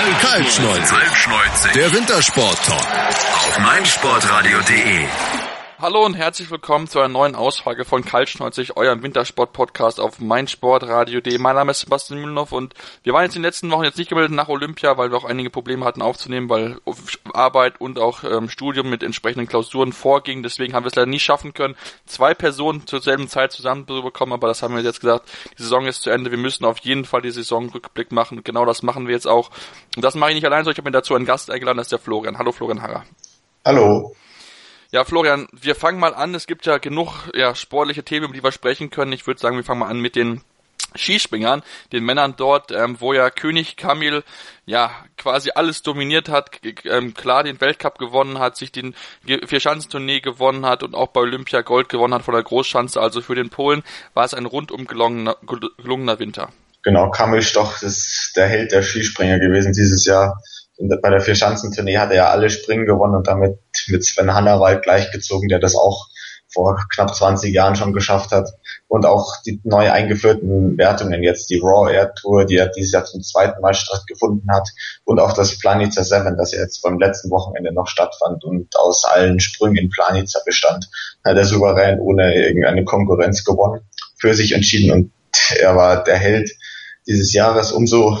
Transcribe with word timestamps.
Kaltschneuzig. 0.00 1.72
Der 1.74 1.92
Wintersport-Talk. 1.92 2.86
Auf 3.34 3.58
meinsportradio.de. 3.58 5.39
Hallo 5.82 6.04
und 6.04 6.12
herzlich 6.12 6.50
willkommen 6.50 6.88
zu 6.88 6.98
einer 6.98 7.08
neuen 7.08 7.34
Ausfrage 7.34 7.86
von 7.86 8.04
Kaltschneuzig, 8.04 8.76
eurem 8.76 9.02
Wintersport-Podcast 9.02 9.98
auf 9.98 10.20
meinsportradio.de. 10.20 11.38
Mein 11.38 11.54
Name 11.54 11.70
ist 11.70 11.80
Sebastian 11.80 12.20
Mühlenhoff 12.20 12.52
und 12.52 12.74
wir 13.02 13.14
waren 13.14 13.22
jetzt 13.22 13.34
in 13.34 13.40
den 13.40 13.46
letzten 13.46 13.70
Wochen 13.70 13.84
jetzt 13.84 13.96
nicht 13.96 14.10
gemeldet 14.10 14.34
nach 14.34 14.50
Olympia, 14.50 14.98
weil 14.98 15.10
wir 15.10 15.16
auch 15.16 15.24
einige 15.24 15.48
Probleme 15.48 15.86
hatten 15.86 16.02
aufzunehmen, 16.02 16.50
weil 16.50 16.76
Arbeit 17.32 17.80
und 17.80 17.98
auch 17.98 18.24
ähm, 18.24 18.50
Studium 18.50 18.90
mit 18.90 19.02
entsprechenden 19.02 19.48
Klausuren 19.48 19.94
vorging. 19.94 20.42
Deswegen 20.42 20.74
haben 20.74 20.84
wir 20.84 20.88
es 20.88 20.96
leider 20.96 21.08
nie 21.08 21.18
schaffen 21.18 21.54
können, 21.54 21.76
zwei 22.04 22.34
Personen 22.34 22.86
zur 22.86 23.00
selben 23.00 23.28
Zeit 23.28 23.52
zusammenzubekommen, 23.52 24.34
aber 24.34 24.48
das 24.48 24.62
haben 24.62 24.76
wir 24.76 24.82
jetzt 24.82 25.00
gesagt. 25.00 25.30
Die 25.56 25.62
Saison 25.62 25.86
ist 25.86 26.02
zu 26.02 26.10
Ende. 26.10 26.30
Wir 26.30 26.36
müssen 26.36 26.66
auf 26.66 26.76
jeden 26.80 27.06
Fall 27.06 27.22
die 27.22 27.30
Saisonrückblick 27.30 28.12
machen 28.12 28.44
genau 28.44 28.66
das 28.66 28.82
machen 28.82 29.06
wir 29.06 29.14
jetzt 29.14 29.26
auch. 29.26 29.50
Und 29.96 30.04
das 30.04 30.14
mache 30.14 30.32
ich 30.32 30.34
nicht 30.34 30.44
allein, 30.44 30.64
sondern 30.64 30.72
ich 30.72 30.78
habe 30.78 30.90
mir 30.90 30.98
dazu 30.98 31.14
einen 31.14 31.24
Gast 31.24 31.50
eingeladen, 31.50 31.78
das 31.78 31.86
ist 31.86 31.92
der 31.92 32.00
Florian. 32.00 32.36
Hallo 32.36 32.52
Florian 32.52 32.82
Harrer. 32.82 33.04
Hallo. 33.64 34.14
Ja, 34.92 35.04
Florian, 35.04 35.46
wir 35.52 35.76
fangen 35.76 36.00
mal 36.00 36.14
an. 36.14 36.34
Es 36.34 36.46
gibt 36.46 36.66
ja 36.66 36.78
genug 36.78 37.30
ja, 37.34 37.54
sportliche 37.54 38.02
Themen, 38.02 38.26
über 38.26 38.34
die 38.34 38.42
wir 38.42 38.52
sprechen 38.52 38.90
können. 38.90 39.12
Ich 39.12 39.26
würde 39.26 39.40
sagen, 39.40 39.56
wir 39.56 39.62
fangen 39.62 39.80
mal 39.80 39.88
an 39.88 40.00
mit 40.00 40.16
den 40.16 40.42
Skispringern, 40.96 41.62
den 41.92 42.04
Männern 42.04 42.34
dort, 42.36 42.72
ähm, 42.72 42.96
wo 42.98 43.12
ja 43.12 43.30
König 43.30 43.76
Kamil 43.76 44.24
ja 44.66 44.90
quasi 45.16 45.50
alles 45.54 45.82
dominiert 45.82 46.28
hat, 46.28 46.50
ähm, 46.84 47.14
klar 47.14 47.44
den 47.44 47.60
Weltcup 47.60 47.98
gewonnen 47.98 48.40
hat, 48.40 48.56
sich 48.56 48.72
den 48.72 48.94
Vierschanzentournee 49.24 50.20
gewonnen 50.20 50.66
hat 50.66 50.82
und 50.82 50.94
auch 50.94 51.08
bei 51.08 51.20
Olympia 51.20 51.60
Gold 51.60 51.88
gewonnen 51.88 52.14
hat 52.14 52.22
von 52.22 52.34
der 52.34 52.42
Großschanze. 52.42 53.00
Also 53.00 53.20
für 53.20 53.36
den 53.36 53.50
Polen 53.50 53.84
war 54.14 54.24
es 54.24 54.34
ein 54.34 54.46
rundum 54.46 54.86
gelungener, 54.86 55.36
gelungener 55.46 56.18
Winter. 56.18 56.50
Genau, 56.82 57.10
Kamil 57.10 57.42
Stoch 57.42 57.82
ist 57.82 58.32
der 58.36 58.48
Held 58.48 58.72
der 58.72 58.82
Skispringer 58.82 59.38
gewesen 59.38 59.72
dieses 59.72 60.04
Jahr 60.06 60.42
bei 61.02 61.10
der 61.10 61.20
Vierschanzentournee 61.20 61.98
hat 61.98 62.10
er 62.10 62.16
ja 62.16 62.30
alle 62.30 62.50
Springen 62.50 62.86
gewonnen 62.86 63.14
und 63.14 63.26
damit 63.26 63.58
mit 63.88 64.04
Sven 64.04 64.32
Hannawald 64.32 64.82
gleichgezogen, 64.82 65.48
der 65.48 65.58
das 65.58 65.74
auch 65.74 66.08
vor 66.52 66.84
knapp 66.92 67.14
20 67.14 67.54
Jahren 67.54 67.76
schon 67.76 67.92
geschafft 67.92 68.32
hat. 68.32 68.48
Und 68.88 69.06
auch 69.06 69.40
die 69.46 69.60
neu 69.62 69.90
eingeführten 69.90 70.76
Wertungen 70.76 71.22
jetzt, 71.22 71.48
die 71.50 71.60
Raw 71.60 71.92
Air 71.92 72.12
Tour, 72.14 72.44
die 72.44 72.56
ja 72.56 72.66
dieses 72.66 72.92
Jahr 72.92 73.04
zum 73.04 73.22
zweiten 73.22 73.60
Mal 73.60 73.74
stattgefunden 73.74 74.50
hat 74.52 74.68
und 75.04 75.20
auch 75.20 75.32
das 75.32 75.58
Planica 75.58 76.02
7, 76.02 76.36
das 76.36 76.52
jetzt 76.52 76.82
beim 76.82 76.98
letzten 76.98 77.30
Wochenende 77.30 77.72
noch 77.72 77.86
stattfand 77.86 78.42
und 78.44 78.74
aus 78.76 79.04
allen 79.04 79.38
Sprüngen 79.38 79.76
in 79.76 79.90
Planica 79.90 80.40
bestand, 80.44 80.88
hat 81.24 81.36
er 81.36 81.44
souverän 81.44 82.00
ohne 82.00 82.34
irgendeine 82.34 82.84
Konkurrenz 82.84 83.44
gewonnen, 83.44 83.82
für 84.18 84.34
sich 84.34 84.52
entschieden 84.52 84.90
und 84.90 85.12
er 85.56 85.76
war 85.76 86.02
der 86.02 86.16
Held 86.16 86.50
dieses 87.06 87.32
Jahres. 87.32 87.70
Umso 87.72 88.18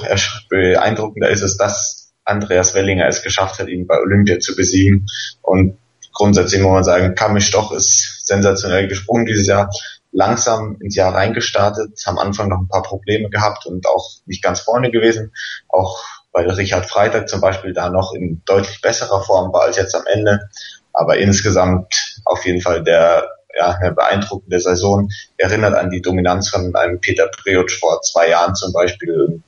beeindruckender 0.48 1.30
ist 1.30 1.42
es, 1.42 1.56
dass 1.56 1.99
Andreas 2.30 2.74
Wellinger 2.74 3.06
es 3.06 3.22
geschafft 3.22 3.58
hat, 3.58 3.68
ihn 3.68 3.86
bei 3.86 3.98
Olympia 3.98 4.38
zu 4.38 4.56
besiegen. 4.56 5.06
Und 5.42 5.78
grundsätzlich 6.12 6.62
muss 6.62 6.72
man 6.72 6.84
sagen, 6.84 7.14
Kamisch 7.14 7.50
doch 7.50 7.72
ist 7.72 8.26
sensationell 8.26 8.88
gesprungen 8.88 9.26
dieses 9.26 9.46
Jahr, 9.46 9.70
langsam 10.12 10.76
ins 10.80 10.96
Jahr 10.96 11.14
reingestartet, 11.14 12.00
am 12.06 12.18
Anfang 12.18 12.48
noch 12.48 12.58
ein 12.58 12.68
paar 12.68 12.82
Probleme 12.82 13.30
gehabt 13.30 13.66
und 13.66 13.86
auch 13.86 14.08
nicht 14.26 14.42
ganz 14.42 14.60
vorne 14.60 14.90
gewesen. 14.90 15.32
Auch 15.68 15.98
weil 16.32 16.48
Richard 16.48 16.86
Freitag 16.86 17.28
zum 17.28 17.40
Beispiel 17.40 17.72
da 17.72 17.90
noch 17.90 18.12
in 18.14 18.42
deutlich 18.44 18.80
besserer 18.80 19.22
Form 19.22 19.52
war 19.52 19.62
als 19.62 19.76
jetzt 19.76 19.94
am 19.94 20.06
Ende. 20.06 20.40
Aber 20.92 21.18
insgesamt 21.18 22.18
auf 22.24 22.44
jeden 22.44 22.60
Fall 22.60 22.82
der 22.82 23.28
ja, 23.56 23.70
eine 23.70 23.92
beeindruckende 23.92 24.60
Saison. 24.60 25.08
Erinnert 25.36 25.74
an 25.74 25.90
die 25.90 26.02
Dominanz 26.02 26.50
von 26.50 26.74
einem 26.76 27.00
Peter 27.00 27.28
Priotsch 27.28 27.80
vor 27.80 28.00
zwei 28.02 28.28
Jahren 28.28 28.54
zum 28.54 28.72
Beispiel. 28.72 29.42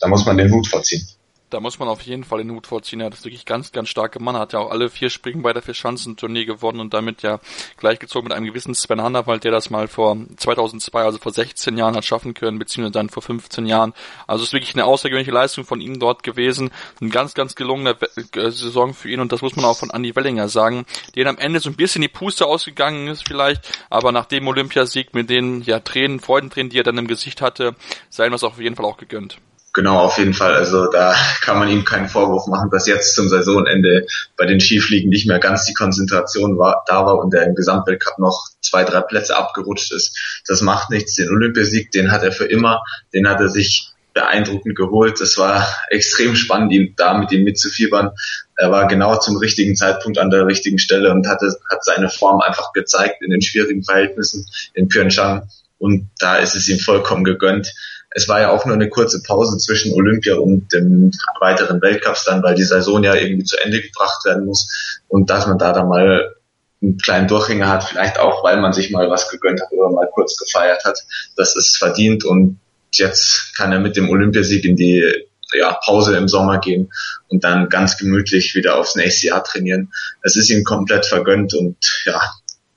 Da 0.00 0.08
muss 0.08 0.26
man 0.26 0.36
den 0.36 0.52
Hut 0.52 0.68
vorziehen 0.68 1.06
da 1.50 1.60
muss 1.60 1.78
man 1.78 1.88
auf 1.88 2.02
jeden 2.02 2.24
Fall 2.24 2.38
den 2.38 2.50
Hut 2.50 2.66
vorziehen. 2.66 3.00
Er 3.00 3.06
hat 3.06 3.14
das 3.14 3.24
wirklich 3.24 3.46
ganz, 3.46 3.72
ganz 3.72 3.88
starke 3.88 4.20
Mann. 4.20 4.34
Er 4.34 4.40
hat 4.40 4.52
ja 4.52 4.58
auch 4.58 4.70
alle 4.70 4.90
vier 4.90 5.10
Springen 5.10 5.42
bei 5.42 5.52
der 5.52 5.62
Vierschanzentournee 5.62 6.44
gewonnen 6.44 6.80
und 6.80 6.92
damit 6.92 7.22
ja 7.22 7.40
gleichgezogen 7.78 8.28
mit 8.28 8.36
einem 8.36 8.46
gewissen 8.46 8.74
Sven 8.74 9.02
Hannawald, 9.02 9.44
der 9.44 9.52
das 9.52 9.70
mal 9.70 9.88
vor 9.88 10.16
2002, 10.36 11.02
also 11.02 11.18
vor 11.18 11.32
16 11.32 11.78
Jahren 11.78 11.96
hat 11.96 12.04
schaffen 12.04 12.34
können, 12.34 12.58
beziehungsweise 12.58 12.92
dann 12.92 13.08
vor 13.08 13.22
15 13.22 13.66
Jahren. 13.66 13.94
Also 14.26 14.42
es 14.42 14.50
ist 14.50 14.52
wirklich 14.52 14.74
eine 14.74 14.84
außergewöhnliche 14.84 15.32
Leistung 15.32 15.64
von 15.64 15.80
ihm 15.80 15.98
dort 15.98 16.22
gewesen. 16.22 16.70
Ein 17.00 17.10
ganz, 17.10 17.34
ganz 17.34 17.54
gelungener 17.54 17.96
äh, 18.16 18.50
Saison 18.50 18.94
für 18.94 19.10
ihn 19.10 19.20
und 19.20 19.32
das 19.32 19.42
muss 19.42 19.56
man 19.56 19.64
auch 19.64 19.78
von 19.78 19.90
Andy 19.90 20.14
Wellinger 20.14 20.48
sagen, 20.48 20.84
den 21.16 21.26
am 21.26 21.38
Ende 21.38 21.60
so 21.60 21.70
ein 21.70 21.76
bisschen 21.76 22.02
die 22.02 22.08
Puste 22.08 22.46
ausgegangen 22.46 23.08
ist 23.08 23.26
vielleicht, 23.26 23.68
aber 23.90 24.12
nach 24.12 24.26
dem 24.26 24.46
Olympiasieg 24.48 25.14
mit 25.14 25.30
den 25.30 25.62
ja 25.62 25.80
Tränen, 25.80 26.20
Freudentränen, 26.20 26.70
die 26.70 26.78
er 26.78 26.84
dann 26.84 26.98
im 26.98 27.06
Gesicht 27.06 27.40
hatte, 27.40 27.74
sei 28.10 28.26
ihm 28.26 28.32
das 28.32 28.44
auf 28.44 28.58
jeden 28.60 28.76
Fall 28.76 28.84
auch 28.84 28.98
gegönnt. 28.98 29.38
Genau, 29.78 30.00
auf 30.00 30.18
jeden 30.18 30.34
Fall. 30.34 30.56
Also 30.56 30.90
da 30.90 31.14
kann 31.40 31.56
man 31.56 31.68
ihm 31.68 31.84
keinen 31.84 32.08
Vorwurf 32.08 32.48
machen, 32.48 32.68
dass 32.68 32.88
jetzt 32.88 33.14
zum 33.14 33.28
Saisonende 33.28 34.08
bei 34.36 34.44
den 34.44 34.58
Skifliegen 34.58 35.08
nicht 35.08 35.28
mehr 35.28 35.38
ganz 35.38 35.66
die 35.66 35.72
Konzentration 35.72 36.58
war, 36.58 36.82
da 36.88 37.06
war 37.06 37.16
und 37.20 37.32
der 37.32 37.44
im 37.44 37.54
Gesamtweltcup 37.54 38.18
noch 38.18 38.48
zwei, 38.60 38.82
drei 38.82 39.02
Plätze 39.02 39.36
abgerutscht 39.36 39.92
ist. 39.92 40.42
Das 40.48 40.62
macht 40.62 40.90
nichts. 40.90 41.14
Den 41.14 41.28
Olympiasieg, 41.28 41.92
den 41.92 42.10
hat 42.10 42.24
er 42.24 42.32
für 42.32 42.46
immer, 42.46 42.82
den 43.14 43.28
hat 43.28 43.38
er 43.38 43.50
sich 43.50 43.92
beeindruckend 44.14 44.74
geholt. 44.74 45.20
Das 45.20 45.38
war 45.38 45.64
extrem 45.90 46.34
spannend, 46.34 46.72
ihn 46.72 46.94
da 46.96 47.16
mit 47.16 47.30
ihm 47.30 47.44
mitzufiebern. 47.44 48.10
Er 48.56 48.72
war 48.72 48.88
genau 48.88 49.16
zum 49.20 49.36
richtigen 49.36 49.76
Zeitpunkt 49.76 50.18
an 50.18 50.30
der 50.30 50.44
richtigen 50.44 50.80
Stelle 50.80 51.12
und 51.12 51.28
hatte, 51.28 51.56
hat 51.70 51.84
seine 51.84 52.08
Form 52.08 52.40
einfach 52.40 52.72
gezeigt 52.72 53.22
in 53.22 53.30
den 53.30 53.42
schwierigen 53.42 53.84
Verhältnissen 53.84 54.44
in 54.74 54.88
Pyeongchang. 54.88 55.48
Und 55.78 56.10
da 56.18 56.38
ist 56.38 56.56
es 56.56 56.68
ihm 56.68 56.80
vollkommen 56.80 57.22
gegönnt 57.22 57.72
es 58.18 58.28
war 58.28 58.40
ja 58.40 58.50
auch 58.50 58.66
nur 58.66 58.74
eine 58.74 58.88
kurze 58.88 59.22
Pause 59.22 59.58
zwischen 59.58 59.92
Olympia 59.92 60.34
und 60.34 60.72
dem 60.72 61.12
weiteren 61.40 61.80
Weltcups 61.80 62.24
dann, 62.24 62.42
weil 62.42 62.56
die 62.56 62.64
Saison 62.64 63.02
ja 63.04 63.14
irgendwie 63.14 63.44
zu 63.44 63.56
Ende 63.62 63.80
gebracht 63.80 64.24
werden 64.24 64.44
muss 64.44 64.68
und 65.06 65.30
dass 65.30 65.46
man 65.46 65.56
da 65.56 65.72
dann 65.72 65.88
mal 65.88 66.34
einen 66.82 66.98
kleinen 66.98 67.28
Durchhänger 67.28 67.68
hat, 67.68 67.84
vielleicht 67.84 68.18
auch, 68.18 68.42
weil 68.42 68.60
man 68.60 68.72
sich 68.72 68.90
mal 68.90 69.08
was 69.08 69.30
gegönnt 69.30 69.60
hat 69.60 69.70
oder 69.70 69.90
mal 69.90 70.08
kurz 70.12 70.36
gefeiert 70.36 70.84
hat, 70.84 70.98
das 71.36 71.54
ist 71.54 71.76
verdient 71.76 72.24
und 72.24 72.58
jetzt 72.92 73.54
kann 73.56 73.70
er 73.70 73.78
mit 73.78 73.96
dem 73.96 74.10
Olympiasieg 74.10 74.64
in 74.64 74.74
die 74.74 75.04
ja, 75.52 75.78
Pause 75.84 76.16
im 76.16 76.26
Sommer 76.26 76.58
gehen 76.58 76.90
und 77.28 77.44
dann 77.44 77.68
ganz 77.68 77.98
gemütlich 77.98 78.56
wieder 78.56 78.76
aufs 78.76 78.96
nächste 78.96 79.28
Jahr 79.28 79.44
trainieren. 79.44 79.92
Es 80.22 80.34
ist 80.34 80.50
ihm 80.50 80.64
komplett 80.64 81.06
vergönnt 81.06 81.54
und 81.54 81.76
ja, 82.04 82.20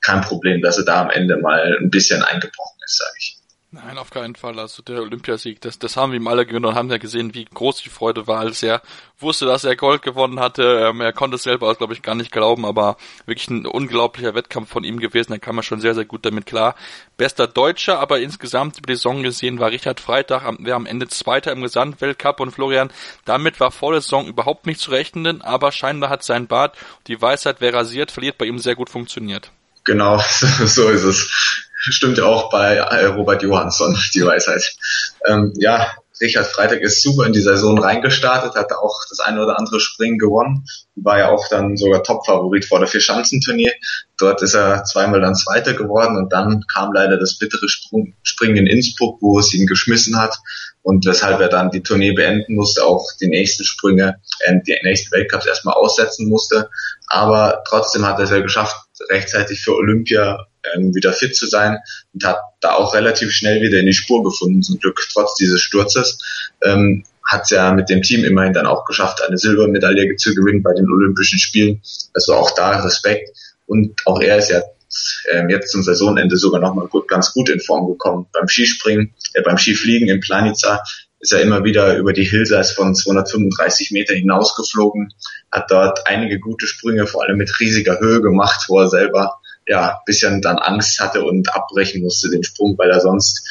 kein 0.00 0.20
Problem, 0.20 0.62
dass 0.62 0.78
er 0.78 0.84
da 0.84 1.02
am 1.02 1.10
Ende 1.10 1.36
mal 1.36 1.76
ein 1.80 1.90
bisschen 1.90 2.22
eingebrochen 2.22 2.78
ist, 2.84 2.98
sage 2.98 3.14
ich. 3.18 3.41
Nein, 3.74 3.96
auf 3.96 4.10
keinen 4.10 4.34
Fall. 4.34 4.58
Also 4.58 4.82
der 4.82 5.00
Olympiasieg, 5.00 5.62
das, 5.62 5.78
das 5.78 5.96
haben 5.96 6.12
wir 6.12 6.20
ihm 6.20 6.26
alle 6.26 6.44
gewöhnt 6.44 6.66
und 6.66 6.74
haben 6.74 6.90
ja 6.90 6.98
gesehen, 6.98 7.32
wie 7.32 7.46
groß 7.46 7.82
die 7.82 7.88
Freude 7.88 8.26
war, 8.26 8.40
als 8.40 8.62
er 8.62 8.82
wusste, 9.18 9.46
dass 9.46 9.64
er 9.64 9.76
Gold 9.76 10.02
gewonnen 10.02 10.40
hatte. 10.40 10.62
Ähm, 10.62 11.00
er 11.00 11.14
konnte 11.14 11.36
es 11.36 11.44
selber, 11.44 11.74
glaube 11.74 11.94
ich, 11.94 12.02
gar 12.02 12.14
nicht 12.14 12.30
glauben, 12.30 12.66
aber 12.66 12.98
wirklich 13.24 13.48
ein 13.48 13.64
unglaublicher 13.64 14.34
Wettkampf 14.34 14.68
von 14.68 14.84
ihm 14.84 15.00
gewesen. 15.00 15.32
Da 15.32 15.38
kam 15.38 15.56
er 15.56 15.62
schon 15.62 15.80
sehr, 15.80 15.94
sehr 15.94 16.04
gut 16.04 16.26
damit 16.26 16.44
klar. 16.44 16.74
Bester 17.16 17.46
Deutscher, 17.46 17.98
aber 17.98 18.20
insgesamt 18.20 18.76
über 18.76 18.88
die 18.88 18.94
Saison 18.94 19.22
gesehen 19.22 19.58
war 19.58 19.70
Richard 19.70 20.00
Freitag, 20.00 20.42
wer 20.58 20.74
am 20.74 20.84
Ende 20.84 21.08
Zweiter 21.08 21.50
im 21.50 21.62
Gesamtweltcup 21.62 22.40
und 22.40 22.50
Florian, 22.50 22.92
damit 23.24 23.58
war 23.58 23.70
vor 23.70 23.92
der 23.92 24.02
Saison 24.02 24.26
überhaupt 24.26 24.66
nicht 24.66 24.80
zu 24.80 24.90
rechnen, 24.90 25.40
aber 25.40 25.72
scheinbar 25.72 26.10
hat 26.10 26.24
sein 26.24 26.46
Bart, 26.46 26.76
die 27.06 27.22
Weisheit, 27.22 27.56
wer 27.60 27.72
rasiert, 27.72 28.10
verliert, 28.10 28.36
bei 28.36 28.44
ihm 28.44 28.58
sehr 28.58 28.74
gut 28.74 28.90
funktioniert. 28.90 29.50
Genau, 29.84 30.18
so 30.28 30.90
ist 30.90 31.04
es 31.04 31.70
stimmt 31.90 32.20
auch 32.20 32.50
bei 32.50 32.76
äh, 32.76 33.06
Robert 33.06 33.42
Johansson, 33.42 33.98
die 34.14 34.24
Weisheit. 34.24 34.74
Ähm, 35.26 35.52
ja, 35.56 35.92
Richard 36.20 36.46
Freitag 36.46 36.80
ist 36.80 37.02
super 37.02 37.26
in 37.26 37.32
die 37.32 37.40
Saison 37.40 37.78
reingestartet, 37.78 38.54
hat 38.54 38.72
auch 38.72 39.00
das 39.10 39.18
eine 39.18 39.42
oder 39.42 39.58
andere 39.58 39.80
Springen 39.80 40.18
gewonnen, 40.18 40.64
war 40.94 41.18
ja 41.18 41.30
auch 41.30 41.48
dann 41.48 41.76
sogar 41.76 42.04
Topfavorit 42.04 42.64
vor 42.64 42.78
der 42.78 42.86
Vierschanzentournee. 42.86 43.72
Dort 44.18 44.40
ist 44.40 44.54
er 44.54 44.84
zweimal 44.84 45.20
dann 45.20 45.34
Zweiter 45.34 45.74
geworden 45.74 46.16
und 46.16 46.32
dann 46.32 46.64
kam 46.72 46.92
leider 46.92 47.18
das 47.18 47.38
bittere 47.38 47.68
Sprung, 47.68 48.14
Springen 48.22 48.56
in 48.56 48.66
Innsbruck, 48.68 49.20
wo 49.20 49.40
es 49.40 49.52
ihn 49.52 49.66
geschmissen 49.66 50.16
hat 50.16 50.36
und 50.82 51.04
weshalb 51.06 51.40
er 51.40 51.48
dann 51.48 51.70
die 51.70 51.82
Tournee 51.82 52.12
beenden 52.12 52.54
musste, 52.54 52.84
auch 52.84 53.04
die 53.20 53.28
nächsten 53.28 53.64
Sprünge, 53.64 54.20
äh, 54.40 54.60
die 54.66 54.78
nächsten 54.84 55.10
Weltcups 55.10 55.46
erstmal 55.46 55.74
aussetzen 55.74 56.28
musste. 56.28 56.70
Aber 57.08 57.62
trotzdem 57.66 58.06
hat 58.06 58.18
er 58.18 58.24
es 58.24 58.30
ja 58.30 58.40
geschafft, 58.40 58.76
rechtzeitig 59.10 59.62
für 59.62 59.74
Olympia 59.74 60.46
ähm, 60.74 60.94
wieder 60.94 61.12
fit 61.12 61.36
zu 61.36 61.46
sein 61.46 61.78
und 62.12 62.24
hat 62.24 62.38
da 62.60 62.74
auch 62.74 62.94
relativ 62.94 63.32
schnell 63.32 63.62
wieder 63.62 63.78
in 63.78 63.86
die 63.86 63.92
Spur 63.92 64.22
gefunden, 64.22 64.62
zum 64.62 64.78
Glück 64.78 65.00
trotz 65.12 65.34
dieses 65.36 65.60
Sturzes. 65.60 66.18
Ähm, 66.62 67.04
hat 67.24 67.50
ja 67.50 67.72
mit 67.72 67.88
dem 67.88 68.02
Team 68.02 68.24
immerhin 68.24 68.52
dann 68.52 68.66
auch 68.66 68.84
geschafft, 68.84 69.22
eine 69.22 69.38
Silbermedaille 69.38 70.16
zu 70.16 70.34
gewinnen 70.34 70.62
bei 70.62 70.74
den 70.74 70.90
Olympischen 70.90 71.38
Spielen. 71.38 71.80
Also 72.14 72.34
auch 72.34 72.54
da 72.54 72.80
Respekt. 72.80 73.30
Und 73.66 74.00
auch 74.04 74.20
er 74.20 74.38
ist 74.38 74.50
ja 74.50 74.60
ähm, 75.30 75.48
jetzt 75.48 75.70
zum 75.70 75.82
Saisonende 75.82 76.36
sogar 76.36 76.60
nochmal 76.60 76.88
gut, 76.88 77.08
ganz 77.08 77.32
gut 77.32 77.48
in 77.48 77.60
Form 77.60 77.86
gekommen. 77.86 78.26
Beim 78.32 78.48
Skispringen, 78.48 79.14
äh, 79.34 79.42
beim 79.42 79.56
Skifliegen 79.56 80.08
in 80.08 80.20
Planica 80.20 80.82
ist 81.20 81.32
er 81.32 81.40
immer 81.40 81.64
wieder 81.64 81.96
über 81.96 82.12
die 82.12 82.24
Hillsides 82.24 82.72
von 82.72 82.94
235 82.94 83.92
Meter 83.92 84.14
hinausgeflogen, 84.14 85.14
hat 85.52 85.70
dort 85.70 86.06
einige 86.06 86.40
gute 86.40 86.66
Sprünge, 86.66 87.06
vor 87.06 87.22
allem 87.22 87.38
mit 87.38 87.60
riesiger 87.60 88.00
Höhe 88.00 88.20
gemacht, 88.20 88.64
wo 88.68 88.80
er 88.80 88.88
selber 88.88 89.40
ja 89.66 90.00
bisschen 90.06 90.42
dann 90.42 90.58
Angst 90.58 91.00
hatte 91.00 91.24
und 91.24 91.54
abbrechen 91.54 92.02
musste 92.02 92.30
den 92.30 92.44
Sprung, 92.44 92.76
weil 92.78 92.90
er 92.90 93.00
sonst 93.00 93.46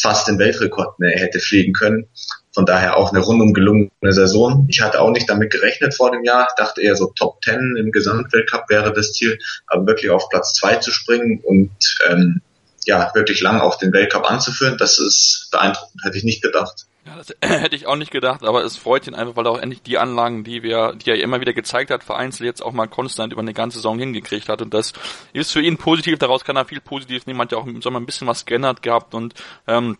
fast 0.00 0.28
den 0.28 0.38
Weltrekord 0.38 0.98
mehr 0.98 1.18
hätte 1.18 1.40
fliegen 1.40 1.72
können. 1.72 2.08
Von 2.52 2.64
daher 2.64 2.96
auch 2.96 3.12
eine 3.12 3.20
rundum 3.20 3.52
gelungene 3.52 4.12
Saison. 4.12 4.66
Ich 4.68 4.80
hatte 4.80 5.00
auch 5.00 5.10
nicht 5.10 5.28
damit 5.28 5.50
gerechnet 5.50 5.94
vor 5.94 6.10
dem 6.10 6.24
Jahr, 6.24 6.48
dachte 6.56 6.80
eher 6.80 6.96
so 6.96 7.12
Top 7.18 7.42
10 7.44 7.76
im 7.76 7.92
Gesamtweltcup 7.92 8.70
wäre 8.70 8.92
das 8.92 9.12
Ziel, 9.12 9.38
aber 9.66 9.86
wirklich 9.86 10.10
auf 10.10 10.28
Platz 10.30 10.54
2 10.54 10.76
zu 10.76 10.90
springen 10.90 11.40
und 11.42 11.70
ähm, 12.08 12.40
ja, 12.86 13.10
wirklich 13.14 13.40
lang 13.40 13.60
auf 13.60 13.78
den 13.78 13.92
Weltcup 13.92 14.30
anzuführen, 14.30 14.78
das 14.78 14.98
ist 14.98 15.48
beeindruckend, 15.50 16.02
hätte 16.04 16.16
ich 16.16 16.24
nicht 16.24 16.42
gedacht. 16.42 16.85
Ja, 17.06 17.14
das 17.16 17.34
hätte 17.40 17.76
ich 17.76 17.86
auch 17.86 17.96
nicht 17.96 18.10
gedacht, 18.10 18.42
aber 18.44 18.64
es 18.64 18.76
freut 18.76 19.06
ihn 19.06 19.14
einfach, 19.14 19.36
weil 19.36 19.46
er 19.46 19.52
auch 19.52 19.58
endlich 19.58 19.82
die 19.82 19.98
Anlagen, 19.98 20.42
die 20.42 20.62
wir, 20.62 20.94
die 20.94 21.10
er 21.10 21.22
immer 21.22 21.40
wieder 21.40 21.52
gezeigt 21.52 21.90
hat, 21.90 22.02
vereinzelt 22.02 22.46
jetzt 22.46 22.62
auch 22.62 22.72
mal 22.72 22.88
konstant 22.88 23.32
über 23.32 23.42
eine 23.42 23.54
ganze 23.54 23.78
Saison 23.78 23.98
hingekriegt 23.98 24.48
hat. 24.48 24.60
Und 24.60 24.74
das 24.74 24.92
ist 25.32 25.52
für 25.52 25.62
ihn 25.62 25.76
positiv, 25.76 26.18
daraus 26.18 26.44
kann 26.44 26.56
er 26.56 26.64
viel 26.64 26.80
positiv 26.80 27.26
nehmen, 27.26 27.40
hat 27.40 27.52
ja 27.52 27.58
auch 27.58 27.66
im 27.66 27.80
Sommer 27.80 28.00
ein 28.00 28.06
bisschen 28.06 28.26
was 28.26 28.44
geändert 28.44 28.82
gehabt. 28.82 29.14
Und 29.14 29.34
ähm, 29.68 29.96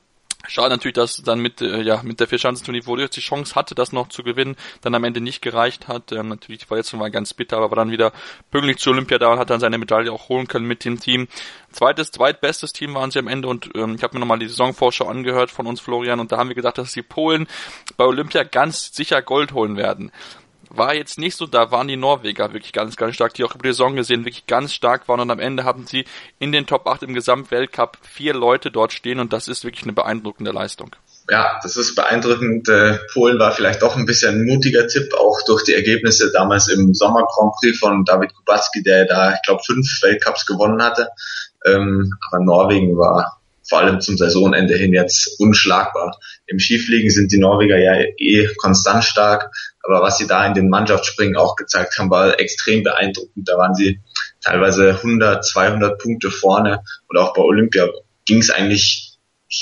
Schade 0.49 0.71
natürlich, 0.71 0.95
dass 0.95 1.23
dann 1.23 1.41
mit, 1.41 1.61
äh, 1.61 1.83
ja, 1.83 2.03
mit 2.03 2.21
der 2.21 2.29
Vierschanzenturnier, 2.29 2.87
wo 2.87 2.97
er 2.97 3.09
die 3.09 3.21
Chance 3.21 3.55
hatte, 3.55 3.75
das 3.75 3.93
noch 3.93 4.09
zu 4.09 4.23
gewinnen, 4.23 4.57
dann 4.81 4.95
am 4.95 5.05
Ende 5.05 5.21
nicht 5.21 5.43
gereicht 5.43 5.89
hat. 5.89 6.13
Ähm, 6.13 6.29
natürlich 6.29 6.61
die 6.61 6.67
Verletzung 6.67 7.01
war 7.01 7.11
ganz 7.11 7.35
bitter, 7.35 7.57
aber 7.59 7.71
war 7.71 7.77
dann 7.77 7.91
wieder 7.91 8.13
pünktlich 8.51 8.79
zur 8.79 8.93
Olympia 8.93 9.19
da 9.19 9.33
und 9.33 9.39
hat 9.39 9.51
dann 9.51 9.61
seine 9.61 9.79
Medaille 9.79 10.13
auch 10.13 10.29
holen 10.29 10.49
können 10.49 10.67
mit 10.67 10.85
dem 10.85 11.01
Team. 11.01 11.29
Zweites, 11.73 12.11
zweitbestes 12.11 12.73
Team 12.73 12.95
waren 12.95 13.11
sie 13.11 13.19
am 13.19 13.29
Ende 13.29 13.49
und 13.49 13.71
ähm, 13.75 13.97
ich 13.97 14.03
habe 14.03 14.15
mir 14.15 14.21
nochmal 14.21 14.39
die 14.39 14.49
Saisonvorschau 14.49 15.07
angehört 15.07 15.51
von 15.51 15.67
uns, 15.67 15.81
Florian, 15.81 16.21
und 16.21 16.33
da 16.33 16.39
haben 16.39 16.49
wir 16.49 16.55
gesagt, 16.55 16.79
dass 16.79 16.93
die 16.93 17.03
Polen 17.03 17.47
bei 17.97 18.05
Olympia 18.05 18.45
ganz 18.45 18.95
sicher 18.95 19.23
Gold 19.23 19.53
holen 19.53 19.77
werden 19.77 20.13
war 20.79 20.95
jetzt 20.95 21.19
nicht 21.19 21.37
so, 21.37 21.47
da 21.47 21.71
waren 21.71 21.89
die 21.89 21.97
Norweger 21.97 22.53
wirklich 22.53 22.73
ganz, 22.73 22.97
ganz 22.97 23.15
stark, 23.15 23.35
die 23.35 23.45
auch 23.45 23.55
über 23.55 23.65
die 23.65 23.71
Saison 23.71 23.97
gesehen 23.97 24.25
wirklich 24.25 24.47
ganz 24.47 24.73
stark 24.73 25.09
waren 25.09 25.21
und 25.21 25.31
am 25.31 25.39
Ende 25.39 25.65
haben 25.65 25.87
sie 25.87 26.05
in 26.39 26.53
den 26.53 26.67
Top 26.67 26.87
8 26.87 27.03
im 27.05 27.15
Gesamtweltcup 27.15 27.99
vier 28.03 28.35
Leute 28.35 28.71
dort 28.71 28.93
stehen 28.93 29.21
und 29.21 29.33
das 29.33 29.49
ist 29.49 29.65
wirklich 29.65 29.85
eine 29.85 29.93
beeindruckende 29.93 30.53
Leistung. 30.53 30.95
Ja, 31.29 31.59
das 31.63 31.77
ist 31.77 31.97
beeindruckend. 31.97 32.69
Äh, 32.69 32.99
Polen 33.13 33.39
war 33.39 33.51
vielleicht 33.51 33.83
doch 33.83 33.97
ein 33.97 34.07
bisschen 34.07 34.37
ein 34.37 34.45
mutiger 34.45 34.87
Tipp, 34.87 35.13
auch 35.15 35.41
durch 35.47 35.65
die 35.65 35.75
Ergebnisse 35.75 36.31
damals 36.31 36.69
im 36.69 36.95
Sommer 36.95 37.27
Grand 37.27 37.53
Prix 37.61 37.79
von 37.79 38.05
David 38.05 38.33
Kubacki, 38.35 38.83
der 38.83 39.07
da, 39.07 39.35
ich 39.35 39.43
glaube, 39.43 39.63
fünf 39.67 39.87
Weltcups 40.03 40.47
gewonnen 40.47 40.81
hatte. 40.81 41.09
Ähm, 41.65 42.15
aber 42.31 42.45
Norwegen 42.45 42.97
war 42.97 43.41
vor 43.69 43.81
allem 43.81 44.01
zum 44.01 44.17
Saisonende 44.17 44.77
hin 44.77 44.93
jetzt 44.93 45.41
unschlagbar. 45.41 46.17
Im 46.47 46.59
Skifliegen 46.59 47.11
sind 47.11 47.33
die 47.33 47.39
Norweger 47.39 47.79
ja 47.79 47.95
eh 48.17 48.49
konstant 48.57 49.05
stark, 49.05 49.51
aber 49.87 50.03
was 50.03 50.19
sie 50.19 50.27
da 50.27 50.45
in 50.47 50.55
den 50.55 50.69
Mannschaftsspringen 50.69 51.37
auch 51.37 51.57
gezeigt 51.57 51.99
haben, 51.99 52.11
war 52.11 52.39
extrem 52.39 52.83
beeindruckend. 52.83 53.49
Da 53.49 53.57
waren 53.57 53.75
sie 53.75 54.01
teilweise 54.43 54.91
100, 54.91 55.45
200 55.45 55.99
Punkte 55.99 56.31
vorne 56.31 56.83
und 57.09 57.17
auch 57.17 57.35
bei 57.35 57.43
Olympia 57.43 57.89
ging 58.25 58.39
es 58.39 58.51
eigentlich 58.51 59.19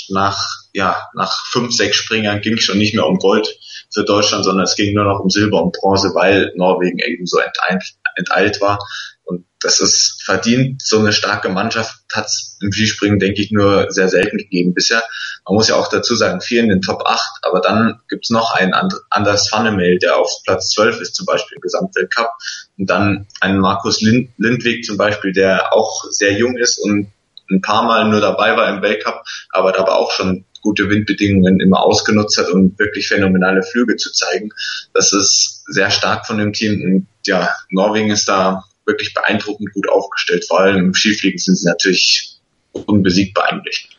nach 0.09 0.49
ja 0.73 0.97
nach 1.13 1.45
fünf, 1.51 1.73
sechs 1.73 1.97
Springern 1.97 2.41
ging 2.41 2.57
es 2.57 2.63
schon 2.63 2.77
nicht 2.77 2.95
mehr 2.95 3.05
um 3.05 3.17
Gold 3.17 3.47
für 3.93 4.03
Deutschland, 4.03 4.43
sondern 4.43 4.65
es 4.65 4.75
ging 4.75 4.93
nur 4.93 5.05
noch 5.05 5.19
um 5.19 5.29
Silber 5.29 5.63
und 5.63 5.73
Bronze, 5.73 6.13
weil 6.13 6.51
Norwegen 6.55 6.99
eben 6.99 7.25
so 7.25 7.39
enteilt, 7.39 7.83
enteilt 8.15 8.61
war. 8.61 8.79
Und 9.23 9.45
das 9.59 9.79
ist 9.79 10.21
verdient. 10.23 10.81
So 10.81 10.99
eine 10.99 11.11
starke 11.11 11.49
Mannschaft 11.49 11.95
hat 12.13 12.25
es 12.25 12.57
im 12.61 12.71
Skispringen, 12.71 13.19
denke 13.19 13.41
ich, 13.41 13.51
nur 13.51 13.91
sehr 13.91 14.09
selten 14.09 14.37
gegeben 14.37 14.73
bisher. 14.73 15.03
Man 15.45 15.55
muss 15.55 15.67
ja 15.67 15.75
auch 15.75 15.87
dazu 15.87 16.15
sagen, 16.15 16.41
vier 16.41 16.61
in 16.61 16.69
den 16.69 16.81
Top 16.81 17.03
8, 17.05 17.39
aber 17.43 17.61
dann 17.61 17.99
gibt's 18.09 18.29
noch 18.29 18.51
einen 18.51 18.73
Anders 19.09 19.51
Vannemel, 19.51 19.99
der 19.99 20.17
auf 20.17 20.29
Platz 20.43 20.71
12 20.71 21.01
ist, 21.01 21.15
zum 21.15 21.25
Beispiel 21.25 21.55
im 21.55 21.61
Gesamtweltcup. 21.61 22.29
Und 22.77 22.89
dann 22.89 23.27
einen 23.41 23.59
Markus 23.59 24.01
Lind 24.01 24.31
Lindwig 24.37 24.85
zum 24.85 24.97
Beispiel, 24.97 25.33
der 25.33 25.73
auch 25.73 26.03
sehr 26.09 26.33
jung 26.33 26.57
ist 26.57 26.77
und 26.79 27.11
ein 27.49 27.61
paar 27.61 27.83
Mal 27.83 28.09
nur 28.09 28.21
dabei 28.21 28.57
war 28.57 28.69
im 28.69 28.81
Weltcup, 28.81 29.23
aber 29.51 29.71
dabei 29.71 29.91
auch 29.93 30.11
schon 30.11 30.45
gute 30.65 30.89
Windbedingungen 30.89 31.59
immer 31.59 31.83
ausgenutzt 31.83 32.37
hat, 32.39 32.49
um 32.49 32.77
wirklich 32.79 33.07
phänomenale 33.07 33.61
Flüge 33.61 33.95
zu 33.97 34.11
zeigen. 34.11 34.49
Das 34.93 35.13
ist 35.13 35.63
sehr 35.67 35.91
stark 35.91 36.25
von 36.25 36.39
dem 36.39 36.53
Team. 36.53 36.81
Und 36.81 37.07
ja, 37.25 37.49
Norwegen 37.69 38.09
ist 38.09 38.27
da 38.27 38.63
wirklich 38.85 39.13
beeindruckend 39.13 39.71
gut 39.73 39.87
aufgestellt. 39.87 40.43
Vor 40.47 40.59
allem 40.59 40.87
im 40.87 40.93
Skifliegen 40.95 41.37
sind 41.37 41.55
sie 41.55 41.67
natürlich 41.67 42.39
unbesiegbar 42.71 43.51
eigentlich. 43.51 43.94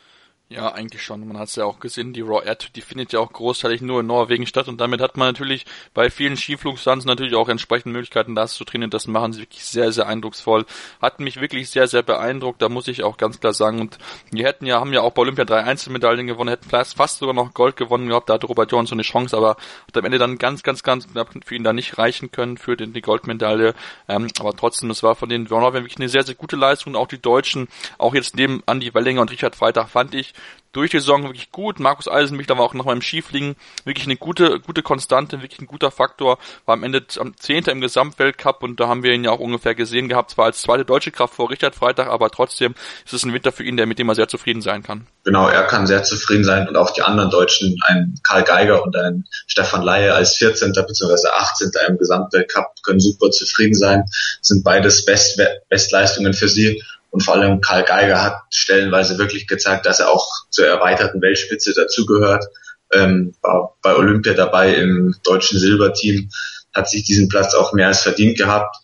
Ja, 0.49 0.73
eigentlich 0.73 1.03
schon. 1.03 1.27
Man 1.27 1.39
hat 1.39 1.49
es 1.49 1.57
ja 1.57 1.65
auch 1.65 1.81
gesehen, 1.81 2.13
die 2.13 2.21
Raw 2.21 2.49
Ad, 2.49 2.69
die 2.77 2.81
findet 2.81 3.13
ja 3.13 3.19
auch 3.19 3.33
großteilig 3.33 3.81
nur 3.81 3.99
in 3.99 4.07
Norwegen 4.07 4.47
statt 4.47 4.69
und 4.69 4.81
damit 4.81 5.01
hat 5.01 5.17
man 5.17 5.27
natürlich 5.27 5.67
bei 5.93 6.09
vielen 6.09 6.37
Skiflugstanzen 6.37 7.09
natürlich 7.09 7.35
auch 7.35 7.49
entsprechende 7.49 7.93
Möglichkeiten, 7.93 8.37
das 8.37 8.55
zu 8.55 8.65
trainieren. 8.65 8.93
Das 8.93 9.09
machen 9.09 9.33
sie 9.33 9.41
wirklich 9.41 9.65
sehr, 9.65 9.91
sehr 9.91 10.07
eindrucksvoll. 10.07 10.65
Hat 11.03 11.19
mich 11.19 11.41
wirklich 11.41 11.69
sehr, 11.71 11.89
sehr 11.89 12.05
beeindruckt, 12.05 12.63
da 12.63 12.69
muss 12.69 12.87
ich 12.87 13.03
auch 13.03 13.17
ganz 13.17 13.41
klar 13.41 13.55
sagen. 13.55 13.81
Und 13.81 13.99
die 14.31 14.45
hätten 14.45 14.67
ja, 14.67 14.79
haben 14.79 14.93
ja 14.93 15.01
auch 15.01 15.11
bei 15.11 15.23
Olympia 15.23 15.45
drei 15.45 15.65
Einzelmedaillen 15.65 16.29
gewonnen, 16.29 16.51
hätten 16.51 16.71
fast 16.71 17.19
sogar 17.19 17.35
noch 17.35 17.53
Gold 17.53 17.75
gewonnen 17.75 18.09
gehabt, 18.09 18.29
da 18.29 18.35
hatte 18.35 18.47
Robert 18.47 18.71
Johnson 18.71 18.95
eine 18.97 19.03
Chance, 19.03 19.37
aber 19.37 19.57
hat 19.89 19.97
am 19.97 20.05
Ende 20.05 20.19
dann 20.19 20.39
ganz, 20.39 20.63
ganz, 20.63 20.85
ganz 20.85 21.11
knapp 21.11 21.31
für 21.45 21.57
ihn 21.57 21.65
da 21.65 21.73
nicht 21.73 21.99
reichen 21.99 22.31
können 22.31 22.57
für 22.57 22.77
den, 22.77 22.93
die 22.93 23.03
Goldmedaille. 23.03 23.75
Ähm, 24.09 24.29
aber 24.39 24.55
trotzdem, 24.55 24.91
es 24.91 25.03
war 25.03 25.17
von 25.17 25.29
den 25.29 25.43
Norwegen 25.43 25.87
wirklich 25.87 25.99
eine 25.99 26.09
sehr, 26.09 26.23
sehr 26.23 26.37
gute 26.37 26.55
Leistung. 26.55 26.95
Auch 26.95 27.09
die 27.09 27.21
Deutschen, 27.21 27.67
auch 27.99 28.15
jetzt 28.15 28.37
neben 28.37 28.63
Andy 28.69 28.95
Wellinger 28.95 29.23
und 29.23 29.33
Richard 29.33 29.57
Freitag 29.57 29.89
fand 29.89 30.15
ich, 30.15 30.35
durch 30.77 30.91
die 30.91 31.01
Saison 31.01 31.25
wirklich 31.25 31.51
gut. 31.51 31.81
Markus 31.81 32.07
Eisenmich, 32.07 32.47
da 32.47 32.59
war 32.59 32.65
auch 32.65 32.75
noch 32.75 32.85
mal 32.85 32.93
im 32.93 33.01
Skifliegen 33.01 33.57
wirklich 33.85 34.05
eine 34.05 34.17
gute, 34.17 34.61
gute 34.61 34.83
Konstante, 34.83 35.41
wirklich 35.41 35.61
ein 35.61 35.67
guter 35.67 35.91
Faktor. 35.91 36.39
War 36.67 36.75
am 36.75 36.85
Ende 36.85 37.03
am 37.19 37.35
Zehnter 37.39 37.73
im 37.73 37.81
Gesamtweltcup 37.81 38.63
und 38.63 38.79
da 38.79 38.87
haben 38.87 39.03
wir 39.03 39.15
ihn 39.15 39.25
ja 39.25 39.31
auch 39.31 39.41
ungefähr 39.41 39.75
gesehen 39.75 40.09
gehabt, 40.09 40.33
zwar 40.33 40.45
als 40.45 40.61
zweite 40.61 40.85
deutsche 40.85 41.13
Kraft 41.13 41.35
vor 41.35 41.51
Richard 41.51 41.75
Freitag, 41.75 42.09
aber 42.09 42.31
trotzdem 42.31 42.75
ist 43.07 43.15
es 43.15 43.25
ein 43.25 43.33
Winter 43.33 43.53
für 43.53 43.65
ihn, 43.65 43.79
der 43.79 43.87
mit 43.87 43.99
dem 43.99 44.09
er 44.11 44.15
sehr 44.15 44.29
zufrieden 44.29 44.61
sein 44.61 44.83
kann. 44.83 45.07
Genau, 45.25 45.49
er 45.49 45.63
kann 45.63 45.87
sehr 45.87 46.03
zufrieden 46.03 46.45
sein 46.45 46.69
und 46.69 46.77
auch 46.77 46.91
die 46.91 47.03
anderen 47.03 47.31
Deutschen, 47.31 47.77
ein 47.87 48.15
Karl 48.23 48.45
Geiger 48.45 48.83
und 48.83 48.95
ein 48.97 49.25
Stefan 49.47 49.83
Laie 49.83 50.13
als 50.13 50.37
14. 50.37 50.73
bzw. 50.73 51.29
18. 51.29 51.71
im 51.89 51.97
Gesamtweltcup 51.97 52.67
können 52.83 53.01
super 53.01 53.31
zufrieden 53.31 53.75
sein, 53.75 54.05
sind 54.43 54.63
beides 54.63 55.07
Best 55.07 55.41
Bestleistungen 55.71 56.35
für 56.35 56.49
sie 56.49 56.83
und 57.17 57.23
vor 57.23 57.33
allem 57.33 57.63
Karl 57.63 57.83
Geiger 57.83 58.23
hat 58.23 58.43
stellenweise 58.51 59.17
wirklich 59.17 59.47
gezeigt, 59.47 59.87
dass 59.87 60.01
er 60.01 60.11
auch 60.11 60.29
zur 60.51 60.67
erweiterten 60.67 61.23
Weltspitze 61.23 61.73
dazugehört. 61.73 62.45
Ähm, 62.93 63.35
war 63.41 63.75
bei 63.81 63.95
Olympia 63.95 64.35
dabei 64.35 64.75
im 64.75 65.17
deutschen 65.25 65.59
Silberteam, 65.59 66.29
hat 66.75 66.91
sich 66.91 67.05
diesen 67.05 67.31
Platz 67.31 67.55
auch 67.55 67.73
mehr 67.73 67.87
als 67.87 68.03
verdient 68.03 68.37
gehabt 68.37 68.77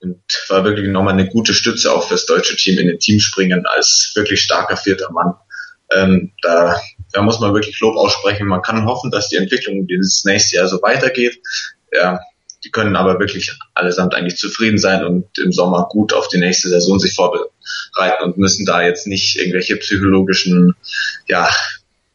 und 0.00 0.22
war 0.48 0.62
wirklich 0.62 0.90
nochmal 0.90 1.14
eine 1.14 1.28
gute 1.28 1.54
Stütze 1.54 1.92
auch 1.92 2.06
fürs 2.06 2.24
deutsche 2.24 2.54
Team 2.54 2.78
in 2.78 2.86
den 2.86 3.00
Teamspringen 3.00 3.66
als 3.66 4.12
wirklich 4.14 4.40
starker 4.42 4.76
vierter 4.76 5.10
Mann. 5.10 5.34
Ähm, 5.92 6.30
da, 6.40 6.80
da 7.10 7.22
muss 7.22 7.40
man 7.40 7.52
wirklich 7.52 7.80
Lob 7.80 7.96
aussprechen. 7.96 8.46
Man 8.46 8.62
kann 8.62 8.86
hoffen, 8.86 9.10
dass 9.10 9.28
die 9.28 9.38
Entwicklung 9.38 9.88
dieses 9.88 10.24
nächste 10.24 10.54
Jahr 10.54 10.68
so 10.68 10.80
weitergeht. 10.82 11.40
Ja, 11.92 12.20
die 12.64 12.70
können 12.70 12.94
aber 12.94 13.18
wirklich 13.18 13.58
allesamt 13.74 14.14
eigentlich 14.14 14.36
zufrieden 14.36 14.78
sein 14.78 15.04
und 15.04 15.36
im 15.36 15.50
Sommer 15.50 15.88
gut 15.90 16.12
auf 16.12 16.28
die 16.28 16.38
nächste 16.38 16.68
Saison 16.68 17.00
sich 17.00 17.12
vorbereiten 17.12 17.50
und 18.22 18.38
müssen 18.38 18.64
da 18.64 18.82
jetzt 18.82 19.06
nicht 19.06 19.36
irgendwelche 19.36 19.76
psychologischen 19.76 20.74
ja, 21.26 21.48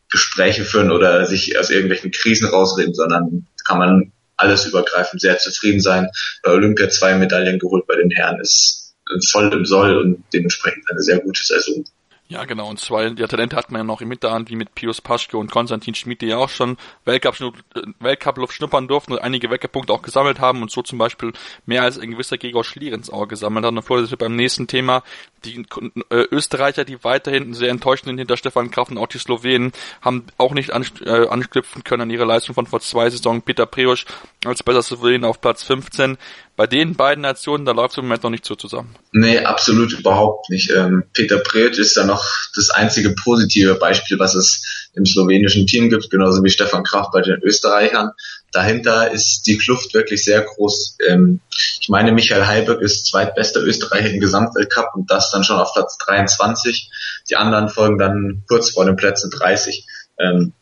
Gespräche 0.10 0.64
führen 0.64 0.92
oder 0.92 1.26
sich 1.26 1.58
aus 1.60 1.70
irgendwelchen 1.70 2.12
Krisen 2.12 2.48
rausreden, 2.48 2.94
sondern 2.94 3.48
kann 3.66 3.78
man 3.78 4.12
alles 4.38 4.66
übergreifend 4.66 5.22
sehr 5.22 5.38
zufrieden 5.38 5.82
sein. 5.82 6.10
Bei 6.44 6.52
Olympia 6.52 6.90
zwei 6.90 7.16
Medaillen 7.16 7.60
geholt 7.60 7.88
bei 7.88 7.96
den 7.96 8.12
Herren 8.12 8.40
ist 8.40 8.96
voll 9.30 9.52
im 9.54 9.66
Soll 9.66 9.98
und 9.98 10.24
dementsprechend 10.34 10.90
eine 10.90 11.02
sehr 11.02 11.20
gute 11.20 11.44
Saison. 11.44 11.84
Ja, 12.30 12.44
genau. 12.44 12.70
Und 12.70 12.78
zwei 12.78 13.10
der 13.10 13.30
Talente 13.30 13.56
hat 13.56 13.72
man 13.72 13.80
ja 13.80 13.84
noch 13.86 14.02
im 14.02 14.10
Hinterhand, 14.10 14.50
wie 14.50 14.58
mit 14.58 14.76
Pius 14.76 15.00
Paschke 15.00 15.38
und 15.38 15.50
Konstantin 15.50 15.96
Schmid, 15.96 16.22
die 16.22 16.28
ja 16.28 16.38
auch 16.38 16.50
schon 16.50 16.76
Weltcup-Luft 17.06 17.64
Weltcup 18.00 18.52
schnuppern 18.52 18.90
durften 18.90 19.14
und 19.14 19.20
einige 19.20 19.50
Weckerpunkte 19.50 19.94
auch 19.94 20.02
gesammelt 20.02 20.42
haben 20.42 20.62
und 20.62 20.70
so 20.70 20.82
zum 20.82 20.98
Beispiel 20.98 21.32
mehr 21.66 21.84
als 21.84 21.98
ein 21.98 22.12
gewisser 22.12 22.38
Gregor 22.38 22.66
Schlierens 22.66 23.10
auch 23.10 23.30
gesammelt 23.30 23.66
hat. 23.66 23.72
Und 23.72 23.82
sind 23.82 24.12
wir 24.12 24.18
beim 24.18 24.36
nächsten 24.36 24.68
Thema. 24.68 25.04
Die 25.46 25.66
äh, 26.10 26.26
Österreicher, 26.30 26.84
die 26.84 27.02
weiterhin 27.06 27.54
sehr 27.54 27.70
enttäuschend 27.70 28.08
sind 28.08 28.18
hinter 28.18 28.36
Stefan 28.36 28.72
Kraft 28.72 28.92
und 28.92 28.98
auch 28.98 29.08
die 29.08 29.20
Slowenen, 29.20 29.72
haben 30.02 30.26
auch 30.38 30.54
nicht 30.54 30.74
an, 30.74 30.86
äh, 31.06 31.28
anknüpfen 31.28 31.86
können 31.86 32.02
an 32.02 32.10
ihre 32.10 32.26
Leistung 32.26 32.56
von 32.56 32.68
vor 32.68 32.82
zwei 32.82 33.10
Saisonen. 33.10 33.42
Peter 33.42 33.66
Preusch 33.66 34.06
als 34.44 34.64
besser 34.64 34.84
Slowen 34.84 35.24
auf 35.24 35.40
Platz 35.40 35.64
15 35.64 36.18
bei 36.58 36.66
den 36.66 36.96
beiden 36.96 37.22
Nationen, 37.22 37.66
da 37.66 37.72
läuft 37.72 37.92
es 37.92 37.98
im 38.00 38.06
Moment 38.06 38.24
noch 38.24 38.32
nicht 38.32 38.44
so 38.44 38.56
zusammen. 38.56 38.96
Nee, 39.12 39.38
absolut 39.40 39.94
überhaupt 39.94 40.50
nicht. 40.50 40.72
Ähm, 40.72 41.04
Peter 41.14 41.38
Prejic 41.38 41.78
ist 41.78 41.96
da 41.96 42.04
noch 42.04 42.26
das 42.56 42.72
einzige 42.72 43.12
positive 43.12 43.76
Beispiel, 43.76 44.18
was 44.18 44.34
es 44.34 44.90
im 44.94 45.06
slowenischen 45.06 45.68
Team 45.68 45.92
gibt, 45.92 46.10
genauso 46.10 46.44
wie 46.44 46.50
Stefan 46.50 46.84
Kraft 46.84 47.12
bei 47.12 47.22
den 47.22 47.44
Österreichern. 47.44 48.10
Dahinter 48.52 49.12
ist 49.12 49.44
die 49.46 49.60
Kluft 49.60 49.94
wirklich 49.94 50.24
sehr 50.24 50.42
groß. 50.42 50.98
Ähm, 51.08 51.42
ich 51.80 51.90
meine, 51.90 52.12
Michael 52.12 52.48
Heiberg 52.48 52.82
ist 52.82 53.06
zweitbester 53.06 53.62
Österreicher 53.62 54.10
im 54.10 54.20
Gesamtweltcup 54.20 54.96
und 54.96 55.12
das 55.12 55.30
dann 55.30 55.44
schon 55.44 55.58
auf 55.58 55.76
Platz 55.76 56.00
23. 56.00 56.90
Die 57.30 57.36
anderen 57.36 57.70
folgen 57.70 58.00
dann 58.00 58.44
kurz 58.48 58.72
vor 58.72 58.84
den 58.84 58.96
Plätzen 58.96 59.30
30. 59.30 59.86
Ähm, 60.20 60.54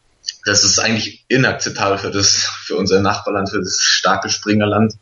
das 0.44 0.66
ist 0.66 0.78
eigentlich 0.78 1.24
inakzeptabel 1.30 1.98
für 1.98 2.12
das, 2.12 2.50
für 2.66 2.76
unser 2.76 3.00
Nachbarland, 3.00 3.50
für 3.50 3.60
das 3.60 3.80
starke 3.80 4.30
Springerland. 4.30 4.94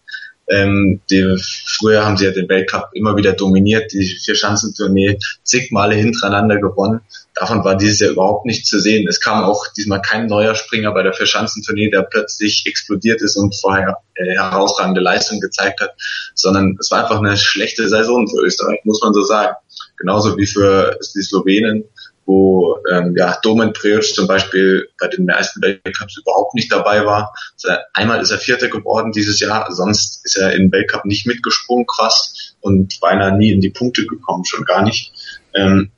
Ähm, 0.50 1.00
die, 1.10 1.38
früher 1.66 2.06
haben 2.06 2.18
sie 2.18 2.26
ja 2.26 2.32
den 2.32 2.50
Weltcup 2.50 2.90
immer 2.94 3.16
wieder 3.16 3.32
dominiert, 3.34 3.94
die 3.94 4.06
Vierschanzentournee 4.06 5.18
zig 5.44 5.72
Male 5.72 5.96
hintereinander 5.96 6.60
gewonnen. 6.60 7.00
davon 7.36 7.64
war 7.64 7.78
dieses 7.78 8.02
Jahr 8.02 8.12
überhaupt 8.12 8.46
nicht 8.46 8.68
zu 8.68 8.80
sehen. 8.80 9.08
Es 9.08 9.22
kam 9.22 9.44
auch 9.44 9.66
diesmal 9.78 10.02
kein 10.02 10.28
neuer 10.28 10.54
Springer 10.54 10.92
bei 10.92 11.02
der 11.02 11.14
Verschanzentournee, 11.14 11.90
der 11.90 12.04
plötzlich 12.04 12.64
explodiert 12.66 13.22
ist 13.22 13.38
und 13.38 13.56
vorher 13.56 13.98
äh, 14.16 14.36
herausragende 14.36 15.02
Leistung 15.02 15.40
gezeigt 15.40 15.80
hat, 15.80 15.92
sondern 16.36 16.78
es 16.80 16.92
war 16.92 17.04
einfach 17.04 17.20
eine 17.20 17.38
schlechte 17.38 17.88
Saison 17.88 18.28
für 18.28 18.44
Österreich, 18.44 18.80
muss 18.84 19.02
man 19.02 19.14
so 19.14 19.24
sagen. 19.24 19.56
Genauso 19.98 20.38
wie 20.38 20.46
für 20.46 21.00
die 21.16 21.22
Slowenen, 21.22 21.86
wo 22.26 22.78
ähm, 22.92 23.16
ja, 23.18 23.38
Domen 23.42 23.74
Preoc 23.74 24.04
zum 24.04 24.28
Beispiel 24.28 24.88
bei 25.00 25.08
den 25.08 25.26
meisten 25.26 25.62
Weltcups 25.62 26.18
überhaupt 26.18 26.54
nicht 26.54 26.72
dabei 26.72 27.06
war. 27.06 27.34
Also 27.54 27.78
einmal 27.94 28.22
ist 28.22 28.32
er 28.32 28.38
Vierter 28.38 28.70
geworden 28.70 29.12
dieses 29.12 29.40
Jahr, 29.40 29.72
sonst 29.72 30.26
ist 30.26 30.38
er 30.38 30.54
im 30.54 30.72
Weltcup 30.72 31.06
nicht 31.06 31.28
mitgesprungen, 31.28 31.86
krass, 31.86 32.56
und 32.62 33.00
beinahe 33.02 33.38
nie 33.38 33.52
in 33.52 33.62
die 33.62 33.70
Punkte 33.70 34.06
gekommen, 34.06 34.46
schon 34.46 34.66
gar 34.66 34.84
nicht. 34.84 35.12
Ähm, 35.54 35.92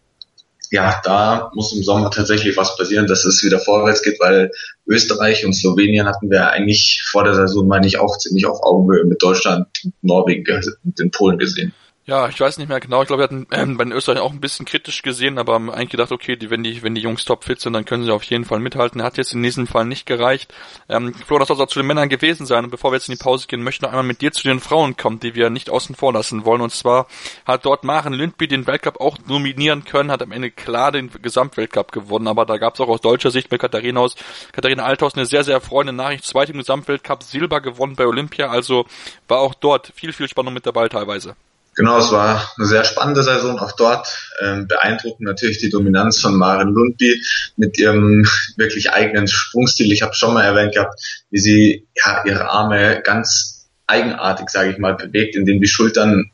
ja, 0.72 1.00
da 1.04 1.52
muss 1.54 1.74
im 1.74 1.84
Sommer 1.84 2.10
tatsächlich 2.10 2.58
was 2.58 2.76
passieren, 2.76 3.08
dass 3.08 3.24
es 3.24 3.44
wieder 3.44 3.60
vorwärts 3.60 4.02
geht, 4.02 4.20
weil 4.20 4.52
Österreich 4.88 5.46
und 5.46 5.54
Slowenien 5.54 6.08
hatten 6.08 6.30
wir 6.30 6.50
eigentlich 6.50 7.04
vor 7.10 7.24
der 7.24 7.36
Saison, 7.36 7.68
meine 7.68 7.88
ich, 7.88 8.00
auch 8.00 8.18
ziemlich 8.18 8.46
auf 8.46 8.64
Augenhöhe 8.64 9.06
mit 9.06 9.22
Deutschland, 9.22 9.68
Norwegen 10.02 10.44
und 10.84 11.00
den 11.00 11.12
Polen 11.12 11.38
gesehen. 11.38 11.74
Ja, 12.08 12.30
ich 12.30 12.40
weiß 12.40 12.60
nicht 12.60 12.70
mehr 12.70 12.80
genau. 12.80 13.02
Ich 13.02 13.08
glaube, 13.08 13.22
wir 13.22 13.24
hatten 13.24 13.48
ähm, 13.50 13.78
bei 13.78 13.84
den 13.84 13.92
Österreichern 13.92 14.24
auch 14.24 14.32
ein 14.32 14.40
bisschen 14.40 14.68
kritisch 14.68 15.02
gesehen, 15.02 15.40
aber 15.40 15.54
haben 15.56 15.72
eigentlich 15.72 15.90
gedacht, 15.90 16.12
okay, 16.12 16.36
die, 16.36 16.52
wenn 16.52 16.62
die, 16.62 16.84
wenn 16.84 16.94
die 16.94 17.02
Jungs 17.02 17.26
topfit 17.26 17.60
sind, 17.60 17.74
dann 17.74 17.86
können 17.86 18.04
sie 18.04 18.14
auf 18.14 18.22
jeden 18.22 18.46
Fall 18.46 18.60
mithalten. 18.60 19.02
Hat 19.02 19.18
jetzt 19.18 19.34
in 19.34 19.42
diesem 19.42 19.66
Fall 19.66 19.86
nicht 19.86 20.06
gereicht. 20.06 20.54
Ähm, 20.88 21.16
Flo, 21.16 21.40
das 21.40 21.48
soll 21.48 21.60
auch 21.60 21.66
zu 21.66 21.80
den 21.80 21.88
Männern 21.88 22.08
gewesen 22.08 22.46
sein. 22.46 22.66
Und 22.66 22.70
bevor 22.70 22.92
wir 22.92 22.98
jetzt 22.98 23.10
in 23.10 23.16
die 23.16 23.24
Pause 23.24 23.48
gehen, 23.48 23.64
möchte 23.64 23.80
ich 23.80 23.82
noch 23.82 23.90
einmal 23.90 24.04
mit 24.04 24.22
dir 24.22 24.32
zu 24.32 24.44
den 24.44 24.60
Frauen 24.60 24.96
kommen, 24.98 25.20
die 25.20 25.34
wir 25.34 25.50
nicht 25.50 25.72
außen 25.72 25.96
vor 25.96 26.14
lassen 26.14 26.46
wollen. 26.46 26.62
Und 26.62 26.72
zwar 26.74 27.08
hat 27.44 27.66
dort 27.66 27.84
Maren 27.84 28.14
Lündby 28.14 28.48
den 28.48 28.68
Weltcup 28.68 29.02
auch 29.02 29.18
nominieren 29.26 29.84
können, 29.84 30.12
hat 30.12 30.22
am 30.22 30.32
Ende 30.32 30.52
klar 30.52 30.92
den 30.92 31.10
Gesamtweltcup 31.10 31.92
gewonnen. 31.92 32.28
Aber 32.28 32.46
da 32.46 32.58
gab 32.58 32.76
es 32.76 32.82
auch 32.82 32.90
aus 32.90 33.02
deutscher 33.02 33.32
Sicht 33.32 33.50
bei 33.50 33.58
Katharina 33.58 34.02
aus, 34.02 34.16
Katharina 34.52 34.84
Althaus 34.84 35.16
eine 35.16 35.26
sehr, 35.26 35.44
sehr 35.44 35.56
erfreuende 35.56 35.94
Nachricht. 35.94 36.24
Zweite 36.24 36.52
im 36.52 36.60
Gesamtweltcup, 36.60 37.24
Silber 37.24 37.62
gewonnen 37.62 37.96
bei 37.96 38.06
Olympia. 38.06 38.50
Also 38.50 38.86
war 39.28 39.40
auch 39.40 39.56
dort 39.56 39.92
viel, 39.96 40.14
viel 40.14 40.28
Spannung 40.28 40.54
mit 40.54 40.68
dabei 40.68 40.88
teilweise. 40.88 41.36
Genau, 41.76 42.00
es 42.00 42.12
war 42.12 42.54
eine 42.58 42.66
sehr 42.66 42.86
spannende 42.86 43.22
Saison 43.22 43.60
auch 43.60 43.74
dort. 43.74 44.08
Ähm, 44.42 44.68
beeindruckend 44.68 45.28
natürlich 45.28 45.58
die 45.58 45.70
Dominanz 45.70 46.22
von 46.22 46.36
Maren 46.36 46.70
Lundby 46.70 47.22
mit 47.58 47.78
ihrem 47.78 48.26
wirklich 48.56 48.92
eigenen 48.92 49.28
Sprungstil. 49.28 49.92
Ich 49.92 50.02
habe 50.02 50.16
schon 50.16 50.34
mal 50.34 50.44
erwähnt 50.44 50.74
gehabt, 50.74 51.00
wie 51.30 51.40
sie 51.40 51.88
ja 51.96 52.24
ihre 52.26 52.50
Arme 52.50 53.02
ganz 53.04 53.68
eigenartig, 53.88 54.50
sage 54.50 54.72
ich 54.72 54.78
mal, 54.78 54.96
bewegt, 54.96 55.36
indem 55.36 55.62
die 55.62 55.68
Schultern 55.68 56.32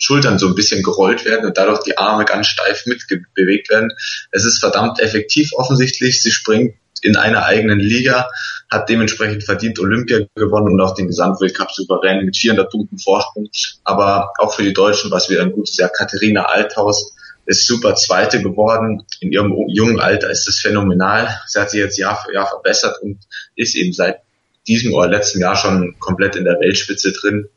Schultern 0.00 0.38
so 0.38 0.46
ein 0.46 0.54
bisschen 0.54 0.82
gerollt 0.82 1.24
werden 1.24 1.44
und 1.44 1.58
dadurch 1.58 1.82
die 1.82 1.98
Arme 1.98 2.24
ganz 2.24 2.46
steif 2.46 2.86
mitbewegt 2.86 3.68
werden. 3.68 3.92
Es 4.30 4.44
ist 4.44 4.60
verdammt 4.60 5.00
effektiv 5.00 5.50
offensichtlich. 5.54 6.22
Sie 6.22 6.30
springt 6.30 6.76
in 7.02 7.16
einer 7.16 7.44
eigenen 7.44 7.80
Liga, 7.80 8.28
hat 8.70 8.88
dementsprechend 8.88 9.44
verdient 9.44 9.78
Olympia 9.78 10.20
gewonnen 10.34 10.74
und 10.74 10.80
auch 10.80 10.94
den 10.94 11.06
Gesamtweltcup 11.06 11.70
souverän 11.70 12.24
mit 12.24 12.36
400 12.36 12.70
Punkten 12.70 12.98
Vorsprung. 12.98 13.48
Aber 13.84 14.32
auch 14.38 14.54
für 14.54 14.62
die 14.62 14.74
Deutschen 14.74 15.10
war 15.10 15.18
es 15.18 15.30
wieder 15.30 15.42
ein 15.42 15.52
gutes 15.52 15.76
Jahr. 15.76 15.88
Katharina 15.88 16.44
Althaus 16.44 17.14
ist 17.46 17.66
super 17.66 17.94
Zweite 17.94 18.42
geworden. 18.42 19.04
In 19.20 19.32
ihrem 19.32 19.54
jungen 19.68 20.00
Alter 20.00 20.30
ist 20.30 20.46
es 20.48 20.60
phänomenal. 20.60 21.40
Sie 21.46 21.58
hat 21.58 21.70
sich 21.70 21.80
jetzt 21.80 21.96
Jahr 21.96 22.22
für 22.22 22.34
Jahr 22.34 22.46
verbessert 22.46 23.00
und 23.00 23.18
ist 23.56 23.74
eben 23.74 23.92
seit 23.92 24.20
diesem 24.66 24.92
oder 24.92 25.08
letzten 25.08 25.40
Jahr 25.40 25.56
schon 25.56 25.98
komplett 25.98 26.36
in 26.36 26.44
der 26.44 26.60
Weltspitze 26.60 27.12
drin. 27.12 27.48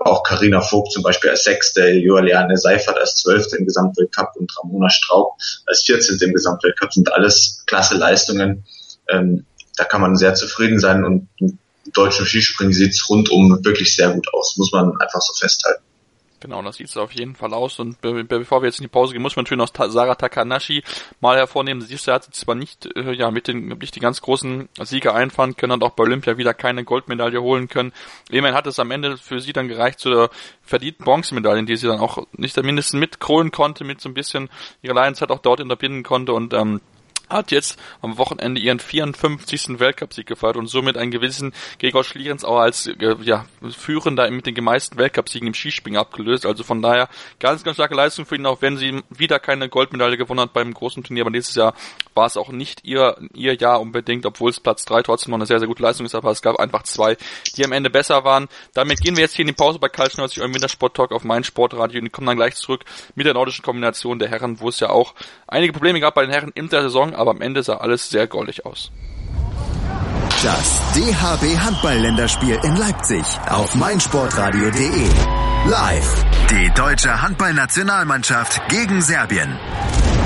Auch 0.00 0.22
Karina 0.22 0.60
Vogt 0.60 0.92
zum 0.92 1.02
Beispiel 1.02 1.30
als 1.30 1.44
Sechste, 1.44 1.88
Juliane 1.88 2.58
Seifert 2.58 2.98
als 2.98 3.14
Zwölfte 3.14 3.56
im 3.56 3.64
Gesamtweltcup 3.64 4.36
und 4.36 4.52
Ramona 4.58 4.90
Straub 4.90 5.32
als 5.64 5.82
Vierzehnte 5.82 6.26
im 6.26 6.34
Gesamtweltcup 6.34 6.92
sind 6.92 7.10
alles 7.10 7.64
klasse 7.66 7.96
Leistungen 7.96 8.64
ähm, 9.08 9.46
da 9.78 9.84
kann 9.84 10.00
man 10.00 10.16
sehr 10.16 10.34
zufrieden 10.34 10.78
sein 10.78 11.04
und 11.04 11.28
im 11.38 11.58
deutschen 11.94 12.26
Skispringen 12.26 12.72
sieht 12.72 12.90
es 12.90 13.08
rundum 13.08 13.64
wirklich 13.64 13.94
sehr 13.94 14.10
gut 14.10 14.26
aus, 14.34 14.56
muss 14.56 14.72
man 14.72 14.92
einfach 15.00 15.20
so 15.20 15.32
festhalten. 15.34 15.82
Genau, 16.40 16.62
das 16.62 16.76
sieht 16.76 16.88
es 16.88 16.96
auf 16.96 17.12
jeden 17.12 17.34
Fall 17.34 17.52
aus. 17.52 17.80
Und 17.80 18.00
be 18.00 18.22
bevor 18.22 18.62
wir 18.62 18.66
jetzt 18.66 18.78
in 18.78 18.84
die 18.84 18.88
Pause 18.88 19.12
gehen, 19.12 19.22
muss 19.22 19.34
man 19.34 19.42
natürlich 19.42 19.58
noch 19.58 19.70
Ta 19.70 19.88
Sarah 19.88 20.14
Takanashi 20.14 20.84
mal 21.20 21.36
hervornehmen. 21.36 21.82
Sie 21.82 21.96
hat 21.96 22.24
sich 22.24 22.34
zwar 22.34 22.54
nicht 22.54 22.86
äh, 22.96 23.12
ja 23.12 23.30
mit 23.30 23.48
den 23.48 23.68
nicht 23.68 23.96
die 23.96 24.00
ganz 24.00 24.20
großen 24.20 24.68
Sieger 24.82 25.14
einfahren 25.14 25.56
können 25.56 25.72
und 25.72 25.82
auch 25.82 25.90
bei 25.90 26.04
Olympia 26.04 26.36
wieder 26.36 26.54
keine 26.54 26.84
Goldmedaille 26.84 27.42
holen 27.42 27.68
können. 27.68 27.92
Immerhin 28.30 28.56
hat 28.56 28.68
es 28.68 28.78
am 28.78 28.92
Ende 28.92 29.16
für 29.16 29.40
sie 29.40 29.52
dann 29.52 29.66
gereicht 29.66 29.98
zu 29.98 30.10
der 30.10 30.30
verdienten 30.62 31.04
Bronzemedaille, 31.04 31.64
die 31.64 31.76
sie 31.76 31.88
dann 31.88 31.98
auch 31.98 32.24
nicht 32.36 32.56
mindestens 32.62 33.00
mitkrollen 33.00 33.50
konnte, 33.50 33.82
mit 33.82 34.00
so 34.00 34.08
ein 34.08 34.14
bisschen 34.14 34.48
ihre 34.80 34.94
Leidenszeit 34.94 35.30
auch 35.30 35.40
dort 35.40 35.60
unterbinden 35.60 36.04
konnte 36.04 36.34
und 36.34 36.54
ähm, 36.54 36.80
hat 37.30 37.50
jetzt 37.50 37.78
am 38.02 38.18
Wochenende 38.18 38.60
ihren 38.60 38.80
54. 38.80 39.78
Weltcupsieg 39.78 40.26
gefeiert 40.26 40.56
und 40.56 40.66
somit 40.66 40.96
einen 40.96 41.10
gewissen 41.10 41.52
Gregor 41.78 42.04
Schlierens 42.04 42.44
auch 42.44 42.58
als 42.58 42.86
äh, 42.86 43.16
ja, 43.22 43.46
Führender 43.70 44.30
mit 44.30 44.46
den 44.46 44.54
gemeisten 44.54 44.98
Weltcupsiegen 44.98 45.48
im 45.48 45.54
Skispringen 45.54 45.98
abgelöst. 45.98 46.46
Also 46.46 46.64
von 46.64 46.82
daher 46.82 47.08
ganz, 47.38 47.64
ganz 47.64 47.76
starke 47.76 47.94
Leistung 47.94 48.26
für 48.26 48.36
ihn, 48.36 48.46
auch 48.46 48.62
wenn 48.62 48.76
sie 48.76 49.02
wieder 49.10 49.38
keine 49.38 49.68
Goldmedaille 49.68 50.16
gewonnen 50.16 50.40
hat 50.40 50.52
beim 50.52 50.72
großen 50.74 51.02
Turnier. 51.04 51.22
Aber 51.22 51.30
nächstes 51.30 51.54
Jahr 51.54 51.74
war 52.14 52.26
es 52.26 52.36
auch 52.36 52.50
nicht 52.50 52.84
ihr, 52.84 53.16
ihr 53.34 53.54
Jahr 53.54 53.80
unbedingt, 53.80 54.26
obwohl 54.26 54.50
es 54.50 54.60
Platz 54.60 54.84
3 54.84 55.02
trotzdem 55.02 55.30
noch 55.30 55.38
eine 55.38 55.46
sehr, 55.46 55.58
sehr 55.58 55.68
gute 55.68 55.82
Leistung 55.82 56.06
ist. 56.06 56.14
Aber 56.14 56.30
es 56.30 56.42
gab 56.42 56.56
einfach 56.56 56.82
zwei, 56.82 57.16
die 57.56 57.64
am 57.64 57.72
Ende 57.72 57.90
besser 57.90 58.24
waren. 58.24 58.48
Damit 58.74 59.00
gehen 59.00 59.16
wir 59.16 59.22
jetzt 59.22 59.36
hier 59.36 59.44
in 59.44 59.48
die 59.48 59.54
Pause 59.54 59.78
bei 59.78 59.88
Karl 59.88 60.08
90 60.16 60.40
eurem 60.40 60.54
Wintersport-Talk 60.54 61.12
auf 61.12 61.24
mein 61.24 61.44
Sportradio 61.44 62.00
und 62.00 62.12
kommen 62.12 62.26
dann 62.26 62.36
gleich 62.36 62.56
zurück 62.56 62.84
mit 63.14 63.26
der 63.26 63.34
nordischen 63.34 63.64
Kombination 63.64 64.18
der 64.18 64.28
Herren, 64.28 64.60
wo 64.60 64.68
es 64.68 64.80
ja 64.80 64.90
auch 64.90 65.14
einige 65.46 65.72
Probleme 65.72 66.00
gab 66.00 66.14
bei 66.14 66.22
den 66.22 66.32
Herren 66.32 66.52
in 66.54 66.68
der 66.68 66.82
Saison 66.82 67.14
aber 67.18 67.32
am 67.32 67.40
Ende 67.40 67.62
sah 67.62 67.76
alles 67.76 68.08
sehr 68.08 68.26
goldig 68.26 68.64
aus. 68.64 68.90
Das 70.42 70.80
DHB 70.94 71.58
Handball-Länderspiel 71.58 72.60
in 72.62 72.76
Leipzig 72.76 73.24
auf 73.48 73.74
meinsportradio.de. 73.74 75.08
Live. 75.68 76.24
Die 76.50 76.70
deutsche 76.74 77.20
Handballnationalmannschaft 77.20 78.62
gegen 78.68 79.02
Serbien. 79.02 79.58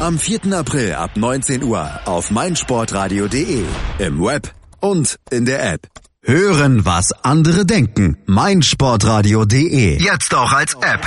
Am 0.00 0.18
4. 0.18 0.52
April 0.52 0.94
ab 0.94 1.12
19 1.16 1.62
Uhr 1.62 1.90
auf 2.04 2.30
meinsportradio.de. 2.30 3.64
Im 3.98 4.22
Web 4.22 4.52
und 4.80 5.16
in 5.30 5.46
der 5.46 5.72
App. 5.72 5.86
Hören, 6.24 6.84
was 6.84 7.12
andere 7.24 7.64
denken. 7.64 8.18
meinsportradio.de. 8.26 10.00
Jetzt 10.00 10.34
auch 10.34 10.52
als 10.52 10.74
App. 10.74 11.04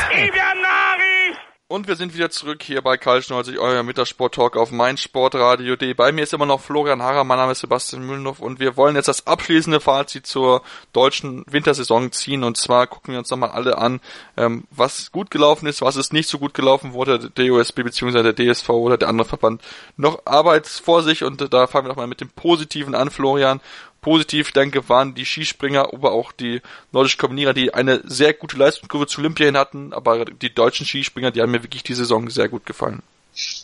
Und 1.75 1.89
wir 1.89 1.97
sind 1.97 2.13
wieder 2.13 2.29
zurück 2.29 2.63
hier 2.63 2.81
bei 2.81 2.95
Karl 2.95 3.21
90, 3.27 3.59
euer 3.59 3.83
Mittagssport-Talk 3.83 4.55
auf 4.55 4.71
meinsportradio.de. 4.71 5.93
Bei 5.93 6.13
mir 6.13 6.23
ist 6.23 6.33
immer 6.33 6.45
noch 6.45 6.61
Florian 6.61 7.01
Harrer, 7.01 7.25
mein 7.25 7.37
Name 7.37 7.51
ist 7.51 7.59
Sebastian 7.59 8.07
Mühlenhoff 8.07 8.39
und 8.39 8.61
wir 8.61 8.77
wollen 8.77 8.95
jetzt 8.95 9.09
das 9.09 9.27
abschließende 9.27 9.81
Fazit 9.81 10.25
zur 10.25 10.61
deutschen 10.93 11.43
Wintersaison 11.49 12.13
ziehen. 12.13 12.45
Und 12.45 12.55
zwar 12.55 12.87
gucken 12.87 13.11
wir 13.11 13.19
uns 13.19 13.29
nochmal 13.29 13.49
alle 13.49 13.77
an, 13.77 13.99
ähm, 14.37 14.63
was 14.71 15.11
gut 15.11 15.29
gelaufen 15.29 15.67
ist, 15.67 15.81
was 15.81 15.97
ist 15.97 16.13
nicht 16.13 16.29
so 16.29 16.39
gut 16.39 16.53
gelaufen, 16.53 16.93
wo 16.93 17.03
der 17.03 17.17
DOSB 17.17 17.83
bzw. 17.83 18.23
der 18.23 18.33
DSV 18.33 18.69
oder 18.69 18.97
der 18.97 19.09
andere 19.09 19.27
Verband 19.27 19.61
noch 19.97 20.21
Arbeit 20.23 20.67
vor 20.67 21.03
sich. 21.03 21.25
Und 21.25 21.53
da 21.53 21.67
fangen 21.67 21.87
wir 21.87 21.89
nochmal 21.89 22.07
mit 22.07 22.21
dem 22.21 22.29
Positiven 22.29 22.95
an, 22.95 23.09
Florian 23.09 23.59
positiv 24.05 24.51
denke, 24.51 24.87
waren 24.87 25.15
die 25.15 25.25
Skispringer, 25.25 25.91
aber 25.91 26.11
auch 26.11 26.31
die 26.31 26.61
nordischen 26.91 27.17
Kombinierer, 27.17 27.53
die 27.53 27.73
eine 27.73 28.01
sehr 28.03 28.33
gute 28.33 28.55
Leistungskurve 28.55 29.07
zu 29.07 29.19
Olympia 29.19 29.47
hin 29.47 29.57
hatten, 29.57 29.93
aber 29.93 30.25
die 30.25 30.53
deutschen 30.53 30.85
Skispringer, 30.85 31.31
die 31.31 31.41
haben 31.41 31.49
mir 31.49 31.63
wirklich 31.63 31.81
die 31.81 31.95
Saison 31.95 32.29
sehr 32.29 32.47
gut 32.47 32.67
gefallen. 32.67 33.01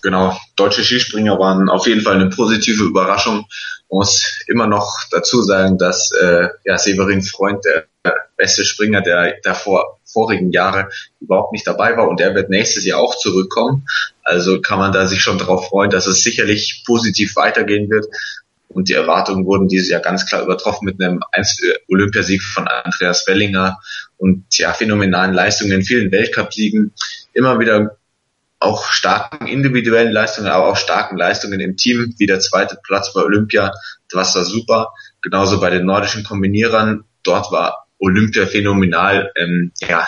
Genau, 0.02 0.36
deutsche 0.56 0.84
Skispringer 0.84 1.38
waren 1.38 1.70
auf 1.70 1.86
jeden 1.86 2.02
Fall 2.02 2.16
eine 2.16 2.32
positive 2.32 2.84
Überraschung. 2.84 3.46
Ich 3.52 3.92
muss 3.92 4.42
immer 4.48 4.66
noch 4.66 4.90
dazu 5.12 5.44
sagen, 5.44 5.78
dass 5.78 6.12
äh, 6.12 6.48
ja, 6.66 6.80
Severin 6.80 7.22
Freund, 7.22 7.64
der 7.64 7.86
beste 8.36 8.66
Springer 8.66 9.02
der, 9.02 9.36
der 9.46 9.54
vor, 9.54 10.00
vorigen 10.06 10.52
Jahre, 10.52 10.90
überhaupt 11.20 11.54
nicht 11.54 11.68
dabei 11.68 11.96
war 11.98 12.10
und 12.10 12.20
er 12.20 12.34
wird 12.34 12.50
nächstes 12.50 12.84
Jahr 12.84 13.00
auch 13.00 13.16
zurückkommen. 13.16 13.86
Also 14.24 14.60
kann 14.60 14.80
man 14.80 14.92
da 14.92 15.06
sich 15.06 15.22
schon 15.22 15.38
darauf 15.38 15.68
freuen, 15.68 15.92
dass 15.92 16.08
es 16.08 16.24
sicherlich 16.24 16.84
positiv 16.88 17.36
weitergehen 17.36 17.92
wird. 17.92 18.08
Und 18.74 18.90
die 18.90 18.94
Erwartungen 18.94 19.46
wurden 19.46 19.68
dieses 19.68 19.90
Jahr 19.90 20.01
ganz 20.01 20.25
klar 20.25 20.44
übertroffen 20.44 20.86
mit 20.86 21.01
einem 21.01 21.22
Olympiasieg 21.90 22.42
von 22.42 22.68
Andreas 22.68 23.28
Wellinger 23.28 23.80
und 24.18 24.46
ja, 24.58 24.74
phänomenalen 24.74 25.34
Leistungen 25.34 25.72
in 25.72 25.84
vielen 25.84 26.12
Weltcupsiegen. 26.12 26.94
Immer 27.34 27.60
wieder 27.60 27.98
auch 28.60 28.86
starken 28.86 29.48
individuellen 29.48 30.12
Leistungen, 30.12 30.48
aber 30.48 30.68
auch 30.68 30.78
starken 30.78 31.18
Leistungen 31.18 31.60
im 31.60 31.78
Team, 31.78 32.13
wie 32.18 32.28
der 32.28 32.40
zweite 32.40 32.78
Platz 32.84 33.13
bei 33.13 33.22
Olympia. 33.22 33.74
Das 34.10 34.36
war 34.36 34.46
super. 34.46 34.94
Genauso 35.22 35.60
bei 35.60 35.70
den 35.70 35.86
nordischen 35.86 36.24
Kombinierern. 36.24 37.04
Dort 37.24 37.51
war 37.51 37.88
Olympia 37.98 38.46
phänomenal. 38.46 39.32
Ähm, 39.36 39.72
ja, 39.80 40.08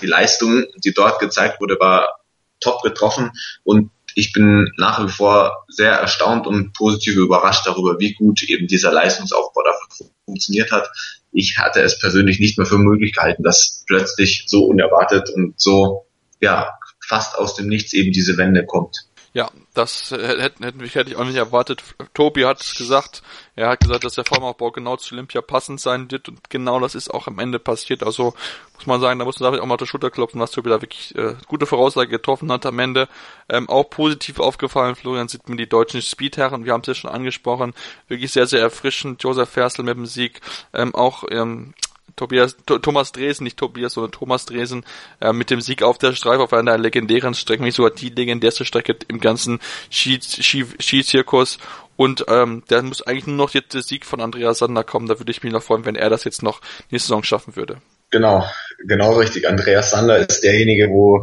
die 0.00 0.06
Leistung, 0.06 0.64
die 0.84 0.92
dort 0.92 1.18
gezeigt 1.18 1.60
wurde, 1.60 1.78
war 1.80 2.20
top 2.60 2.82
getroffen 2.82 3.32
und 3.64 3.90
ich 4.20 4.32
bin 4.34 4.70
nach 4.76 5.02
wie 5.04 5.10
vor 5.10 5.64
sehr 5.68 5.92
erstaunt 5.92 6.46
und 6.46 6.74
positiv 6.74 7.16
überrascht 7.16 7.66
darüber, 7.66 7.98
wie 7.98 8.12
gut 8.12 8.42
eben 8.42 8.66
dieser 8.66 8.92
Leistungsaufbau 8.92 9.62
dafür 9.62 10.10
funktioniert 10.26 10.70
hat. 10.70 10.90
Ich 11.32 11.56
hatte 11.58 11.80
es 11.80 11.98
persönlich 11.98 12.38
nicht 12.38 12.58
mehr 12.58 12.66
für 12.66 12.78
möglich 12.78 13.14
gehalten, 13.14 13.42
dass 13.42 13.82
plötzlich 13.86 14.44
so 14.46 14.64
unerwartet 14.66 15.30
und 15.30 15.58
so, 15.58 16.06
ja, 16.40 16.74
fast 17.04 17.36
aus 17.36 17.54
dem 17.54 17.68
Nichts 17.68 17.94
eben 17.94 18.12
diese 18.12 18.36
Wende 18.36 18.66
kommt. 18.66 19.06
Ja, 19.32 19.50
das 19.74 20.10
hätte, 20.10 20.64
hätte, 20.64 20.84
hätte 20.84 21.10
ich 21.10 21.16
auch 21.16 21.24
nicht 21.24 21.36
erwartet. 21.36 21.82
Tobi 22.12 22.44
hat 22.44 22.58
gesagt, 22.76 23.22
er 23.54 23.68
hat 23.68 23.80
gesagt, 23.80 24.04
dass 24.04 24.14
der 24.14 24.24
Formaufbau 24.24 24.72
genau 24.72 24.96
zu 24.96 25.14
Olympia 25.14 25.42
passend 25.42 25.80
sein 25.80 26.10
wird 26.10 26.28
und 26.28 26.50
genau 26.50 26.80
das 26.80 26.96
ist 26.96 27.12
auch 27.12 27.28
am 27.28 27.38
Ende 27.38 27.60
passiert. 27.60 28.02
Also 28.02 28.34
muss 28.74 28.86
man 28.86 29.00
sagen, 29.00 29.18
da 29.18 29.24
muss 29.24 29.38
man 29.38 29.60
auch 29.60 29.66
mal 29.66 29.74
auf 29.74 29.80
die 29.80 29.86
Schulter 29.86 30.10
klopfen, 30.10 30.40
was 30.40 30.50
Tobi 30.50 30.70
da 30.70 30.82
wirklich 30.82 31.14
äh, 31.14 31.34
gute 31.46 31.66
Voraussage 31.66 32.08
getroffen 32.08 32.50
hat 32.50 32.66
am 32.66 32.78
Ende. 32.80 33.08
Ähm, 33.48 33.68
auch 33.68 33.84
positiv 33.84 34.40
aufgefallen, 34.40 34.96
Florian 34.96 35.28
sieht 35.28 35.48
mir 35.48 35.56
die 35.56 35.68
deutschen 35.68 36.02
Speedherren, 36.02 36.64
wir 36.64 36.72
haben 36.72 36.80
es 36.80 36.88
ja 36.88 36.94
schon 36.94 37.10
angesprochen, 37.10 37.74
wirklich 38.08 38.32
sehr, 38.32 38.46
sehr 38.46 38.60
erfrischend. 38.60 39.22
Josef 39.22 39.50
Ferstl 39.50 39.84
mit 39.84 39.96
dem 39.96 40.06
Sieg, 40.06 40.40
ähm, 40.72 40.94
auch 40.94 41.24
ähm, 41.30 41.74
Tobias, 42.16 42.56
Thomas 42.66 43.12
Dresen, 43.12 43.44
nicht 43.44 43.56
Tobias, 43.56 43.94
sondern 43.94 44.12
Thomas 44.12 44.46
Dresen, 44.46 44.84
äh, 45.20 45.32
mit 45.32 45.50
dem 45.50 45.60
Sieg 45.60 45.82
auf 45.82 45.98
der 45.98 46.12
Streife 46.14 46.42
auf 46.42 46.52
einer 46.52 46.78
legendären 46.78 47.34
Strecke, 47.34 47.62
nicht 47.62 47.76
sogar 47.76 47.90
die 47.90 48.10
legendärste 48.10 48.64
Strecke 48.64 48.96
im 49.08 49.20
ganzen 49.20 49.60
Skizirkus. 49.90 51.58
Und 51.96 52.24
ähm, 52.28 52.62
der 52.70 52.82
muss 52.82 53.02
eigentlich 53.02 53.26
nur 53.26 53.36
noch 53.36 53.50
jetzt 53.52 53.74
der 53.74 53.82
Sieg 53.82 54.06
von 54.06 54.20
Andreas 54.22 54.58
Sander 54.58 54.84
kommen. 54.84 55.06
Da 55.06 55.18
würde 55.18 55.30
ich 55.30 55.42
mich 55.42 55.52
noch 55.52 55.62
freuen, 55.62 55.84
wenn 55.84 55.96
er 55.96 56.08
das 56.08 56.24
jetzt 56.24 56.42
noch 56.42 56.62
nächste 56.90 57.08
Saison 57.08 57.22
schaffen 57.22 57.56
würde. 57.56 57.82
Genau, 58.10 58.44
genau 58.86 59.12
richtig. 59.18 59.46
Andreas 59.46 59.90
Sander 59.90 60.16
ist 60.16 60.42
derjenige, 60.42 60.88
wo 60.88 61.20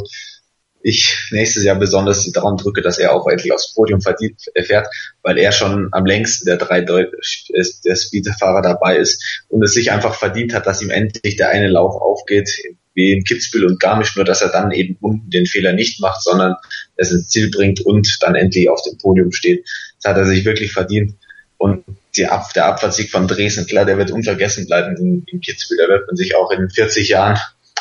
ich 0.81 1.29
nächstes 1.31 1.63
Jahr 1.63 1.75
besonders 1.77 2.31
daran 2.31 2.57
drücke, 2.57 2.81
dass 2.81 2.97
er 2.97 3.13
auch 3.13 3.27
endlich 3.27 3.51
aufs 3.51 3.73
Podium 3.73 4.01
verdient, 4.01 4.39
fährt, 4.63 4.87
weil 5.23 5.37
er 5.37 5.51
schon 5.51 5.89
am 5.91 6.05
längsten 6.05 6.45
der 6.45 6.57
drei 6.57 6.81
Deu 6.81 7.05
der 7.85 7.95
Speedfahrer 7.95 8.61
dabei 8.61 8.97
ist 8.97 9.43
und 9.49 9.63
es 9.63 9.73
sich 9.73 9.91
einfach 9.91 10.15
verdient 10.15 10.53
hat, 10.53 10.67
dass 10.67 10.81
ihm 10.81 10.89
endlich 10.89 11.35
der 11.35 11.49
eine 11.49 11.67
Lauf 11.67 11.99
aufgeht, 11.99 12.49
wie 12.93 13.11
in 13.11 13.23
Kitzbühel 13.23 13.65
und 13.65 13.79
Garmisch, 13.79 14.15
nur 14.15 14.25
dass 14.25 14.41
er 14.41 14.49
dann 14.49 14.71
eben 14.71 14.97
unten 15.01 15.29
den 15.29 15.45
Fehler 15.45 15.73
nicht 15.73 15.99
macht, 15.99 16.23
sondern 16.23 16.55
es 16.95 17.11
ins 17.11 17.29
Ziel 17.29 17.51
bringt 17.51 17.81
und 17.81 18.17
dann 18.21 18.35
endlich 18.35 18.69
auf 18.69 18.81
dem 18.81 18.97
Podium 18.97 19.31
steht. 19.31 19.67
Das 20.01 20.11
hat 20.11 20.17
er 20.17 20.25
sich 20.25 20.45
wirklich 20.45 20.71
verdient. 20.71 21.13
Und 21.57 21.83
Ab 22.25 22.51
der 22.53 22.65
Abfahrtssieg 22.65 23.11
von 23.11 23.27
Dresden, 23.27 23.67
klar, 23.67 23.85
der 23.85 23.97
wird 23.97 24.09
unvergessen 24.09 24.65
bleiben 24.65 24.97
in, 24.97 25.23
in 25.27 25.41
Kitzbühel. 25.41 25.85
Da 25.85 25.93
wird 25.93 26.07
man 26.07 26.15
sich 26.15 26.35
auch 26.35 26.49
in 26.51 26.69
40 26.69 27.09
Jahren 27.09 27.37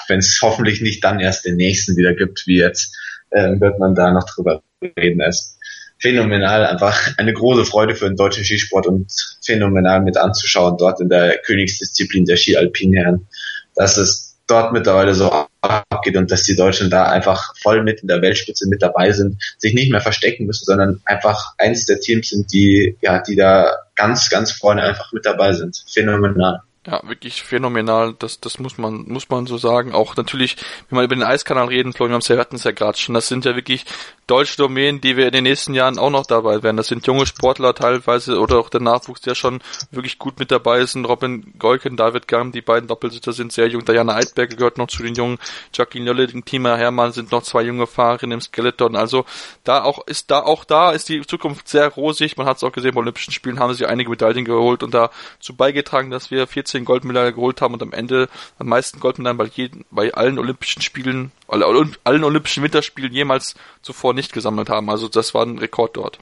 wenn 0.09 0.19
es 0.19 0.39
hoffentlich 0.43 0.81
nicht 0.81 1.03
dann 1.05 1.21
erst 1.21 1.45
den 1.45 1.57
nächsten 1.57 1.97
wieder 1.97 2.15
gibt, 2.15 2.47
wie 2.47 2.59
jetzt, 2.59 2.97
äh, 3.31 3.61
wird 3.61 3.79
man 3.79 3.95
da 3.95 4.13
noch 4.13 4.25
drüber 4.25 4.63
reden. 4.97 5.21
Es 5.21 5.41
ist 5.41 5.57
phänomenal, 5.99 6.67
einfach 6.67 7.17
eine 7.17 7.33
große 7.33 7.65
Freude 7.65 7.95
für 7.95 8.07
den 8.07 8.17
deutschen 8.17 8.45
Skisport 8.45 8.87
und 8.87 9.11
phänomenal 9.45 10.03
mit 10.03 10.17
anzuschauen, 10.17 10.77
dort 10.79 11.01
in 11.01 11.09
der 11.09 11.39
Königsdisziplin 11.39 12.25
der 12.25 12.37
Ski-Alpinherren, 12.37 13.27
dass 13.75 13.97
es 13.97 14.37
dort 14.47 14.73
mittlerweile 14.73 15.15
so 15.15 15.47
abgeht 15.61 16.17
und 16.17 16.31
dass 16.31 16.45
die 16.45 16.55
Deutschen 16.55 16.91
da 16.91 17.07
einfach 17.07 17.55
voll 17.61 17.83
mit 17.83 18.01
in 18.01 18.09
der 18.09 18.23
Weltspitze 18.23 18.69
mit 18.69 18.83
dabei 18.83 19.13
sind, 19.13 19.43
sich 19.59 19.75
nicht 19.75 19.91
mehr 19.91 20.01
verstecken 20.01 20.47
müssen, 20.47 20.65
sondern 20.65 21.01
einfach 21.05 21.55
eins 21.59 21.87
der 21.87 21.99
Teams 21.99 22.29
sind, 22.29 22.53
die, 22.53 22.97
ja, 23.01 23.21
die 23.21 23.35
da 23.35 23.73
ganz, 23.97 24.31
ganz 24.31 24.53
vorne 24.53 24.83
einfach 24.83 25.13
mit 25.13 25.27
dabei 25.27 25.53
sind. 25.53 25.85
Phänomenal. 25.93 26.61
Ja, 26.87 27.01
wirklich 27.05 27.43
phänomenal. 27.43 28.15
Das, 28.17 28.39
das 28.39 28.61
muss 28.61 28.79
man, 28.79 29.07
muss 29.09 29.29
man 29.29 29.47
so 29.47 29.59
sagen. 29.59 29.93
Auch 29.93 30.15
natürlich, 30.15 30.57
wenn 30.89 30.99
wir 30.99 31.05
über 31.05 31.17
den 31.17 31.25
Eiskanal 31.25 31.67
reden, 31.67 31.93
Florian, 31.93 32.21
wir 32.25 32.39
hatten 32.39 32.57
es 32.57 32.65
ja 32.65 32.71
gerade 32.71 32.97
schon. 32.97 33.15
Das 33.15 33.27
sind 33.27 33.45
ja 33.45 33.57
wirklich 33.57 33.85
deutsche 34.27 34.57
Domänen, 34.57 35.01
die 35.01 35.17
wir 35.17 35.27
in 35.27 35.33
den 35.33 35.45
nächsten 35.45 35.75
Jahren 35.75 35.99
auch 35.99 36.11
noch 36.11 36.27
dabei 36.27 36.63
werden. 36.63 36.77
Das 36.77 36.89
sind 36.89 37.07
junge 37.07 37.27
Sportler 37.27 37.75
teilweise 37.75 38.39
oder 38.41 38.59
auch 38.59 38.71
der 38.71 38.81
Nachwuchs, 38.81 39.21
der 39.21 39.35
schon 39.35 39.61
wirklich 39.91 40.19
gut 40.19 40.39
mit 40.39 40.51
dabei 40.51 40.79
ist. 40.79 40.97
Robin 40.97 41.55
Golken, 41.59 41.97
David 41.97 42.27
Gamm, 42.27 42.53
die 42.53 42.61
beiden 42.61 42.89
Doppelsitzer 42.89 43.33
sind 43.33 43.53
sehr 43.53 43.69
jung. 43.69 43.85
Diana 43.85 44.15
Eidberger 44.15 44.57
gehört 44.57 44.79
noch 44.79 44.89
zu 44.89 45.03
den 45.03 45.15
jungen. 45.15 45.39
Jacqueline 45.73 46.11
Lolleding, 46.11 46.45
Tima 46.45 46.77
Hermann 46.77 47.13
sind 47.13 47.33
noch 47.33 47.43
zwei 47.43 47.63
junge 47.63 47.87
Fahrerinnen 47.87 48.35
im 48.35 48.41
Skeleton. 48.41 48.97
Also 48.97 49.25
da 49.65 49.83
auch 49.83 50.07
ist 50.07 50.31
da 50.31 50.41
auch 50.41 50.65
da 50.65 50.91
ist 50.91 51.09
die 51.09 51.25
Zukunft 51.27 51.69
sehr 51.69 51.89
rosig. 51.89 52.37
Man 52.37 52.47
hat 52.47 52.57
es 52.59 52.65
auch 52.65 52.73
gesehen, 52.73 52.95
bei 52.95 53.01
Olympischen 53.01 53.33
Spielen 53.33 53.61
haben 53.61 53.75
sie 53.75 53.87
einige 53.87 54.11
Medaillen 54.11 54.45
geholt 54.45 54.83
und 54.83 54.95
dazu 54.95 55.55
beigetragen, 55.57 56.11
dass 56.11 56.31
wir 56.31 56.47
14 56.47 56.76
Goldmedaillen 56.85 57.35
geholt 57.35 57.61
haben 57.61 57.75
und 57.75 57.83
am 57.83 57.93
Ende 57.93 58.29
am 58.59 58.69
meisten 58.69 59.01
Goldmedaillen 59.01 59.39
bei 59.39 59.47
jeden, 59.47 59.85
bei 59.91 60.13
allen 60.13 60.39
Olympischen 60.39 60.83
Spielen, 60.83 61.33
allen 61.49 62.25
Olympischen 62.25 62.63
Winterspielen 62.63 63.13
jemals 63.13 63.55
zuvor 63.83 64.15
nicht 64.15 64.33
gesammelt 64.33 64.69
haben. 64.69 64.91
Also 64.91 65.09
das 65.09 65.35
war 65.35 65.45
ein 65.45 65.59
Rekord 65.59 65.97
dort. 65.97 66.19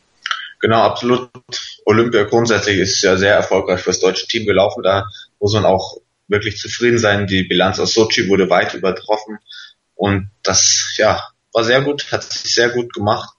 Genau, 0.60 0.80
absolut. 0.82 1.30
Olympia 1.84 2.22
grundsätzlich 2.24 2.78
ist 2.78 3.02
ja 3.02 3.16
sehr 3.16 3.34
erfolgreich 3.34 3.80
für 3.80 3.90
das 3.90 4.00
deutsche 4.00 4.26
Team 4.26 4.46
gelaufen. 4.46 4.82
Da 4.82 5.06
muss 5.38 5.52
man 5.52 5.64
auch 5.64 5.98
wirklich 6.28 6.56
zufrieden 6.56 6.98
sein. 6.98 7.26
Die 7.26 7.42
Bilanz 7.42 7.78
aus 7.78 7.92
Sochi 7.92 8.28
wurde 8.28 8.48
weit 8.48 8.72
übertroffen. 8.72 9.38
Und 9.94 10.30
das, 10.42 10.94
ja, 10.96 11.22
war 11.52 11.64
sehr 11.64 11.82
gut, 11.82 12.10
hat 12.12 12.22
sich 12.22 12.54
sehr 12.54 12.70
gut 12.70 12.92
gemacht. 12.94 13.34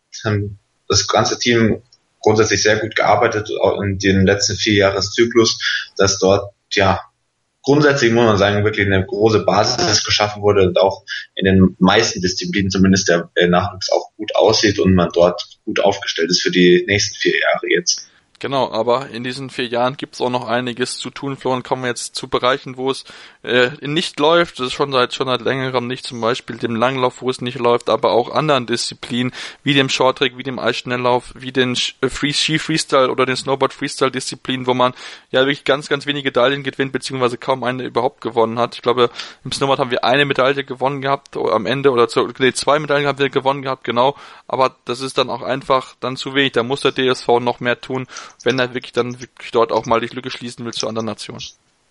Das 0.88 1.08
ganze 1.08 1.40
Team 1.40 1.82
grundsätzlich 2.22 2.62
sehr 2.62 2.78
gut 2.78 2.96
gearbeitet 2.96 3.50
in 3.82 4.00
den 4.00 4.26
letzten 4.26 4.56
vier 4.56 4.74
Jahreszyklus, 4.74 5.60
dass 5.98 6.18
dort, 6.20 6.54
ja, 6.76 7.00
grundsätzlich 7.62 8.12
muss 8.12 8.26
man 8.26 8.38
sagen, 8.38 8.64
wirklich 8.64 8.86
eine 8.86 9.06
große 9.06 9.44
Basis 9.44 10.04
geschaffen 10.04 10.42
wurde 10.42 10.68
und 10.68 10.80
auch 10.80 11.04
in 11.36 11.46
den 11.46 11.76
meisten 11.80 12.22
Disziplinen 12.22 12.70
zumindest 12.70 13.10
der 13.10 13.30
Nachwuchs 13.48 13.92
auch 13.92 14.12
gut 14.16 14.36
aussieht 14.36 14.80
und 14.80 14.94
man 14.94 15.10
dort 15.14 15.60
gut 15.66 15.80
aufgestellt 15.80 16.30
ist 16.30 16.42
für 16.42 16.52
die 16.52 16.86
nächsten 16.88 17.16
vier 17.16 17.40
Jahre 17.40 17.68
jetzt. 17.70 18.10
Genau, 18.40 18.72
aber 18.72 19.10
in 19.10 19.24
diesen 19.24 19.50
vier 19.50 19.68
Jahren 19.68 19.98
gibt 19.98 20.16
es 20.16 20.22
auch 20.22 20.30
noch 20.30 20.48
einiges 20.48 20.98
zu 20.98 21.10
tun. 21.10 21.38
Florian, 21.38 21.64
kommen 21.64 21.84
wir 21.84 21.90
jetzt 21.90 22.16
zu 22.16 22.28
Bereichen, 22.28 22.78
wo 22.78 22.92
es 22.92 23.04
äh, 23.44 23.72
nicht 23.82 24.20
läuft. 24.20 24.60
Das 24.60 24.68
ist 24.68 24.74
schon 24.74 24.92
seit 24.92 25.14
schon 25.14 25.28
seit 25.28 25.42
längerem 25.42 25.88
nicht, 25.88 26.06
zum 26.06 26.22
Beispiel 26.22 26.58
dem 26.58 26.76
Langlauf, 26.76 27.22
wo 27.22 27.30
es 27.30 27.42
nicht 27.42 27.58
läuft, 27.58 27.90
aber 27.90 28.12
auch 28.12 28.30
anderen 28.30 28.68
Disziplinen, 28.68 29.34
wie 29.64 29.74
dem 29.74 29.90
Shorttrack, 29.90 30.38
wie 30.38 30.44
dem 30.44 30.60
Eisschnelllauf, 30.60 31.34
wie 31.36 31.52
den 31.52 31.78
äh, 32.02 32.10
Free 32.10 32.34
Ski 32.34 32.60
Freestyle 32.60 33.10
oder 33.10 33.26
den 33.26 33.36
Snowboard 33.36 33.74
Freestyle 33.74 34.12
Disziplinen, 34.12 34.68
wo 34.68 34.74
man 34.74 34.94
ja 35.32 35.42
wirklich 35.42 35.64
ganz, 35.64 35.90
ganz 35.90 36.06
wenige 36.06 36.36
Medaillen 36.36 36.64
gewinnt, 36.64 36.92
beziehungsweise 36.92 37.38
kaum 37.38 37.64
eine 37.64 37.84
überhaupt 37.84 38.22
gewonnen 38.22 38.60
hat. 38.60 38.76
Ich 38.76 38.82
glaube, 38.82 39.10
im 39.44 39.52
Snowboard 39.52 39.80
haben 39.80 39.92
wir 39.92 40.04
eine 40.04 40.26
Medaille 40.26 40.64
gewonnen 40.64 41.02
gehabt 41.02 41.38
am 41.38 41.66
Ende 41.66 41.92
oder 41.92 42.08
zu, 42.08 42.28
nee, 42.40 42.54
zwei 42.54 42.80
Medaillen 42.80 43.08
haben 43.08 43.20
wir 43.20 43.30
gewonnen 43.30 43.62
gehabt, 43.62 43.84
genau. 43.84 44.16
Aber 44.48 44.76
das 44.86 45.02
ist 45.02 45.18
dann 45.18 45.30
auch 45.30 45.42
einfach 45.42 45.96
dann 46.00 46.18
zu 46.18 46.36
wenig. 46.36 46.54
Da 46.54 46.64
muss 46.64 46.82
der 46.82 46.94
DSV 46.94 47.28
noch 47.40 47.60
mehr 47.60 47.80
tun 47.80 48.08
wenn 48.44 48.60
er 48.60 48.74
wirklich 48.74 48.94
dann 48.94 49.20
wirklich 49.20 49.52
dort 49.52 49.72
auch 49.72 49.86
mal 49.86 50.00
die 50.00 50.14
Lücke 50.14 50.30
schließen 50.30 50.66
will 50.66 50.74
zu 50.74 50.88
anderen 50.88 51.06
Nationen. 51.06 51.44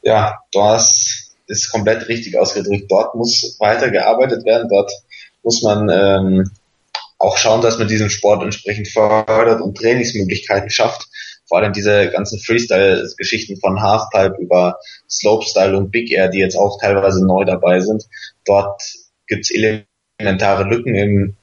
Ja, 0.02 0.38
das 0.52 1.34
ist 1.46 1.70
komplett 1.70 2.08
richtig 2.08 2.38
ausgedrückt. 2.38 2.90
Dort 2.90 3.14
muss 3.14 3.56
weiter 3.58 3.90
gearbeitet 3.90 4.44
werden. 4.44 4.68
Dort 4.68 4.90
muss 5.42 5.62
man 5.62 5.88
ähm, 5.90 6.50
auch 7.18 7.36
schauen, 7.36 7.62
dass 7.62 7.78
man 7.78 7.88
diesen 7.88 8.10
Sport 8.10 8.42
entsprechend 8.42 8.88
fördert 8.88 9.60
und 9.60 9.76
Trainingsmöglichkeiten 9.76 10.70
schafft. 10.70 11.08
Vor 11.46 11.58
allem 11.58 11.72
diese 11.72 12.10
ganzen 12.10 12.38
Freestyle-Geschichten 12.38 13.58
von 13.58 13.80
Halfpipe 13.80 14.36
über 14.40 14.78
Slopestyle 15.08 15.76
und 15.76 15.90
Big 15.90 16.10
Air, 16.10 16.28
die 16.28 16.38
jetzt 16.38 16.56
auch 16.56 16.80
teilweise 16.80 17.24
neu 17.24 17.44
dabei 17.44 17.80
sind. 17.80 18.04
Dort 18.44 18.82
gibt's 19.26 19.50
elementare 19.50 20.64
Lücken 20.64 20.94
im, 20.94 21.36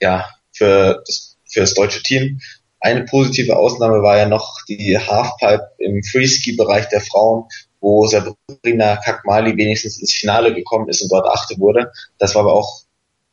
ja, 0.00 0.28
für 0.52 1.02
das, 1.06 1.36
für 1.50 1.60
das 1.60 1.74
deutsche 1.74 2.02
Team. 2.02 2.40
Eine 2.84 3.06
positive 3.06 3.56
Ausnahme 3.56 4.02
war 4.02 4.18
ja 4.18 4.28
noch 4.28 4.58
die 4.68 4.98
Halfpipe 4.98 5.70
im 5.78 6.02
Freeski-Bereich 6.02 6.90
der 6.90 7.00
Frauen, 7.00 7.44
wo 7.80 8.06
Sabrina 8.06 8.96
Kakmali 8.96 9.56
wenigstens 9.56 9.98
ins 9.98 10.12
Finale 10.12 10.52
gekommen 10.52 10.90
ist 10.90 11.00
und 11.00 11.10
dort 11.10 11.26
achte 11.26 11.58
wurde. 11.58 11.90
Das 12.18 12.34
war 12.34 12.42
aber 12.42 12.52
auch 12.52 12.82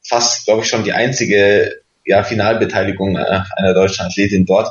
fast, 0.07 0.45
glaube 0.45 0.61
ich, 0.61 0.69
schon 0.69 0.85
die 0.85 0.93
einzige 0.93 1.81
ja, 2.05 2.23
Finalbeteiligung 2.23 3.17
äh, 3.17 3.41
einer 3.57 3.73
deutschen 3.73 4.05
Athletin 4.05 4.45
dort. 4.45 4.69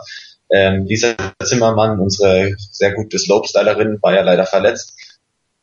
Ähm, 0.50 0.86
Lisa 0.86 1.14
Zimmermann, 1.44 2.00
unsere 2.00 2.56
sehr 2.58 2.94
gute 2.94 3.18
Slopestylerin, 3.18 3.98
war 4.00 4.14
ja 4.14 4.22
leider 4.22 4.46
verletzt. 4.46 4.94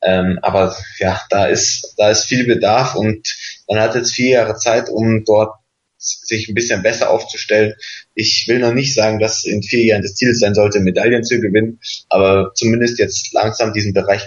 Ähm, 0.03 0.37
aber 0.43 0.77
ja, 0.99 1.19
da 1.31 1.47
ist, 1.47 1.95
da 1.97 2.11
ist 2.11 2.25
viel 2.25 2.45
Bedarf 2.45 2.93
und 2.93 3.35
man 3.67 3.79
hat 3.79 3.95
jetzt 3.95 4.13
vier 4.13 4.29
Jahre 4.29 4.57
Zeit, 4.57 4.89
um 4.89 5.25
dort 5.25 5.55
sich 5.97 6.47
ein 6.47 6.53
bisschen 6.53 6.83
besser 6.83 7.09
aufzustellen. 7.09 7.73
Ich 8.19 8.45
will 8.47 8.57
noch 8.57 8.73
nicht 8.73 8.95
sagen, 8.95 9.19
dass 9.19 9.45
in 9.45 9.61
vier 9.61 9.85
Jahren 9.85 10.01
das 10.01 10.15
Ziel 10.15 10.33
sein 10.33 10.55
sollte, 10.55 10.79
Medaillen 10.79 11.23
zu 11.23 11.39
gewinnen, 11.39 11.79
aber 12.09 12.51
zumindest 12.55 12.97
jetzt 12.97 13.31
langsam 13.31 13.73
diesen 13.73 13.93
Bereich 13.93 14.23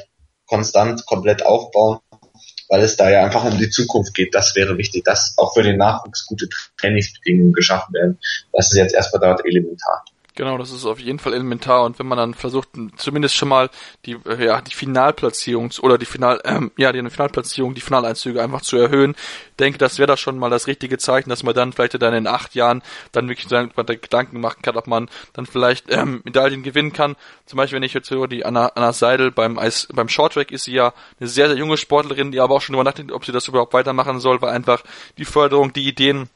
konstant 0.46 1.04
komplett 1.06 1.44
aufbauen, 1.44 1.98
weil 2.68 2.82
es 2.82 2.96
da 2.96 3.10
ja 3.10 3.24
einfach 3.24 3.44
um 3.44 3.58
die 3.58 3.68
Zukunft 3.68 4.14
geht. 4.14 4.32
Das 4.32 4.54
wäre 4.54 4.78
wichtig, 4.78 5.02
dass 5.04 5.34
auch 5.38 5.54
für 5.54 5.64
den 5.64 5.76
Nachwuchs 5.76 6.24
gute 6.26 6.48
Trainingsbedingungen 6.78 7.52
geschaffen 7.52 7.92
werden. 7.92 8.18
Das 8.52 8.70
ist 8.70 8.76
jetzt 8.76 8.94
erstmal 8.94 9.22
dort 9.22 9.44
elementar. 9.44 10.04
Genau, 10.36 10.58
das 10.58 10.70
ist 10.70 10.86
auf 10.86 11.00
jeden 11.00 11.18
Fall 11.18 11.34
elementar 11.34 11.84
und 11.84 11.98
wenn 11.98 12.06
man 12.06 12.16
dann 12.16 12.34
versucht, 12.34 12.68
zumindest 12.96 13.34
schon 13.34 13.48
mal 13.48 13.68
die, 14.06 14.16
äh, 14.26 14.46
ja, 14.46 14.60
die 14.60 14.74
Finalplatzierung 14.74 15.70
oder 15.82 15.98
die 15.98 16.06
Final, 16.06 16.40
ähm, 16.44 16.70
ja, 16.76 16.92
die 16.92 17.02
Finalplatzierung, 17.10 17.74
die 17.74 17.80
Finaleinzüge 17.80 18.42
einfach 18.42 18.62
zu 18.62 18.76
erhöhen, 18.76 19.16
denke, 19.58 19.78
das 19.78 19.98
wäre 19.98 20.06
da 20.06 20.16
schon 20.16 20.38
mal 20.38 20.48
das 20.48 20.66
richtige 20.66 20.98
Zeichen, 20.98 21.30
dass 21.30 21.42
man 21.42 21.54
dann 21.54 21.72
vielleicht 21.72 22.00
dann 22.00 22.14
in 22.14 22.26
acht 22.26 22.54
Jahren 22.54 22.82
dann 23.12 23.28
wirklich 23.28 23.48
dann 23.48 23.70
Gedanken 23.74 24.40
machen 24.40 24.62
kann, 24.62 24.76
ob 24.76 24.86
man 24.86 25.08
dann 25.32 25.46
vielleicht 25.46 25.92
ähm, 25.92 26.22
Medaillen 26.24 26.62
gewinnen 26.62 26.92
kann. 26.92 27.16
Zum 27.46 27.56
Beispiel, 27.56 27.76
wenn 27.76 27.82
ich 27.82 27.94
jetzt 27.94 28.10
höre, 28.10 28.28
die 28.28 28.44
Anna, 28.44 28.68
Anna 28.74 28.92
Seidel 28.92 29.32
beim 29.32 29.58
Eis, 29.58 29.88
beim 29.92 30.08
Shorttrack 30.08 30.52
ist 30.52 30.64
sie 30.64 30.72
ja 30.72 30.94
eine 31.18 31.28
sehr, 31.28 31.48
sehr 31.48 31.56
junge 31.56 31.76
Sportlerin, 31.76 32.30
die 32.30 32.40
aber 32.40 32.54
auch 32.54 32.62
schon 32.62 32.74
über 32.74 32.84
nachdenkt, 32.84 33.12
ob 33.12 33.24
sie 33.24 33.32
das 33.32 33.48
überhaupt 33.48 33.74
weitermachen 33.74 34.20
soll, 34.20 34.40
weil 34.40 34.50
einfach 34.50 34.82
die 35.18 35.24
Förderung, 35.24 35.72
die 35.72 35.86
Ideen 35.86 36.28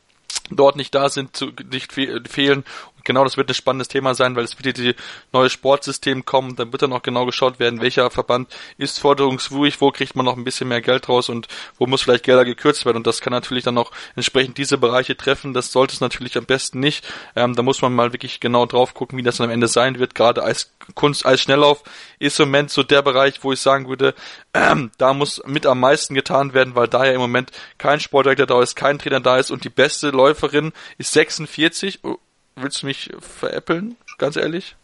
dort 0.51 0.77
nicht 0.77 0.95
da 0.95 1.09
sind, 1.09 1.37
zu, 1.37 1.53
nicht 1.71 1.93
fe 1.93 2.23
fehlen 2.29 2.65
genau 3.05 3.25
das 3.25 3.37
wird 3.37 3.49
ein 3.49 3.55
spannendes 3.55 3.89
Thema 3.89 4.15
sein, 4.15 4.35
weil 4.37 4.45
es 4.45 4.63
wird 4.63 4.77
die 4.77 4.95
neue 5.33 5.51
Sportsystem 5.51 6.25
kommen, 6.25 6.57
dann 6.57 6.73
wird 6.73 6.83
dann 6.83 6.93
auch 6.93 7.03
genau 7.03 7.27
geschaut 7.27 7.59
werden, 7.59 7.81
welcher 7.81 8.11
Verband 8.11 8.55
ist 8.79 8.99
forderungswürdig, 8.99 9.81
wo 9.81 9.91
kriegt 9.91 10.17
man 10.17 10.25
noch 10.25 10.37
ein 10.37 10.45
bisschen 10.45 10.69
mehr 10.69 10.81
Geld 10.81 11.09
raus 11.09 11.29
und 11.29 11.49
wo 11.79 11.87
muss 11.87 12.03
vielleicht 12.03 12.25
Gelder 12.25 12.45
gekürzt 12.45 12.85
werden. 12.85 12.99
Und 12.99 13.07
das 13.07 13.21
kann 13.21 13.33
natürlich 13.33 13.65
dann 13.65 13.79
auch 13.79 13.93
entsprechend 14.17 14.59
diese 14.59 14.79
Bereiche 14.79 15.17
treffen, 15.17 15.55
das 15.55 15.73
sollte 15.73 15.95
es 15.95 16.01
natürlich 16.01 16.37
am 16.37 16.47
besten 16.47 16.81
nicht, 16.81 17.05
ähm, 17.37 17.55
da 17.55 17.63
muss 17.63 17.83
man 17.83 17.95
mal 17.95 18.13
wirklich 18.13 18.41
genau 18.41 18.67
drauf 18.67 18.95
gucken, 18.95 19.19
wie 19.19 19.23
das 19.23 19.37
dann 19.37 19.47
am 19.47 19.53
Ende 19.53 19.69
sein 19.69 19.99
wird, 19.99 20.15
gerade 20.15 20.43
als 20.43 20.73
Kunst, 20.95 21.25
als 21.25 21.41
Schnelllauf 21.41 21.83
ist 22.19 22.41
im 22.41 22.49
Moment 22.49 22.71
so 22.71 22.83
der 22.83 23.03
Bereich, 23.03 23.43
wo 23.43 23.53
ich 23.53 23.61
sagen 23.61 23.89
würde, 23.89 24.15
ähm, 24.53 24.91
da 24.99 25.15
muss 25.15 25.43
mit 25.47 25.67
am 25.67 25.81
meisten 25.81 26.15
getan 26.15 26.55
werden, 26.55 26.75
weil 26.75 26.89
da 26.89 27.05
ja 27.05 27.13
im 27.13 27.21
Moment 27.21 27.51
kein 27.79 28.01
Sportdirektor 28.01 28.47
da 28.47 28.63
ist, 28.63 28.77
kein 28.77 28.99
Trainer 28.99 29.21
da 29.21 29.39
ist. 29.39 29.51
Und 29.51 29.65
die 29.65 29.71
beste 29.71 30.11
Läuferin 30.11 30.73
ist 30.99 31.13
46 31.13 32.01
willst 32.57 32.83
du 32.83 32.87
mich 32.87 33.11
veräppeln, 33.21 33.97
ganz 34.19 34.37
ehrlich? 34.37 34.77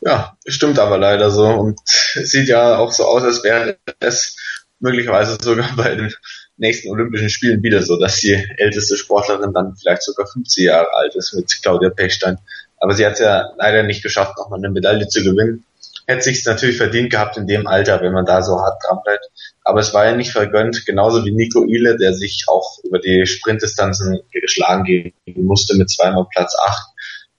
Ja, 0.00 0.36
stimmt 0.46 0.78
aber 0.78 0.98
leider 0.98 1.30
so. 1.30 1.46
Und 1.46 1.78
es 2.14 2.30
sieht 2.30 2.48
ja 2.48 2.76
auch 2.78 2.92
so 2.92 3.04
aus, 3.04 3.22
als 3.22 3.44
wäre 3.44 3.76
es 4.00 4.36
möglicherweise 4.78 5.38
sogar 5.40 5.76
bei 5.76 5.94
den 5.94 6.12
nächsten 6.56 6.90
Olympischen 6.90 7.30
Spielen 7.30 7.62
wieder 7.62 7.82
so, 7.82 7.98
dass 7.98 8.20
die 8.20 8.34
älteste 8.56 8.96
Sportlerin 8.96 9.52
dann 9.52 9.76
vielleicht 9.76 10.02
sogar 10.02 10.26
50 10.26 10.64
Jahre 10.64 10.92
alt 10.94 11.14
ist 11.14 11.34
mit 11.34 11.62
Claudia 11.62 11.90
Pechstein. 11.90 12.38
Aber 12.78 12.94
sie 12.94 13.04
hat 13.04 13.14
es 13.14 13.20
ja 13.20 13.50
leider 13.58 13.82
nicht 13.82 14.02
geschafft, 14.02 14.38
nochmal 14.38 14.58
eine 14.58 14.70
Medaille 14.70 15.08
zu 15.08 15.22
gewinnen. 15.22 15.64
Hätte 16.06 16.22
sich 16.22 16.42
verdient 16.76 17.10
gehabt 17.10 17.36
in 17.36 17.46
dem 17.46 17.66
Alter, 17.66 18.00
wenn 18.00 18.12
man 18.12 18.24
da 18.24 18.42
so 18.42 18.58
hart 18.58 18.82
dran 18.84 18.98
bleibt. 19.04 19.24
Aber 19.64 19.80
es 19.80 19.92
war 19.92 20.06
ja 20.06 20.16
nicht 20.16 20.32
vergönnt, 20.32 20.86
genauso 20.86 21.24
wie 21.24 21.32
Nico 21.32 21.64
Ile, 21.64 21.96
der 21.96 22.14
sich 22.14 22.44
auch 22.48 22.78
über 22.82 22.98
die 22.98 23.26
Sprintdistanzen 23.26 24.20
geschlagen 24.32 24.84
geben 24.84 25.44
musste 25.44 25.76
mit 25.76 25.90
zweimal 25.90 26.26
Platz 26.32 26.56
acht. 26.58 26.88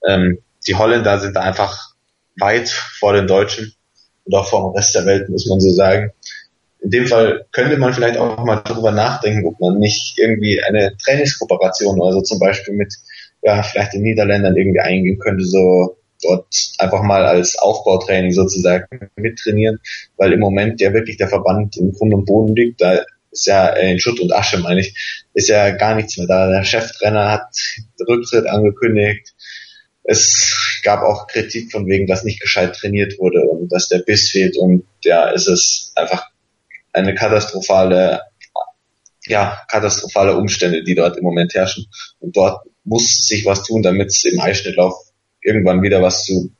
Ähm, 0.06 0.38
die 0.66 0.74
Holländer 0.74 1.18
sind 1.18 1.36
einfach 1.36 1.92
weit 2.38 2.68
vor 2.68 3.12
den 3.12 3.26
Deutschen 3.26 3.74
und 4.24 4.34
auch 4.34 4.48
vor 4.48 4.70
dem 4.70 4.76
Rest 4.76 4.94
der 4.94 5.06
Welt, 5.06 5.28
muss 5.28 5.46
man 5.46 5.60
so 5.60 5.70
sagen. 5.72 6.12
In 6.80 6.90
dem 6.90 7.06
Fall 7.06 7.46
könnte 7.52 7.76
man 7.76 7.92
vielleicht 7.92 8.16
auch 8.18 8.44
mal 8.44 8.62
darüber 8.64 8.90
nachdenken, 8.90 9.46
ob 9.46 9.60
man 9.60 9.78
nicht 9.78 10.18
irgendwie 10.18 10.62
eine 10.62 10.96
Trainingskooperation, 11.04 12.02
also 12.02 12.22
zum 12.22 12.38
Beispiel 12.38 12.74
mit, 12.74 12.92
ja, 13.42 13.62
vielleicht 13.62 13.94
den 13.94 14.02
Niederländern 14.02 14.56
irgendwie 14.56 14.80
eingehen 14.80 15.18
könnte, 15.18 15.44
so 15.44 15.96
dort 16.22 16.46
einfach 16.78 17.02
mal 17.02 17.26
als 17.26 17.58
Aufbautraining 17.58 18.32
sozusagen 18.32 19.10
mittrainieren, 19.16 19.78
weil 20.16 20.32
im 20.32 20.40
Moment 20.40 20.80
ja 20.80 20.92
wirklich 20.92 21.16
der 21.16 21.28
Verband 21.28 21.76
im 21.76 21.92
Grund 21.92 22.14
und 22.14 22.24
Boden 22.24 22.54
liegt. 22.54 22.80
Da 22.80 23.00
ist 23.30 23.46
ja 23.46 23.68
in 23.68 23.98
Schutt 23.98 24.20
und 24.20 24.32
Asche, 24.32 24.58
meine 24.58 24.80
ich, 24.80 25.24
ist 25.34 25.48
ja 25.48 25.70
gar 25.70 25.94
nichts 25.94 26.16
mehr 26.18 26.26
da. 26.26 26.48
Der 26.48 26.64
Cheftrainer 26.64 27.30
hat 27.30 27.48
Rücktritt 28.06 28.46
angekündigt. 28.46 29.34
Es 30.04 30.80
gab 30.82 31.02
auch 31.02 31.26
Kritik 31.26 31.70
von 31.70 31.86
wegen, 31.86 32.06
dass 32.06 32.24
nicht 32.24 32.40
gescheit 32.40 32.74
trainiert 32.74 33.18
wurde 33.18 33.42
und 33.42 33.72
dass 33.72 33.88
der 33.88 33.98
Biss 33.98 34.30
fehlt 34.30 34.56
und 34.56 34.84
ja, 35.04 35.32
es 35.32 35.46
ist 35.46 35.92
einfach 35.94 36.26
eine 36.92 37.14
katastrophale, 37.14 38.20
ja, 39.26 39.62
katastrophale 39.68 40.36
Umstände, 40.36 40.84
die 40.84 40.94
dort 40.94 41.16
im 41.16 41.24
Moment 41.24 41.54
herrschen. 41.54 41.86
Und 42.18 42.36
dort 42.36 42.66
muss 42.84 43.26
sich 43.26 43.46
was 43.46 43.62
tun, 43.62 43.82
damit 43.82 44.08
es 44.08 44.24
im 44.24 44.40
Eisschnittlauf 44.40 45.11
irgendwann 45.42 45.82
wieder 45.82 46.02
was 46.02 46.24
zu 46.24 46.52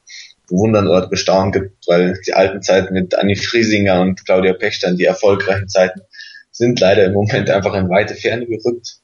bewundern 0.49 0.89
oder 0.89 1.09
bestaunen 1.09 1.53
gibt, 1.53 1.89
weil 1.89 2.21
die 2.27 2.35
alten 2.35 2.63
Zeiten 2.63 2.93
mit 2.93 3.15
Anni 3.15 3.37
Friesinger 3.37 4.01
und 4.01 4.25
Claudia 4.27 4.53
Pechstein, 4.53 4.97
die 4.97 5.05
erfolgreichen 5.05 5.69
Zeiten, 5.69 6.03
sind 6.51 6.79
leider 6.81 7.05
im 7.07 7.15
Moment 7.15 7.49
einfach 7.49 7.75
in 7.75 7.89
weite 7.89 8.15
Ferne 8.15 8.47
gerückt. 8.47 8.99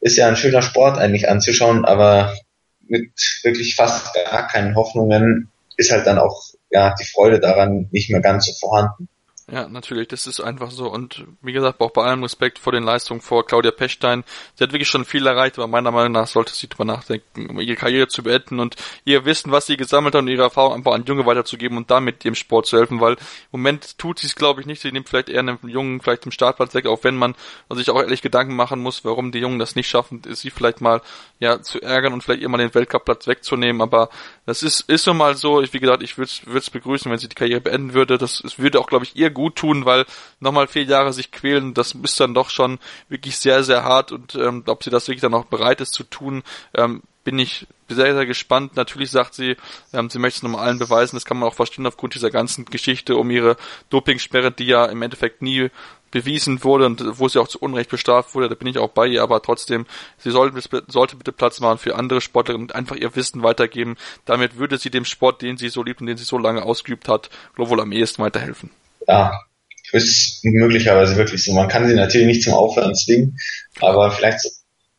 Ist 0.00 0.16
ja 0.16 0.28
ein 0.28 0.36
schöner 0.36 0.60
Sport 0.60 0.98
eigentlich 0.98 1.28
anzuschauen, 1.28 1.84
aber 1.84 2.34
mit 2.86 3.12
wirklich 3.42 3.74
fast 3.74 4.14
gar 4.30 4.46
keinen 4.46 4.76
Hoffnungen 4.76 5.50
ist 5.76 5.90
halt 5.90 6.06
dann 6.06 6.18
auch 6.18 6.42
ja 6.70 6.94
die 7.00 7.06
Freude 7.06 7.40
daran 7.40 7.88
nicht 7.90 8.10
mehr 8.10 8.20
ganz 8.20 8.46
so 8.46 8.52
vorhanden. 8.52 9.08
Ja, 9.50 9.68
natürlich, 9.68 10.08
das 10.08 10.26
ist 10.26 10.40
einfach 10.40 10.70
so. 10.70 10.90
Und 10.90 11.26
wie 11.42 11.52
gesagt, 11.52 11.78
auch 11.80 11.90
bei 11.90 12.02
allem 12.02 12.22
Respekt 12.22 12.58
vor 12.58 12.72
den 12.72 12.82
Leistungen 12.82 13.20
vor 13.20 13.44
Claudia 13.44 13.72
Pechstein. 13.72 14.24
Sie 14.54 14.64
hat 14.64 14.72
wirklich 14.72 14.88
schon 14.88 15.04
viel 15.04 15.26
erreicht, 15.26 15.58
aber 15.58 15.66
meiner 15.66 15.90
Meinung 15.90 16.12
nach 16.12 16.28
sollte 16.28 16.54
sie 16.54 16.66
drüber 16.66 16.86
nachdenken, 16.86 17.50
um 17.50 17.60
ihre 17.60 17.76
Karriere 17.76 18.08
zu 18.08 18.22
beenden 18.22 18.58
und 18.58 18.76
ihr 19.04 19.26
Wissen, 19.26 19.52
was 19.52 19.66
sie 19.66 19.76
gesammelt 19.76 20.14
hat 20.14 20.22
und 20.22 20.28
ihre 20.28 20.44
Erfahrung 20.44 20.72
einfach 20.72 20.94
an 20.94 21.04
Junge 21.04 21.26
weiterzugeben 21.26 21.76
und 21.76 21.90
damit 21.90 22.24
dem 22.24 22.34
Sport 22.34 22.66
zu 22.66 22.78
helfen, 22.78 23.02
weil 23.02 23.14
im 23.14 23.18
Moment 23.52 23.98
tut 23.98 24.18
sie 24.18 24.28
es, 24.28 24.34
glaube 24.34 24.62
ich, 24.62 24.66
nicht. 24.66 24.80
Sie 24.80 24.90
nimmt 24.90 25.10
vielleicht 25.10 25.28
eher 25.28 25.40
einen 25.40 25.58
Jungen 25.62 26.00
vielleicht 26.00 26.24
im 26.24 26.32
Startplatz 26.32 26.72
weg, 26.72 26.86
auch 26.86 27.04
wenn 27.04 27.16
man 27.16 27.34
sich 27.68 27.90
auch 27.90 28.00
ehrlich 28.00 28.22
Gedanken 28.22 28.56
machen 28.56 28.80
muss, 28.80 29.04
warum 29.04 29.30
die 29.30 29.40
Jungen 29.40 29.58
das 29.58 29.76
nicht 29.76 29.90
schaffen, 29.90 30.22
sie 30.26 30.48
vielleicht 30.48 30.80
mal 30.80 31.02
ja 31.38 31.60
zu 31.60 31.82
ärgern 31.82 32.14
und 32.14 32.22
vielleicht 32.22 32.40
ihr 32.40 32.48
mal 32.48 32.56
den 32.56 32.74
Weltcupplatz 32.74 33.26
wegzunehmen. 33.26 33.82
Aber 33.82 34.08
das 34.46 34.62
ist, 34.62 34.88
ist 34.88 35.04
so 35.04 35.12
mal 35.12 35.36
so. 35.36 35.60
Ich, 35.60 35.74
wie 35.74 35.80
gesagt, 35.80 36.02
ich 36.02 36.16
würde 36.16 36.30
es 36.56 36.70
begrüßen, 36.70 37.12
wenn 37.12 37.18
sie 37.18 37.28
die 37.28 37.34
Karriere 37.34 37.60
beenden 37.60 37.92
würde. 37.92 38.16
Das, 38.16 38.40
das 38.42 38.58
würde 38.58 38.80
auch, 38.80 38.86
glaube 38.86 39.04
ich, 39.04 39.14
ihr 39.16 39.33
gut 39.34 39.56
tun, 39.56 39.84
weil 39.84 40.06
nochmal 40.40 40.66
vier 40.66 40.84
Jahre 40.84 41.12
sich 41.12 41.30
quälen, 41.30 41.74
das 41.74 41.92
ist 41.92 42.18
dann 42.20 42.34
doch 42.34 42.50
schon 42.50 42.78
wirklich 43.08 43.36
sehr, 43.38 43.64
sehr 43.64 43.84
hart 43.84 44.12
und 44.12 44.34
ähm, 44.34 44.64
ob 44.66 44.82
sie 44.84 44.90
das 44.90 45.08
wirklich 45.08 45.22
dann 45.22 45.34
auch 45.34 45.46
bereit 45.46 45.80
ist 45.80 45.94
zu 45.94 46.04
tun, 46.04 46.42
ähm, 46.74 47.02
bin 47.24 47.38
ich 47.38 47.66
sehr, 47.88 48.14
sehr 48.14 48.26
gespannt. 48.26 48.76
Natürlich 48.76 49.10
sagt 49.10 49.34
sie, 49.34 49.56
ähm, 49.92 50.10
sie 50.10 50.18
möchte 50.18 50.38
es 50.38 50.42
nochmal 50.42 50.66
allen 50.66 50.78
beweisen. 50.78 51.16
Das 51.16 51.24
kann 51.24 51.38
man 51.38 51.48
auch 51.48 51.54
verstehen 51.54 51.86
aufgrund 51.86 52.14
dieser 52.14 52.30
ganzen 52.30 52.66
Geschichte 52.66 53.16
um 53.16 53.30
ihre 53.30 53.56
Dopingsperre, 53.90 54.52
die 54.52 54.66
ja 54.66 54.84
im 54.86 55.02
Endeffekt 55.02 55.42
nie 55.42 55.70
bewiesen 56.14 56.62
wurde 56.62 56.86
und 56.86 57.18
wo 57.18 57.28
sie 57.28 57.40
auch 57.40 57.48
zu 57.48 57.58
Unrecht 57.58 57.90
bestraft 57.90 58.36
wurde, 58.36 58.48
da 58.48 58.54
bin 58.54 58.68
ich 58.68 58.78
auch 58.78 58.90
bei 58.90 59.08
ihr, 59.08 59.20
aber 59.20 59.42
trotzdem, 59.42 59.84
sie 60.16 60.30
sollte, 60.30 60.84
sollte 60.86 61.16
bitte 61.16 61.32
Platz 61.32 61.58
machen 61.58 61.78
für 61.78 61.96
andere 61.96 62.20
Sportler 62.20 62.54
und 62.54 62.72
einfach 62.72 62.94
ihr 62.94 63.16
Wissen 63.16 63.42
weitergeben. 63.42 63.96
Damit 64.24 64.56
würde 64.56 64.78
sie 64.78 64.90
dem 64.90 65.04
Sport, 65.04 65.42
den 65.42 65.56
sie 65.56 65.68
so 65.68 65.82
liebt 65.82 66.00
und 66.00 66.06
den 66.06 66.16
sie 66.16 66.24
so 66.24 66.38
lange 66.38 66.62
ausgeübt 66.62 67.08
hat, 67.08 67.30
wohl 67.56 67.80
am 67.80 67.90
ehesten 67.90 68.22
weiterhelfen. 68.22 68.70
Ja, 69.06 69.40
ist 69.92 70.44
möglicherweise 70.44 71.16
wirklich 71.16 71.44
so. 71.44 71.52
Man 71.52 71.68
kann 71.68 71.86
sie 71.86 71.94
natürlich 71.94 72.26
nicht 72.26 72.42
zum 72.42 72.54
Aufhören 72.54 72.94
zwingen, 72.94 73.38
aber 73.80 74.10
vielleicht 74.10 74.40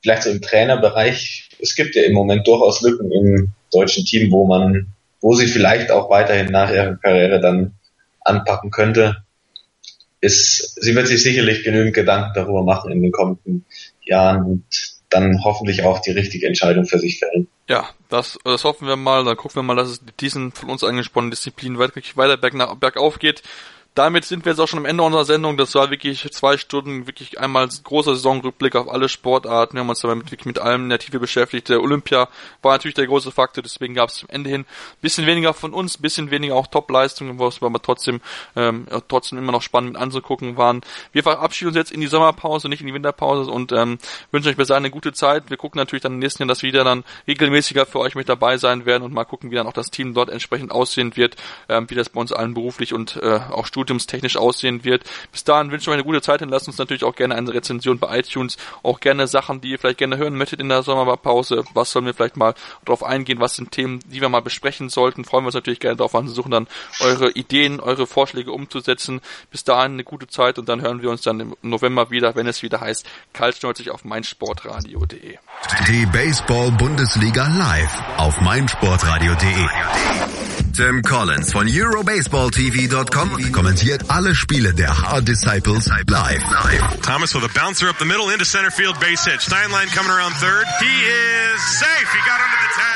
vielleicht 0.05 0.23
so 0.23 0.29
im 0.29 0.41
Trainerbereich, 0.41 1.49
es 1.59 1.75
gibt 1.75 1.95
ja 1.95 2.03
im 2.03 2.13
Moment 2.13 2.47
durchaus 2.47 2.81
Lücken 2.81 3.11
im 3.11 3.53
deutschen 3.73 4.05
Team, 4.05 4.31
wo 4.31 4.45
man, 4.45 4.93
wo 5.19 5.33
sie 5.33 5.47
vielleicht 5.47 5.89
auch 5.89 6.11
weiterhin 6.11 6.51
nach 6.51 6.71
ihrer 6.71 6.95
Karriere 6.97 7.41
dann 7.41 7.73
anpacken 8.21 8.69
könnte. 8.69 9.23
Ist, 10.21 10.77
sie 10.79 10.95
wird 10.95 11.07
sich 11.07 11.23
sicherlich 11.23 11.63
genügend 11.63 11.95
Gedanken 11.95 12.33
darüber 12.35 12.63
machen 12.63 12.91
in 12.91 13.01
den 13.01 13.11
kommenden 13.11 13.65
Jahren 14.03 14.45
und 14.45 14.63
dann 15.09 15.43
hoffentlich 15.43 15.83
auch 15.83 15.99
die 15.99 16.11
richtige 16.11 16.45
Entscheidung 16.45 16.85
für 16.85 16.99
sich 16.99 17.17
fällen. 17.17 17.47
Ja, 17.67 17.89
das, 18.09 18.37
das 18.43 18.63
hoffen 18.63 18.87
wir 18.87 18.95
mal. 18.95 19.25
Dann 19.25 19.37
gucken 19.37 19.55
wir 19.55 19.63
mal, 19.63 19.75
dass 19.75 19.89
es 19.89 20.01
diesen 20.19 20.51
von 20.51 20.69
uns 20.69 20.83
angesprochenen 20.83 21.31
Disziplinen 21.31 21.79
wirklich 21.79 22.15
weiter 22.15 22.37
berg 22.37 22.79
bergauf 22.79 23.17
geht 23.17 23.41
damit 23.95 24.25
sind 24.25 24.43
wir 24.43 24.51
jetzt 24.51 24.59
auch 24.59 24.67
schon 24.67 24.79
am 24.79 24.85
Ende 24.85 25.03
unserer 25.03 25.23
Sendung. 25.23 25.55
Das 25.55 25.73
war 25.73 25.89
wirklich 25.89 26.29
zwei 26.31 26.57
Stunden, 26.57 27.07
wirklich 27.07 27.39
einmal 27.39 27.67
großer 27.67 28.13
Saisonrückblick 28.15 28.75
auf 28.75 28.89
alle 28.89 29.07
Sportarten. 29.07 29.75
Wir 29.75 29.81
haben 29.81 29.89
uns 29.89 30.01
damit 30.01 30.31
wirklich 30.31 30.45
mit 30.45 30.59
allem 30.59 30.83
in 30.83 30.89
der 30.89 30.99
Tiefe 30.99 31.17
beschäftigt. 31.17 31.69
Der 31.69 31.81
Olympia 31.81 32.27
war 32.61 32.73
natürlich 32.73 32.95
der 32.95 33.07
große 33.07 33.31
Faktor, 33.31 33.63
deswegen 33.63 33.93
gab 33.93 34.09
es 34.09 34.15
zum 34.15 34.29
Ende 34.29 34.49
hin 34.49 34.61
ein 34.61 35.01
bisschen 35.01 35.25
weniger 35.25 35.53
von 35.53 35.73
uns, 35.73 35.97
ein 35.97 36.01
bisschen 36.01 36.29
weniger 36.29 36.55
auch 36.55 36.67
Top-Leistungen, 36.67 37.39
wo 37.39 37.47
es 37.47 37.63
aber 37.63 37.81
trotzdem, 37.81 38.19
ähm, 38.57 38.85
trotzdem 39.07 39.39
immer 39.39 39.53
noch 39.53 39.61
spannend 39.61 39.93
mit 39.93 40.01
anzugucken 40.01 40.57
waren. 40.57 40.81
Wir 41.13 41.23
verabschieden 41.23 41.69
uns 41.69 41.77
jetzt 41.77 41.91
in 41.91 42.01
die 42.01 42.07
Sommerpause, 42.07 42.67
nicht 42.67 42.81
in 42.81 42.87
die 42.87 42.93
Winterpause 42.93 43.49
und 43.49 43.71
ähm, 43.71 43.97
wünschen 44.31 44.49
euch 44.49 44.57
bis 44.57 44.67
dahin 44.67 44.83
eine 44.83 44.91
gute 44.91 45.13
Zeit. 45.13 45.49
Wir 45.49 45.55
gucken 45.55 45.79
natürlich 45.79 46.03
dann 46.03 46.13
im 46.13 46.19
nächsten 46.19 46.43
Jahr, 46.43 46.49
dass 46.49 46.63
wir 46.63 46.67
wieder 46.67 46.83
dann 46.83 47.05
regelmäßiger 47.29 47.85
für 47.85 47.99
euch 47.99 48.15
mit 48.15 48.27
dabei 48.27 48.57
sein 48.57 48.85
werden 48.85 49.03
und 49.03 49.13
mal 49.13 49.23
gucken, 49.23 49.51
wie 49.51 49.55
dann 49.55 49.67
auch 49.67 49.73
das 49.73 49.89
Team 49.89 50.13
dort 50.13 50.29
entsprechend 50.29 50.71
aussehen 50.71 51.15
wird, 51.15 51.37
ähm, 51.69 51.89
wie 51.89 51.95
das 51.95 52.09
bei 52.09 52.19
uns 52.19 52.33
allen 52.33 52.53
beruflich 52.53 52.93
und 52.93 53.15
äh, 53.23 53.39
auch 53.51 53.65
Studium 53.65 53.84
studiumstechnisch 53.85 54.37
aussehen 54.37 54.83
wird. 54.83 55.03
Bis 55.31 55.43
dahin 55.43 55.71
wünsche 55.71 55.83
ich 55.83 55.87
euch 55.89 55.93
eine 55.93 56.03
gute 56.03 56.21
Zeit 56.21 56.41
und 56.41 56.49
lasst 56.49 56.67
uns 56.67 56.77
natürlich 56.77 57.03
auch 57.03 57.15
gerne 57.15 57.35
eine 57.35 57.53
Rezension 57.53 57.99
bei 57.99 58.19
iTunes, 58.19 58.57
auch 58.83 58.99
gerne 58.99 59.27
Sachen, 59.27 59.61
die 59.61 59.69
ihr 59.69 59.79
vielleicht 59.79 59.99
gerne 59.99 60.17
hören 60.17 60.35
möchtet 60.35 60.59
in 60.59 60.69
der 60.69 60.83
Sommerpause. 60.83 61.63
Was 61.73 61.91
sollen 61.91 62.05
wir 62.05 62.13
vielleicht 62.13 62.37
mal 62.37 62.55
darauf 62.83 63.03
eingehen? 63.03 63.39
Was 63.39 63.55
sind 63.55 63.71
Themen, 63.71 63.99
die 64.05 64.21
wir 64.21 64.29
mal 64.29 64.41
besprechen 64.41 64.89
sollten? 64.89 65.25
Freuen 65.25 65.43
wir 65.43 65.47
uns 65.47 65.55
natürlich 65.55 65.79
gerne 65.79 65.97
darauf 65.97 66.15
an, 66.15 66.25
versuchen 66.25 66.51
dann 66.51 66.67
eure 66.99 67.31
Ideen, 67.31 67.79
eure 67.79 68.07
Vorschläge 68.07 68.51
umzusetzen. 68.51 69.21
Bis 69.51 69.63
dahin 69.63 69.93
eine 69.93 70.03
gute 70.03 70.27
Zeit 70.27 70.57
und 70.57 70.67
dann 70.67 70.81
hören 70.81 71.01
wir 71.01 71.09
uns 71.09 71.21
dann 71.21 71.39
im 71.39 71.55
November 71.61 72.09
wieder, 72.09 72.35
wenn 72.35 72.47
es 72.47 72.63
wieder 72.63 72.81
heißt, 72.81 73.05
kaltschnäuzig 73.33 73.91
auf 73.91 74.03
meinsportradio.de. 74.03 75.37
Die 75.87 76.05
Baseball-Bundesliga 76.07 77.47
live 77.47 78.03
auf 78.17 78.41
meinsportradio.de. 78.41 80.64
Tim 80.75 81.01
Collins 81.01 81.53
von 81.53 81.67
EuroBaseballTV.com 81.69 83.51
kommentiert 83.53 84.09
alle 84.09 84.35
Spiele 84.35 84.73
der 84.73 84.89
Hard 84.89 85.25
Disciples 85.25 85.87
live. 85.87 86.43
Thomas 87.01 87.33
with 87.33 87.45
a 87.45 87.49
bouncer 87.57 87.87
up 87.87 87.97
the 87.97 88.03
middle 88.03 88.29
into 88.29 88.43
center 88.43 88.69
field 88.71 88.99
base 88.99 89.23
hit. 89.23 89.39
Steinlein 89.39 89.87
coming 89.95 90.11
around 90.11 90.33
third. 90.33 90.65
He 90.81 90.85
is 90.85 91.61
safe. 91.79 92.11
He 92.11 92.19
got 92.27 92.41
under 92.41 92.59
the 92.59 92.71
tag. 92.75 92.95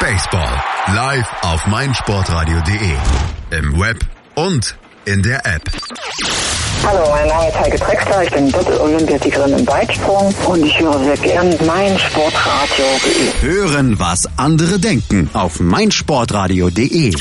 Baseball 0.00 0.62
live 0.94 1.28
auf 1.42 1.66
meinsportradio.de. 1.66 2.96
Im 3.58 3.78
Web 3.78 3.98
und 4.36 4.74
in 5.04 5.22
der 5.22 5.44
App. 5.44 5.68
Hallo, 6.86 7.04
mein 7.10 7.28
Name 7.28 7.48
ist 7.48 7.58
Heike 7.58 7.78
Drexler, 7.78 8.22
ich 8.22 8.30
bin 8.30 8.50
Doppel-Olympiasiegerin 8.50 9.58
im 9.58 9.66
Weitsprung 9.66 10.34
und 10.46 10.64
ich 10.64 10.80
höre 10.80 10.98
sehr 11.04 11.16
gern 11.18 11.54
mein 11.66 11.98
Sportradio. 11.98 12.84
Hören, 13.42 13.98
was 13.98 14.26
andere 14.36 14.78
denken 14.78 15.28
auf 15.34 15.60
meinsportradio.de. 15.60 17.12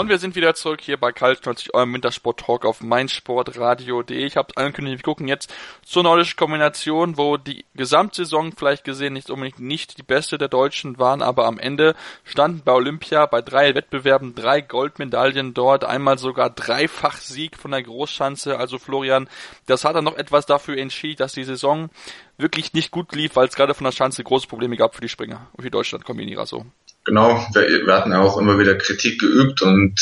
Und 0.00 0.08
wir 0.08 0.18
sind 0.18 0.34
wieder 0.34 0.54
zurück 0.54 0.80
hier 0.80 0.96
bei 0.96 1.12
Kalt 1.12 1.44
90 1.44 1.74
eurem 1.74 1.92
Wintersport-Talk 1.92 2.64
auf 2.64 2.80
meinsportradio.de. 2.80 4.24
Ich 4.24 4.38
habe 4.38 4.56
angekündigt, 4.56 5.00
wir 5.00 5.02
gucken 5.02 5.28
jetzt 5.28 5.52
zur 5.84 6.04
nordischen 6.04 6.38
Kombination, 6.38 7.18
wo 7.18 7.36
die 7.36 7.66
Gesamtsaison 7.74 8.52
vielleicht 8.52 8.84
gesehen 8.84 9.12
nicht 9.12 9.28
unbedingt 9.28 9.60
nicht 9.60 9.98
die 9.98 10.02
beste 10.02 10.38
der 10.38 10.48
Deutschen 10.48 10.98
waren, 10.98 11.20
aber 11.20 11.44
am 11.44 11.58
Ende 11.58 11.94
standen 12.24 12.62
bei 12.64 12.72
Olympia 12.72 13.26
bei 13.26 13.42
drei 13.42 13.74
Wettbewerben 13.74 14.34
drei 14.34 14.62
Goldmedaillen 14.62 15.52
dort, 15.52 15.84
einmal 15.84 16.16
sogar 16.16 16.48
dreifach 16.48 17.18
Sieg 17.18 17.58
von 17.58 17.72
der 17.72 17.82
Großschanze. 17.82 18.56
Also 18.56 18.78
Florian, 18.78 19.28
das 19.66 19.84
hat 19.84 19.96
dann 19.96 20.04
noch 20.04 20.16
etwas 20.16 20.46
dafür 20.46 20.78
entschieden, 20.78 21.18
dass 21.18 21.34
die 21.34 21.44
Saison 21.44 21.90
wirklich 22.38 22.72
nicht 22.72 22.90
gut 22.90 23.14
lief, 23.14 23.36
weil 23.36 23.48
es 23.48 23.54
gerade 23.54 23.74
von 23.74 23.84
der 23.84 23.92
Schanze 23.92 24.24
große 24.24 24.48
Probleme 24.48 24.78
gab 24.78 24.94
für 24.94 25.02
die 25.02 25.10
Springer 25.10 25.48
und 25.52 25.62
für 25.62 25.70
Deutschland-Kombinierer 25.70 26.46
so. 26.46 26.64
Genau, 27.04 27.44
wir, 27.54 27.86
wir 27.86 27.94
hatten 27.94 28.12
auch 28.12 28.36
immer 28.36 28.58
wieder 28.58 28.76
Kritik 28.76 29.20
geübt 29.20 29.62
und 29.62 29.98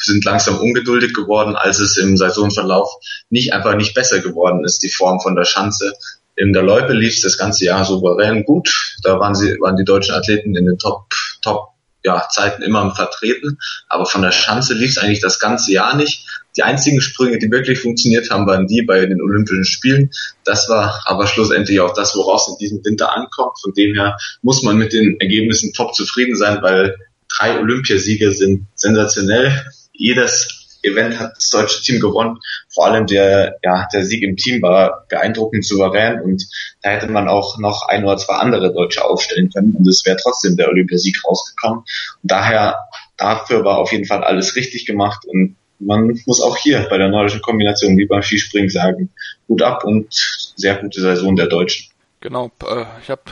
sind 0.00 0.24
langsam 0.24 0.58
ungeduldig 0.58 1.12
geworden, 1.12 1.56
als 1.56 1.80
es 1.80 1.96
im 1.96 2.16
Saisonverlauf 2.16 2.88
nicht 3.30 3.52
einfach 3.52 3.74
nicht 3.74 3.94
besser 3.94 4.20
geworden 4.20 4.64
ist, 4.64 4.82
die 4.82 4.90
Form 4.90 5.20
von 5.20 5.36
der 5.36 5.44
Schanze. 5.44 5.92
In 6.36 6.52
der 6.52 6.62
Loipe 6.62 6.92
lief 6.92 7.14
es 7.14 7.22
das 7.22 7.36
ganze 7.36 7.64
Jahr 7.64 7.84
souverän 7.84 8.44
gut. 8.44 8.96
Da 9.02 9.18
waren 9.18 9.34
sie, 9.34 9.58
waren 9.60 9.76
die 9.76 9.84
deutschen 9.84 10.14
Athleten 10.14 10.54
in 10.56 10.66
den 10.66 10.78
Top, 10.78 11.12
Top 11.42 11.70
ja, 12.04 12.28
Zeiten 12.30 12.62
immer 12.62 12.94
vertreten. 12.94 13.58
Aber 13.88 14.06
von 14.06 14.22
der 14.22 14.30
Schanze 14.30 14.74
lief 14.74 14.90
es 14.90 14.98
eigentlich 14.98 15.20
das 15.20 15.40
ganze 15.40 15.72
Jahr 15.72 15.96
nicht. 15.96 16.26
Die 16.58 16.64
einzigen 16.64 17.00
Sprünge, 17.00 17.38
die 17.38 17.50
wirklich 17.52 17.78
funktioniert 17.78 18.30
haben, 18.30 18.46
waren 18.46 18.66
die 18.66 18.82
bei 18.82 19.06
den 19.06 19.22
Olympischen 19.22 19.64
Spielen. 19.64 20.10
Das 20.44 20.68
war 20.68 21.02
aber 21.04 21.28
schlussendlich 21.28 21.78
auch 21.78 21.94
das, 21.94 22.16
woraus 22.16 22.48
in 22.48 22.58
diesem 22.58 22.84
Winter 22.84 23.16
ankommt. 23.16 23.60
Von 23.62 23.72
dem 23.74 23.94
her 23.94 24.18
muss 24.42 24.64
man 24.64 24.76
mit 24.76 24.92
den 24.92 25.20
Ergebnissen 25.20 25.72
top 25.72 25.94
zufrieden 25.94 26.34
sein, 26.34 26.58
weil 26.60 26.96
drei 27.28 27.60
Olympiasiege 27.60 28.32
sind 28.32 28.66
sensationell. 28.74 29.52
Jedes 29.92 30.58
Event 30.82 31.18
hat 31.20 31.36
das 31.36 31.50
deutsche 31.50 31.80
Team 31.82 32.00
gewonnen. 32.00 32.38
Vor 32.74 32.86
allem 32.86 33.06
der, 33.06 33.58
ja, 33.62 33.86
der 33.92 34.04
Sieg 34.04 34.22
im 34.22 34.36
Team 34.36 34.60
war 34.60 35.06
beeindruckend 35.08 35.64
souverän 35.64 36.20
und 36.20 36.44
da 36.82 36.90
hätte 36.90 37.08
man 37.08 37.28
auch 37.28 37.58
noch 37.58 37.86
ein 37.88 38.04
oder 38.04 38.16
zwei 38.16 38.34
andere 38.34 38.72
Deutsche 38.72 39.04
aufstellen 39.04 39.50
können 39.50 39.76
und 39.76 39.86
es 39.86 40.04
wäre 40.04 40.16
trotzdem 40.20 40.56
der 40.56 40.68
Olympiasieg 40.68 41.22
rausgekommen. 41.24 41.80
Und 41.80 42.30
daher, 42.30 42.76
dafür 43.16 43.64
war 43.64 43.78
auf 43.78 43.92
jeden 43.92 44.06
Fall 44.06 44.24
alles 44.24 44.56
richtig 44.56 44.86
gemacht 44.86 45.24
und 45.24 45.56
man 45.78 46.20
muss 46.26 46.40
auch 46.40 46.56
hier 46.56 46.86
bei 46.90 46.98
der 46.98 47.08
nordischen 47.08 47.42
Kombination 47.42 47.96
wie 47.96 48.06
beim 48.06 48.22
Skispringen 48.22 48.70
sagen, 48.70 49.10
gut 49.46 49.62
ab 49.62 49.84
und 49.84 50.08
sehr 50.56 50.76
gute 50.76 51.00
Saison 51.00 51.36
der 51.36 51.46
Deutschen. 51.46 51.88
Genau, 52.20 52.50
äh, 52.66 52.84
ich 53.00 53.10
habe 53.10 53.22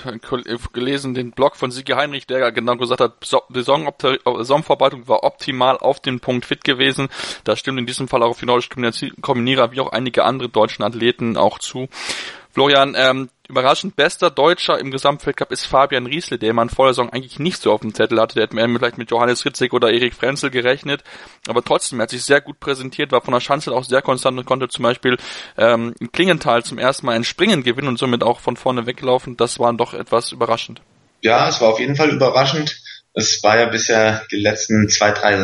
gelesen 0.72 1.14
den 1.14 1.32
Blog 1.32 1.56
von 1.56 1.72
Sigi 1.72 1.92
Heinrich, 1.92 2.28
der 2.28 2.52
genau 2.52 2.76
gesagt 2.76 3.00
hat, 3.00 3.14
Saison 3.52 3.92
Saisonvorbereitung 4.24 5.08
war 5.08 5.24
optimal 5.24 5.76
auf 5.78 5.98
den 5.98 6.20
Punkt 6.20 6.46
fit 6.46 6.62
gewesen. 6.62 7.08
Das 7.42 7.58
stimmt 7.58 7.80
in 7.80 7.86
diesem 7.86 8.06
Fall 8.06 8.22
auch 8.22 8.30
auf 8.30 8.38
die 8.38 8.46
nordische 8.46 8.70
Kombinierer 9.20 9.72
wie 9.72 9.80
auch 9.80 9.90
einige 9.90 10.24
andere 10.24 10.48
deutschen 10.48 10.84
Athleten 10.84 11.36
auch 11.36 11.58
zu. 11.58 11.88
Florian, 12.56 12.96
ähm, 12.96 13.28
überraschend 13.50 13.96
bester 13.96 14.30
Deutscher 14.30 14.78
im 14.78 14.90
Gesamtweltcup 14.90 15.52
ist 15.52 15.66
Fabian 15.66 16.06
Riesle, 16.06 16.38
der 16.38 16.54
man 16.54 16.70
vor 16.70 16.86
der 16.86 16.94
Saison 16.94 17.10
eigentlich 17.10 17.38
nicht 17.38 17.60
so 17.60 17.70
auf 17.70 17.82
dem 17.82 17.92
Zettel 17.92 18.18
hatte. 18.18 18.36
Der 18.36 18.44
hätte 18.44 18.56
mir 18.56 18.66
vielleicht 18.78 18.96
mit 18.96 19.10
Johannes 19.10 19.44
Ritzig 19.44 19.74
oder 19.74 19.90
Erik 19.90 20.14
Frenzel 20.14 20.48
gerechnet. 20.48 21.04
Aber 21.48 21.62
trotzdem, 21.62 22.00
er 22.00 22.04
hat 22.04 22.10
sich 22.10 22.24
sehr 22.24 22.40
gut 22.40 22.58
präsentiert, 22.58 23.12
war 23.12 23.20
von 23.20 23.34
der 23.34 23.40
Schanze 23.40 23.72
auch 23.72 23.84
sehr 23.84 24.00
konstant 24.00 24.38
und 24.38 24.46
konnte 24.46 24.68
zum 24.68 24.84
Beispiel 24.84 25.18
ähm, 25.58 25.94
in 26.00 26.10
Klingenthal 26.12 26.64
zum 26.64 26.78
ersten 26.78 27.04
Mal 27.04 27.12
ein 27.12 27.24
Springen 27.24 27.62
gewinnen 27.62 27.88
und 27.88 27.98
somit 27.98 28.22
auch 28.22 28.40
von 28.40 28.56
vorne 28.56 28.86
weglaufen. 28.86 29.36
Das 29.36 29.58
war 29.58 29.74
doch 29.74 29.92
etwas 29.92 30.32
überraschend. 30.32 30.80
Ja, 31.20 31.50
es 31.50 31.60
war 31.60 31.68
auf 31.68 31.78
jeden 31.78 31.94
Fall 31.94 32.08
überraschend. 32.08 32.80
Es 33.12 33.42
war 33.42 33.58
ja 33.58 33.66
bisher 33.66 34.22
die 34.32 34.40
letzten 34.40 34.88
zwei, 34.88 35.10
drei 35.10 35.36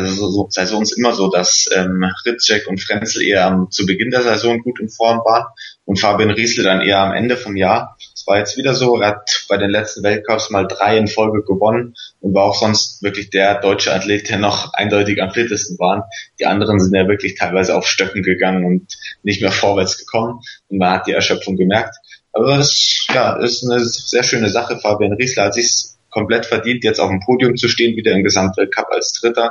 Saisons 0.49 0.93
immer 0.93 1.13
so, 1.13 1.29
dass 1.29 1.69
ähm, 1.75 2.03
Ritzek 2.25 2.65
und 2.67 2.81
Frenzel 2.81 3.21
eher 3.21 3.45
am, 3.45 3.69
zu 3.69 3.85
Beginn 3.85 4.09
der 4.09 4.23
Saison 4.23 4.63
gut 4.63 4.79
in 4.79 4.89
Form 4.89 5.19
waren 5.19 5.45
und 5.85 5.99
Fabian 5.99 6.31
Riesle 6.31 6.63
dann 6.63 6.81
eher 6.81 6.99
am 6.99 7.13
Ende 7.13 7.37
vom 7.37 7.55
Jahr. 7.55 7.97
Es 8.15 8.25
war 8.25 8.37
jetzt 8.37 8.57
wieder 8.57 8.73
so, 8.73 8.99
er 9.01 9.09
hat 9.09 9.45
bei 9.49 9.57
den 9.57 9.69
letzten 9.69 10.03
Weltcups 10.03 10.49
mal 10.49 10.65
drei 10.67 10.97
in 10.97 11.07
Folge 11.07 11.43
gewonnen 11.43 11.95
und 12.21 12.33
war 12.33 12.43
auch 12.43 12.55
sonst 12.55 13.03
wirklich 13.03 13.29
der 13.29 13.59
deutsche 13.59 13.93
Athlet, 13.93 14.29
der 14.29 14.37
noch 14.37 14.73
eindeutig 14.73 15.21
am 15.21 15.31
fittesten 15.31 15.77
war. 15.79 16.09
Die 16.39 16.45
anderen 16.45 16.79
sind 16.79 16.95
ja 16.95 17.07
wirklich 17.07 17.35
teilweise 17.35 17.75
auf 17.75 17.85
Stöcken 17.85 18.23
gegangen 18.23 18.65
und 18.65 18.93
nicht 19.23 19.41
mehr 19.41 19.51
vorwärts 19.51 19.97
gekommen 19.97 20.39
und 20.69 20.77
man 20.77 20.91
hat 20.91 21.07
die 21.07 21.11
Erschöpfung 21.11 21.57
gemerkt. 21.57 21.95
Aber 22.31 22.57
das 22.57 23.05
ja, 23.13 23.33
ist 23.37 23.63
eine 23.63 23.83
sehr 23.83 24.23
schöne 24.23 24.49
Sache. 24.49 24.79
Fabian 24.79 25.13
Riesler 25.13 25.45
hat 25.45 25.53
sich 25.53 25.93
komplett 26.09 26.45
verdient, 26.45 26.83
jetzt 26.83 26.99
auf 26.99 27.09
dem 27.09 27.19
Podium 27.19 27.55
zu 27.55 27.67
stehen, 27.67 27.95
wieder 27.95 28.11
im 28.11 28.23
Gesamtweltcup 28.23 28.87
als 28.91 29.13
Dritter. 29.13 29.49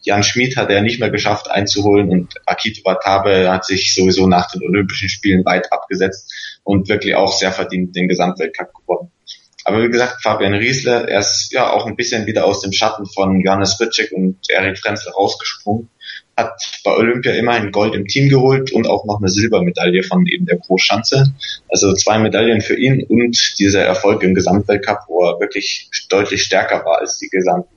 Jan 0.00 0.22
Schmid 0.22 0.56
hat 0.56 0.70
er 0.70 0.82
nicht 0.82 1.00
mehr 1.00 1.10
geschafft 1.10 1.50
einzuholen 1.50 2.10
und 2.10 2.34
Akito 2.46 2.84
Watabe 2.84 3.50
hat 3.50 3.64
sich 3.64 3.94
sowieso 3.94 4.26
nach 4.26 4.50
den 4.50 4.62
Olympischen 4.62 5.08
Spielen 5.08 5.44
weit 5.44 5.72
abgesetzt 5.72 6.60
und 6.64 6.88
wirklich 6.88 7.14
auch 7.14 7.32
sehr 7.32 7.52
verdient 7.52 7.96
den 7.96 8.08
Gesamtweltcup 8.08 8.72
gewonnen. 8.74 9.10
Aber 9.64 9.82
wie 9.82 9.90
gesagt, 9.90 10.22
Fabian 10.22 10.54
Riesler, 10.54 11.08
er 11.08 11.20
ist 11.20 11.52
ja 11.52 11.70
auch 11.70 11.86
ein 11.86 11.96
bisschen 11.96 12.26
wieder 12.26 12.46
aus 12.46 12.60
dem 12.60 12.72
Schatten 12.72 13.06
von 13.06 13.40
Johannes 13.40 13.78
Ritschek 13.78 14.12
und 14.12 14.38
Erik 14.48 14.78
Frenzel 14.78 15.12
rausgesprungen 15.12 15.90
hat 16.38 16.80
bei 16.84 16.94
Olympia 16.96 17.32
immerhin 17.32 17.72
Gold 17.72 17.96
im 17.96 18.06
Team 18.06 18.28
geholt 18.28 18.70
und 18.70 18.86
auch 18.86 19.04
noch 19.04 19.18
eine 19.18 19.28
Silbermedaille 19.28 20.04
von 20.04 20.24
eben 20.26 20.46
der 20.46 20.58
Großschanze. 20.58 21.34
Also 21.68 21.92
zwei 21.94 22.18
Medaillen 22.18 22.60
für 22.60 22.76
ihn 22.76 23.02
und 23.02 23.58
dieser 23.58 23.82
Erfolg 23.82 24.22
im 24.22 24.34
Gesamtweltcup, 24.34 25.00
wo 25.08 25.24
er 25.24 25.40
wirklich 25.40 25.90
deutlich 26.08 26.44
stärker 26.44 26.84
war 26.84 27.00
als 27.00 27.18
die 27.18 27.28
gesamte, 27.28 27.68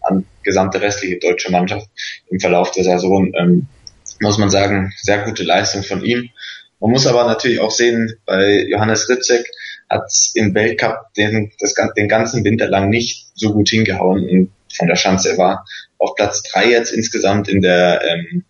gesamte 0.43 0.79
restliche 0.79 1.17
deutsche 1.17 1.51
Mannschaft 1.51 1.87
im 2.29 2.39
Verlauf 2.39 2.69
der 2.71 2.83
Saison. 2.83 3.33
Ähm, 3.35 3.67
muss 4.21 4.37
man 4.37 4.51
sagen, 4.51 4.93
sehr 4.95 5.23
gute 5.23 5.43
Leistung 5.43 5.81
von 5.81 6.05
ihm. 6.05 6.29
Man 6.79 6.91
muss 6.91 7.07
aber 7.07 7.25
natürlich 7.25 7.59
auch 7.59 7.71
sehen, 7.71 8.13
bei 8.27 8.67
Johannes 8.67 9.09
Ritzek 9.09 9.49
hat 9.89 10.11
im 10.35 10.53
Weltcup 10.53 11.13
den, 11.17 11.51
das, 11.59 11.73
den 11.97 12.07
ganzen 12.07 12.43
Winter 12.43 12.67
lang 12.67 12.89
nicht 12.89 13.27
so 13.33 13.53
gut 13.53 13.69
hingehauen 13.69 14.29
und 14.29 14.51
von 14.71 14.87
der 14.87 14.95
Schanze. 14.95 15.37
War 15.39 15.65
auf 15.97 16.13
Platz 16.15 16.43
drei 16.43 16.69
jetzt 16.69 16.91
insgesamt 16.91 17.47
in 17.47 17.61
der 17.61 18.01
ähm, 18.07 18.43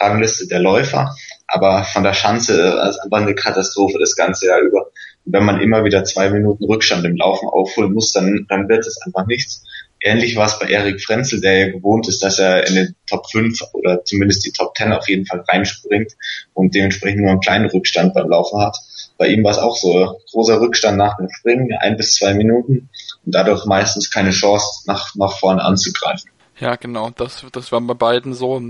Rangliste 0.00 0.46
der 0.46 0.60
Läufer, 0.60 1.14
aber 1.46 1.84
von 1.84 2.04
der 2.04 2.14
Schanze 2.14 2.54
ist 2.88 2.98
einfach 2.98 3.22
eine 3.22 3.34
Katastrophe 3.34 3.98
das 3.98 4.16
ganze 4.16 4.46
Jahr 4.46 4.60
über. 4.60 4.86
Und 5.24 5.32
wenn 5.32 5.44
man 5.44 5.60
immer 5.60 5.84
wieder 5.84 6.04
zwei 6.04 6.30
Minuten 6.30 6.64
Rückstand 6.64 7.04
im 7.04 7.16
Laufen 7.16 7.48
aufholen 7.48 7.92
muss, 7.92 8.12
dann, 8.12 8.46
dann 8.48 8.68
wird 8.68 8.86
es 8.86 9.00
einfach 9.02 9.26
nichts. 9.26 9.64
Ähnlich 10.00 10.36
war 10.36 10.46
es 10.46 10.58
bei 10.58 10.68
Erik 10.68 11.02
Frenzel, 11.02 11.40
der 11.40 11.58
ja 11.58 11.72
gewohnt 11.72 12.06
ist, 12.06 12.22
dass 12.22 12.38
er 12.38 12.68
in 12.68 12.76
den 12.76 12.94
Top 13.08 13.28
5 13.30 13.60
oder 13.72 14.04
zumindest 14.04 14.46
die 14.46 14.52
Top 14.52 14.76
10 14.76 14.92
auf 14.92 15.08
jeden 15.08 15.26
Fall 15.26 15.44
reinspringt 15.48 16.12
und 16.54 16.74
dementsprechend 16.74 17.22
nur 17.22 17.32
einen 17.32 17.40
kleinen 17.40 17.68
Rückstand 17.68 18.14
beim 18.14 18.28
Laufen 18.28 18.60
hat. 18.60 18.76
Bei 19.16 19.26
ihm 19.26 19.42
war 19.42 19.50
es 19.50 19.58
auch 19.58 19.76
so, 19.76 20.20
großer 20.30 20.60
Rückstand 20.60 20.96
nach 20.98 21.16
dem 21.16 21.28
Springen, 21.28 21.76
ein 21.80 21.96
bis 21.96 22.14
zwei 22.14 22.34
Minuten 22.34 22.88
und 23.26 23.34
dadurch 23.34 23.64
meistens 23.64 24.10
keine 24.12 24.30
Chance, 24.30 24.84
nach, 24.86 25.16
nach 25.16 25.36
vorne 25.36 25.62
anzugreifen. 25.62 26.30
Ja, 26.60 26.74
genau, 26.74 27.10
das, 27.10 27.46
das 27.52 27.70
war 27.70 27.80
bei 27.80 27.94
beiden 27.94 28.34
so. 28.34 28.60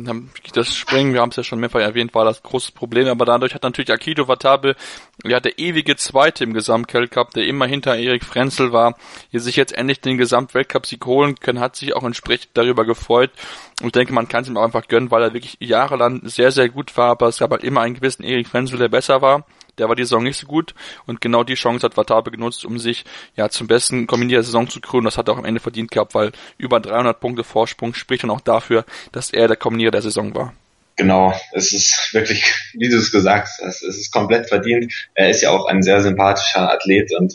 Das 0.52 0.74
Springen, 0.74 1.14
wir 1.14 1.22
haben 1.22 1.30
es 1.30 1.36
ja 1.36 1.42
schon 1.42 1.58
mehrfach 1.58 1.80
erwähnt, 1.80 2.14
war 2.14 2.26
das 2.26 2.42
große 2.42 2.72
Problem, 2.72 3.08
aber 3.08 3.24
dadurch 3.24 3.54
hat 3.54 3.62
natürlich 3.62 3.90
Akito 3.90 4.28
Watabe, 4.28 4.76
ja, 5.24 5.40
der 5.40 5.58
ewige 5.58 5.96
Zweite 5.96 6.44
im 6.44 6.52
Gesamtweltcup, 6.52 7.30
der 7.30 7.46
immer 7.46 7.66
hinter 7.66 7.96
Erik 7.96 8.24
Frenzel 8.24 8.72
war, 8.72 8.94
hier 9.30 9.40
sich 9.40 9.56
jetzt 9.56 9.72
endlich 9.72 10.02
den 10.02 10.18
Gesamtweltcup-Sieg 10.18 11.06
holen 11.06 11.36
können, 11.36 11.60
hat 11.60 11.76
sich 11.76 11.96
auch 11.96 12.04
entsprechend 12.04 12.50
darüber 12.54 12.84
gefreut. 12.84 13.30
Und 13.80 13.86
ich 13.86 13.92
denke, 13.92 14.12
man 14.12 14.28
kann 14.28 14.42
es 14.42 14.50
ihm 14.50 14.58
auch 14.58 14.64
einfach 14.64 14.86
gönnen, 14.88 15.10
weil 15.10 15.22
er 15.22 15.32
wirklich 15.32 15.56
jahrelang 15.60 16.20
sehr, 16.24 16.52
sehr 16.52 16.68
gut 16.68 16.94
war, 16.98 17.12
aber 17.12 17.28
es 17.28 17.38
gab 17.38 17.52
halt 17.52 17.64
immer 17.64 17.80
einen 17.80 17.94
gewissen 17.94 18.22
Erik 18.22 18.48
Frenzel, 18.48 18.78
der 18.78 18.88
besser 18.88 19.22
war 19.22 19.46
der 19.78 19.88
war 19.88 19.96
die 19.96 20.04
Saison 20.04 20.22
nicht 20.22 20.36
so 20.36 20.46
gut 20.46 20.74
und 21.06 21.20
genau 21.20 21.44
die 21.44 21.54
Chance 21.54 21.84
hat 21.84 21.96
Watabe 21.96 22.30
genutzt, 22.30 22.64
um 22.64 22.78
sich 22.78 23.04
ja 23.36 23.48
zum 23.48 23.66
besten 23.66 24.06
kombinierter 24.06 24.44
Saison 24.44 24.68
zu 24.68 24.80
krönen. 24.80 25.04
Das 25.04 25.18
hat 25.18 25.28
er 25.28 25.34
auch 25.34 25.38
am 25.38 25.44
Ende 25.44 25.60
verdient 25.60 25.90
gehabt, 25.90 26.14
weil 26.14 26.32
über 26.56 26.80
300 26.80 27.18
Punkte 27.18 27.44
Vorsprung 27.44 27.94
spricht 27.94 28.22
dann 28.22 28.30
auch 28.30 28.40
dafür, 28.40 28.84
dass 29.12 29.30
er 29.30 29.48
der 29.48 29.56
Kombinierer 29.56 29.92
der 29.92 30.02
Saison 30.02 30.34
war. 30.34 30.52
Genau, 30.96 31.32
es 31.52 31.72
ist 31.72 32.10
wirklich, 32.12 32.44
wie 32.74 32.88
du 32.88 32.96
es 32.96 33.12
gesagt 33.12 33.48
hast, 33.62 33.82
es 33.82 33.98
ist 33.98 34.12
komplett 34.12 34.48
verdient. 34.48 34.92
Er 35.14 35.30
ist 35.30 35.42
ja 35.42 35.50
auch 35.50 35.66
ein 35.66 35.82
sehr 35.82 36.02
sympathischer 36.02 36.72
Athlet 36.72 37.14
und 37.16 37.34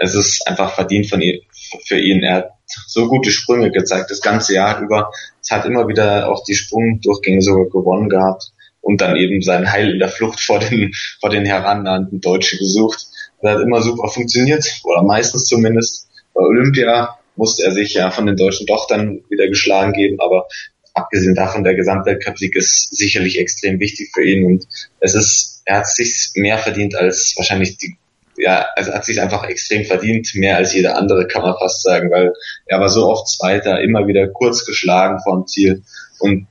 es 0.00 0.14
ist 0.14 0.46
einfach 0.46 0.74
verdient 0.74 1.08
von 1.08 1.22
ihm, 1.22 1.40
für 1.86 1.98
ihn. 1.98 2.22
Er 2.22 2.34
hat 2.36 2.50
so 2.66 3.08
gute 3.08 3.30
Sprünge 3.30 3.70
gezeigt, 3.70 4.10
das 4.10 4.20
ganze 4.20 4.54
Jahr 4.54 4.80
über. 4.80 5.10
Es 5.40 5.50
hat 5.50 5.64
immer 5.64 5.88
wieder 5.88 6.30
auch 6.30 6.44
die 6.44 6.54
Sprungdurchgänge 6.54 7.40
sogar 7.40 7.66
gewonnen 7.66 8.10
gehabt 8.10 8.51
und 8.82 9.00
dann 9.00 9.16
eben 9.16 9.40
sein 9.40 9.72
Heil 9.72 9.90
in 9.90 9.98
der 9.98 10.08
Flucht 10.08 10.40
vor 10.40 10.58
den, 10.58 10.92
vor 11.20 11.30
den 11.30 11.46
herannahenden 11.46 12.20
Deutschen 12.20 12.58
gesucht. 12.58 13.06
Das 13.40 13.54
hat 13.54 13.62
immer 13.62 13.80
super 13.80 14.08
funktioniert, 14.08 14.64
oder 14.84 15.02
meistens 15.02 15.46
zumindest. 15.46 16.08
Bei 16.34 16.42
Olympia 16.42 17.16
musste 17.36 17.64
er 17.64 17.72
sich 17.72 17.94
ja 17.94 18.10
von 18.10 18.26
den 18.26 18.36
Deutschen 18.36 18.66
doch 18.66 18.86
dann 18.86 19.22
wieder 19.30 19.48
geschlagen 19.48 19.92
geben, 19.92 20.20
aber 20.20 20.46
abgesehen 20.94 21.34
davon, 21.34 21.64
der 21.64 21.74
Gesamtweltcup-Sieg 21.74 22.54
ist 22.56 22.94
sicherlich 22.94 23.38
extrem 23.38 23.80
wichtig 23.80 24.10
für 24.12 24.24
ihn 24.24 24.44
und 24.44 24.66
es 25.00 25.14
ist, 25.14 25.62
er 25.64 25.78
hat 25.78 25.86
sich 25.86 26.30
mehr 26.34 26.58
verdient 26.58 26.94
als 26.94 27.34
wahrscheinlich 27.36 27.78
die, 27.78 27.96
ja, 28.36 28.66
also 28.76 28.92
hat 28.92 29.04
sich 29.04 29.20
einfach 29.20 29.44
extrem 29.44 29.84
verdient, 29.84 30.34
mehr 30.34 30.56
als 30.56 30.74
jeder 30.74 30.96
andere, 30.96 31.26
kann 31.26 31.42
man 31.42 31.56
fast 31.58 31.82
sagen, 31.82 32.10
weil 32.10 32.32
er 32.66 32.80
war 32.80 32.88
so 32.88 33.08
oft 33.08 33.28
Zweiter, 33.28 33.80
immer 33.80 34.06
wieder 34.06 34.28
kurz 34.28 34.64
geschlagen 34.64 35.20
vom 35.22 35.46
Ziel 35.46 35.82
und 36.18 36.46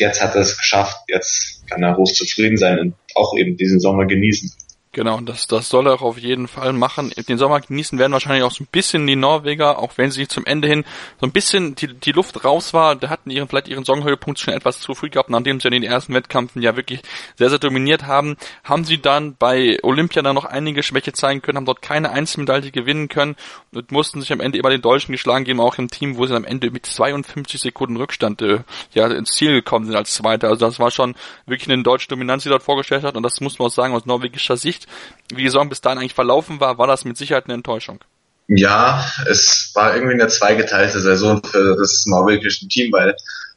jetzt 0.00 0.22
hat 0.22 0.34
er 0.34 0.42
es 0.42 0.56
geschafft, 0.56 0.96
jetzt 1.08 1.62
kann 1.68 1.82
er 1.82 1.96
hochzufrieden 1.96 2.56
sein 2.56 2.78
und 2.78 2.94
auch 3.14 3.36
eben 3.36 3.56
diesen 3.56 3.80
Sommer 3.80 4.06
genießen. 4.06 4.52
Genau, 4.98 5.20
das, 5.20 5.46
das 5.46 5.68
soll 5.68 5.86
er 5.86 5.92
auch 5.92 6.02
auf 6.02 6.18
jeden 6.18 6.48
Fall 6.48 6.72
machen. 6.72 7.12
Den 7.28 7.38
Sommer 7.38 7.60
genießen 7.60 8.00
werden 8.00 8.12
wahrscheinlich 8.12 8.42
auch 8.42 8.50
so 8.50 8.64
ein 8.64 8.68
bisschen 8.68 9.06
die 9.06 9.14
Norweger, 9.14 9.78
auch 9.78 9.92
wenn 9.94 10.10
sie 10.10 10.26
zum 10.26 10.44
Ende 10.44 10.66
hin 10.66 10.84
so 11.20 11.26
ein 11.28 11.30
bisschen 11.30 11.76
die, 11.76 11.94
die 11.94 12.10
Luft 12.10 12.44
raus 12.44 12.74
war. 12.74 12.96
Da 12.96 13.08
hatten 13.08 13.30
ihren, 13.30 13.46
vielleicht 13.46 13.68
ihren 13.68 13.84
Songhöhepunkt 13.84 14.40
schon 14.40 14.54
etwas 14.54 14.80
zu 14.80 14.96
früh 14.96 15.08
gehabt, 15.08 15.30
nachdem 15.30 15.60
sie 15.60 15.68
in 15.68 15.72
den 15.74 15.84
ersten 15.84 16.14
Wettkämpfen 16.14 16.62
ja 16.62 16.74
wirklich 16.74 17.02
sehr, 17.36 17.48
sehr 17.48 17.60
dominiert 17.60 18.08
haben. 18.08 18.36
Haben 18.64 18.84
sie 18.84 19.00
dann 19.00 19.36
bei 19.36 19.78
Olympia 19.84 20.20
dann 20.22 20.34
noch 20.34 20.46
einige 20.46 20.82
Schwäche 20.82 21.12
zeigen 21.12 21.42
können, 21.42 21.58
haben 21.58 21.66
dort 21.66 21.80
keine 21.80 22.10
Einzelmedaille 22.10 22.72
gewinnen 22.72 23.08
können 23.08 23.36
und 23.72 23.92
mussten 23.92 24.20
sich 24.20 24.32
am 24.32 24.40
Ende 24.40 24.58
immer 24.58 24.70
den 24.70 24.82
Deutschen 24.82 25.12
geschlagen 25.12 25.44
geben, 25.44 25.60
auch 25.60 25.78
im 25.78 25.86
Team, 25.86 26.16
wo 26.16 26.26
sie 26.26 26.34
am 26.34 26.44
Ende 26.44 26.72
mit 26.72 26.86
52 26.86 27.60
Sekunden 27.60 27.98
Rückstand 27.98 28.42
äh, 28.42 28.64
ja 28.94 29.06
ins 29.06 29.30
Ziel 29.30 29.52
gekommen 29.52 29.86
sind 29.86 29.94
als 29.94 30.12
Zweiter. 30.12 30.48
Also 30.48 30.66
das 30.66 30.80
war 30.80 30.90
schon 30.90 31.14
wirklich 31.46 31.70
eine 31.70 31.84
deutsche 31.84 32.08
Dominanz, 32.08 32.42
die 32.42 32.48
dort 32.48 32.64
vorgestellt 32.64 33.04
hat 33.04 33.16
und 33.16 33.22
das 33.22 33.40
muss 33.40 33.60
man 33.60 33.68
auch 33.68 33.72
sagen 33.72 33.94
aus 33.94 34.04
norwegischer 34.04 34.56
Sicht 34.56 34.87
wie 35.30 35.42
die 35.42 35.48
Saison 35.48 35.68
bis 35.68 35.80
dahin 35.80 35.98
eigentlich 35.98 36.14
verlaufen 36.14 36.60
war, 36.60 36.78
war 36.78 36.86
das 36.86 37.04
mit 37.04 37.16
Sicherheit 37.16 37.44
eine 37.46 37.54
Enttäuschung. 37.54 38.00
Ja, 38.48 39.04
es 39.28 39.72
war 39.74 39.94
irgendwie 39.94 40.14
eine 40.14 40.28
zweigeteilte 40.28 41.00
Saison 41.00 41.42
für 41.44 41.76
das 41.76 42.06
norwegische 42.06 42.66
Team, 42.66 42.92
weil 42.92 43.14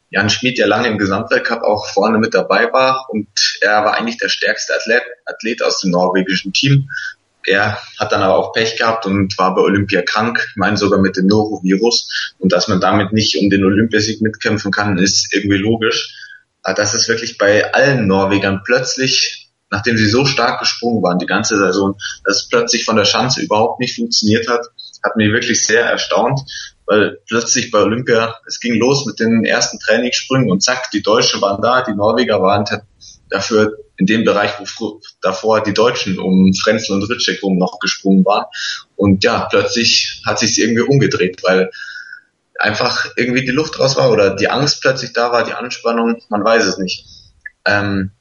Jan 0.09 0.29
Schmid 0.29 0.57
ja 0.57 0.67
lange 0.67 0.89
im 0.89 0.97
Gesamtweltcup 0.97 1.63
auch 1.63 1.87
vorne 1.87 2.17
mit 2.17 2.33
dabei 2.33 2.71
war 2.73 3.07
und 3.09 3.29
er 3.61 3.85
war 3.85 3.97
eigentlich 3.97 4.17
der 4.17 4.27
stärkste 4.27 4.75
Athlet, 4.75 5.03
Athlet 5.25 5.63
aus 5.63 5.79
dem 5.79 5.91
norwegischen 5.91 6.51
Team. 6.51 6.89
Er 7.45 7.79
hat 7.97 8.11
dann 8.11 8.21
aber 8.21 8.35
auch 8.35 8.51
Pech 8.51 8.77
gehabt 8.77 9.05
und 9.05 9.37
war 9.37 9.55
bei 9.55 9.61
Olympia 9.61 10.01
krank, 10.01 10.45
ich 10.49 10.57
meine 10.57 10.77
sogar 10.77 10.99
mit 10.99 11.15
dem 11.15 11.27
Norovirus. 11.27 12.35
Und 12.37 12.51
dass 12.51 12.67
man 12.67 12.81
damit 12.81 13.13
nicht 13.13 13.37
um 13.37 13.49
den 13.49 13.63
Olympiasieg 13.63 14.21
mitkämpfen 14.21 14.71
kann, 14.71 14.97
ist 14.97 15.33
irgendwie 15.33 15.57
logisch. 15.57 16.13
Aber 16.61 16.75
das 16.75 16.93
ist 16.93 17.07
wirklich 17.07 17.37
bei 17.37 17.73
allen 17.73 18.05
Norwegern 18.05 18.61
plötzlich 18.63 19.40
nachdem 19.71 19.97
sie 19.97 20.07
so 20.07 20.25
stark 20.25 20.59
gesprungen 20.59 21.01
waren 21.01 21.17
die 21.17 21.25
ganze 21.25 21.57
Saison, 21.57 21.97
dass 22.25 22.37
es 22.37 22.49
plötzlich 22.49 22.85
von 22.85 22.97
der 22.97 23.05
Schanze 23.05 23.41
überhaupt 23.41 23.79
nicht 23.79 23.95
funktioniert 23.95 24.47
hat, 24.47 24.67
hat 25.03 25.15
mich 25.15 25.31
wirklich 25.31 25.65
sehr 25.65 25.83
erstaunt, 25.85 26.41
weil 26.85 27.19
plötzlich 27.27 27.71
bei 27.71 27.79
Olympia, 27.79 28.35
es 28.45 28.59
ging 28.59 28.75
los 28.75 29.05
mit 29.05 29.19
den 29.19 29.43
ersten 29.45 29.79
Trainingssprüngen 29.79 30.51
und 30.51 30.61
zack, 30.61 30.91
die 30.91 31.01
Deutschen 31.01 31.41
waren 31.41 31.61
da, 31.61 31.81
die 31.81 31.95
Norweger 31.95 32.41
waren 32.41 32.65
dafür 33.29 33.77
in 33.97 34.05
dem 34.05 34.25
Bereich, 34.25 34.51
wo 34.77 34.99
davor 35.21 35.63
die 35.63 35.73
Deutschen 35.73 36.19
um 36.19 36.53
Frenzel 36.53 36.95
und 36.95 37.09
Ritschek 37.09 37.41
rum 37.41 37.57
noch 37.57 37.79
gesprungen 37.79 38.25
waren. 38.25 38.45
Und 38.95 39.23
ja, 39.23 39.47
plötzlich 39.49 40.21
hat 40.25 40.39
sich 40.39 40.59
irgendwie 40.59 40.81
umgedreht, 40.81 41.41
weil 41.43 41.71
einfach 42.59 43.05
irgendwie 43.15 43.45
die 43.45 43.51
Luft 43.51 43.79
raus 43.79 43.95
war 43.95 44.11
oder 44.11 44.35
die 44.35 44.49
Angst 44.49 44.81
plötzlich 44.81 45.13
da 45.13 45.31
war, 45.31 45.45
die 45.45 45.53
Anspannung, 45.53 46.21
man 46.29 46.43
weiß 46.43 46.65
es 46.65 46.77
nicht. 46.77 47.05
Ähm, 47.65 48.11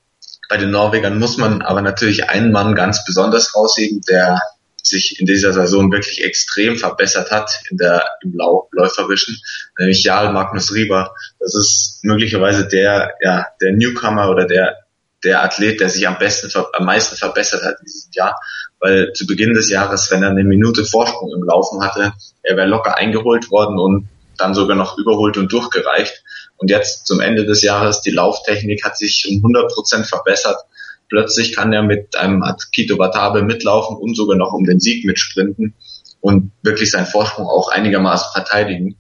bei 0.51 0.57
den 0.57 0.73
Norwegern 0.73 1.19
muss 1.19 1.39
man 1.39 1.63
aber 1.63 1.81
natürlich 1.81 2.29
einen 2.29 2.51
Mann 2.51 2.75
ganz 2.75 3.05
besonders 3.05 3.55
rausheben, 3.55 4.03
der 4.11 4.41
sich 4.83 5.21
in 5.21 5.27
dieser 5.27 5.53
Saison 5.53 5.93
wirklich 5.93 6.25
extrem 6.25 6.77
verbessert 6.77 7.31
hat 7.31 7.53
in 7.71 7.77
der 7.77 8.05
im 8.23 8.35
Läuferischen, 8.73 9.39
nämlich 9.79 10.03
Jarl 10.03 10.33
Magnus 10.33 10.75
Rieber. 10.75 11.15
Das 11.39 11.55
ist 11.55 12.01
möglicherweise 12.03 12.67
der 12.67 13.13
ja 13.23 13.47
der 13.61 13.73
Newcomer 13.73 14.29
oder 14.29 14.47
der 14.47 14.77
der 15.23 15.45
Athlet, 15.45 15.81
der 15.81 15.89
sich 15.89 16.09
am 16.09 16.19
besten 16.19 16.51
am 16.73 16.85
meisten 16.85 17.15
verbessert 17.15 17.63
hat 17.63 17.77
in 17.79 17.87
diesem 17.87 18.11
Jahr, 18.13 18.37
weil 18.81 19.13
zu 19.13 19.29
Beginn 19.29 19.55
des 19.55 19.71
Jahres, 19.71 20.11
wenn 20.11 20.25
er 20.25 20.31
eine 20.31 20.43
Minute 20.43 20.85
Vorsprung 20.85 21.33
im 21.33 21.45
Laufen 21.45 21.81
hatte, 21.81 22.13
er 22.43 22.57
wäre 22.57 22.67
locker 22.67 22.97
eingeholt 22.97 23.53
worden 23.53 23.79
und 23.79 24.09
dann 24.37 24.55
sogar 24.55 24.77
noch 24.77 24.99
überholt 24.99 25.37
und 25.37 25.53
durchgereicht. 25.53 26.25
Und 26.61 26.71
jetzt 26.71 27.07
zum 27.07 27.21
Ende 27.21 27.47
des 27.47 27.63
Jahres, 27.63 28.03
die 28.03 28.11
Lauftechnik 28.11 28.85
hat 28.85 28.97
sich 28.97 29.27
um 29.31 29.37
100 29.39 29.73
Prozent 29.73 30.07
verbessert. 30.07 30.59
Plötzlich 31.09 31.55
kann 31.55 31.73
er 31.73 31.83
mit 31.83 32.17
einem 32.17 32.43
Akito 32.43 32.99
Watabe 32.99 33.43
mitlaufen 33.43 33.97
und 33.97 34.15
sogar 34.15 34.37
noch 34.37 34.53
um 34.53 34.65
den 34.65 34.79
Sieg 34.79 35.07
mitsprinten 35.07 35.75
und 36.21 36.53
wirklich 36.63 36.91
seinen 36.91 37.07
Vorsprung 37.07 37.47
auch 37.47 37.71
einigermaßen 37.71 38.29
verteidigen. 38.33 38.97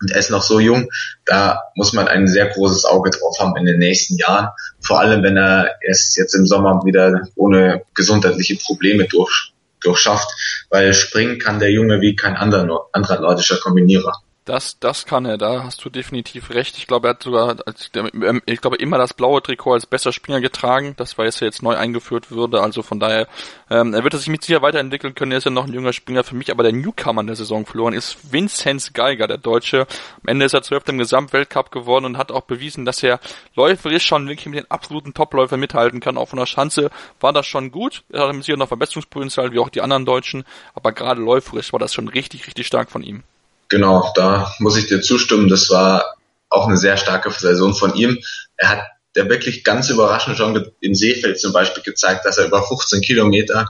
Und 0.00 0.10
er 0.10 0.18
ist 0.18 0.30
noch 0.30 0.42
so 0.42 0.58
jung, 0.58 0.90
da 1.24 1.62
muss 1.76 1.92
man 1.92 2.08
ein 2.08 2.26
sehr 2.26 2.48
großes 2.48 2.84
Auge 2.84 3.10
drauf 3.10 3.38
haben 3.38 3.56
in 3.56 3.66
den 3.66 3.78
nächsten 3.78 4.16
Jahren. 4.16 4.48
Vor 4.80 5.00
allem, 5.00 5.22
wenn 5.22 5.36
er 5.36 5.76
es 5.80 6.16
jetzt 6.16 6.34
im 6.34 6.46
Sommer 6.46 6.82
wieder 6.84 7.28
ohne 7.36 7.82
gesundheitliche 7.94 8.56
Probleme 8.56 9.06
durch, 9.06 9.52
durchschafft, 9.80 10.28
weil 10.70 10.94
springen 10.94 11.38
kann 11.38 11.60
der 11.60 11.70
Junge 11.70 12.00
wie 12.00 12.16
kein 12.16 12.36
anderer, 12.36 12.88
anderer 12.92 13.20
nordischer 13.20 13.58
Kombinierer. 13.58 14.20
Das, 14.48 14.78
das 14.80 15.04
kann 15.04 15.26
er, 15.26 15.36
da 15.36 15.64
hast 15.64 15.84
du 15.84 15.90
definitiv 15.90 16.48
recht. 16.48 16.78
Ich 16.78 16.86
glaube, 16.86 17.08
er 17.08 17.10
hat 17.10 17.22
sogar, 17.22 17.56
ähm, 17.94 18.40
ich 18.46 18.62
glaube, 18.62 18.76
immer 18.76 18.96
das 18.96 19.12
blaue 19.12 19.42
Trikot 19.42 19.74
als 19.74 19.84
bester 19.84 20.10
Springer 20.10 20.40
getragen. 20.40 20.94
Das 20.96 21.18
war 21.18 21.26
jetzt 21.26 21.40
jetzt 21.40 21.62
neu 21.62 21.76
eingeführt 21.76 22.30
würde. 22.30 22.62
Also 22.62 22.82
von 22.82 22.98
daher, 22.98 23.28
ähm, 23.68 23.92
er 23.92 24.04
wird 24.04 24.14
sich 24.14 24.28
mit 24.28 24.42
sicher 24.42 24.62
weiterentwickeln 24.62 25.14
können. 25.14 25.32
Er 25.32 25.38
ist 25.38 25.44
ja 25.44 25.50
noch 25.50 25.66
ein 25.66 25.74
junger 25.74 25.92
Springer 25.92 26.24
für 26.24 26.34
mich, 26.34 26.50
aber 26.50 26.62
der 26.62 26.72
Newcomer 26.72 27.20
in 27.20 27.26
der 27.26 27.36
Saison 27.36 27.66
verloren 27.66 27.92
ist 27.92 28.32
Vinzenz 28.32 28.94
Geiger, 28.94 29.26
der 29.26 29.36
Deutsche. 29.36 29.80
Am 29.80 30.28
Ende 30.28 30.46
ist 30.46 30.54
er 30.54 30.62
zwölfter 30.62 30.92
im 30.94 30.98
Gesamtweltcup 30.98 31.70
geworden 31.70 32.06
und 32.06 32.16
hat 32.16 32.32
auch 32.32 32.44
bewiesen, 32.44 32.86
dass 32.86 33.02
er 33.02 33.20
läuferisch 33.54 34.06
schon 34.06 34.26
wirklich 34.30 34.46
mit 34.46 34.60
den 34.60 34.70
absoluten 34.70 35.12
Topläufern 35.12 35.60
mithalten 35.60 36.00
kann. 36.00 36.16
Auch 36.16 36.30
von 36.30 36.38
der 36.38 36.46
Schanze 36.46 36.88
war 37.20 37.34
das 37.34 37.46
schon 37.46 37.70
gut. 37.70 38.02
Er 38.10 38.26
hat 38.26 38.42
sicher 38.42 38.56
noch 38.56 38.68
Verbesserungspotenzial, 38.68 39.52
wie 39.52 39.58
auch 39.58 39.68
die 39.68 39.82
anderen 39.82 40.06
Deutschen. 40.06 40.44
Aber 40.74 40.92
gerade 40.92 41.20
läuferisch 41.20 41.74
war 41.74 41.80
das 41.80 41.92
schon 41.92 42.08
richtig, 42.08 42.46
richtig 42.46 42.66
stark 42.66 42.90
von 42.90 43.02
ihm. 43.02 43.24
Genau, 43.68 44.10
da 44.14 44.54
muss 44.58 44.76
ich 44.76 44.86
dir 44.86 45.00
zustimmen. 45.00 45.48
Das 45.48 45.68
war 45.70 46.16
auch 46.48 46.66
eine 46.66 46.76
sehr 46.76 46.96
starke 46.96 47.30
Saison 47.30 47.74
von 47.74 47.94
ihm. 47.94 48.18
Er 48.56 48.70
hat 48.70 48.82
der 49.14 49.28
wirklich 49.28 49.64
ganz 49.64 49.90
überraschend 49.90 50.36
schon 50.36 50.70
in 50.80 50.94
Seefeld 50.94 51.40
zum 51.40 51.52
Beispiel 51.52 51.82
gezeigt, 51.82 52.24
dass 52.24 52.38
er 52.38 52.46
über 52.46 52.62
15 52.62 53.00
Kilometer 53.00 53.66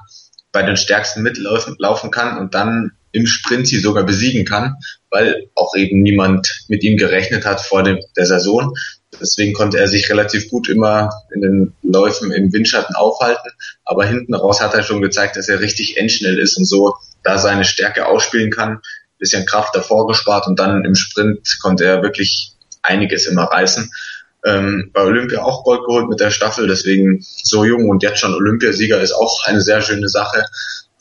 bei 0.52 0.62
den 0.62 0.76
stärksten 0.76 1.22
Mitläufen 1.22 1.76
laufen 1.78 2.11
kann 2.11 2.38
und 2.38 2.54
dann 2.54 2.92
im 3.12 3.26
Sprint 3.26 3.66
sie 3.66 3.78
sogar 3.78 4.04
besiegen 4.04 4.44
kann, 4.44 4.76
weil 5.11 5.48
auch 5.54 5.74
eben 5.74 6.02
niemand 6.02 6.64
mit 6.68 6.82
ihm 6.82 6.96
gerechnet 6.96 7.44
hat 7.44 7.61
vor 7.61 7.82
dem, 7.82 7.98
der 8.16 8.26
Saison. 8.26 8.74
Deswegen 9.20 9.54
konnte 9.54 9.78
er 9.78 9.88
sich 9.88 10.11
relativ 10.11 10.50
gut 10.50 10.68
immer 10.68 11.11
in 11.34 11.40
den 11.40 11.74
Läufen 11.82 12.30
im 12.30 12.52
Windschatten 12.52 12.94
aufhalten. 12.94 13.50
Aber 13.84 14.04
hinten 14.04 14.34
raus 14.34 14.61
hat 14.61 14.74
er 14.74 14.82
schon 14.82 15.00
gezeigt, 15.00 15.37
dass 15.37 15.48
er 15.48 15.61
richtig 15.61 15.96
endschnell 15.96 16.38
ist 16.38 16.58
und 16.58 16.66
so 16.66 16.94
da 17.22 17.38
seine 17.38 17.64
Stärke 17.64 18.06
ausspielen 18.06 18.50
kann 18.50 18.80
bisschen 19.18 19.46
Kraft 19.46 19.74
davor 19.74 20.07
gespart 20.07 20.46
und 20.46 20.59
dann 20.59 20.85
im 20.85 20.94
Sprint 20.94 21.59
konnte 21.61 21.85
er 21.85 22.02
wirklich 22.02 22.52
einiges 22.83 23.26
immer 23.26 23.44
reißen. 23.44 23.90
Ähm, 24.44 24.90
bei 24.92 25.02
Olympia 25.02 25.42
auch 25.42 25.64
Gold 25.64 25.85
geholt 25.85 26.09
mit 26.09 26.20
der 26.20 26.31
Staffel, 26.31 26.68
deswegen 26.68 27.24
so 27.42 27.64
jung 27.64 27.88
und 27.88 28.02
jetzt 28.02 28.20
schon 28.20 28.35
Olympiasieger 28.35 29.00
ist 29.00 29.12
auch 29.12 29.44
eine 29.44 29.61
sehr 29.61 29.83
schöne 29.83 30.09
Sache, 30.09 30.44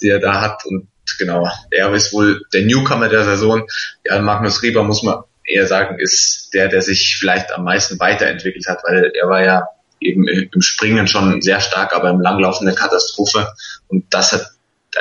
die 0.01 0.09
er 0.09 0.19
da 0.19 0.41
hat. 0.41 0.65
Und 0.65 0.87
genau, 1.19 1.47
er 1.69 1.93
ist 1.93 2.13
wohl 2.13 2.41
der 2.53 2.65
Newcomer 2.65 3.09
der 3.09 3.23
Saison. 3.23 3.67
Ja, 4.03 4.19
Magnus 4.21 4.63
Rieber 4.63 4.83
muss 4.83 5.03
man 5.03 5.23
eher 5.45 5.67
sagen, 5.67 5.99
ist 5.99 6.49
der, 6.53 6.67
der 6.67 6.81
sich 6.81 7.17
vielleicht 7.19 7.53
am 7.53 7.63
meisten 7.63 7.99
weiterentwickelt 7.99 8.67
hat, 8.67 8.79
weil 8.83 9.11
er 9.13 9.29
war 9.29 9.45
ja 9.45 9.67
eben 9.99 10.27
im 10.27 10.61
Springen 10.61 11.07
schon 11.07 11.41
sehr 11.41 11.59
stark, 11.59 11.93
aber 11.93 12.09
im 12.09 12.19
Langlauf 12.19 12.61
eine 12.61 12.73
Katastrophe. 12.73 13.47
Und 13.87 14.05
das 14.09 14.31
hat 14.31 14.47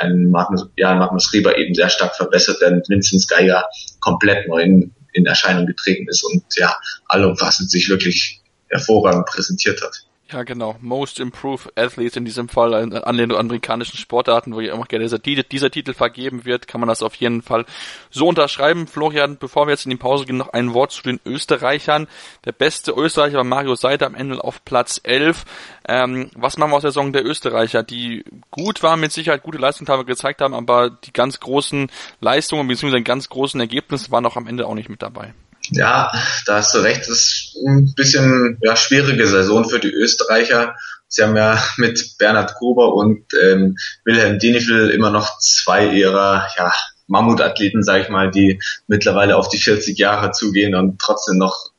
ein 0.01 0.29
Magnus, 0.31 0.69
ja, 0.75 0.95
Magnus 0.95 1.31
Rieber 1.33 1.57
eben 1.57 1.73
sehr 1.73 1.89
stark 1.89 2.15
verbessert, 2.15 2.57
während 2.59 2.89
Vincent 2.89 3.27
Geiger 3.27 3.65
komplett 3.99 4.47
neu 4.47 4.61
in, 4.61 4.95
in 5.13 5.25
Erscheinung 5.25 5.65
getreten 5.65 6.07
ist 6.07 6.23
und 6.23 6.43
ja, 6.55 6.75
allumfassend 7.07 7.69
sich 7.69 7.89
wirklich 7.89 8.41
hervorragend 8.69 9.25
präsentiert 9.25 9.81
hat. 9.81 10.06
Ja, 10.29 10.43
genau. 10.43 10.75
Most 10.81 11.21
Improved 11.21 11.71
Athlete 11.77 12.19
in 12.19 12.25
diesem 12.25 12.49
Fall 12.49 12.73
an 12.73 13.17
den 13.17 13.33
amerikanischen 13.33 13.97
Sportarten, 13.97 14.53
wo 14.53 14.59
ja 14.59 14.73
immer 14.73 14.83
gerne 14.83 15.05
dieser, 15.05 15.19
dieser, 15.19 15.71
Titel 15.71 15.93
vergeben 15.93 16.43
wird, 16.43 16.67
kann 16.67 16.81
man 16.81 16.89
das 16.89 17.01
auf 17.01 17.15
jeden 17.15 17.41
Fall 17.41 17.65
so 18.09 18.27
unterschreiben. 18.27 18.87
Florian, 18.87 19.37
bevor 19.37 19.67
wir 19.67 19.71
jetzt 19.71 19.85
in 19.85 19.91
die 19.91 19.95
Pause 19.95 20.25
gehen, 20.25 20.35
noch 20.35 20.49
ein 20.49 20.73
Wort 20.73 20.91
zu 20.91 21.01
den 21.01 21.21
Österreichern. 21.25 22.07
Der 22.43 22.51
beste 22.51 22.91
Österreicher 22.91 23.37
war 23.37 23.45
Mario 23.45 23.75
Seiter 23.75 24.05
am 24.05 24.15
Ende 24.15 24.43
auf 24.43 24.65
Platz 24.65 24.99
11. 25.01 25.45
Ähm, 25.87 26.29
was 26.35 26.57
machen 26.57 26.71
wir 26.71 26.75
aus 26.75 26.81
der 26.81 26.91
Saison 26.91 27.13
der 27.13 27.25
Österreicher, 27.25 27.83
die 27.83 28.25
gut 28.51 28.83
waren, 28.83 28.99
mit 28.99 29.13
Sicherheit 29.13 29.43
gute 29.43 29.59
Leistungen 29.59 30.05
gezeigt 30.05 30.41
haben, 30.41 30.53
aber 30.53 30.89
die 30.89 31.13
ganz 31.13 31.39
großen 31.39 31.89
Leistungen 32.19 32.67
bzw. 32.67 32.99
ganz 32.99 33.29
großen 33.29 33.61
Ergebnisse 33.61 34.11
waren 34.11 34.25
auch 34.25 34.35
am 34.35 34.47
Ende 34.47 34.67
auch 34.67 34.75
nicht 34.75 34.89
mit 34.89 35.01
dabei. 35.01 35.33
Ja, 35.71 36.11
da 36.45 36.55
hast 36.55 36.73
du 36.73 36.79
recht. 36.79 37.01
Das 37.01 37.09
ist 37.09 37.57
ein 37.65 37.93
bisschen 37.95 38.57
ja, 38.61 38.75
schwierige 38.75 39.27
Saison 39.27 39.67
für 39.67 39.79
die 39.79 39.91
Österreicher. 39.91 40.75
Sie 41.07 41.23
haben 41.23 41.35
ja 41.35 41.61
mit 41.77 42.17
Bernhard 42.17 42.55
Gruber 42.55 42.93
und 42.93 43.25
ähm, 43.41 43.77
Wilhelm 44.05 44.39
Denifel 44.39 44.89
immer 44.89 45.11
noch 45.11 45.39
zwei 45.39 45.87
ihrer 45.87 46.47
ja, 46.57 46.73
Mammutathleten, 47.07 47.83
sage 47.83 48.03
ich 48.03 48.09
mal, 48.09 48.31
die 48.31 48.61
mittlerweile 48.87 49.37
auf 49.37 49.49
die 49.49 49.57
40 49.57 49.97
Jahre 49.97 50.31
zugehen 50.31 50.75
und 50.75 50.99
trotzdem 50.99 51.37
noch 51.37 51.71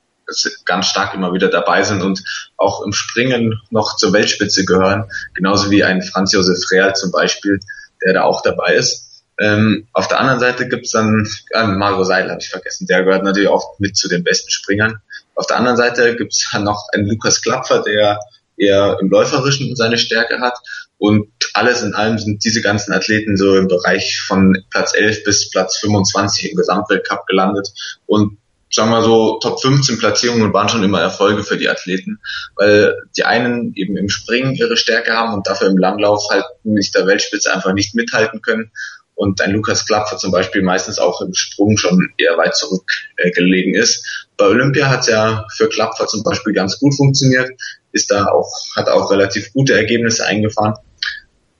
ganz 0.67 0.87
stark 0.87 1.15
immer 1.15 1.33
wieder 1.33 1.49
dabei 1.49 1.83
sind 1.85 2.03
und 2.03 2.23
auch 2.59 2.85
im 2.85 2.93
Springen 2.93 3.61
noch 3.71 3.97
zur 3.97 4.13
Weltspitze 4.13 4.65
gehören, 4.67 5.11
genauso 5.35 5.71
wie 5.71 5.85
ein 5.85 6.03
Franz 6.03 6.33
Josef 6.33 6.71
Real 6.71 6.95
zum 6.95 7.11
Beispiel, 7.11 7.61
der 8.05 8.13
da 8.13 8.23
auch 8.25 8.43
dabei 8.43 8.75
ist. 8.75 9.08
Ähm, 9.39 9.87
auf 9.93 10.09
der 10.09 10.19
anderen 10.21 10.41
Seite 10.41 10.69
gibt's 10.69 10.91
dann, 10.91 11.29
äh, 11.51 11.65
Mario 11.65 12.03
Seidel 12.05 12.31
habe 12.31 12.41
ich 12.41 12.49
vergessen, 12.49 12.87
der 12.87 13.05
gehört 13.05 13.25
natürlich 13.25 13.49
auch 13.49 13.79
mit 13.79 13.97
zu 13.97 14.09
den 14.09 14.25
besten 14.25 14.51
Springern. 14.51 15.01
Auf 15.35 15.47
der 15.47 15.57
anderen 15.57 15.77
Seite 15.77 16.17
gibt's 16.17 16.49
dann 16.53 16.65
noch 16.65 16.89
einen 16.93 17.07
Lukas 17.07 17.41
Klapfer, 17.41 17.83
der 17.83 18.19
eher 18.57 18.99
im 19.01 19.09
Läuferischen 19.09 19.77
seine 19.77 19.99
Stärke 19.99 20.41
hat. 20.41 20.55
Und 20.99 21.29
alles 21.55 21.83
in 21.83 21.95
allem 21.95 22.19
sind 22.19 22.45
diese 22.45 22.61
ganzen 22.61 22.93
Athleten 22.93 23.37
so 23.37 23.55
im 23.55 23.69
Bereich 23.69 24.21
von 24.27 24.65
Platz 24.71 24.95
11 24.95 25.23
bis 25.23 25.51
Platz 25.51 25.79
25 25.79 26.51
im 26.51 26.57
Gesamtweltcup 26.57 27.25
gelandet. 27.27 27.69
Und 28.07 28.39
sagen 28.71 28.91
wir 28.91 29.03
so, 29.03 29.39
Top 29.41 29.63
15 29.63 29.99
Platzierungen 29.99 30.53
waren 30.53 30.69
schon 30.69 30.83
immer 30.83 31.01
Erfolge 31.01 31.45
für 31.45 31.57
die 31.57 31.69
Athleten, 31.69 32.19
weil 32.57 32.97
die 33.17 33.25
einen 33.25 33.73
eben 33.75 33.97
im 33.97 34.09
Springen 34.09 34.55
ihre 34.55 34.77
Stärke 34.77 35.13
haben 35.13 35.35
und 35.35 35.47
dafür 35.47 35.69
im 35.69 35.79
Langlauf 35.79 36.25
halt 36.31 36.45
nicht 36.65 36.97
der 36.97 37.07
Weltspitze 37.07 37.55
einfach 37.55 37.73
nicht 37.73 37.95
mithalten 37.95 38.43
können 38.43 38.73
und 39.19 39.41
ein 39.41 39.51
Lukas 39.51 39.85
Klapfer 39.85 40.17
zum 40.17 40.31
Beispiel 40.31 40.63
meistens 40.63 41.01
auch 41.01 41.21
im 41.21 41.35
Sprung 41.35 41.77
schon 41.77 42.09
eher 42.19 42.39
weit 42.39 42.55
zurück 42.55 42.89
äh, 43.17 43.31
ist. 43.73 44.07
Bei 44.37 44.47
Olympia 44.47 44.89
hat 44.89 45.01
es 45.01 45.09
ja 45.09 45.45
für 45.57 45.69
Klapfer 45.69 46.07
zum 46.07 46.23
Beispiel 46.23 46.53
ganz 46.53 46.79
gut 46.79 46.95
funktioniert, 46.95 47.51
ist 47.91 48.13
da 48.13 48.27
auch, 48.27 48.49
hat 48.77 48.89
auch 48.89 49.11
relativ 49.11 49.53
gute 49.53 49.75
Ergebnisse 49.75 50.25
eingefahren. 50.25 50.75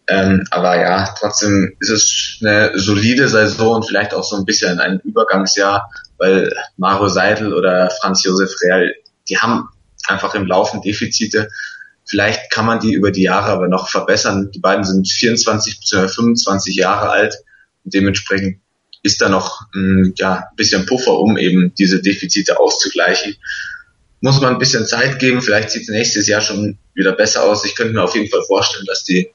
Ähm, 0.07 0.45
aber 0.53 0.81
ja, 0.81 1.13
trotzdem 1.19 1.75
ist 1.81 1.91
es 1.91 2.39
eine 2.41 2.79
solide 2.79 3.29
Saison 3.29 3.75
und 3.75 3.87
vielleicht 3.89 4.15
auch 4.15 4.23
so 4.23 4.37
ein 4.37 4.45
bisschen 4.45 4.79
ein 4.79 5.01
Übergangsjahr, 5.01 5.91
weil 6.17 6.55
Mario 6.77 7.09
Seidel 7.09 7.53
oder 7.53 7.91
Franz 8.01 8.23
Josef 8.23 8.53
Real, 8.63 8.95
die 9.29 9.37
haben 9.37 9.69
einfach 10.07 10.37
im 10.37 10.47
Laufen 10.47 10.81
Defizite. 10.81 11.49
Vielleicht 12.07 12.53
kann 12.53 12.67
man 12.67 12.79
die 12.79 12.93
über 12.93 13.11
die 13.11 13.23
Jahre 13.23 13.51
aber 13.51 13.67
noch 13.67 13.89
verbessern. 13.89 14.53
Die 14.53 14.61
beiden 14.61 14.85
sind 14.85 15.11
24 15.11 15.81
bzw. 15.81 16.07
25 16.07 16.77
Jahre 16.77 17.11
alt 17.11 17.35
dementsprechend 17.95 18.61
ist 19.03 19.21
da 19.21 19.29
noch 19.29 19.63
ein 19.75 20.13
ja, 20.17 20.49
bisschen 20.57 20.87
Puffer, 20.87 21.19
um 21.19 21.37
eben 21.37 21.73
diese 21.75 22.03
Defizite 22.03 22.59
auszugleichen. 22.59 23.37
Muss 24.21 24.41
man 24.41 24.55
ein 24.55 24.59
bisschen 24.59 24.87
Zeit 24.87 25.21
geben, 25.21 25.41
vielleicht 25.41 25.71
sieht 25.71 25.83
es 25.83 25.89
nächstes 25.89 26.27
Jahr 26.27 26.41
schon 26.41 26.79
wieder 26.95 27.13
besser 27.13 27.45
aus. 27.45 27.65
Ich 27.65 27.77
könnte 27.77 27.95
mir 27.95 28.03
auf 28.03 28.15
jeden 28.15 28.29
Fall 28.29 28.43
vorstellen, 28.43 28.87
dass 28.87 29.05
die 29.05 29.31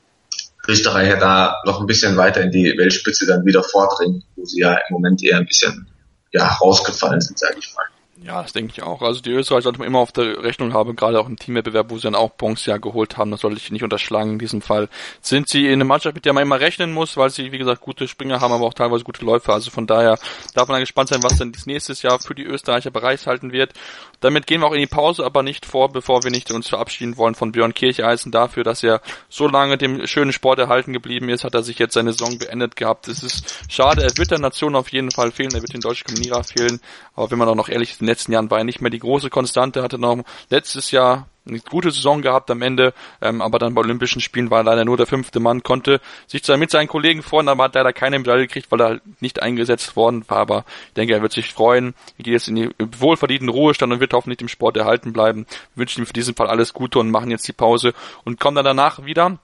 Österreicher 0.68 1.18
da 1.18 1.62
noch 1.66 1.80
ein 1.80 1.88
bisschen 1.88 2.18
weiter 2.18 2.42
in 2.42 2.52
die 2.52 2.78
Weltspitze 2.78 3.26
dann 3.26 3.46
wieder 3.46 3.64
vordringen, 3.64 4.24
wo 4.36 4.46
sie 4.46 4.60
ja 4.60 4.74
im 4.74 4.94
Moment 4.94 5.24
eher 5.24 5.38
ein 5.38 5.46
bisschen 5.46 5.88
ja, 6.32 6.48
rausgefallen 6.48 7.22
sind, 7.22 7.40
sage 7.40 7.56
ich 7.60 7.74
mal. 7.74 7.86
Ja, 8.26 8.42
das 8.42 8.54
denke 8.54 8.72
ich 8.74 8.84
auch. 8.84 9.02
Also 9.02 9.20
die 9.20 9.32
Österreicher 9.32 9.64
sollte 9.64 9.80
man 9.80 9.88
immer 9.88 10.00
auf 10.00 10.14
der 10.14 10.44
Rechnung 10.44 10.74
haben, 10.74 10.96
gerade 10.96 11.20
auch 11.20 11.28
im 11.28 11.38
Teamwettbewerb, 11.38 11.90
wo 11.90 11.98
sie 11.98 12.04
dann 12.04 12.16
auch 12.16 12.38
Bronze 12.38 12.72
ja 12.72 12.78
geholt 12.78 13.18
haben. 13.18 13.32
Das 13.32 13.42
sollte 13.42 13.58
ich 13.58 13.70
nicht 13.70 13.84
unterschlagen 13.84 14.32
in 14.32 14.40
diesem 14.40 14.62
Fall. 14.62 14.88
Sind 15.22 15.50
sie 15.50 15.66
in 15.66 15.74
einer 15.74 15.84
Mannschaft, 15.84 16.16
mit 16.16 16.24
der 16.24 16.32
man 16.32 16.44
immer 16.44 16.62
rechnen 16.62 16.94
muss, 16.94 17.18
weil 17.18 17.30
sie, 17.32 17.52
wie 17.52 17.58
gesagt, 17.58 17.82
gute 17.82 18.08
Springer 18.08 18.40
haben, 18.40 18.54
aber 18.54 18.66
auch 18.66 18.74
teilweise 18.74 19.04
gute 19.04 19.26
Läufer. 19.26 19.54
Also 19.54 19.72
von 19.72 19.88
daher 19.88 20.18
darf 20.54 20.70
man 20.70 20.76
dann 20.76 20.84
gespannt 20.84 21.10
sein, 21.10 21.22
was 21.22 21.38
denn 21.38 21.52
nächstes 21.66 22.02
Jahr 22.02 22.18
für 22.20 22.34
die 22.34 22.46
Österreicher 22.46 22.92
bereithalten 22.92 23.52
wird. 23.52 23.74
Damit 24.22 24.48
gehen 24.48 24.62
wir 24.62 24.68
auch 24.68 24.74
in 24.74 24.80
die 24.80 24.88
Pause, 24.88 25.26
aber 25.26 25.44
nicht 25.44 25.66
vor, 25.66 25.92
bevor 25.92 26.24
wir 26.24 26.32
nicht 26.32 26.50
uns 26.50 26.70
verabschieden 26.70 27.18
wollen 27.18 27.36
von 27.36 27.52
Björn 27.52 27.74
Kircheisen 27.74 28.32
dafür, 28.32 28.64
dass 28.64 28.84
er 28.84 29.02
so 29.28 29.50
lange 29.50 29.78
dem 29.78 30.08
schönen 30.08 30.32
Sport 30.32 30.60
erhalten 30.60 30.94
geblieben 30.94 31.28
ist, 31.28 31.44
hat 31.44 31.56
er 31.56 31.64
sich 31.64 31.78
jetzt 31.78 31.94
seine 31.96 32.14
Saison 32.14 32.38
beendet 32.38 32.78
gehabt. 32.78 33.10
Es 33.10 33.22
ist 33.22 33.66
schade, 33.68 34.02
er 34.02 34.18
wird 34.18 34.32
der 34.32 34.40
Nation 34.40 34.78
auf 34.78 34.94
jeden 34.94 35.12
Fall 35.12 35.32
fehlen, 35.32 35.54
er 35.54 35.62
wird 35.62 35.74
den 35.74 35.82
deutschen 35.82 36.06
Kombinierer 36.06 36.46
fehlen, 36.46 36.80
aber 37.16 37.32
wenn 37.32 37.38
man 37.38 37.50
auch 37.50 37.56
noch 37.56 37.68
ehrlich 37.68 37.92
ist, 37.92 38.02
letzten 38.14 38.32
Jahren 38.32 38.52
war 38.52 38.60
er 38.60 38.64
nicht 38.64 38.82
mehr 38.82 38.92
die 38.92 39.00
große 39.00 39.30
Konstante, 39.30 39.82
hatte 39.82 39.98
noch 39.98 40.24
letztes 40.50 40.92
Jahr 40.92 41.28
eine 41.46 41.60
gute 41.60 41.92
Saison 41.92 42.22
gehabt 42.22 42.50
am 42.52 42.62
Ende, 42.62 42.94
ähm, 43.22 43.42
aber 43.42 43.60
dann 43.60 43.74
bei 43.74 43.82
Olympischen 43.82 44.22
Spielen 44.22 44.50
war 44.50 44.60
er 44.60 44.64
leider 44.64 44.86
nur 44.86 44.98
der 44.98 45.08
fünfte 45.08 45.40
Mann, 45.40 45.64
konnte 45.64 46.00
sich 46.28 46.44
zwar 46.44 46.58
mit 46.58 46.72
seinen 46.72 46.88
Kollegen 46.88 47.22
freuen, 47.22 47.50
aber 47.50 47.66
hat 47.66 47.76
leider 47.76 47.92
keine 47.92 48.20
Medaille 48.20 48.48
gekriegt, 48.48 48.72
weil 48.72 48.82
er 48.82 49.02
nicht 49.20 49.42
eingesetzt 49.42 49.96
worden 49.96 50.24
war, 50.28 50.38
aber 50.38 50.66
ich 50.88 50.94
denke, 50.94 51.14
er 51.14 51.22
wird 51.22 51.34
sich 51.34 51.52
freuen, 51.52 51.96
geht 52.18 52.28
jetzt 52.28 52.48
in 52.48 52.56
die 52.56 52.70
wohlverdienten 52.80 53.50
Ruhestand 53.50 53.92
und 53.92 54.00
wird 54.00 54.14
hoffentlich 54.14 54.38
dem 54.38 54.48
Sport 54.48 54.78
erhalten 54.78 55.12
bleiben, 55.12 55.46
wir 55.76 55.82
wünschen 55.82 56.04
ihm 56.04 56.06
für 56.06 56.14
diesen 56.14 56.36
Fall 56.36 56.48
alles 56.48 56.74
Gute 56.74 57.00
und 57.00 57.12
machen 57.12 57.32
jetzt 57.32 57.48
die 57.48 57.54
Pause 57.54 57.94
und 58.24 58.40
kommen 58.40 58.56
dann 58.56 58.66
danach 58.66 59.06
wieder. 59.06 59.40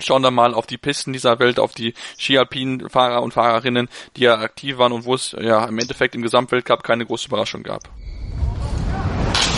Schauen 0.00 0.22
dann 0.22 0.34
mal 0.34 0.52
auf 0.52 0.66
die 0.66 0.76
Pisten 0.76 1.14
dieser 1.14 1.38
Welt, 1.38 1.58
auf 1.58 1.72
die 1.72 1.94
Skialpin-Fahrer 2.18 3.22
und 3.22 3.32
Fahrerinnen, 3.32 3.88
die 4.16 4.24
ja 4.24 4.38
aktiv 4.38 4.76
waren 4.76 4.92
und 4.92 5.06
wo 5.06 5.14
es 5.14 5.32
ja 5.32 5.64
im 5.64 5.78
Endeffekt 5.78 6.14
im 6.14 6.20
Gesamtweltcup 6.20 6.84
keine 6.84 7.06
große 7.06 7.28
Überraschung 7.28 7.62
gab. 7.62 7.88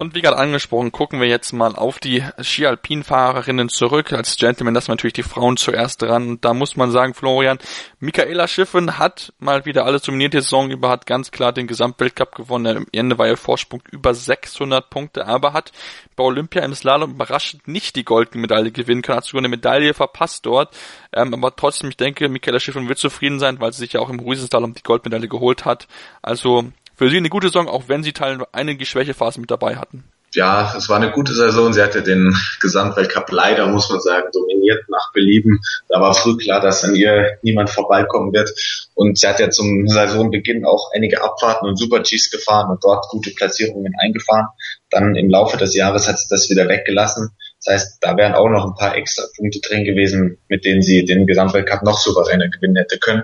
Und 0.00 0.14
wie 0.14 0.22
gerade 0.22 0.38
angesprochen, 0.38 0.92
gucken 0.92 1.20
wir 1.20 1.28
jetzt 1.28 1.52
mal 1.52 1.76
auf 1.76 1.98
die 1.98 2.24
Ski-Alpin-Fahrerinnen 2.40 3.68
zurück. 3.68 4.14
Als 4.14 4.36
Gentleman 4.36 4.72
lassen 4.72 4.88
wir 4.88 4.94
natürlich 4.94 5.12
die 5.12 5.22
Frauen 5.22 5.58
zuerst 5.58 6.00
dran. 6.00 6.26
Und 6.26 6.44
da 6.46 6.54
muss 6.54 6.74
man 6.74 6.90
sagen, 6.90 7.12
Florian, 7.12 7.58
Michaela 7.98 8.48
Schiffen 8.48 8.96
hat 8.96 9.34
mal 9.40 9.66
wieder 9.66 9.84
alles 9.84 10.00
dominiert 10.00 10.32
die 10.32 10.40
Saison 10.40 10.70
über, 10.70 10.88
hat 10.88 11.04
ganz 11.04 11.32
klar 11.32 11.52
den 11.52 11.66
Gesamtweltcup 11.66 12.34
gewonnen. 12.34 12.78
Am 12.78 12.86
Ende 12.92 13.18
war 13.18 13.28
ihr 13.28 13.36
Vorsprung 13.36 13.82
über 13.90 14.14
600 14.14 14.88
Punkte, 14.88 15.26
aber 15.26 15.52
hat 15.52 15.70
bei 16.16 16.24
Olympia 16.24 16.62
im 16.62 16.74
Slalom 16.74 17.10
überraschend 17.10 17.68
nicht 17.68 17.94
die 17.94 18.04
goldene 18.04 18.40
Medaille 18.40 18.72
gewinnen 18.72 19.02
können, 19.02 19.18
hat 19.18 19.26
sogar 19.26 19.40
eine 19.40 19.50
Medaille 19.50 19.92
verpasst 19.92 20.46
dort. 20.46 20.74
Ähm, 21.12 21.34
aber 21.34 21.54
trotzdem, 21.54 21.90
ich 21.90 21.98
denke, 21.98 22.30
Michaela 22.30 22.58
Schiffen 22.58 22.88
wird 22.88 22.98
zufrieden 22.98 23.38
sein, 23.38 23.60
weil 23.60 23.74
sie 23.74 23.80
sich 23.80 23.92
ja 23.92 24.00
auch 24.00 24.08
im 24.08 24.20
Riesenslalom 24.20 24.72
die 24.72 24.82
Goldmedaille 24.82 25.28
geholt 25.28 25.66
hat. 25.66 25.88
Also 26.22 26.72
für 27.00 27.08
sie 27.08 27.16
eine 27.16 27.30
gute 27.30 27.46
Saison, 27.46 27.66
auch 27.66 27.84
wenn 27.86 28.02
sie 28.02 28.12
Teil 28.12 28.44
einige 28.52 28.84
Schwächephasen 28.84 29.40
mit 29.40 29.50
dabei 29.50 29.76
hatten. 29.76 30.04
Ja, 30.34 30.74
es 30.76 30.90
war 30.90 30.98
eine 30.98 31.10
gute 31.12 31.32
Saison. 31.32 31.72
Sie 31.72 31.80
hatte 31.80 32.02
den 32.02 32.36
Gesamtweltcup 32.60 33.32
leider, 33.32 33.68
muss 33.68 33.88
man 33.88 34.00
sagen, 34.00 34.28
dominiert 34.34 34.84
nach 34.90 35.10
Belieben. 35.14 35.60
Da 35.88 35.98
war 35.98 36.12
früh 36.12 36.36
klar, 36.36 36.60
dass 36.60 36.84
an 36.84 36.94
ihr 36.94 37.38
niemand 37.40 37.70
vorbeikommen 37.70 38.34
wird. 38.34 38.50
Und 38.92 39.18
sie 39.18 39.26
hat 39.26 39.40
ja 39.40 39.48
zum 39.48 39.88
Saisonbeginn 39.88 40.66
auch 40.66 40.90
einige 40.94 41.24
Abfahrten 41.24 41.66
und 41.66 41.78
Super-Gs 41.78 42.30
gefahren 42.32 42.70
und 42.70 42.84
dort 42.84 43.08
gute 43.08 43.30
Platzierungen 43.30 43.94
eingefahren. 43.98 44.48
Dann 44.90 45.14
im 45.14 45.30
Laufe 45.30 45.56
des 45.56 45.74
Jahres 45.74 46.06
hat 46.06 46.18
sie 46.18 46.28
das 46.28 46.50
wieder 46.50 46.68
weggelassen. 46.68 47.30
Das 47.64 47.72
heißt, 47.72 47.98
da 48.02 48.14
wären 48.18 48.34
auch 48.34 48.50
noch 48.50 48.66
ein 48.66 48.74
paar 48.74 48.94
extra 48.94 49.24
Punkte 49.38 49.60
drin 49.60 49.84
gewesen, 49.84 50.36
mit 50.48 50.66
denen 50.66 50.82
sie 50.82 51.06
den 51.06 51.26
Gesamtweltcup 51.26 51.82
noch 51.82 51.96
souveräner 51.96 52.50
gewinnen 52.50 52.76
hätte 52.76 52.98
können 52.98 53.22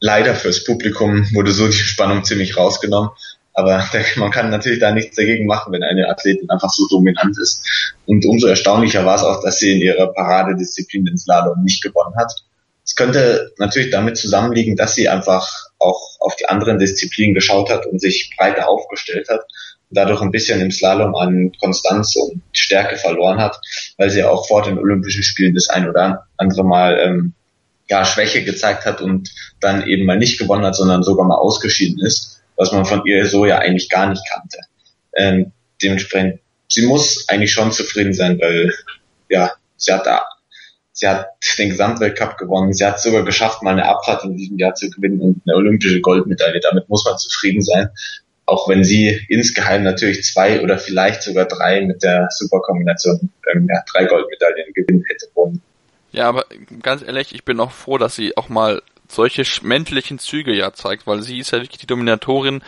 leider 0.00 0.34
fürs 0.34 0.64
Publikum 0.64 1.26
wurde 1.32 1.52
so 1.52 1.66
die 1.66 1.72
Spannung 1.72 2.24
ziemlich 2.24 2.56
rausgenommen. 2.56 3.10
Aber 3.52 3.82
man 4.16 4.30
kann 4.30 4.50
natürlich 4.50 4.80
da 4.80 4.92
nichts 4.92 5.16
dagegen 5.16 5.46
machen, 5.46 5.72
wenn 5.72 5.82
eine 5.82 6.10
Athletin 6.10 6.50
einfach 6.50 6.70
so 6.70 6.86
dominant 6.88 7.38
ist. 7.38 7.94
Und 8.04 8.26
umso 8.26 8.48
erstaunlicher 8.48 9.06
war 9.06 9.16
es 9.16 9.22
auch, 9.22 9.42
dass 9.42 9.58
sie 9.58 9.72
in 9.72 9.80
ihrer 9.80 10.12
Paradedisziplin 10.12 11.06
den 11.06 11.16
Slalom 11.16 11.62
nicht 11.62 11.82
gewonnen 11.82 12.14
hat. 12.16 12.32
Es 12.84 12.94
könnte 12.94 13.52
natürlich 13.58 13.90
damit 13.90 14.18
zusammenliegen, 14.18 14.76
dass 14.76 14.94
sie 14.94 15.08
einfach 15.08 15.50
auch 15.78 16.00
auf 16.20 16.36
die 16.36 16.48
anderen 16.48 16.78
Disziplinen 16.78 17.34
geschaut 17.34 17.70
hat 17.70 17.86
und 17.86 18.00
sich 18.00 18.30
breiter 18.36 18.68
aufgestellt 18.68 19.28
hat 19.30 19.40
und 19.40 19.96
dadurch 19.96 20.20
ein 20.20 20.30
bisschen 20.30 20.60
im 20.60 20.70
Slalom 20.70 21.14
an 21.14 21.52
Konstanz 21.58 22.14
und 22.14 22.42
Stärke 22.52 22.96
verloren 22.96 23.40
hat, 23.40 23.58
weil 23.96 24.10
sie 24.10 24.22
auch 24.22 24.46
vor 24.46 24.62
den 24.62 24.78
Olympischen 24.78 25.22
Spielen 25.22 25.54
das 25.54 25.68
ein 25.68 25.88
oder 25.88 26.26
andere 26.36 26.62
Mal 26.62 26.98
ähm, 27.00 27.34
ja, 27.88 28.04
Schwäche 28.04 28.44
gezeigt 28.44 28.84
hat 28.84 29.00
und 29.00 29.30
dann 29.60 29.86
eben 29.86 30.04
mal 30.06 30.18
nicht 30.18 30.38
gewonnen 30.38 30.64
hat, 30.64 30.74
sondern 30.76 31.02
sogar 31.02 31.26
mal 31.26 31.36
ausgeschieden 31.36 32.04
ist, 32.04 32.42
was 32.56 32.72
man 32.72 32.84
von 32.84 33.04
ihr 33.06 33.26
so 33.26 33.46
ja 33.46 33.58
eigentlich 33.58 33.88
gar 33.88 34.08
nicht 34.08 34.22
kannte. 34.28 34.58
Ähm, 35.14 35.52
dementsprechend, 35.82 36.40
sie 36.68 36.86
muss 36.86 37.28
eigentlich 37.28 37.52
schon 37.52 37.72
zufrieden 37.72 38.12
sein, 38.12 38.40
weil 38.40 38.72
ja, 39.28 39.52
sie 39.76 39.92
hat 39.92 40.06
da 40.06 40.26
Sie 40.98 41.06
hat 41.06 41.26
den 41.58 41.68
Gesamtweltcup 41.68 42.38
gewonnen. 42.38 42.72
Sie 42.72 42.84
hat 42.84 42.98
sogar 42.98 43.22
geschafft, 43.22 43.62
mal 43.62 43.72
eine 43.72 43.86
Abfahrt 43.86 44.24
in 44.24 44.34
diesem 44.34 44.56
Jahr 44.56 44.74
zu 44.74 44.88
gewinnen 44.88 45.20
und 45.20 45.42
eine 45.44 45.54
olympische 45.54 46.00
Goldmedaille. 46.00 46.58
Damit 46.60 46.88
muss 46.88 47.04
man 47.04 47.18
zufrieden 47.18 47.60
sein. 47.60 47.90
Auch 48.46 48.66
wenn 48.66 48.82
sie 48.82 49.20
insgeheim 49.28 49.82
natürlich 49.82 50.24
zwei 50.24 50.62
oder 50.62 50.78
vielleicht 50.78 51.22
sogar 51.22 51.44
drei 51.44 51.82
mit 51.82 52.02
der 52.02 52.28
Superkombination 52.30 53.28
ähm, 53.52 53.68
ja, 53.70 53.82
drei 53.92 54.06
Goldmedaillen 54.06 54.72
gewinnen 54.72 55.04
hätte 55.06 55.26
wollen. 55.34 55.60
Ja, 56.16 56.30
aber 56.30 56.46
ganz 56.82 57.02
ehrlich, 57.02 57.34
ich 57.34 57.44
bin 57.44 57.60
auch 57.60 57.72
froh, 57.72 57.98
dass 57.98 58.16
sie 58.16 58.38
auch 58.38 58.48
mal 58.48 58.82
solche 59.06 59.44
männlichen 59.62 60.18
Züge 60.18 60.54
ja 60.54 60.72
zeigt, 60.72 61.06
weil 61.06 61.22
sie 61.22 61.38
ist 61.38 61.50
ja 61.50 61.58
wirklich 61.58 61.78
die 61.78 61.86
Dominatorin 61.86 62.62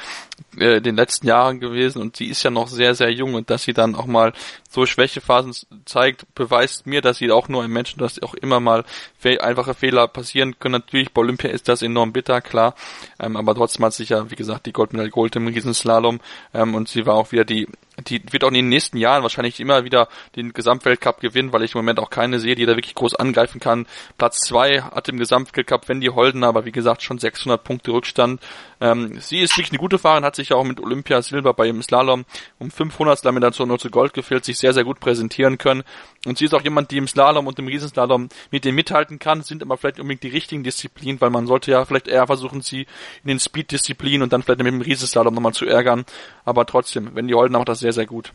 äh, 0.59 0.81
den 0.81 0.97
letzten 0.97 1.27
Jahren 1.27 1.61
gewesen 1.61 2.01
und 2.01 2.17
sie 2.17 2.27
ist 2.27 2.43
ja 2.43 2.51
noch 2.51 2.69
sehr, 2.69 2.95
sehr 2.95 3.11
jung 3.11 3.35
und 3.35 3.51
dass 3.51 3.63
sie 3.63 3.73
dann 3.73 3.95
auch 3.95 4.07
mal 4.07 4.33
so 4.71 4.87
Schwächephasen 4.87 5.55
zeigt, 5.85 6.33
beweist 6.35 6.87
mir, 6.87 7.01
dass 7.01 7.19
sie 7.19 7.31
auch 7.31 7.49
nur 7.49 7.63
ein 7.63 7.71
Mensch 7.71 7.97
dass 7.97 8.23
auch 8.23 8.35
immer 8.35 8.61
mal 8.61 8.85
einfache 9.25 9.75
Fehler 9.75 10.09
passieren 10.09 10.59
können. 10.59 10.73
Natürlich, 10.73 11.13
bei 11.13 11.21
Olympia 11.21 11.51
ist 11.51 11.69
das 11.69 11.83
enorm 11.83 12.13
bitter, 12.13 12.41
klar, 12.41 12.75
ähm, 13.19 13.37
aber 13.37 13.55
trotzdem 13.55 13.85
hat 13.85 13.95
sich 13.95 14.11
ja, 14.11 14.31
wie 14.31 14.37
gesagt, 14.37 14.67
die 14.67 14.73
Goldmedaille 14.73 15.11
geholt 15.11 15.35
im 15.37 15.49
Riesenslalom 15.49 16.21
ähm, 16.55 16.75
und 16.75 16.89
sie 16.89 17.07
war 17.07 17.15
auch 17.15 17.33
wieder 17.33 17.45
die 17.45 17.67
die 18.07 18.23
wird 18.31 18.45
auch 18.45 18.49
in 18.49 18.55
den 18.55 18.69
nächsten 18.69 18.97
Jahren 18.97 19.23
wahrscheinlich 19.23 19.59
immer 19.61 19.85
wieder 19.85 20.09
den 20.37 20.53
Gesamtweltcup 20.53 21.21
gewinnen, 21.21 21.53
weil 21.53 21.63
ich 21.63 21.75
im 21.75 21.81
Moment 21.81 21.99
auch 21.99 22.11
keine 22.11 22.39
sehe, 22.39 22.55
die 22.55 22.67
da 22.67 22.77
wirklich 22.77 22.95
groß 22.95 23.15
angreifen 23.17 23.61
kann. 23.61 23.87
Platz 24.19 24.39
zwei 24.41 24.83
hat 24.83 25.09
im 25.09 25.19
Gesamtweltcup 25.19 25.89
Wendy 25.89 26.09
Holden, 26.09 26.45
aber 26.45 26.65
wie 26.65 26.73
gesagt 26.73 27.03
schon 27.03 27.19
600 27.19 27.63
Punkte 27.63 27.93
Rückstand. 27.93 28.41
Ähm, 28.81 29.19
sie 29.21 29.41
ist 29.41 29.57
wirklich 29.57 29.73
eine 29.73 29.79
gute 29.79 29.99
Fahrerin, 29.99 30.25
hat 30.25 30.37
sich 30.37 30.51
ja 30.51 30.57
auch 30.57 30.65
mit 30.65 30.81
Olympia 30.81 31.21
Silber 31.23 31.55
bei 31.55 31.69
im 31.69 31.83
Slalom 31.83 32.25
um 32.59 32.71
500 32.71 33.25
damit 33.25 33.43
dazu 33.43 33.67
nur 33.67 33.79
zu 33.79 33.91
Gold 33.91 34.13
gefehlt, 34.15 34.45
sich 34.45 34.59
sehr, 34.59 34.73
sehr 34.73 34.85
gut 34.85 35.01
präsentieren 35.01 35.59
können. 35.59 35.83
Und 36.27 36.39
sie 36.39 36.45
ist 36.45 36.55
auch 36.55 36.63
jemand, 36.63 36.91
die 36.91 36.99
im 36.99 37.09
Slalom 37.09 37.47
und 37.47 37.59
im 37.59 37.67
Riesenslalom 37.67 38.29
mit 38.51 38.65
dem 38.65 38.75
mithalten 38.75 39.19
kann, 39.19 39.43
sind 39.43 39.63
aber 39.63 39.77
vielleicht 39.77 40.01
unbedingt 40.01 40.23
die 40.23 40.29
richtigen 40.29 40.63
Disziplinen, 40.63 41.21
weil 41.21 41.31
man 41.31 41.47
sollte 41.47 41.71
ja 41.71 41.85
vielleicht 41.85 42.09
eher 42.09 42.27
versuchen, 42.27 42.61
sie 42.61 42.87
in 43.23 43.29
den 43.29 43.41
Speed-Disziplinen 43.41 44.23
und 44.23 44.33
dann 44.33 44.43
vielleicht 44.43 44.59
mit 44.59 44.69
dem 44.69 44.81
Riesenslalom 44.81 45.35
nochmal 45.35 45.55
zu 45.55 45.67
ärgern. 45.67 46.05
Aber 46.45 46.67
trotzdem, 46.67 47.15
Wendy 47.15 47.35
Holden 47.35 47.55
macht 47.55 47.69
das 47.69 47.81
sehr, 47.81 47.93
sehr 47.93 48.07
gut. 48.07 48.33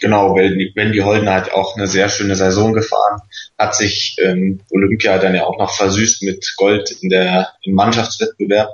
Genau, 0.00 0.34
Wendy 0.34 0.98
Holden 0.98 1.28
hat 1.28 1.52
auch 1.52 1.76
eine 1.76 1.86
sehr 1.86 2.08
schöne 2.08 2.34
Saison 2.34 2.72
gefahren, 2.72 3.20
hat 3.58 3.74
sich 3.74 4.16
ähm, 4.18 4.60
Olympia 4.70 5.18
dann 5.18 5.34
ja 5.34 5.44
auch 5.44 5.58
noch 5.58 5.74
versüßt 5.74 6.22
mit 6.24 6.54
Gold 6.56 6.90
in 7.00 7.10
der 7.10 7.52
im 7.62 7.74
Mannschaftswettbewerb 7.74 8.70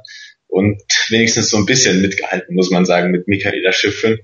und 0.50 0.82
wenigstens 1.08 1.50
so 1.50 1.56
ein 1.56 1.66
bisschen 1.66 2.02
mitgehalten, 2.02 2.54
muss 2.54 2.70
man 2.70 2.84
sagen, 2.84 3.10
mit 3.10 3.28
Michaela 3.28 3.72
Schiffrin. 3.72 4.18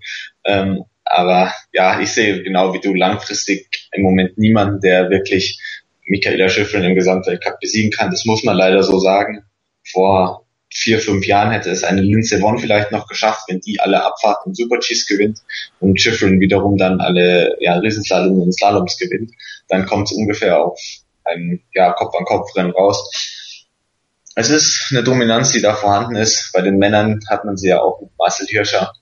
Ähm, 0.44 0.84
aber 1.04 1.54
ja, 1.72 2.00
ich 2.00 2.10
sehe 2.10 2.42
genau 2.42 2.74
wie 2.74 2.80
du 2.80 2.92
langfristig 2.92 3.88
im 3.92 4.02
Moment 4.02 4.36
niemanden, 4.36 4.80
der 4.80 5.08
wirklich 5.08 5.60
Michaela 6.04 6.48
Schiffrin 6.48 6.82
im 6.82 6.94
Gesamtweltcup 6.94 7.60
besiegen 7.60 7.90
kann. 7.90 8.10
Das 8.10 8.24
muss 8.24 8.44
man 8.44 8.56
leider 8.56 8.82
so 8.82 8.98
sagen. 8.98 9.44
Vor 9.84 10.46
vier, 10.72 10.98
fünf 10.98 11.24
Jahren 11.26 11.52
hätte 11.52 11.70
es 11.70 11.84
eine 11.84 12.02
Lindsey 12.02 12.40
Vonn 12.40 12.58
vielleicht 12.58 12.90
noch 12.90 13.06
geschafft, 13.06 13.44
wenn 13.48 13.60
die 13.60 13.78
alle 13.80 14.04
Abfahrten 14.04 14.50
und 14.50 14.56
Super-Gs 14.56 15.06
gewinnt 15.06 15.38
und 15.78 16.00
Schiffrin 16.00 16.40
wiederum 16.40 16.76
dann 16.76 17.00
alle 17.00 17.56
ja, 17.60 17.78
Riesenslalom 17.78 18.40
und 18.40 18.52
Slaloms 18.52 18.98
gewinnt. 18.98 19.30
Dann 19.68 19.86
kommt 19.86 20.10
es 20.10 20.16
ungefähr 20.16 20.62
auf 20.62 20.80
ein 21.24 21.62
ja, 21.72 21.92
Kopf-an-Kopf-Rennen 21.92 22.72
raus 22.72 23.35
es 24.36 24.50
ist 24.50 24.88
eine 24.90 25.02
Dominanz, 25.02 25.52
die 25.52 25.62
da 25.62 25.74
vorhanden 25.74 26.14
ist. 26.14 26.50
Bei 26.52 26.60
den 26.60 26.76
Männern 26.76 27.20
hat 27.28 27.44
man 27.44 27.56
sie 27.56 27.68
ja 27.68 27.80
auch 27.80 28.00
mit 28.02 28.10
Marcel 28.18 28.46
Hirscher. 28.46 28.92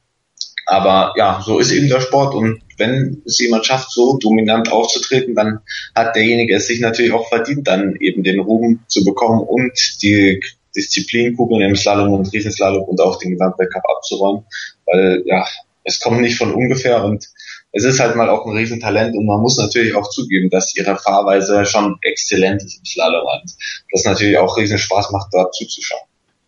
Aber 0.65 1.13
ja, 1.17 1.43
so 1.45 1.59
ist 1.59 1.73
eben 1.73 1.89
der 1.89 2.01
Sport 2.01 2.35
und 2.35 2.63
wenn 2.79 3.23
es 3.27 3.39
jemand 3.39 3.67
schafft, 3.67 3.93
so 3.93 4.17
dominant 4.17 4.73
aufzutreten, 4.73 5.35
dann 5.35 5.61
hat 5.95 6.17
derjenige 6.17 6.55
es 6.55 6.69
sich 6.69 6.81
natürlich 6.81 7.13
auch 7.13 7.29
verdient, 7.29 7.67
dann 7.67 7.97
eben 8.01 8.23
den 8.23 8.41
Ruhm 8.41 8.81
zu 8.87 9.05
bekommen 9.05 9.41
und 9.41 10.03
die 10.03 10.41
Disziplinkugeln 10.75 11.63
im 11.63 11.77
Slalom 11.77 12.15
und 12.15 12.33
Riesenslalom 12.33 12.85
und 12.85 13.01
auch 13.01 13.19
den 13.19 13.33
Gesamtweltcup 13.33 13.83
abzuräumen, 13.85 14.45
weil 14.87 15.23
ja, 15.27 15.47
es 15.85 16.01
kommt 16.01 16.21
nicht 16.21 16.39
von 16.39 16.55
ungefähr 16.55 17.05
und 17.05 17.29
es 17.77 17.85
ist 17.85 17.99
halt 17.99 18.15
mal 18.15 18.31
auch 18.31 18.47
ein 18.47 18.57
Riesentalent 18.57 19.17
und 19.17 19.27
man 19.27 19.41
muss 19.41 19.59
natürlich 19.59 19.97
auch 19.97 20.09
zugeben, 20.09 20.49
dass 20.49 20.77
ihre 20.77 20.97
Fahrweise 20.97 21.67
schon 21.67 21.99
exzellent 22.03 22.63
ist 22.63 22.79
im 22.79 22.85
Slalom 22.85 23.27
das 23.91 24.05
natürlich 24.05 24.39
auch 24.39 24.57
riesen 24.57 24.79
Spaß 24.79 25.11
macht, 25.11 25.29
dort 25.33 25.55
zuzuschauen. 25.55 26.07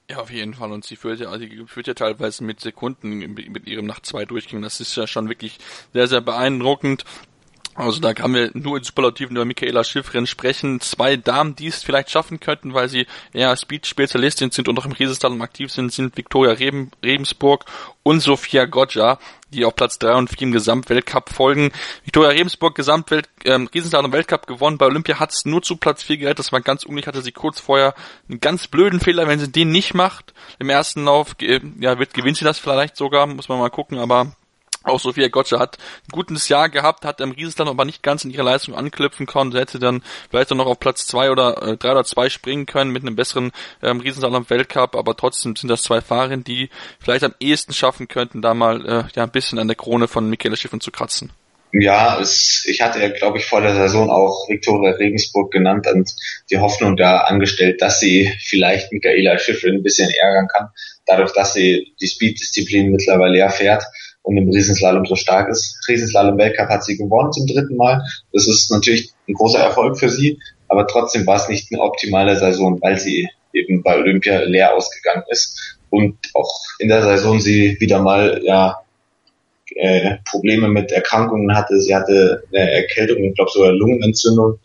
Ja, 0.08 0.18
auf 0.18 0.30
jeden 0.30 0.54
Fall. 0.54 0.70
Und 0.70 0.84
sie 0.84 0.94
führt 0.94 1.18
ja, 1.18 1.36
sie 1.36 1.64
führt 1.66 1.88
ja 1.88 1.94
teilweise 1.94 2.44
mit 2.44 2.60
Sekunden 2.60 3.10
mit 3.18 3.66
ihrem 3.66 3.86
nach 3.86 4.00
zwei 4.00 4.24
Durchgängen. 4.24 4.62
Das 4.62 4.80
ist 4.80 4.96
ja 4.96 5.08
schon 5.08 5.28
wirklich 5.28 5.58
sehr, 5.92 6.06
sehr 6.06 6.20
beeindruckend. 6.20 7.04
Also 7.76 8.00
da 8.00 8.14
kann 8.14 8.32
wir 8.32 8.50
nur 8.54 8.78
in 8.78 8.84
Superlativen 8.84 9.36
über 9.36 9.44
Michaela 9.44 9.84
Schiffrin 9.84 10.26
sprechen. 10.26 10.80
Zwei 10.80 11.16
Damen, 11.16 11.56
die 11.56 11.66
es 11.66 11.82
vielleicht 11.82 12.10
schaffen 12.10 12.40
könnten, 12.40 12.72
weil 12.72 12.88
sie 12.88 13.06
eher 13.34 13.54
Speed-Spezialistin 13.54 14.50
sind 14.50 14.68
und 14.68 14.78
auch 14.78 14.86
im 14.86 14.92
Riesenslalom 14.92 15.42
aktiv 15.42 15.70
sind, 15.70 15.92
sind 15.92 16.16
Viktoria 16.16 16.52
Reben, 16.52 16.90
Rebensburg 17.04 17.66
und 18.02 18.20
Sophia 18.20 18.64
Goggia, 18.64 19.18
die 19.56 19.64
auf 19.64 19.74
Platz 19.74 19.98
3 19.98 20.14
und 20.14 20.30
4 20.30 20.42
im 20.42 20.52
Gesamtweltcup 20.52 21.30
folgen. 21.30 21.72
Viktoria 22.04 22.30
Rebensburg 22.30 22.74
Gesamtwelt, 22.74 23.28
ähm, 23.44 23.68
Riesenslalom 23.72 24.12
Weltcup 24.12 24.46
gewonnen. 24.46 24.78
Bei 24.78 24.86
Olympia 24.86 25.18
hat 25.18 25.32
es 25.32 25.44
nur 25.44 25.62
zu 25.62 25.76
Platz 25.76 26.02
4 26.02 26.18
gerettet. 26.18 26.40
Das 26.40 26.52
war 26.52 26.60
ganz 26.60 26.84
unglücklich. 26.84 27.06
Hatte 27.08 27.22
sie 27.22 27.32
kurz 27.32 27.58
vorher 27.60 27.94
einen 28.28 28.40
ganz 28.40 28.68
blöden 28.68 29.00
Fehler. 29.00 29.26
Wenn 29.26 29.38
sie 29.38 29.50
den 29.50 29.70
nicht 29.70 29.94
macht, 29.94 30.34
im 30.58 30.68
ersten 30.68 31.04
Lauf, 31.04 31.34
ja, 31.40 31.98
wird, 31.98 32.14
gewinnt 32.14 32.36
sie 32.36 32.44
das 32.44 32.58
vielleicht 32.58 32.96
sogar. 32.96 33.26
Muss 33.26 33.48
man 33.48 33.58
mal 33.58 33.70
gucken, 33.70 33.98
aber 33.98 34.32
auch 34.86 35.00
Sophia 35.00 35.28
Gotcha 35.28 35.58
hat 35.58 35.78
ein 35.78 36.12
gutes 36.12 36.48
Jahr 36.48 36.68
gehabt, 36.68 37.04
hat 37.04 37.20
im 37.20 37.32
Riesenslalom 37.32 37.76
aber 37.76 37.84
nicht 37.84 38.02
ganz 38.02 38.24
in 38.24 38.30
ihre 38.30 38.42
Leistung 38.42 38.74
anknüpfen 38.74 39.26
können. 39.26 39.52
Sie 39.52 39.58
hätte 39.58 39.78
dann 39.78 40.02
vielleicht 40.30 40.50
noch 40.50 40.66
auf 40.66 40.80
Platz 40.80 41.06
zwei 41.06 41.30
oder 41.30 41.62
äh, 41.62 41.76
drei 41.76 41.92
oder 41.92 42.04
zwei 42.04 42.28
springen 42.28 42.66
können 42.66 42.92
mit 42.92 43.02
einem 43.02 43.16
besseren 43.16 43.52
ähm, 43.82 44.00
Riesenslalom 44.00 44.48
Weltcup, 44.48 44.96
aber 44.96 45.16
trotzdem 45.16 45.56
sind 45.56 45.68
das 45.68 45.82
zwei 45.82 46.00
Fahrerinnen, 46.00 46.44
die 46.44 46.70
vielleicht 47.00 47.24
am 47.24 47.34
ehesten 47.40 47.72
schaffen 47.72 48.08
könnten, 48.08 48.42
da 48.42 48.54
mal 48.54 48.86
äh, 48.86 49.04
ja 49.14 49.24
ein 49.24 49.30
bisschen 49.30 49.58
an 49.58 49.68
der 49.68 49.76
Krone 49.76 50.08
von 50.08 50.30
Michaela 50.30 50.56
Schiffen 50.56 50.80
zu 50.80 50.90
kratzen. 50.90 51.32
Ja, 51.72 52.18
es, 52.20 52.64
ich 52.66 52.80
hatte 52.80 53.00
ja, 53.00 53.08
glaube 53.08 53.38
ich, 53.38 53.44
vor 53.44 53.60
der 53.60 53.74
Saison 53.74 54.10
auch 54.10 54.48
Viktoria 54.48 54.92
Regensburg 54.92 55.50
genannt 55.52 55.86
und 55.92 56.10
die 56.50 56.58
Hoffnung 56.58 56.96
da 56.96 57.18
angestellt, 57.18 57.82
dass 57.82 58.00
sie 58.00 58.32
vielleicht 58.40 58.92
Michaela 58.92 59.38
Schiffrin 59.38 59.74
ein 59.74 59.82
bisschen 59.82 60.08
ärgern 60.08 60.48
kann, 60.48 60.68
dadurch, 61.04 61.32
dass 61.32 61.54
sie 61.54 61.92
die 62.00 62.06
Speed-Disziplin 62.06 62.92
mittlerweile 62.92 63.40
erfährt 63.40 63.82
und 64.26 64.36
im 64.36 64.50
Riesenslalom 64.50 65.06
so 65.06 65.14
stark 65.14 65.48
ist. 65.48 65.78
Riesenslalom 65.88 66.36
Weltcup 66.36 66.68
hat 66.68 66.84
sie 66.84 66.96
gewonnen 66.96 67.32
zum 67.32 67.46
dritten 67.46 67.76
Mal. 67.76 68.02
Das 68.32 68.48
ist 68.48 68.70
natürlich 68.72 69.12
ein 69.28 69.34
großer 69.34 69.60
Erfolg 69.60 69.98
für 69.98 70.08
sie, 70.08 70.40
aber 70.68 70.86
trotzdem 70.88 71.26
war 71.26 71.36
es 71.36 71.48
nicht 71.48 71.68
eine 71.70 71.80
optimale 71.80 72.36
Saison, 72.36 72.80
weil 72.82 72.98
sie 72.98 73.28
eben 73.52 73.84
bei 73.84 73.96
Olympia 73.96 74.40
leer 74.40 74.74
ausgegangen 74.74 75.22
ist 75.30 75.78
und 75.90 76.16
auch 76.34 76.50
in 76.80 76.88
der 76.88 77.02
Saison 77.02 77.40
sie 77.40 77.76
wieder 77.78 78.02
mal 78.02 78.40
ja 78.42 78.80
äh, 79.76 80.16
Probleme 80.24 80.68
mit 80.68 80.90
Erkrankungen 80.90 81.56
hatte. 81.56 81.80
Sie 81.80 81.94
hatte 81.94 82.42
eine 82.52 82.72
Erkältung, 82.72 83.22
ich 83.22 83.34
glaube 83.36 83.52
sogar 83.52 83.72
Lungenentzündung 83.72 84.58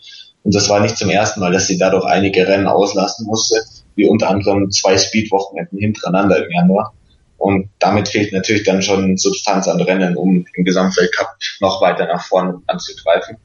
und 0.43 0.55
das 0.55 0.70
war 0.70 0.80
nicht 0.80 0.97
zum 0.97 1.12
ersten 1.12 1.39
Mal, 1.39 1.51
dass 1.51 1.68
sie 1.68 1.78
dadurch 1.78 2.05
einige 2.05 2.47
Rennen 2.47 2.66
auslassen 2.66 3.28
musste, 3.28 3.62
wie 3.95 4.07
unter 4.07 4.32
anderem 4.32 4.72
zwei 4.72 4.97
Speedwochenenden 4.97 5.78
hintereinander 5.78 6.43
im 6.43 6.51
Januar. 6.51 6.93
Und 7.41 7.69
damit 7.79 8.07
fehlt 8.07 8.33
natürlich 8.33 8.65
dann 8.65 8.83
schon 8.83 9.17
Substanz 9.17 9.67
an 9.67 9.81
Rennen, 9.81 10.15
um 10.15 10.45
im 10.53 10.63
Gesamtweltcup 10.63 11.29
noch 11.59 11.81
weiter 11.81 12.05
nach 12.05 12.23
vorne 12.23 12.61
anzugreifen. 12.67 13.37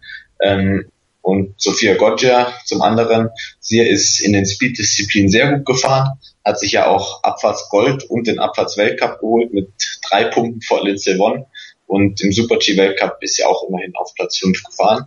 Ähm, 0.43 0.85
und 1.23 1.55
Sophia 1.57 1.95
Goggia 1.95 2.53
zum 2.67 2.83
anderen, 2.83 3.31
sie 3.59 3.81
ist 3.81 4.21
in 4.21 4.35
den 4.35 4.45
Speed-Disziplinen 4.45 5.31
sehr 5.31 5.51
gut 5.51 5.65
gefahren, 5.65 6.21
hat 6.45 6.61
sich 6.61 6.73
ja 6.73 6.89
auch 6.89 7.23
Abfahrtsgold 7.23 8.05
und 8.05 8.27
den 8.27 8.39
Abfahrtsweltcup 8.39 9.21
geholt 9.21 9.55
mit 9.55 9.71
drei 10.11 10.25
Punkten 10.25 10.61
vor 10.61 10.85
Lindsey 10.85 11.17
Vonn. 11.17 11.47
Und 11.87 12.21
im 12.21 12.33
Super-G-Weltcup 12.33 13.17
ist 13.23 13.37
sie 13.37 13.45
auch 13.45 13.67
immerhin 13.67 13.97
auf 13.97 14.13
Platz 14.15 14.37
5 14.37 14.63
gefahren. 14.63 15.07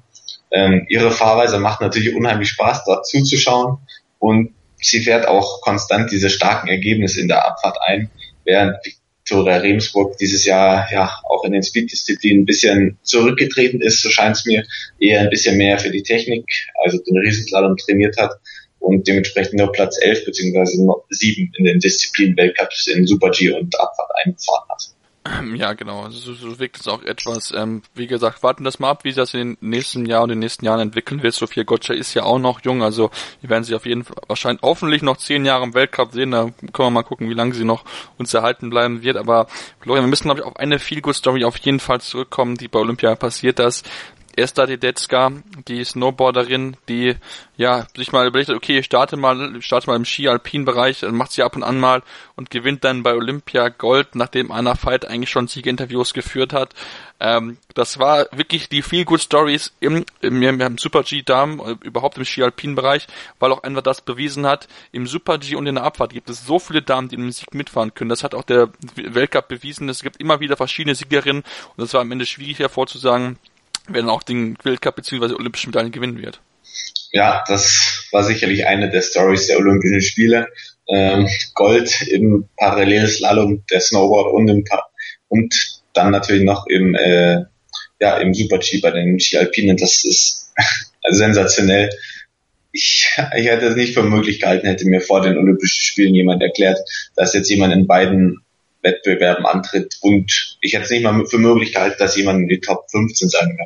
Ähm, 0.49 0.87
ihre 0.89 1.11
Fahrweise 1.11 1.59
macht 1.59 1.81
natürlich 1.81 2.15
unheimlich 2.15 2.49
Spaß, 2.49 2.85
dort 2.85 3.05
zuzuschauen. 3.05 3.77
Und 4.17 4.55
sie 4.81 5.01
fährt 5.01 5.27
auch 5.27 5.61
konstant 5.61 6.11
diese 6.11 6.31
starken 6.31 6.69
Ergebnisse 6.69 7.21
in 7.21 7.27
der 7.27 7.45
Abfahrt 7.45 7.77
ein 7.85 8.09
während 8.49 8.77
Victoria 8.83 9.57
Remsburg 9.57 10.17
dieses 10.17 10.43
Jahr 10.45 10.91
ja 10.91 11.13
auch 11.29 11.45
in 11.45 11.51
den 11.51 11.61
Speed-Disziplinen 11.61 12.41
ein 12.41 12.45
bisschen 12.45 12.97
zurückgetreten 13.03 13.79
ist, 13.79 14.01
so 14.01 14.09
scheint 14.09 14.35
es 14.35 14.45
mir, 14.45 14.63
eher 14.99 15.21
ein 15.21 15.29
bisschen 15.29 15.55
mehr 15.55 15.77
für 15.77 15.91
die 15.91 16.01
Technik, 16.01 16.45
also 16.83 16.97
den 16.97 17.17
Riesenslalom 17.17 17.77
trainiert 17.77 18.17
hat 18.17 18.31
und 18.79 19.07
dementsprechend 19.07 19.59
nur 19.59 19.71
Platz 19.71 19.97
11 20.01 20.25
bzw. 20.25 20.91
7 21.11 21.51
in 21.57 21.63
den 21.63 21.79
Disziplinen 21.79 22.35
Weltcups 22.37 22.87
in 22.87 23.05
Super 23.05 23.29
G 23.29 23.51
und 23.51 23.79
Abfahrt 23.79 24.09
eingefahren 24.23 24.67
hat. 24.69 24.98
Ja, 25.55 25.73
genau. 25.73 26.03
Also 26.03 26.19
so, 26.19 26.33
so 26.33 26.59
wirkt 26.59 26.79
es 26.79 26.87
auch 26.87 27.03
etwas. 27.03 27.51
Ähm, 27.55 27.81
wie 27.93 28.07
gesagt, 28.07 28.43
warten 28.43 28.63
das 28.63 28.79
mal 28.79 28.89
ab, 28.89 29.03
wie 29.03 29.09
sich 29.09 29.17
das 29.17 29.33
in 29.33 29.55
den 29.55 29.57
nächsten 29.61 30.05
Jahren 30.05 30.23
und 30.23 30.29
den 30.29 30.39
nächsten 30.39 30.65
Jahren 30.65 30.79
entwickeln 30.79 31.23
wird. 31.23 31.33
Sophia 31.33 31.63
Gotcha 31.63 31.93
ist 31.93 32.13
ja 32.13 32.23
auch 32.23 32.39
noch 32.39 32.61
jung, 32.61 32.83
also 32.83 33.11
wir 33.41 33.49
werden 33.49 33.63
sie 33.63 33.75
auf 33.75 33.85
jeden 33.85 34.03
Fall 34.03 34.17
wahrscheinlich 34.27 34.61
hoffentlich 34.61 35.01
noch 35.01 35.17
zehn 35.17 35.45
Jahre 35.45 35.63
im 35.63 35.73
Weltcup 35.73 36.11
sehen. 36.11 36.31
Da 36.31 36.43
können 36.43 36.73
wir 36.73 36.89
mal 36.91 37.03
gucken, 37.03 37.29
wie 37.29 37.33
lange 37.33 37.53
sie 37.53 37.65
noch 37.65 37.85
uns 38.17 38.33
erhalten 38.33 38.69
bleiben 38.69 39.01
wird. 39.01 39.17
Aber 39.17 39.47
Florian, 39.79 40.05
wir 40.05 40.09
müssen, 40.09 40.25
glaube 40.25 40.41
ich, 40.41 40.45
auf 40.45 40.55
eine 40.57 40.79
Feel-Good-Story 40.79 41.43
auf 41.43 41.57
jeden 41.57 41.79
Fall 41.79 42.01
zurückkommen, 42.01 42.55
die 42.55 42.67
bei 42.67 42.79
Olympia 42.79 43.15
passiert 43.15 43.59
ist 43.59 43.87
Esther 44.39 44.67
Dedecka, 44.67 45.31
die 45.67 45.83
Snowboarderin, 45.83 46.77
die 46.87 47.15
ja 47.57 47.87
sich 47.95 48.11
mal 48.11 48.27
überlegt 48.27 48.49
hat, 48.49 48.55
okay, 48.55 48.79
ich 48.79 48.85
starte 48.85 49.17
mal, 49.17 49.61
starte 49.61 49.87
mal 49.87 49.95
im 49.95 50.05
Ski-Alpin-Bereich, 50.05 51.01
macht 51.11 51.33
sie 51.33 51.43
ab 51.43 51.55
und 51.55 51.63
an 51.63 51.79
mal 51.79 52.03
und 52.35 52.49
gewinnt 52.49 52.83
dann 52.83 53.03
bei 53.03 53.13
Olympia 53.13 53.69
Gold, 53.69 54.15
nachdem 54.15 54.51
Anna 54.51 54.75
Veit 54.81 55.05
eigentlich 55.05 55.29
schon 55.29 55.47
Siegeinterviews 55.47 56.13
geführt 56.13 56.53
hat. 56.53 56.73
Ähm, 57.19 57.57
das 57.73 57.99
war 57.99 58.27
wirklich 58.31 58.69
die 58.69 58.81
viel 58.81 59.03
good 59.03 59.19
Stories 59.19 59.73
im, 59.81 60.05
im, 60.21 60.41
im 60.41 60.77
Super 60.77 61.03
G 61.03 61.21
Damen, 61.21 61.59
äh, 61.59 61.75
überhaupt 61.85 62.17
im 62.17 62.23
Ski 62.23 62.43
Alpin 62.43 62.75
Bereich, 62.75 63.07
weil 63.39 63.51
auch 63.51 63.63
einfach 63.63 63.81
das 63.81 63.99
bewiesen 63.99 64.45
hat, 64.45 64.69
im 64.93 65.05
Super 65.05 65.37
G 65.37 65.55
und 65.55 65.67
in 65.67 65.75
der 65.75 65.83
Abfahrt 65.83 66.13
gibt 66.13 66.29
es 66.29 66.45
so 66.45 66.59
viele 66.59 66.81
Damen, 66.81 67.09
die 67.09 67.15
im 67.15 67.31
Sieg 67.31 67.53
mitfahren 67.53 67.93
können. 67.93 68.09
Das 68.09 68.23
hat 68.23 68.35
auch 68.35 68.43
der 68.43 68.69
Weltcup 68.95 69.49
bewiesen. 69.49 69.89
Es 69.89 70.01
gibt 70.01 70.17
immer 70.17 70.39
wieder 70.39 70.55
verschiedene 70.55 70.95
Siegerinnen 70.95 71.43
und 71.75 71.83
es 71.83 71.93
war 71.93 72.01
am 72.01 72.11
Ende 72.11 72.25
schwierig 72.25 72.59
hervorzusagen, 72.59 73.37
wer 73.93 74.01
dann 74.01 74.09
auch 74.09 74.23
den 74.23 74.57
Weltcup 74.63 74.95
bzw. 74.95 75.33
Olympischen 75.33 75.69
Medaillen 75.69 75.91
gewinnen 75.91 76.21
wird. 76.21 76.41
Ja, 77.11 77.43
das 77.47 78.07
war 78.11 78.23
sicherlich 78.23 78.67
eine 78.67 78.89
der 78.89 79.01
Stories 79.01 79.47
der 79.47 79.57
Olympischen 79.57 80.01
Spiele. 80.01 80.47
Ähm, 80.87 81.27
Gold 81.53 82.01
im 82.03 82.47
Parallelslalom, 82.57 83.63
der 83.71 83.79
Snowboard 83.79 84.33
und 84.33 84.47
im 84.47 84.63
pa 84.63 84.83
und 85.27 85.81
dann 85.93 86.11
natürlich 86.11 86.43
noch 86.43 86.65
im, 86.67 86.95
äh, 86.95 87.43
ja, 87.99 88.17
im 88.17 88.33
Super-G 88.33 88.79
bei 88.79 88.91
den 88.91 89.19
Ski 89.19 89.37
Alpinen. 89.37 89.77
Das 89.77 90.03
ist 90.03 90.53
sensationell. 91.09 91.89
Ich, 92.71 93.09
ich 93.35 93.47
hätte 93.47 93.67
es 93.67 93.75
nicht 93.75 93.93
für 93.93 94.03
möglich 94.03 94.39
gehalten, 94.39 94.67
hätte 94.67 94.87
mir 94.87 95.01
vor 95.01 95.21
den 95.21 95.37
Olympischen 95.37 95.81
Spielen 95.81 96.15
jemand 96.15 96.41
erklärt, 96.41 96.79
dass 97.15 97.33
jetzt 97.33 97.49
jemand 97.49 97.73
in 97.73 97.87
beiden 97.87 98.43
Wettbewerben 98.81 99.45
antritt 99.45 99.97
und 100.01 100.57
ich 100.61 100.73
hätte 100.73 100.85
es 100.85 100.89
nicht 100.89 101.03
mal 101.03 101.25
für 101.25 101.37
möglich 101.37 101.73
gehalten, 101.73 101.97
dass 101.99 102.15
jemand 102.15 102.41
in 102.41 102.47
die 102.47 102.61
Top 102.61 102.89
15 102.89 103.29
sagen 103.29 103.57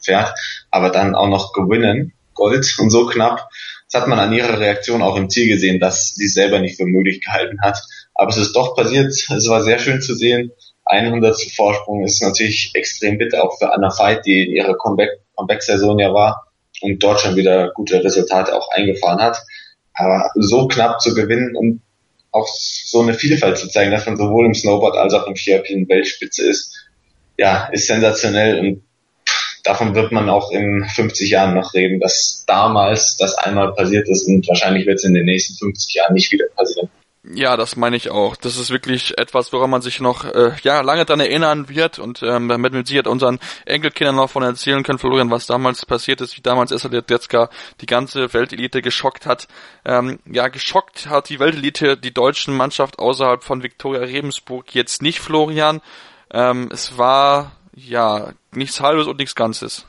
fährt, 0.00 0.34
aber 0.70 0.90
dann 0.90 1.14
auch 1.14 1.28
noch 1.28 1.52
gewinnen, 1.52 2.12
Gold 2.34 2.76
und 2.78 2.90
so 2.90 3.06
knapp. 3.06 3.48
Das 3.90 4.00
hat 4.00 4.08
man 4.08 4.18
an 4.18 4.32
ihrer 4.32 4.58
Reaktion 4.58 5.02
auch 5.02 5.16
im 5.16 5.28
Ziel 5.28 5.48
gesehen, 5.48 5.78
dass 5.78 6.14
sie 6.14 6.24
es 6.24 6.34
selber 6.34 6.60
nicht 6.60 6.76
für 6.76 6.86
möglich 6.86 7.22
gehalten 7.22 7.60
hat. 7.60 7.78
Aber 8.14 8.30
es 8.30 8.38
ist 8.38 8.54
doch 8.54 8.74
passiert. 8.74 9.12
Es 9.12 9.48
war 9.48 9.62
sehr 9.62 9.78
schön 9.78 10.00
zu 10.00 10.14
sehen. 10.14 10.50
100 10.86 11.40
Vorsprung 11.54 12.04
ist 12.04 12.22
natürlich 12.22 12.72
extrem 12.74 13.18
bitter, 13.18 13.44
auch 13.44 13.58
für 13.58 13.72
Anna 13.72 13.88
Veit, 13.96 14.26
die 14.26 14.46
in 14.46 14.52
ihrer 14.52 14.76
Comeback-Saison 14.76 15.98
ja 15.98 16.12
war 16.12 16.48
und 16.80 17.02
dort 17.02 17.20
schon 17.20 17.36
wieder 17.36 17.70
gute 17.74 18.02
Resultate 18.02 18.54
auch 18.54 18.70
eingefahren 18.72 19.20
hat. 19.20 19.38
Aber 19.94 20.30
so 20.34 20.66
knapp 20.68 21.00
zu 21.00 21.14
gewinnen 21.14 21.54
und 21.54 21.82
auch 22.32 22.48
so 22.48 23.00
eine 23.00 23.14
Vielfalt 23.14 23.58
zu 23.58 23.68
zeigen, 23.68 23.90
dass 23.90 24.06
man 24.06 24.16
sowohl 24.16 24.46
im 24.46 24.54
Snowboard 24.54 24.96
als 24.96 25.14
auch 25.14 25.26
im 25.26 25.36
Skialpin 25.36 25.88
Weltspitze 25.88 26.48
ist, 26.48 26.88
ja, 27.36 27.68
ist 27.72 27.86
sensationell 27.86 28.58
und 28.58 28.82
davon 29.64 29.94
wird 29.94 30.12
man 30.12 30.28
auch 30.28 30.50
in 30.50 30.84
50 30.84 31.30
Jahren 31.30 31.54
noch 31.54 31.74
reden, 31.74 32.00
dass 32.00 32.44
damals 32.46 33.16
das 33.16 33.34
einmal 33.36 33.74
passiert 33.74 34.08
ist 34.08 34.26
und 34.26 34.46
wahrscheinlich 34.48 34.86
wird 34.86 34.96
es 34.98 35.04
in 35.04 35.14
den 35.14 35.26
nächsten 35.26 35.54
50 35.54 35.94
Jahren 35.94 36.14
nicht 36.14 36.32
wieder 36.32 36.46
passieren. 36.56 36.88
Ja, 37.24 37.56
das 37.56 37.76
meine 37.76 37.96
ich 37.96 38.10
auch. 38.10 38.34
Das 38.34 38.56
ist 38.56 38.70
wirklich 38.70 39.16
etwas, 39.16 39.52
woran 39.52 39.70
man 39.70 39.80
sich 39.80 40.00
noch 40.00 40.24
äh, 40.24 40.56
ja 40.64 40.80
lange 40.80 41.04
dran 41.04 41.20
erinnern 41.20 41.68
wird 41.68 42.00
und 42.00 42.20
ähm, 42.24 42.48
damit 42.48 42.72
wir 42.72 42.84
sicher 42.84 43.08
unseren 43.08 43.38
Enkelkindern 43.64 44.16
noch 44.16 44.28
von 44.28 44.42
erzählen 44.42 44.82
können, 44.82 44.98
Florian, 44.98 45.30
was 45.30 45.46
damals 45.46 45.86
passiert 45.86 46.20
ist, 46.20 46.36
wie 46.36 46.40
damals 46.40 46.72
Esther 46.72 46.90
Ledetzka 46.90 47.48
die 47.80 47.86
ganze 47.86 48.34
Weltelite 48.34 48.82
geschockt 48.82 49.24
hat. 49.26 49.46
Ähm, 49.84 50.18
ja, 50.26 50.48
geschockt 50.48 51.06
hat 51.06 51.28
die 51.28 51.38
Weltelite 51.38 51.96
die 51.96 52.12
deutschen 52.12 52.56
Mannschaft 52.56 52.98
außerhalb 52.98 53.44
von 53.44 53.62
Viktoria 53.62 54.00
Rebensburg 54.00 54.74
jetzt 54.74 55.00
nicht, 55.00 55.20
Florian. 55.20 55.80
Ähm, 56.32 56.70
es 56.72 56.98
war 56.98 57.52
ja 57.72 58.32
nichts 58.50 58.80
Halbes 58.80 59.06
und 59.06 59.18
nichts 59.18 59.36
Ganzes. 59.36 59.86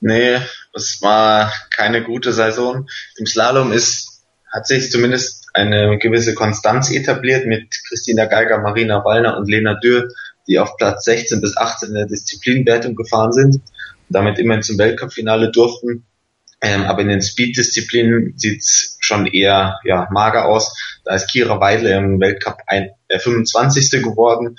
Nee, 0.00 0.40
es 0.72 1.00
war 1.02 1.52
keine 1.70 2.02
gute 2.02 2.32
Saison. 2.32 2.88
Im 3.16 3.26
Slalom 3.26 3.70
ist 3.70 4.09
hat 4.50 4.66
sich 4.66 4.90
zumindest 4.90 5.48
eine 5.54 5.98
gewisse 5.98 6.34
Konstanz 6.34 6.90
etabliert 6.90 7.46
mit 7.46 7.68
Christina 7.88 8.26
Geiger, 8.26 8.58
Marina 8.58 9.04
Wallner 9.04 9.36
und 9.36 9.48
Lena 9.48 9.74
Dürr, 9.74 10.08
die 10.46 10.58
auf 10.58 10.76
Platz 10.76 11.04
16 11.04 11.40
bis 11.40 11.56
18 11.56 11.90
in 11.90 11.94
der 11.94 12.06
Disziplinwertung 12.06 12.94
gefahren 12.94 13.32
sind 13.32 13.54
und 13.54 13.62
damit 14.08 14.38
immerhin 14.38 14.62
zum 14.62 14.78
Weltcup-Finale 14.78 15.50
durften. 15.50 16.04
Ähm, 16.62 16.82
aber 16.84 17.02
in 17.02 17.08
den 17.08 17.22
Speed-Disziplinen 17.22 18.34
sieht's 18.36 18.96
schon 19.00 19.26
eher 19.26 19.78
ja, 19.84 20.08
mager 20.10 20.46
aus. 20.46 20.76
Da 21.04 21.14
ist 21.14 21.28
Kira 21.28 21.58
Weidle 21.60 21.96
im 21.96 22.20
Weltcup 22.20 22.58
ein, 22.66 22.90
äh, 23.08 23.18
25. 23.18 24.02
geworden, 24.02 24.56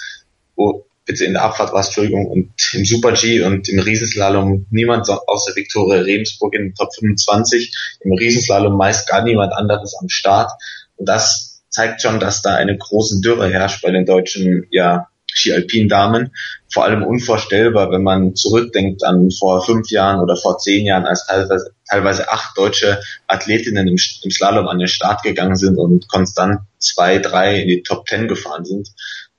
wo 0.55 0.87
bitte 1.11 1.25
in 1.25 1.33
der 1.33 1.43
Abfahrt 1.43 1.73
war 1.73 1.83
Entschuldigung, 1.83 2.27
und 2.27 2.53
im 2.73 2.85
Super 2.85 3.11
G 3.11 3.41
und 3.41 3.67
im 3.67 3.79
Riesenslalom 3.79 4.65
niemand 4.69 5.09
außer 5.09 5.55
Viktoria 5.55 6.01
Rebensburg 6.01 6.53
in 6.53 6.67
den 6.67 6.75
Top 6.75 6.93
25, 6.95 7.75
im 7.99 8.13
Riesenslalom 8.13 8.77
meist 8.77 9.09
gar 9.09 9.21
niemand 9.23 9.51
anderes 9.51 9.93
am 9.99 10.07
Start. 10.07 10.51
Und 10.95 11.09
das 11.09 11.63
zeigt 11.69 12.01
schon, 12.01 12.21
dass 12.21 12.41
da 12.41 12.55
eine 12.55 12.77
große 12.77 13.19
Dürre 13.19 13.51
herrscht 13.51 13.81
bei 13.81 13.91
den 13.91 14.05
deutschen 14.05 14.67
ja, 14.71 15.07
Ski-Alpin-Damen. 15.33 16.31
Vor 16.71 16.85
allem 16.85 17.03
unvorstellbar, 17.03 17.91
wenn 17.91 18.03
man 18.03 18.35
zurückdenkt 18.35 19.03
an 19.03 19.31
vor 19.31 19.65
fünf 19.65 19.89
Jahren 19.89 20.21
oder 20.21 20.37
vor 20.37 20.57
zehn 20.57 20.85
Jahren, 20.85 21.05
als 21.05 21.27
teilweise, 21.27 21.71
teilweise 21.89 22.31
acht 22.31 22.57
deutsche 22.57 23.01
Athletinnen 23.27 23.87
im, 23.87 23.97
im 24.23 24.31
Slalom 24.31 24.67
an 24.67 24.79
den 24.79 24.87
Start 24.87 25.23
gegangen 25.23 25.57
sind 25.57 25.77
und 25.77 26.07
konstant 26.07 26.61
zwei, 26.77 27.19
drei 27.19 27.61
in 27.61 27.67
die 27.67 27.83
Top 27.83 28.05
Ten 28.05 28.29
gefahren 28.29 28.63
sind. 28.63 28.89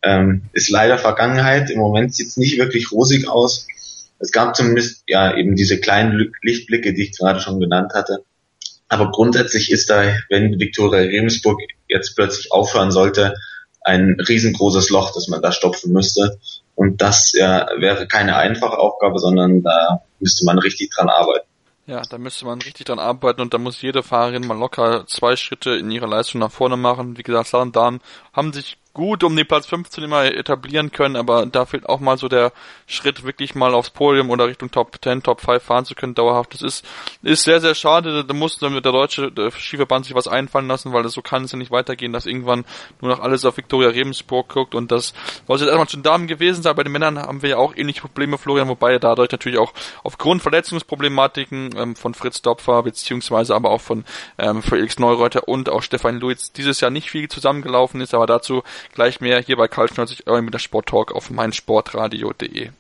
Ähm, 0.03 0.43
ist 0.53 0.71
leider 0.71 0.99
Vergangenheit. 0.99 1.71
Im 1.71 1.79
Moment 1.79 2.15
sieht 2.15 2.29
es 2.29 2.37
nicht 2.37 2.59
wirklich 2.59 2.91
rosig 2.93 3.29
aus. 3.29 3.67
Es 4.19 4.33
gab 4.33 4.57
zumindest 4.57 5.03
ja 5.07 5.37
eben 5.37 5.57
diese 5.57 5.79
kleinen 5.81 6.33
Lichtblicke, 6.43 6.95
die 6.95 7.03
ich 7.03 7.19
gerade 7.19 7.41
schon 7.41 7.61
genannt 7.61 7.93
hatte. 7.95 8.25
Aber 8.89 9.11
grundsätzlich 9.11 9.71
ist 9.71 9.91
da, 9.91 10.05
wenn 10.29 10.61
Viktoria 10.61 11.01
Remsburg 11.01 11.61
jetzt 11.89 12.15
plötzlich 12.15 12.53
aufhören 12.53 12.91
sollte, 12.91 13.35
ein 13.81 14.17
riesengroßes 14.21 14.91
Loch, 14.91 15.13
das 15.15 15.29
man 15.29 15.43
da 15.43 15.51
stopfen 15.51 15.93
müsste. 15.93 16.39
Und 16.75 17.01
das 17.01 17.33
ja, 17.33 17.67
wäre 17.79 18.07
keine 18.07 18.37
einfache 18.37 18.79
Aufgabe, 18.79 19.19
sondern 19.19 19.63
da 19.63 20.03
müsste 20.21 20.45
man 20.45 20.59
richtig 20.59 20.91
dran 20.91 21.09
arbeiten. 21.09 21.47
Ja, 21.87 22.03
da 22.03 22.17
müsste 22.17 22.45
man 22.45 22.61
richtig 22.61 22.87
dran 22.87 23.01
arbeiten 23.01 23.41
und 23.41 23.53
da 23.55 23.59
muss 23.59 23.83
jede 23.83 24.03
Fahrerin 24.03 24.47
mal 24.47 24.57
locker 24.57 25.05
zwei 25.07 25.35
Schritte 25.37 25.71
in 25.71 25.91
ihrer 25.91 26.07
Leistung 26.07 26.41
nach 26.41 26.53
vorne 26.53 26.77
machen. 26.77 27.19
Wie 27.19 27.25
gesagt, 27.25 27.49
Salam 27.49 27.73
Damen 27.73 28.01
haben 28.33 28.53
sich 28.53 28.79
gut 28.95 29.25
um 29.25 29.35
den 29.35 29.47
Platz 29.47 29.67
15 29.67 30.05
immer 30.05 30.25
etablieren 30.25 30.93
können, 30.93 31.17
aber 31.17 31.47
da 31.47 31.65
fehlt 31.65 31.89
auch 31.89 32.01
mal 32.01 32.19
so 32.19 32.29
der 32.29 32.53
Schritt, 32.87 33.25
wirklich 33.25 33.55
mal 33.55 33.75
aufs 33.75 33.91
Podium 33.91 34.31
oder 34.31 34.47
Richtung 34.47 34.71
Top 34.71 34.99
10, 35.03 35.23
Top 35.23 35.41
5 35.41 35.63
fahren 35.63 35.85
zu 35.85 35.95
können, 35.95 36.15
dauerhaft. 36.15 36.53
Das 36.55 36.63
ist, 36.63 36.85
ist 37.23 37.45
sehr, 37.45 37.61
sehr 37.61 37.75
schade. 37.75 38.25
Da 38.25 38.35
muss 38.35 38.59
der 38.59 38.81
deutsche 38.81 39.33
Skiverband 39.59 40.05
sich 40.05 40.15
was 40.15 40.29
einfallen 40.29 40.69
lassen, 40.69 40.93
weil 40.93 41.03
das 41.03 41.13
so 41.13 41.23
kann 41.23 41.45
es 41.45 41.53
ja 41.53 41.59
nicht 41.59 41.71
weitergehen, 41.71 42.13
dass 42.13 42.27
irgendwann 42.27 42.65
nur 43.01 43.11
noch 43.11 43.21
alles 43.21 43.45
auf 43.45 43.57
Viktoria 43.57 43.89
Rebensburg 43.89 44.49
guckt 44.49 44.75
und 44.75 44.93
das 44.93 45.15
soll 45.47 45.59
jetzt 45.59 45.69
erstmal 45.69 45.87
den 45.87 46.03
Damen 46.03 46.27
gewesen 46.27 46.63
sein. 46.63 46.77
Bei 46.77 46.83
den 46.83 46.93
Männern 46.93 47.19
haben 47.19 47.43
wir 47.43 47.51
ja 47.51 47.57
auch 47.57 47.75
ähnliche 47.75 48.03
Probleme, 48.03 48.37
Florian, 48.37 48.69
wobei 48.69 48.99
dadurch 48.99 49.31
natürlich 49.31 49.59
auch 49.59 49.73
aufgrund 50.03 50.43
Verletzungsproblematiken 50.43 51.71
ähm, 51.77 51.97
von 51.97 52.15
Fritz 52.15 52.43
Dopfer, 52.43 52.83
beziehungsweise 52.83 53.55
aber 53.55 53.71
auch 53.71 53.81
von 53.81 54.05
ähm, 54.39 54.63
Felix 54.63 54.99
Neureuter 54.99 55.49
und 55.49 55.71
auch 55.71 55.83
Stefan 55.83 56.21
Luiz 56.21 56.53
dieses 56.53 56.81
Jahr 56.81 56.91
nicht 56.91 57.11
viel 57.11 57.29
zusammengelaufen 57.29 58.01
ist, 58.01 58.15
aber 58.15 58.27
dazu 58.27 58.63
Gleich 58.95 59.21
mehr 59.21 59.41
hier 59.41 59.57
bei 59.57 59.69
Karl 59.69 59.89
90 59.95 60.27
Euro 60.27 60.43
mit 60.43 60.55
der 60.55 60.59
Sporttalk 60.59 61.13
auf 61.13 61.31
meinsportradio.de. 61.31 62.71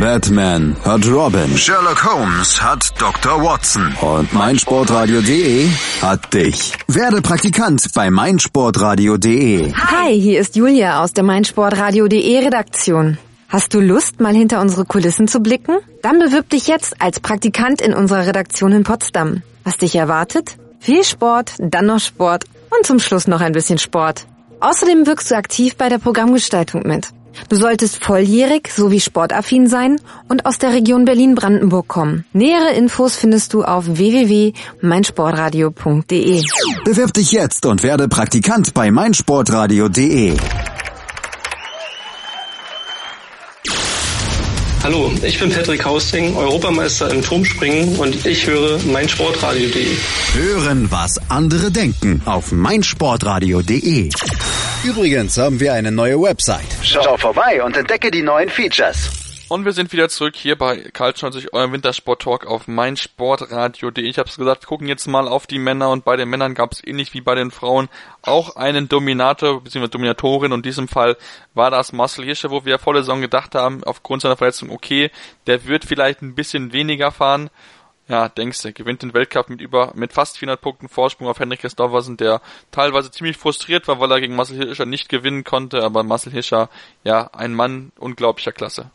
Batman 0.00 0.76
hat 0.84 1.06
Robin. 1.06 1.56
Sherlock 1.56 2.04
Holmes 2.04 2.60
hat 2.60 3.00
Dr. 3.00 3.40
Watson. 3.42 3.94
Und 4.00 4.32
meinsportradio.de 4.32 5.68
hat 6.02 6.34
dich. 6.34 6.72
Werde 6.88 7.22
Praktikant 7.22 7.80
bei 7.94 8.10
meinsportradio.de. 8.10 9.72
Hi, 9.72 10.20
hier 10.20 10.40
ist 10.40 10.56
Julia 10.56 11.02
aus 11.02 11.12
der 11.12 11.22
meinsportradio.de 11.22 12.44
Redaktion. 12.44 13.18
Hast 13.48 13.72
du 13.72 13.80
Lust, 13.80 14.20
mal 14.20 14.34
hinter 14.34 14.60
unsere 14.60 14.84
Kulissen 14.84 15.28
zu 15.28 15.38
blicken? 15.38 15.78
Dann 16.02 16.18
bewirb 16.18 16.50
dich 16.50 16.66
jetzt 16.66 17.00
als 17.00 17.20
Praktikant 17.20 17.80
in 17.80 17.94
unserer 17.94 18.26
Redaktion 18.26 18.72
in 18.72 18.82
Potsdam. 18.82 19.42
Was 19.62 19.76
dich 19.76 19.94
erwartet? 19.94 20.56
Viel 20.80 21.04
Sport, 21.04 21.52
dann 21.58 21.86
noch 21.86 22.00
Sport 22.00 22.46
und 22.76 22.84
zum 22.84 22.98
Schluss 22.98 23.28
noch 23.28 23.40
ein 23.40 23.52
bisschen 23.52 23.78
Sport. 23.78 24.26
Außerdem 24.60 25.06
wirkst 25.06 25.30
du 25.30 25.36
aktiv 25.36 25.76
bei 25.76 25.88
der 25.88 25.98
Programmgestaltung 25.98 26.82
mit. 26.86 27.08
Du 27.48 27.56
solltest 27.56 28.04
volljährig 28.04 28.68
sowie 28.68 29.00
sportaffin 29.00 29.66
sein 29.66 29.96
und 30.28 30.46
aus 30.46 30.58
der 30.58 30.72
Region 30.72 31.04
Berlin-Brandenburg 31.04 31.88
kommen. 31.88 32.24
Nähere 32.32 32.74
Infos 32.74 33.16
findest 33.16 33.52
du 33.54 33.64
auf 33.64 33.86
www.meinsportradio.de. 33.86 36.42
Bewirb 36.84 37.12
dich 37.12 37.32
jetzt 37.32 37.66
und 37.66 37.82
werde 37.82 38.06
Praktikant 38.08 38.72
bei 38.74 38.90
meinsportradio.de. 38.90 40.36
Hallo, 44.84 45.10
ich 45.22 45.40
bin 45.40 45.48
Patrick 45.48 45.82
Hausting, 45.86 46.36
Europameister 46.36 47.10
im 47.10 47.22
Turmspringen 47.22 47.96
und 47.96 48.26
ich 48.26 48.46
höre 48.46 48.78
meinsportradio.de. 48.80 49.96
Hören, 50.34 50.90
was 50.90 51.18
andere 51.30 51.70
denken 51.70 52.20
auf 52.26 52.52
meinsportradio.de. 52.52 54.10
Übrigens 54.84 55.38
haben 55.38 55.58
wir 55.58 55.72
eine 55.72 55.90
neue 55.90 56.20
Website. 56.20 56.66
Schau 56.82 57.16
vorbei 57.16 57.62
und 57.62 57.74
entdecke 57.78 58.10
die 58.10 58.20
neuen 58.20 58.50
Features. 58.50 59.23
Und 59.54 59.64
wir 59.64 59.70
sind 59.70 59.92
wieder 59.92 60.08
zurück 60.08 60.34
hier 60.34 60.58
bei 60.58 60.78
Karl 60.92 61.14
90, 61.16 61.54
eurem 61.54 61.70
Wintersport-Talk 61.70 62.44
auf 62.44 62.66
meinsportradio.de. 62.66 64.04
Ich 64.04 64.18
habe 64.18 64.28
es 64.28 64.36
gesagt, 64.36 64.64
wir 64.64 64.66
gucken 64.66 64.88
jetzt 64.88 65.06
mal 65.06 65.28
auf 65.28 65.46
die 65.46 65.60
Männer 65.60 65.90
und 65.90 66.04
bei 66.04 66.16
den 66.16 66.28
Männern 66.28 66.54
gab 66.54 66.72
es 66.72 66.84
ähnlich 66.84 67.14
wie 67.14 67.20
bei 67.20 67.36
den 67.36 67.52
Frauen 67.52 67.88
auch 68.22 68.56
einen 68.56 68.88
Dominator 68.88 69.62
bzw. 69.62 69.86
Dominatorin 69.86 70.50
und 70.50 70.58
in 70.58 70.62
diesem 70.64 70.88
Fall 70.88 71.16
war 71.54 71.70
das 71.70 71.92
Marcel 71.92 72.24
Hirscher, 72.24 72.50
wo 72.50 72.64
wir 72.64 72.80
vor 72.80 72.94
der 72.94 73.04
Saison 73.04 73.20
gedacht 73.20 73.54
haben, 73.54 73.84
aufgrund 73.84 74.22
seiner 74.22 74.36
Verletzung, 74.36 74.70
okay, 74.70 75.12
der 75.46 75.64
wird 75.66 75.84
vielleicht 75.84 76.20
ein 76.20 76.34
bisschen 76.34 76.72
weniger 76.72 77.12
fahren. 77.12 77.48
Ja, 78.08 78.28
denkst 78.28 78.60
du, 78.60 78.72
gewinnt 78.72 79.02
den 79.02 79.14
Weltcup 79.14 79.50
mit 79.50 79.60
über, 79.60 79.92
mit 79.94 80.12
fast 80.12 80.36
400 80.36 80.60
Punkten 80.60 80.88
Vorsprung 80.88 81.28
auf 81.28 81.38
Henrik 81.38 81.60
Christoffersen, 81.60 82.16
der 82.16 82.40
teilweise 82.72 83.12
ziemlich 83.12 83.36
frustriert 83.36 83.86
war, 83.86 84.00
weil 84.00 84.10
er 84.10 84.20
gegen 84.20 84.34
Marcel 84.34 84.56
Hirscher 84.56 84.84
nicht 84.84 85.08
gewinnen 85.08 85.44
konnte, 85.44 85.84
aber 85.84 86.02
Marcel 86.02 86.32
Hirscher, 86.32 86.70
ja, 87.04 87.30
ein 87.32 87.54
Mann 87.54 87.92
unglaublicher 88.00 88.50
Klasse. 88.50 88.90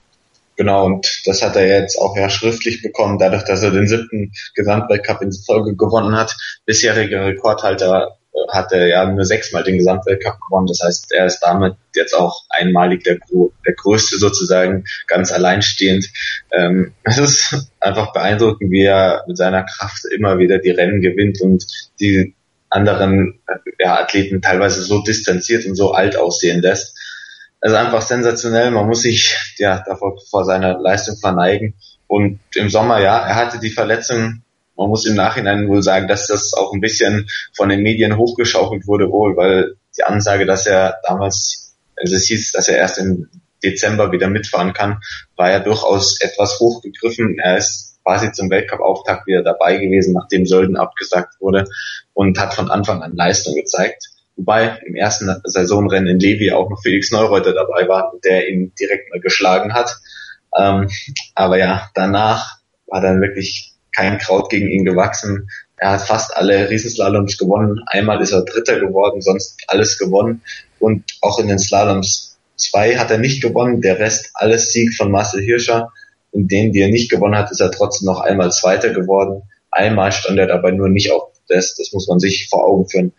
Genau, 0.60 0.88
und 0.88 1.22
das 1.26 1.41
hat 1.41 1.55
er 1.55 1.68
jetzt 1.68 1.97
auch 1.97 2.18
ja 2.18 2.30
schriftlich 2.30 2.82
bekommen, 2.82 3.18
dadurch, 3.18 3.45
dass 3.45 3.64
er 3.64 3.72
den 3.72 3.88
siebten 3.88 4.34
Gesamtweltcup 4.55 5.22
in 5.22 5.32
Folge 5.32 5.74
gewonnen 5.78 6.18
hat. 6.18 6.36
Bisheriger 6.66 7.28
Rekordhalter 7.28 8.18
äh, 8.34 8.38
hat 8.51 8.74
er 8.74 8.88
ja 8.88 9.10
nur 9.10 9.24
sechsmal 9.24 9.64
den 9.64 9.78
Gesamtweltcup 9.78 10.38
gewonnen. 10.45 10.68
Das 10.68 10.82
heißt, 10.84 11.14
er 11.14 11.28
ist 11.28 11.39
damit 11.39 11.76
jetzt 11.95 12.12
auch 12.14 12.43
einmalig 12.49 13.05
der, 13.05 13.20
der 13.66 13.74
größte 13.74 14.18
sozusagen, 14.20 14.84
ganz 15.07 15.32
alleinstehend. 15.32 16.10
Ähm, 16.51 16.93
es 17.05 17.18
ist 17.20 17.72
einfach 17.80 18.12
beeindruckend, 18.12 18.70
wie 18.70 18.84
er 18.84 19.24
mit 19.30 19.38
seiner 19.38 19.64
Kraft 19.64 20.03
immer 20.14 20.39
wieder 20.39 20.57
die 20.57 20.72
Rennen 20.72 20.99
gewinnt 20.99 21.39
und 21.39 21.66
die 22.01 22.36
anderen 22.70 23.39
äh, 23.47 23.55
ja, 23.80 23.97
Athleten 23.97 24.41
teilweise 24.41 24.84
so 24.84 25.01
distanziert 25.01 25.66
und 25.66 25.76
so 25.76 25.93
alt 25.93 26.18
aussehen 26.18 26.62
lässt. 26.62 26.99
Also 27.62 27.76
einfach 27.76 28.01
sensationell. 28.01 28.72
Man 28.72 28.88
muss 28.88 29.01
sich 29.01 29.36
ja 29.57 29.84
davor 29.86 30.18
vor 30.30 30.45
seiner 30.45 30.80
Leistung 30.80 31.18
verneigen. 31.18 31.76
Und 32.07 32.39
im 32.55 32.70
Sommer, 32.70 32.99
ja, 33.01 33.18
er 33.20 33.36
hatte 33.36 33.60
die 33.60 33.70
Verletzung. 33.70 34.41
Man 34.76 34.89
muss 34.89 35.05
im 35.05 35.16
Nachhinein 35.16 35.68
wohl 35.68 35.84
sagen, 35.84 36.07
dass 36.07 36.28
das 36.28 36.53
auch 36.53 36.74
ein 36.74 36.82
bisschen 36.82 37.30
von 37.55 37.70
den 37.70 37.84
Medien 37.84 38.18
hochgeschaukelt 38.18 38.88
wurde 38.88 39.12
wohl, 39.12 39.36
weil 39.36 39.76
die 39.97 40.03
Ansage, 40.03 40.45
dass 40.45 40.66
er 40.66 40.99
damals, 41.03 41.76
also 41.97 42.16
es 42.16 42.28
hieß, 42.28 42.53
dass 42.53 42.70
er 42.70 42.78
erst 42.78 42.97
im 42.97 43.30
Dezember 43.62 44.12
wieder 44.14 44.30
mitfahren 44.30 44.74
kann, 44.74 45.01
war 45.36 45.51
ja 45.51 45.60
durchaus 45.60 46.22
etwas 46.22 46.60
hochgegriffen. 46.60 47.39
Er 47.39 47.57
ist 47.57 47.99
quasi 48.03 48.32
zum 48.32 48.49
Weltcup-Auftakt 48.49 49.28
wieder 49.28 49.43
dabei 49.43 49.78
gewesen, 49.78 50.14
nachdem 50.14 50.45
Sölden 50.45 50.78
abgesagt 50.78 51.36
wurde 51.39 51.66
und 52.14 52.39
hat 52.39 52.53
von 52.53 52.72
Anfang 52.72 53.03
an 53.03 53.16
Leistung 53.16 53.55
gezeigt. 53.55 54.09
Wobei 54.40 54.80
im 54.86 54.96
ersten 54.96 55.30
Saisonrennen 55.44 56.08
in 56.08 56.20
Levi 56.20 56.54
auch 56.54 56.70
noch 56.70 56.82
Felix 56.82 57.12
Neureuter 57.12 57.54
dabei 57.54 57.90
war, 57.90 58.14
der 58.24 58.48
ihn 58.48 58.74
direkt 58.80 59.10
mal 59.10 59.20
geschlagen 59.20 59.74
hat. 59.74 59.98
Ähm, 60.58 60.90
aber 61.36 61.58
ja, 61.58 61.90
danach 61.94 62.60
war 62.88 63.02
dann 63.02 63.20
wirklich 63.20 63.74
kein 63.94 64.18
Kraut 64.18 64.50
gegen 64.50 64.70
ihn 64.70 64.86
gewachsen. 64.86 65.50
Er 65.76 65.92
hat 65.92 66.04
fast 66.04 66.38
alle 66.38 66.70
Riesenslaloms 66.70 67.38
gewonnen. 67.38 67.82
Einmal 67.88 68.22
ist 68.22 68.32
er 68.32 68.46
Dritter 68.46 68.80
geworden, 68.80 69.22
sonst 69.22 69.62
alles 69.68 69.98
gewonnen. 69.98 70.42
Und 70.80 71.04
auch 71.20 71.40
in 71.40 71.50
den 71.50 71.60
Slaloms 71.60 72.38
zwei 72.56 72.96
hat 72.96 73.12
er 73.12 73.18
nicht 73.18 73.42
gewonnen. 73.42 73.82
Der 73.82 74.00
Rest 74.00 74.32
alles 74.36 74.72
Sieg 74.72 74.96
von 74.96 75.12
Marcel 75.12 75.42
Hirscher. 75.42 75.92
In 76.32 76.48
denen, 76.48 76.72
die 76.72 76.80
er 76.80 76.90
nicht 76.90 77.12
gewonnen 77.12 77.36
hat, 77.36 77.52
ist 77.52 77.60
er 77.60 77.72
trotzdem 77.72 78.06
noch 78.06 78.22
einmal 78.22 78.54
Zweiter 78.54 78.94
geworden. 78.94 79.42
Einmal 79.70 80.14
stand 80.14 80.40
er 80.40 80.48
dabei 80.48 80.72
nur 80.72 80.88
nicht 80.88 81.12
auf 81.12 81.34
Podest. 81.34 81.78
Das 81.78 81.92
muss 81.92 82.08
man 82.08 82.22
sich 82.22 82.48
vor 82.50 82.66
Augen 82.66 82.88
führen. 82.88 83.12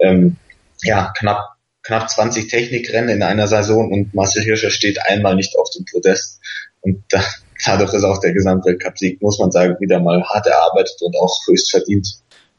Ähm, 0.00 0.36
ja, 0.84 1.12
knapp, 1.18 1.56
knapp 1.82 2.08
20 2.08 2.48
Technikrennen 2.48 3.16
in 3.16 3.22
einer 3.22 3.46
Saison 3.46 3.90
und 3.90 4.14
Marcel 4.14 4.42
Hirscher 4.42 4.70
steht 4.70 4.98
einmal 5.06 5.34
nicht 5.34 5.56
auf 5.58 5.68
dem 5.70 5.84
Podest. 5.90 6.40
Und 6.80 7.04
da, 7.08 7.22
dadurch 7.64 7.92
ist 7.94 8.04
auch 8.04 8.20
der 8.20 8.32
Gesamtweltcup-Sieg, 8.32 9.22
muss 9.22 9.38
man 9.38 9.50
sagen, 9.50 9.76
wieder 9.80 10.00
mal 10.00 10.22
hart 10.24 10.46
erarbeitet 10.46 11.00
und 11.00 11.16
auch 11.16 11.40
höchst 11.46 11.70
verdient. 11.70 12.06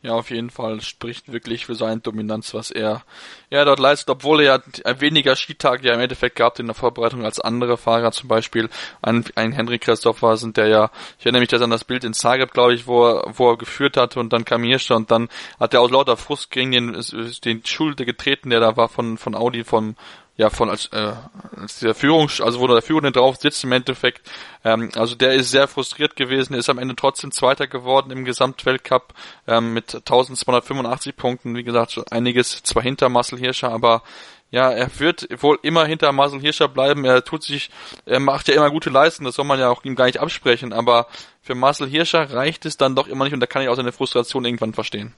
Ja, 0.05 0.13
auf 0.13 0.29
jeden 0.29 0.51
Fall. 0.51 0.81
Spricht 0.81 1.31
wirklich 1.31 1.65
für 1.65 1.73
seine 1.73 1.99
Dominanz, 1.99 2.53
was 2.53 2.69
er, 2.69 3.01
er 3.49 3.65
dort 3.65 3.79
leistet, 3.79 4.11
obwohl 4.11 4.41
er 4.41 4.61
ja 4.85 5.01
weniger 5.01 5.35
Skitage 5.35 5.87
ja 5.87 5.95
im 5.95 5.99
Endeffekt 5.99 6.35
gehabt 6.35 6.59
in 6.59 6.67
der 6.67 6.75
Vorbereitung 6.75 7.25
als 7.25 7.39
andere 7.39 7.75
Fahrer, 7.75 8.11
zum 8.11 8.29
Beispiel 8.29 8.69
ein, 9.01 9.25
ein 9.33 9.51
Henry 9.51 9.79
Christopher 9.79 10.37
sind 10.37 10.57
der 10.57 10.67
ja, 10.67 10.91
ich 11.17 11.25
erinnere 11.25 11.39
mich 11.39 11.49
das 11.49 11.63
an 11.63 11.71
das 11.71 11.85
Bild 11.85 12.03
in 12.03 12.13
Zagreb, 12.13 12.53
glaube 12.53 12.75
ich, 12.75 12.85
wo 12.85 13.03
er, 13.07 13.23
wo 13.35 13.49
er 13.49 13.57
geführt 13.57 13.97
hatte 13.97 14.19
und 14.19 14.31
dann 14.31 14.45
kam 14.45 14.61
Hirscher 14.61 14.95
und 14.95 15.09
dann 15.09 15.27
hat 15.59 15.73
er 15.73 15.81
aus 15.81 15.89
lauter 15.89 16.17
Frust 16.17 16.51
gegen 16.51 16.71
den, 16.71 17.03
den 17.43 17.65
Schulde 17.65 18.05
getreten, 18.05 18.51
der 18.51 18.59
da 18.59 18.77
war 18.77 18.89
von, 18.89 19.17
von 19.17 19.33
Audi, 19.33 19.63
vom, 19.63 19.95
ja 20.37 20.49
von 20.49 20.69
als, 20.69 20.87
äh, 20.87 21.13
als 21.55 21.79
der 21.79 21.95
Führung, 21.95 22.29
also 22.39 22.59
wo 22.59 22.67
der 22.67 22.81
Führende 22.81 23.11
drauf 23.11 23.37
sitzt 23.37 23.63
im 23.63 23.71
Endeffekt. 23.71 24.29
Ähm, 24.63 24.91
also 24.95 25.15
der 25.15 25.33
ist 25.33 25.51
sehr 25.51 25.67
frustriert 25.67 26.15
gewesen, 26.15 26.53
ist 26.53 26.69
am 26.69 26.77
Ende 26.77 26.95
trotzdem 26.95 27.31
Zweiter 27.31 27.67
geworden 27.67 28.11
im 28.11 28.25
Gesamtweltcup 28.25 29.13
ähm, 29.47 29.73
mit 29.73 29.95
1285 29.95 31.15
Punkten. 31.15 31.55
Wie 31.55 31.63
gesagt, 31.63 31.99
einiges 32.11 32.63
zwar 32.63 32.83
hinter 32.83 33.09
Marcel 33.09 33.39
Hirscher, 33.39 33.71
aber 33.71 34.03
ja, 34.51 34.71
er 34.71 34.89
wird 34.99 35.27
wohl 35.41 35.57
immer 35.63 35.85
hinter 35.85 36.11
Marcel 36.11 36.39
Hirscher 36.39 36.67
bleiben. 36.67 37.05
Er 37.05 37.23
tut 37.23 37.43
sich, 37.43 37.69
er 38.05 38.19
macht 38.19 38.47
ja 38.47 38.55
immer 38.55 38.69
gute 38.69 38.89
Leistungen, 38.89 39.25
das 39.25 39.35
soll 39.35 39.45
man 39.45 39.59
ja 39.59 39.69
auch 39.69 39.83
ihm 39.83 39.95
gar 39.95 40.05
nicht 40.05 40.19
absprechen, 40.19 40.73
aber 40.73 41.07
für 41.41 41.55
Marcel 41.55 41.89
Hirscher 41.89 42.31
reicht 42.31 42.65
es 42.65 42.77
dann 42.77 42.95
doch 42.95 43.07
immer 43.07 43.25
nicht 43.25 43.33
und 43.33 43.39
da 43.39 43.47
kann 43.47 43.61
ich 43.61 43.69
auch 43.69 43.75
seine 43.75 43.91
Frustration 43.91 44.45
irgendwann 44.45 44.73
verstehen. 44.73 45.13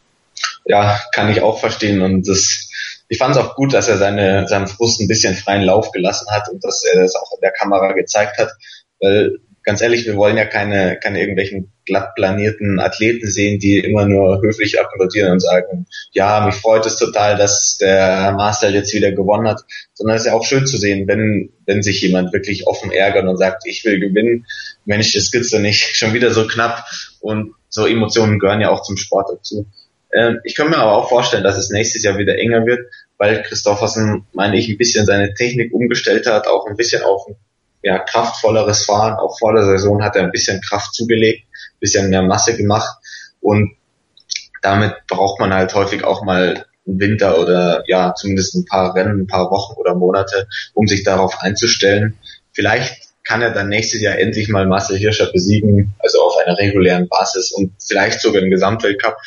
Ja, 0.66 1.00
kann 1.14 1.30
ich 1.30 1.42
auch 1.42 1.60
verstehen 1.60 2.02
und 2.02 2.28
das 2.28 2.67
ich 3.10 3.18
fand 3.18 3.36
es 3.36 3.42
auch 3.42 3.56
gut, 3.56 3.74
dass 3.74 3.88
er 3.88 3.98
seine, 3.98 4.48
seinem 4.48 4.68
Frust 4.68 5.00
ein 5.00 5.08
bisschen 5.08 5.36
freien 5.36 5.64
Lauf 5.64 5.92
gelassen 5.92 6.28
hat 6.32 6.50
und 6.50 6.64
dass 6.64 6.84
er 6.84 7.02
das 7.02 7.16
auch 7.16 7.32
in 7.34 7.42
der 7.42 7.52
Kamera 7.52 7.94
gezeigt 7.94 8.38
hat. 8.38 8.52
Weil 9.00 9.38
ganz 9.68 9.82
ehrlich, 9.82 10.06
wir 10.06 10.16
wollen 10.16 10.38
ja 10.38 10.46
keine, 10.46 10.98
keine 10.98 11.20
irgendwelchen 11.20 11.74
glatt 11.86 12.16
planierten 12.16 12.80
Athleten 12.80 13.30
sehen, 13.30 13.60
die 13.60 13.80
immer 13.80 14.06
nur 14.06 14.42
höflich 14.42 14.80
applaudieren 14.80 15.34
und 15.34 15.42
sagen, 15.42 15.88
ja, 16.14 16.46
mich 16.46 16.56
freut 16.56 16.86
es 16.86 16.96
total, 16.96 17.36
dass 17.36 17.78
der 17.78 18.32
Marcel 18.32 18.74
jetzt 18.74 18.94
wieder 18.94 19.12
gewonnen 19.12 19.48
hat, 19.48 19.62
sondern 19.94 20.16
es 20.16 20.24
ist 20.24 20.28
ja 20.28 20.34
auch 20.34 20.46
schön 20.46 20.66
zu 20.66 20.78
sehen, 20.78 21.06
wenn, 21.08 21.50
wenn 21.66 21.84
sich 21.84 22.02
jemand 22.02 22.32
wirklich 22.32 22.66
offen 22.66 22.92
ärgert 22.92 23.26
und 23.26 23.38
sagt, 23.38 23.64
ich 23.66 23.84
will 23.84 24.00
gewinnen. 24.00 24.46
Mensch, 24.86 25.14
das 25.14 25.32
gibt's 25.32 25.50
doch 25.50 25.60
nicht. 25.60 25.84
Schon 25.98 26.14
wieder 26.14 26.32
so 26.32 26.48
knapp 26.48 26.86
und 27.20 27.54
so 27.68 27.86
Emotionen 27.86 28.40
gehören 28.40 28.62
ja 28.62 28.70
auch 28.70 28.84
zum 28.84 28.96
Sport 28.96 29.30
dazu. 29.34 29.66
Ähm, 30.14 30.40
ich 30.44 30.56
kann 30.56 30.70
mir 30.70 30.78
aber 30.78 30.94
auch 30.94 31.10
vorstellen, 31.10 31.44
dass 31.44 31.58
es 31.58 31.70
nächstes 31.70 32.04
Jahr 32.04 32.18
wieder 32.18 32.38
enger 32.38 32.66
wird, 32.66 32.90
weil 33.18 33.42
Christoffersen, 33.44 34.26
meine 34.34 34.58
ich, 34.58 34.70
ein 34.70 34.78
bisschen 34.78 35.06
seine 35.06 35.34
Technik 35.34 35.74
umgestellt 35.74 36.28
hat, 36.28 36.48
auch 36.48 36.68
ein 36.68 36.76
bisschen 36.76 37.04
auf 37.04 37.28
ja, 37.84 38.00
kraftvolleres 38.00 38.86
Fahren. 38.86 39.14
Auch 39.14 39.38
vor 39.38 39.54
der 39.54 39.66
Saison 39.66 40.04
hat 40.04 40.16
er 40.16 40.24
ein 40.24 40.32
bisschen 40.32 40.62
Kraft 40.62 40.94
zugelegt, 40.94 41.46
ein 41.48 41.80
bisschen 41.80 42.10
mehr 42.10 42.22
Masse 42.22 42.56
gemacht 42.56 42.98
und 43.42 43.78
damit 44.62 44.96
braucht 45.08 45.40
man 45.40 45.54
halt 45.54 45.74
häufig 45.74 46.04
auch 46.04 46.24
mal 46.24 46.66
einen 46.88 47.00
Winter 47.00 47.40
oder 47.40 47.84
ja, 47.88 48.14
zumindest 48.16 48.56
ein 48.56 48.66
paar 48.66 48.96
Rennen, 48.96 49.22
ein 49.22 49.28
paar 49.28 49.52
Wochen 49.52 49.80
oder 49.80 49.96
Monate, 49.96 50.48
um 50.74 50.88
sich 50.88 51.04
darauf 51.04 51.40
einzustellen. 51.42 52.18
Vielleicht 52.54 53.08
kann 53.24 53.42
er 53.42 53.52
dann 53.52 53.70
nächstes 53.70 54.02
Jahr 54.02 54.18
endlich 54.18 54.48
mal 54.48 54.66
Marcel 54.66 54.98
Hirscher 54.98 55.32
besiegen, 55.32 55.94
also 56.00 56.22
auf 56.22 56.38
einer 56.38 56.58
regulären 56.58 57.08
Basis 57.10 57.52
und 57.52 57.74
vielleicht 57.80 58.22
sogar 58.22 58.42
im 58.42 58.50
Gesamtweltcup. 58.50 59.18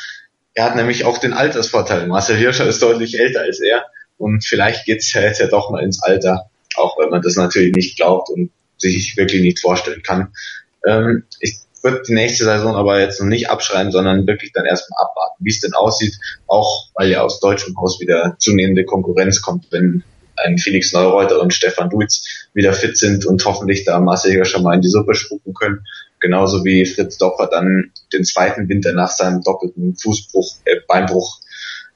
Er 0.55 0.65
hat 0.65 0.77
nämlich 0.77 1.05
auch 1.05 1.19
den 1.19 1.33
Altersvorteil. 1.33 2.07
Marcel 2.07 2.37
Hirscher 2.37 2.67
ist 2.67 2.83
deutlich 2.83 3.19
älter 3.19 3.43
als 3.43 3.61
er 3.61 3.87
und 4.19 4.45
vielleicht 4.45 4.85
geht's 4.85 5.13
ja 5.13 5.23
jetzt 5.23 5.41
ja 5.41 5.47
doch 5.47 5.71
mal 5.71 5.83
ins 5.83 6.03
Alter, 6.03 6.51
auch 6.77 6.99
wenn 6.99 7.11
man 7.11 7.23
das 7.23 7.37
natürlich 7.37 7.75
nicht 7.75 7.97
glaubt 7.97 8.29
und 8.31 8.51
sich 8.77 9.17
wirklich 9.17 9.43
nicht 9.43 9.61
vorstellen 9.61 10.03
kann. 10.03 10.33
Ähm, 10.87 11.25
ich 11.39 11.59
würde 11.83 12.03
die 12.07 12.15
nächste 12.15 12.45
Saison 12.45 12.77
aber 12.77 13.01
jetzt 13.01 13.21
noch 13.21 13.29
nicht 13.29 13.49
abschreiben, 13.49 13.93
sondern 13.93 14.27
wirklich 14.27 14.53
dann 14.53 14.67
erstmal 14.67 15.03
abwarten, 15.03 15.45
wie 15.45 15.51
es 15.51 15.61
denn 15.61 15.73
aussieht, 15.73 16.19
auch 16.47 16.89
weil 16.95 17.11
ja 17.11 17.23
aus 17.23 17.41
deutschem 17.41 17.77
Haus 17.79 18.01
wieder 18.01 18.37
zunehmende 18.39 18.85
Konkurrenz 18.85 19.41
kommt, 19.41 19.67
wenn 19.71 20.03
ein 20.37 20.59
Felix 20.59 20.93
Neureuter 20.93 21.41
und 21.41 21.55
Stefan 21.55 21.91
Duitz 21.91 22.49
wieder 22.55 22.73
fit 22.73 22.97
sind 22.97 23.25
und 23.27 23.45
hoffentlich 23.45 23.85
da 23.85 24.01
Marcel 24.01 24.33
Hirscher 24.33 24.61
mal 24.61 24.75
in 24.75 24.81
die 24.81 24.89
Suppe 24.89 25.15
spucken 25.15 25.55
können 25.55 25.85
genauso 26.21 26.65
wie 26.65 26.87
Fritz 26.87 27.19
Dopper 27.19 27.47
dann 27.47 27.93
den 28.13 28.25
zweiten 28.25 28.69
Winter 28.69 28.93
nach 28.93 29.11
seinem 29.11 29.43
doppelten 29.43 29.97
Fußbruch, 29.97 30.57
äh, 30.65 30.77
Beinbruch 30.87 31.41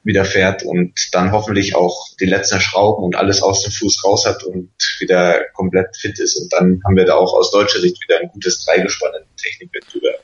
wieder 0.03 0.25
fährt 0.25 0.62
und 0.62 0.93
dann 1.12 1.33
hoffentlich 1.33 1.75
auch 1.75 2.09
die 2.20 2.27
letzten 2.27 2.61
Schrauben 2.61 3.03
und 3.03 3.16
alles 3.16 3.43
aus 3.43 3.62
dem 3.62 3.72
Fuß 3.72 4.05
raus 4.05 4.27
hat 4.27 4.45
und 4.45 4.70
wieder 4.99 5.45
komplett 5.55 5.97
fit 5.97 6.18
ist. 6.18 6.37
Und 6.37 6.53
dann 6.53 6.81
haben 6.85 6.97
wir 6.97 7.07
da 7.07 7.14
auch 7.14 7.33
aus 7.33 7.51
deutscher 7.51 7.81
Sicht 7.81 8.03
wieder 8.03 8.20
ein 8.20 8.29
gutes 8.29 8.64
Dreigespann 8.64 9.12
in 9.18 9.37
Technikwettbewerb. 9.37 10.20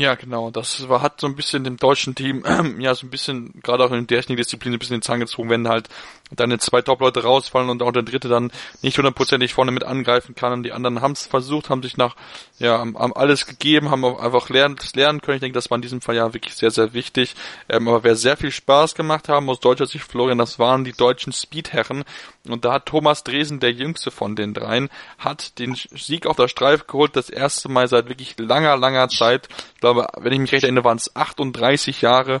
Ja, 0.00 0.14
genau. 0.14 0.50
Das 0.50 0.88
war, 0.88 1.02
hat 1.02 1.20
so 1.20 1.26
ein 1.26 1.36
bisschen 1.36 1.62
dem 1.62 1.76
deutschen 1.76 2.14
Team, 2.14 2.42
ja, 2.80 2.94
so 2.94 3.06
ein 3.06 3.10
bisschen, 3.10 3.60
gerade 3.62 3.84
auch 3.84 3.92
in 3.92 4.06
der 4.06 4.18
Technikdisziplin, 4.18 4.72
ein 4.72 4.78
bisschen 4.78 4.96
den 4.96 5.02
Zahn 5.02 5.20
gezogen, 5.20 5.50
wenn 5.50 5.68
halt 5.68 5.88
deine 6.30 6.58
zwei 6.58 6.82
Top-Leute 6.82 7.22
rausfallen 7.22 7.70
und 7.70 7.82
auch 7.82 7.92
der 7.92 8.02
dritte 8.02 8.28
dann 8.28 8.52
nicht 8.82 8.96
hundertprozentig 8.98 9.54
vorne 9.54 9.72
mit 9.72 9.84
angreifen 9.84 10.34
kann 10.34 10.52
und 10.52 10.62
die 10.62 10.72
anderen 10.72 11.00
haben 11.00 11.12
es 11.12 11.26
versucht, 11.26 11.70
haben 11.70 11.82
sich 11.82 11.96
nach, 11.96 12.16
ja, 12.58 12.78
haben, 12.78 12.96
alles 12.96 13.46
gegeben, 13.46 13.90
haben 13.90 14.04
einfach 14.04 14.48
lernen, 14.48 14.76
lernen 14.94 15.20
können. 15.20 15.36
Ich 15.36 15.40
denke, 15.40 15.54
das 15.54 15.70
war 15.70 15.76
in 15.76 15.82
diesem 15.82 16.00
Fall 16.00 16.16
ja 16.16 16.32
wirklich 16.32 16.54
sehr, 16.54 16.70
sehr 16.70 16.92
wichtig. 16.92 17.34
Ähm, 17.68 17.88
aber 17.88 18.04
wer 18.04 18.16
sehr 18.16 18.36
viel 18.36 18.50
Spaß 18.50 18.94
gemacht 18.94 19.28
haben 19.28 19.48
aus 19.50 19.60
deutscher 19.60 19.86
Sicht, 19.86 20.04
Florian, 20.04 20.38
das 20.38 20.58
waren 20.58 20.84
die 20.84 20.92
deutschen 20.92 21.32
Speedherren, 21.32 22.04
Und 22.48 22.64
da 22.64 22.74
hat 22.74 22.86
Thomas 22.86 23.24
Dresen, 23.24 23.60
der 23.60 23.72
jüngste 23.72 24.10
von 24.10 24.36
den 24.36 24.54
dreien, 24.54 24.88
hat 25.18 25.58
den 25.58 25.74
Sieg 25.74 26.26
auf 26.26 26.36
der 26.36 26.48
Streif 26.48 26.86
geholt, 26.86 27.16
das 27.16 27.30
erste 27.30 27.68
Mal 27.68 27.88
seit 27.88 28.08
wirklich 28.08 28.36
langer, 28.38 28.76
langer 28.76 29.08
Zeit. 29.08 29.48
Ich 29.74 29.80
glaube, 29.80 30.06
wenn 30.18 30.32
ich 30.32 30.38
mich 30.38 30.52
recht 30.52 30.64
erinnere, 30.64 30.84
waren 30.84 30.96
es 30.96 31.14
38 31.14 32.00
Jahre. 32.02 32.40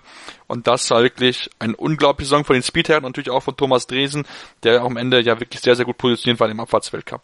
Und 0.50 0.66
das 0.66 0.90
war 0.90 1.04
wirklich 1.04 1.48
ein 1.60 1.76
unglaublicher 1.76 2.30
Song 2.30 2.44
von 2.44 2.54
den 2.54 2.64
Speedherren 2.64 3.04
natürlich 3.04 3.30
auch 3.30 3.44
von 3.44 3.56
Thomas 3.56 3.86
Dresen, 3.86 4.24
der 4.64 4.80
am 4.80 4.96
Ende 4.96 5.20
ja 5.20 5.38
wirklich 5.38 5.62
sehr, 5.62 5.76
sehr 5.76 5.84
gut 5.84 5.96
positioniert 5.96 6.40
war 6.40 6.50
im 6.50 6.58
Abfahrtsweltcup. 6.58 7.22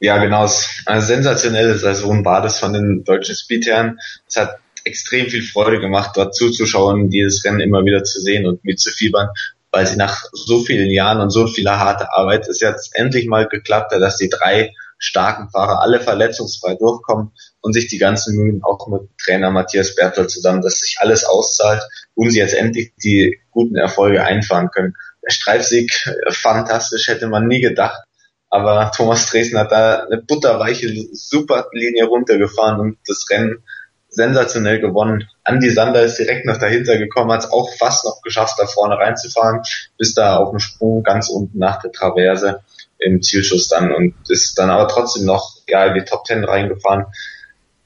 Ja, 0.00 0.16
genau. 0.16 0.50
Eine 0.86 1.02
sensationelle 1.02 1.76
Saison 1.76 2.24
war 2.24 2.40
das 2.40 2.58
von 2.58 2.72
den 2.72 3.04
deutschen 3.04 3.36
Speedherren. 3.36 3.98
Es 4.26 4.36
hat 4.36 4.56
extrem 4.84 5.26
viel 5.26 5.42
Freude 5.42 5.78
gemacht, 5.78 6.12
dort 6.14 6.34
zuzuschauen, 6.34 7.10
dieses 7.10 7.44
Rennen 7.44 7.60
immer 7.60 7.84
wieder 7.84 8.02
zu 8.02 8.18
sehen 8.22 8.46
und 8.46 8.64
mitzufiebern, 8.64 9.28
weil 9.70 9.86
sie 9.86 9.96
nach 9.96 10.22
so 10.32 10.64
vielen 10.64 10.90
Jahren 10.90 11.20
und 11.20 11.28
so 11.28 11.46
vieler 11.46 11.78
harter 11.78 12.16
Arbeit 12.16 12.48
es 12.48 12.60
jetzt 12.60 12.96
endlich 12.96 13.26
mal 13.26 13.46
geklappt 13.46 13.92
hat, 13.92 14.00
dass 14.00 14.16
die 14.16 14.30
drei 14.30 14.72
starken 15.04 15.50
Fahrer 15.50 15.82
alle 15.82 16.00
verletzungsfrei 16.00 16.74
durchkommen 16.74 17.32
und 17.60 17.72
sich 17.72 17.88
die 17.88 17.98
ganzen 17.98 18.36
Mühen 18.36 18.62
auch 18.64 18.88
mit 18.88 19.02
Trainer 19.22 19.50
Matthias 19.50 19.94
Berthold 19.94 20.30
zusammen, 20.30 20.62
dass 20.62 20.80
sich 20.80 20.96
alles 21.00 21.24
auszahlt 21.24 21.82
und 22.14 22.30
sie 22.30 22.38
jetzt 22.38 22.54
endlich 22.54 22.92
die 23.02 23.38
guten 23.50 23.76
Erfolge 23.76 24.24
einfahren 24.24 24.70
können. 24.70 24.94
Der 25.24 25.30
Streifsieg, 25.30 26.06
äh, 26.06 26.32
fantastisch, 26.32 27.08
hätte 27.08 27.28
man 27.28 27.46
nie 27.46 27.60
gedacht. 27.60 28.02
Aber 28.50 28.92
Thomas 28.94 29.26
Dresden 29.26 29.58
hat 29.58 29.72
da 29.72 30.04
eine 30.04 30.22
butterweiche 30.22 30.88
Superlinie 31.12 32.04
runtergefahren 32.04 32.80
und 32.80 32.98
das 33.06 33.26
Rennen 33.30 33.62
sensationell 34.08 34.80
gewonnen. 34.80 35.28
Andy 35.44 35.70
Sander 35.70 36.02
ist 36.02 36.18
direkt 36.18 36.46
noch 36.46 36.56
dahinter 36.56 36.96
gekommen, 36.96 37.32
hat 37.32 37.44
es 37.44 37.50
auch 37.50 37.68
fast 37.78 38.04
noch 38.04 38.22
geschafft, 38.22 38.56
da 38.58 38.66
vorne 38.66 38.96
reinzufahren, 38.96 39.62
bis 39.98 40.14
da 40.14 40.36
auf 40.36 40.50
dem 40.50 40.60
Sprung 40.60 41.02
ganz 41.02 41.28
unten 41.28 41.58
nach 41.58 41.80
der 41.82 41.90
Traverse 41.90 42.60
im 43.04 43.22
Zielschuss 43.22 43.68
dann 43.68 43.92
und 43.92 44.14
ist 44.28 44.58
dann 44.58 44.70
aber 44.70 44.88
trotzdem 44.88 45.24
noch 45.24 45.56
ja, 45.68 45.86
in 45.86 45.94
die 45.94 46.04
Top 46.04 46.24
Ten 46.24 46.44
reingefahren. 46.44 47.06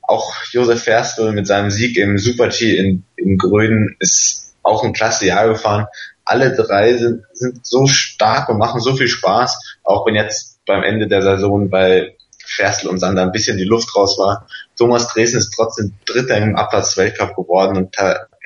Auch 0.02 0.34
Josef 0.52 0.82
Ferstl 0.84 1.32
mit 1.32 1.46
seinem 1.46 1.70
Sieg 1.70 1.96
im 1.98 2.18
Super-G 2.18 2.76
in, 2.76 3.04
in 3.16 3.36
Gröden 3.36 3.96
ist 3.98 4.54
auch 4.62 4.84
ein 4.84 4.92
klasse 4.92 5.26
Jahr 5.26 5.48
gefahren. 5.48 5.86
Alle 6.24 6.54
drei 6.54 6.96
sind, 6.96 7.24
sind 7.32 7.66
so 7.66 7.86
stark 7.86 8.48
und 8.48 8.58
machen 8.58 8.80
so 8.80 8.94
viel 8.94 9.08
Spaß, 9.08 9.78
auch 9.84 10.06
wenn 10.06 10.14
jetzt 10.14 10.60
beim 10.66 10.82
Ende 10.82 11.08
der 11.08 11.22
Saison 11.22 11.70
bei 11.70 12.14
Ferstl 12.44 12.88
und 12.88 12.98
Sander 12.98 13.22
ein 13.22 13.32
bisschen 13.32 13.58
die 13.58 13.64
Luft 13.64 13.94
raus 13.94 14.18
war. 14.18 14.46
Thomas 14.76 15.08
Dresden 15.08 15.38
ist 15.38 15.52
trotzdem 15.54 15.94
Dritter 16.06 16.36
im 16.38 16.56
Abfahrtsweltcup 16.56 17.34
geworden 17.36 17.76
und 17.76 17.96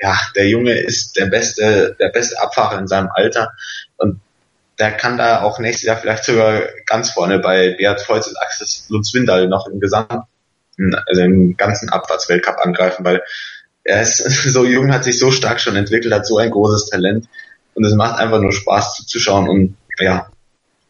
ja, 0.01 0.19
der 0.35 0.47
Junge 0.49 0.73
ist 0.73 1.17
der 1.17 1.27
beste, 1.27 1.95
der 1.99 2.09
beste 2.09 2.41
Abfahrer 2.41 2.79
in 2.79 2.87
seinem 2.87 3.09
Alter 3.13 3.51
und 3.97 4.19
der 4.83 4.91
kann 4.91 5.17
da 5.17 5.43
auch 5.43 5.59
nächstes 5.59 5.87
Jahr 5.87 5.95
vielleicht 5.95 6.25
sogar 6.25 6.61
ganz 6.85 7.11
vorne 7.11 7.39
bei 7.39 7.73
Beat 7.77 8.01
Volz 8.09 8.27
und 8.27 8.37
Axel 8.41 8.67
Lutz 8.89 9.13
Windal 9.13 9.47
noch 9.47 9.65
im 9.67 9.79
gesamten, 9.79 10.25
also 11.07 11.21
im 11.21 11.55
ganzen 11.55 11.87
Abfahrtsweltcup 11.87 12.57
angreifen, 12.61 13.05
weil 13.05 13.23
er 13.85 14.01
ist 14.01 14.17
so 14.51 14.65
jung, 14.65 14.91
hat 14.91 15.05
sich 15.05 15.17
so 15.17 15.31
stark 15.31 15.61
schon 15.61 15.77
entwickelt, 15.77 16.13
hat 16.13 16.27
so 16.27 16.37
ein 16.37 16.51
großes 16.51 16.89
Talent 16.89 17.29
und 17.75 17.85
es 17.85 17.93
macht 17.93 18.19
einfach 18.19 18.41
nur 18.41 18.51
Spaß 18.51 18.95
zuzuschauen 18.95 19.47
und 19.47 19.77
ja, 19.99 20.29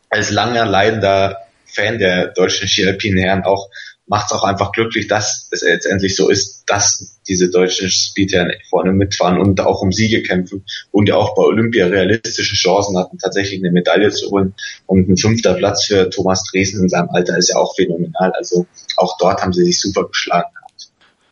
als 0.09 0.31
langer 0.31 0.65
leidender 0.65 1.43
Fan 1.67 1.99
der 1.99 2.29
deutschen 2.29 2.67
Ski-Alpinen 2.67 3.19
Herren 3.19 3.43
auch 3.43 3.69
macht 4.06 4.28
es 4.28 4.32
auch 4.34 4.43
einfach 4.43 4.72
glücklich, 4.72 5.08
dass 5.08 5.47
es 5.51 5.62
jetzt 5.62 5.86
endlich 5.86 6.16
so 6.16 6.30
ist, 6.30 6.64
dass 6.68 7.20
diese 7.28 7.49
deutschen 7.49 7.89
Speedherren 7.89 8.51
vorne 8.70 8.91
mitfahren 8.91 9.39
und 9.39 9.62
auch 9.62 9.82
um 9.82 9.91
Siege 9.91 10.24
kämpfen 10.24 10.66
und 10.91 11.08
ja 11.08 11.16
auch 11.16 11.36
bei 11.36 11.43
Olympia 11.43 11.88
realistische 11.88 12.56
Chancen 12.56 12.97
hatten, 12.97 13.18
tatsächlich 13.18 13.62
eine 13.62 13.72
Medaille 13.72 14.12
zu 14.12 14.30
holen. 14.30 14.54
Und 14.88 15.10
ein 15.10 15.18
fünfter 15.18 15.54
Platz 15.54 15.86
für 15.86 16.10
Thomas 16.10 16.43
Dresden 16.51 16.84
in 16.84 16.89
seinem 16.89 17.10
Alter 17.12 17.38
ist 17.38 17.49
ja 17.49 17.56
auch 17.56 17.76
phänomenal. 17.76 18.32
Also 18.34 18.66
auch 18.97 19.18
dort 19.18 19.41
haben 19.41 19.54
sie 19.54 19.64
sich 19.64 19.80
super 19.80 20.08
geschlagen. 20.08 20.49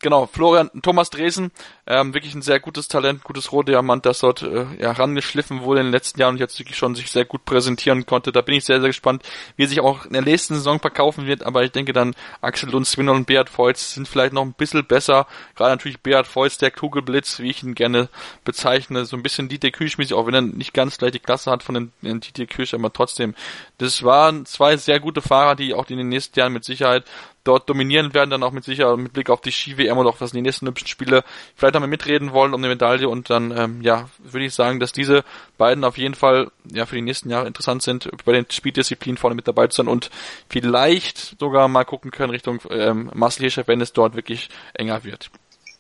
Genau, 0.02 0.26
Florian 0.26 0.72
Thomas 0.82 1.12
Dresen, 1.12 1.52
ähm, 1.88 2.14
wirklich 2.14 2.36
ein 2.36 2.42
sehr 2.42 2.60
gutes 2.60 2.88
Talent, 2.88 3.24
gutes 3.24 3.52
Rohdiamant, 3.52 4.06
das 4.06 4.20
dort 4.20 4.44
äh, 4.44 4.66
ja, 4.80 4.92
rangeschliffen 4.92 5.62
wurde 5.62 5.82
in 5.82 5.88
den 5.88 5.92
letzten 5.92 6.20
Jahren 6.20 6.36
und 6.36 6.40
jetzt 6.40 6.60
wirklich 6.60 6.78
schon 6.78 6.96
sich 6.96 7.10
sehr 7.10 7.26
gut 7.26 7.44
präsentieren 7.46 8.06
konnte. 8.06 8.32
Da 8.32 8.42
bin 8.42 8.56
ich 8.56 8.66
sehr, 8.66 8.80
sehr 8.80 8.90
gespannt, 8.90 9.24
wie 9.56 9.64
er 9.64 9.68
sich 9.68 9.80
auch 9.80 10.06
in 10.06 10.14
der 10.14 10.22
nächsten 10.22 10.56
Saison 10.56 10.80
verkaufen 10.80 11.26
wird, 11.26 11.44
aber 11.44 11.64
ich 11.64 11.72
denke 11.72 11.94
dann 11.94 12.14
Axel 12.42 12.70
Lund, 12.70 12.88
Swinner 12.88 13.14
und 13.14 13.26
Beat 13.26 13.50
Feutz 13.50 13.94
sind 13.94 14.08
vielleicht 14.08 14.34
noch 14.34 14.44
ein 14.44 14.54
bisschen 14.54 14.86
besser. 14.86 15.28
Gerade 15.56 15.72
natürlich 15.72 16.02
Beat 16.02 16.28
Feutz, 16.28 16.58
der 16.58 16.72
Kugelblitz, 16.72 17.40
wie 17.40 17.50
ich 17.50 17.64
ihn 17.64 17.76
gerne 17.76 18.10
bezeichne, 18.46 19.06
so 19.06 19.18
ein 19.18 19.24
bisschen 19.24 19.50
Dieter 19.50 19.72
Küch-mäßig, 19.72 20.14
auch 20.14 20.28
wenn 20.28 20.36
er 20.36 20.42
nicht 20.42 20.74
ganz 20.74 20.98
gleich 20.98 21.12
die 21.12 21.20
Klasse 21.20 21.50
hat 21.50 21.64
von 21.64 21.76
den, 21.76 21.92
den 22.02 22.20
Dieter 22.20 22.46
Küch, 22.46 22.74
aber 22.74 22.94
trotzdem, 22.94 23.36
das 23.80 24.04
waren 24.04 24.46
zwei 24.46 24.78
sehr 24.78 25.00
gute 25.00 25.22
Fahrer, 25.22 25.56
die 25.56 25.74
auch 25.74 25.90
in 25.90 25.98
den 25.98 26.10
nächsten 26.10 26.40
Jahren 26.40 26.54
mit 26.54 26.64
Sicherheit 26.64 27.06
dort 27.44 27.70
dominieren 27.70 28.14
werden, 28.14 28.30
dann 28.30 28.44
auch 28.44 28.52
mit 28.52 28.64
Sicherheit 28.64 28.98
mit 28.98 29.14
Blick 29.14 29.30
auf 29.30 29.42
die 29.42 29.52
Ski-WM 29.52 29.98
und 29.98 30.08
auch 30.08 30.22
was 30.22 30.32
in 30.32 30.38
den 30.38 30.44
nächsten 30.44 30.66
Olympischen 30.66 30.88
Spiele 30.88 31.24
vielleicht 31.56 31.71
einmal 31.76 31.90
mitreden 31.90 32.32
wollen 32.32 32.54
um 32.54 32.62
eine 32.62 32.70
Medaille 32.70 33.08
und 33.08 33.30
dann, 33.30 33.56
ähm, 33.56 33.82
ja, 33.82 34.10
würde 34.20 34.46
ich 34.46 34.54
sagen, 34.54 34.80
dass 34.80 34.92
diese 34.92 35.24
beiden 35.58 35.84
auf 35.84 35.98
jeden 35.98 36.16
Fall 36.16 36.52
ja 36.72 36.86
für 36.86 36.96
die 36.96 37.02
nächsten 37.02 37.30
Jahre 37.30 37.48
interessant 37.48 37.82
sind, 37.82 38.10
bei 38.26 38.34
den 38.34 38.46
Speeddisziplinen 38.50 39.18
vorne 39.18 39.36
mit 39.36 39.48
dabei 39.48 39.68
zu 39.68 39.78
sein 39.78 39.88
und 39.88 40.10
vielleicht 40.50 41.40
sogar 41.40 41.68
mal 41.68 41.84
gucken 41.84 42.12
können 42.12 42.32
Richtung 42.32 42.60
ähm, 42.70 43.12
Marcel 43.14 43.42
wenn 43.66 43.82
es 43.82 43.94
dort 43.94 44.16
wirklich 44.16 44.50
enger 44.74 45.04
wird. 45.04 45.32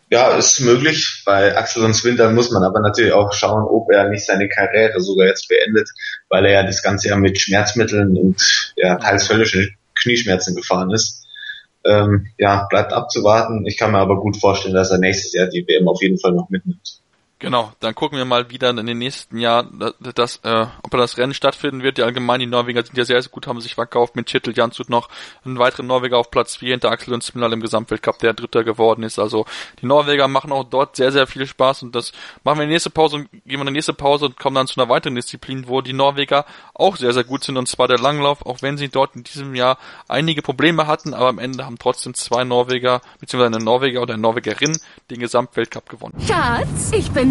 Ja, 0.10 0.36
ist 0.36 0.60
möglich. 0.60 1.24
Bei 1.26 1.56
Axel 1.56 1.86
und 1.86 2.04
Winter 2.04 2.30
muss 2.32 2.52
man 2.52 2.64
aber 2.64 2.82
natürlich 2.82 3.14
auch 3.14 3.32
schauen, 3.32 3.64
ob 3.64 3.90
er 3.92 4.10
nicht 4.10 4.26
seine 4.26 4.50
Karriere 4.50 5.00
sogar 5.00 5.28
jetzt 5.28 5.48
beendet, 5.48 5.90
weil 6.28 6.46
er 6.46 6.52
ja 6.52 6.64
das 6.64 6.84
ganze 6.84 7.08
Jahr 7.08 7.18
mit 7.18 7.40
Schmerzmitteln 7.40 8.18
und 8.18 8.74
ja, 8.76 8.96
teils 8.96 9.28
völlig 9.28 9.78
Knieschmerzen 9.96 10.56
gefahren 10.56 10.92
ist 10.92 11.21
ähm, 11.86 12.28
ja, 12.38 12.68
bleibt 12.70 12.94
abzuwarten. 12.94 13.66
Ich 13.66 13.78
kann 13.78 13.92
mir 13.92 14.00
aber 14.00 14.20
gut 14.20 14.38
vorstellen, 14.38 14.76
dass 14.76 14.92
er 14.92 15.00
nächstes 15.00 15.34
Jahr 15.34 15.48
die 15.48 15.66
WM 15.68 15.88
auf 15.88 16.02
jeden 16.02 16.20
Fall 16.20 16.34
noch 16.34 16.50
mitnimmt. 16.50 17.01
Genau, 17.42 17.74
dann 17.80 17.96
gucken 17.96 18.20
wir 18.20 18.26
mal 18.26 18.52
wieder 18.52 18.70
in 18.70 18.86
den 18.86 19.00
nächsten 19.00 19.40
Jahren, 19.40 19.94
dass, 20.00 20.38
äh, 20.44 20.68
ob 20.84 20.92
das 20.92 21.18
Rennen 21.18 21.34
stattfinden 21.34 21.82
wird. 21.82 21.98
Die 21.98 22.04
allgemein, 22.04 22.40
die 22.40 22.46
Norweger 22.46 22.86
sind 22.86 22.96
ja 22.96 23.04
sehr, 23.04 23.20
sehr 23.20 23.32
gut, 23.32 23.48
haben 23.48 23.60
sich 23.62 23.74
verkauft 23.74 24.16
mit 24.16 24.28
Kittel 24.28 24.56
Jansud 24.56 24.92
noch 24.92 25.10
einen 25.44 25.58
weiteren 25.58 25.88
Norweger 25.88 26.20
auf 26.20 26.30
Platz 26.30 26.58
4 26.58 26.74
hinter 26.74 26.92
Axel 26.92 27.16
und 27.16 27.24
Smilal 27.24 27.54
im 27.54 27.62
Gesamtweltcup, 27.62 28.20
der 28.20 28.34
Dritter 28.34 28.64
geworden 28.64 29.02
ist. 29.02 29.18
Also 29.18 29.48
die 29.82 29.88
Norweger 29.88 30.28
machen 30.28 30.52
auch 30.52 30.66
dort 30.66 30.96
sehr, 30.96 31.12
sehr 31.12 31.26
viel 31.26 31.48
Spaß 31.48 31.82
und 31.82 31.96
das 31.96 32.12
machen 32.44 32.60
wir 32.60 32.64
in 32.64 32.70
die 32.70 32.76
nächste 32.76 32.92
Pause 32.92 33.16
und 33.16 33.32
gehen 33.32 33.42
wir 33.58 33.62
in 33.62 33.68
die 33.68 33.74
nächste 33.74 33.94
Pause 33.94 34.26
und 34.26 34.38
kommen 34.38 34.56
dann 34.56 34.68
zu 34.68 34.80
einer 34.80 34.90
weiteren 34.90 35.16
Disziplin, 35.16 35.68
wo 35.68 35.82
die 35.82 35.94
Norweger 35.94 36.46
auch 36.76 36.96
sehr, 36.96 37.12
sehr 37.12 37.24
gut 37.24 37.44
sind 37.44 37.58
und 37.58 37.68
zwar 37.68 37.88
der 37.88 37.98
Langlauf, 37.98 38.46
auch 38.46 38.62
wenn 38.62 38.78
sie 38.78 38.90
dort 38.90 39.16
in 39.16 39.24
diesem 39.24 39.56
Jahr 39.56 39.80
einige 40.08 40.44
Probleme 40.44 40.86
hatten, 40.86 41.16
aber 41.16 41.30
am 41.30 41.40
Ende 41.40 41.66
haben 41.66 41.80
trotzdem 41.80 42.14
zwei 42.14 42.44
Norweger, 42.44 43.02
beziehungsweise 43.20 43.56
eine 43.56 43.66
Norweger 43.66 44.04
oder 44.04 44.14
eine 44.14 44.22
Norwegerin 44.22 44.78
den 45.10 45.20
Gesamtweltcup 45.20 45.90
gewonnen. 45.90 46.22
Schatz, 46.28 46.92
ich 46.92 47.10
bin 47.12 47.31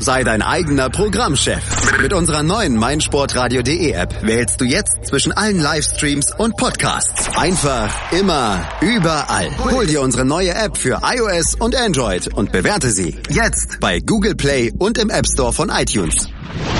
Sei 0.00 0.22
dein 0.24 0.42
eigener 0.42 0.90
Programmchef. 0.90 1.62
Mit 2.00 2.12
unserer 2.12 2.42
neuen 2.42 2.76
meinsportradio.de 2.76 3.92
App 3.92 4.14
wählst 4.22 4.60
du 4.60 4.64
jetzt 4.64 5.06
zwischen 5.06 5.32
allen 5.32 5.60
Livestreams 5.60 6.32
und 6.38 6.56
Podcasts. 6.56 7.28
Einfach, 7.36 7.90
immer, 8.12 8.68
überall. 8.80 9.50
Hol 9.70 9.86
dir 9.86 10.00
unsere 10.00 10.24
neue 10.24 10.54
App 10.54 10.76
für 10.76 11.00
iOS 11.02 11.54
und 11.56 11.74
Android 11.74 12.32
und 12.34 12.52
bewerte 12.52 12.90
sie 12.90 13.16
jetzt 13.28 13.80
bei 13.80 14.00
Google 14.00 14.34
Play 14.36 14.72
und 14.78 14.98
im 14.98 15.10
App 15.10 15.26
Store 15.26 15.52
von 15.52 15.68
iTunes. 15.68 16.28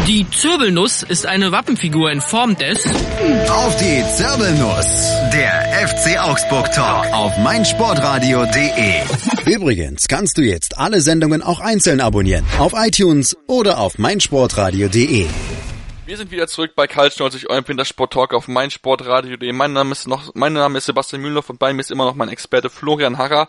Die 0.07 0.27
Zirbelnuss 0.31 1.03
ist 1.03 1.27
eine 1.27 1.53
Wappenfigur 1.53 2.11
in 2.11 2.23
Form 2.23 2.57
des... 2.57 2.79
Auf 3.51 3.77
die 3.77 4.03
Zirbelnuss. 4.17 4.87
Der 5.35 5.87
FC 5.87 6.19
Augsburg 6.19 6.73
Talk 6.73 7.13
auf 7.13 7.37
meinsportradio.de. 7.37 9.03
Übrigens 9.45 10.09
kannst 10.09 10.39
du 10.39 10.43
jetzt 10.43 10.79
alle 10.79 11.03
Sendungen 11.03 11.43
auch 11.43 11.61
einzeln 11.61 12.01
abonnieren. 12.01 12.47
Auf 12.59 12.73
iTunes 12.75 13.08
oder 13.47 13.79
auf 13.79 13.97
meinsportradio.de. 13.97 15.27
Wir 16.05 16.17
sind 16.17 16.31
wieder 16.31 16.47
zurück 16.47 16.73
bei 16.77 16.87
Karl 16.87 17.11
Schnolzig, 17.11 17.49
eurem 17.49 17.67
Wintersport 17.67 18.13
Talk 18.13 18.35
auf 18.35 18.49
meinsportradio.de. 18.49 19.51
Mein 19.53 19.73
Name 19.73 19.93
ist 19.93 20.07
noch, 20.07 20.35
mein 20.35 20.53
Name 20.53 20.77
ist 20.77 20.85
Sebastian 20.85 21.23
Mühlenhoff 21.23 21.49
und 21.49 21.59
bei 21.59 21.73
mir 21.73 21.81
ist 21.81 21.91
immer 21.91 22.05
noch 22.05 22.15
mein 22.17 22.29
Experte 22.29 22.69
Florian 22.69 23.17
Harrer. 23.17 23.49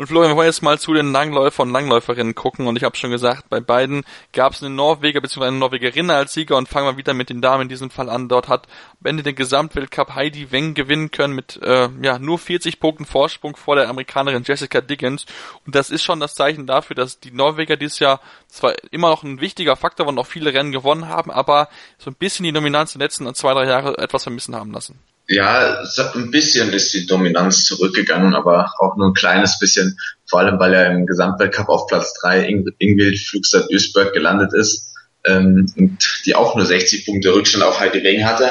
Und 0.00 0.06
Florian, 0.06 0.30
wir 0.30 0.36
wollen 0.36 0.46
jetzt 0.46 0.62
mal 0.62 0.78
zu 0.78 0.94
den 0.94 1.12
Langläufern 1.12 1.68
und 1.68 1.74
Langläuferinnen 1.74 2.34
gucken. 2.34 2.66
Und 2.66 2.76
ich 2.76 2.84
habe 2.84 2.96
schon 2.96 3.10
gesagt, 3.10 3.50
bei 3.50 3.60
beiden 3.60 4.02
gab 4.32 4.54
es 4.54 4.62
eine 4.62 4.74
Norweger 4.74 5.20
bzw. 5.20 5.48
eine 5.48 5.58
Norwegerin 5.58 6.08
als 6.08 6.32
Sieger. 6.32 6.56
Und 6.56 6.70
fangen 6.70 6.86
wir 6.86 6.96
wieder 6.96 7.12
mit 7.12 7.28
den 7.28 7.42
Damen 7.42 7.64
in 7.64 7.68
diesem 7.68 7.90
Fall 7.90 8.08
an. 8.08 8.26
Dort 8.26 8.48
hat 8.48 8.66
am 8.98 9.10
Ende 9.10 9.22
den 9.22 9.34
Gesamtweltcup 9.34 10.14
Heidi 10.14 10.50
Weng 10.52 10.72
gewinnen 10.72 11.10
können 11.10 11.34
mit 11.34 11.60
äh, 11.62 11.90
ja 12.00 12.18
nur 12.18 12.38
40 12.38 12.80
Punkten 12.80 13.04
Vorsprung 13.04 13.56
vor 13.56 13.76
der 13.76 13.90
Amerikanerin 13.90 14.42
Jessica 14.42 14.80
Diggins. 14.80 15.26
Und 15.66 15.74
das 15.74 15.90
ist 15.90 16.02
schon 16.02 16.18
das 16.18 16.34
Zeichen 16.34 16.66
dafür, 16.66 16.96
dass 16.96 17.20
die 17.20 17.32
Norweger 17.32 17.76
dieses 17.76 17.98
Jahr 17.98 18.20
zwar 18.48 18.72
immer 18.92 19.10
noch 19.10 19.22
ein 19.22 19.42
wichtiger 19.42 19.76
Faktor 19.76 20.06
waren, 20.06 20.18
auch 20.18 20.26
viele 20.26 20.54
Rennen 20.54 20.72
gewonnen 20.72 21.08
haben, 21.08 21.30
aber 21.30 21.68
so 21.98 22.10
ein 22.10 22.14
bisschen 22.14 22.44
die 22.44 22.52
Dominanz 22.52 22.94
der 22.94 23.00
letzten 23.00 23.34
zwei, 23.34 23.52
drei 23.52 23.66
Jahre 23.66 23.98
etwas 23.98 24.22
vermissen 24.22 24.56
haben 24.56 24.72
lassen. 24.72 24.98
Ja, 25.32 25.84
ein 26.14 26.30
bisschen 26.32 26.72
ist 26.72 26.92
die 26.92 27.06
Dominanz 27.06 27.64
zurückgegangen, 27.64 28.34
aber 28.34 28.72
auch 28.80 28.96
nur 28.96 29.10
ein 29.10 29.14
kleines 29.14 29.60
bisschen. 29.60 29.96
Vor 30.28 30.40
allem, 30.40 30.58
weil 30.58 30.74
er 30.74 30.90
im 30.90 31.06
Gesamtweltcup 31.06 31.68
auf 31.68 31.86
Platz 31.86 32.14
drei 32.20 32.48
Ingwild 32.78 33.16
Flugstadt 33.16 33.70
Duisburg 33.70 34.12
gelandet 34.12 34.52
ist 34.52 34.92
ähm, 35.24 35.72
und 35.76 36.22
die 36.26 36.34
auch 36.34 36.56
nur 36.56 36.66
60 36.66 37.06
Punkte 37.06 37.32
Rückstand 37.32 37.62
auf 37.62 37.78
Heidi 37.78 38.02
Weng 38.02 38.24
hatte. 38.24 38.50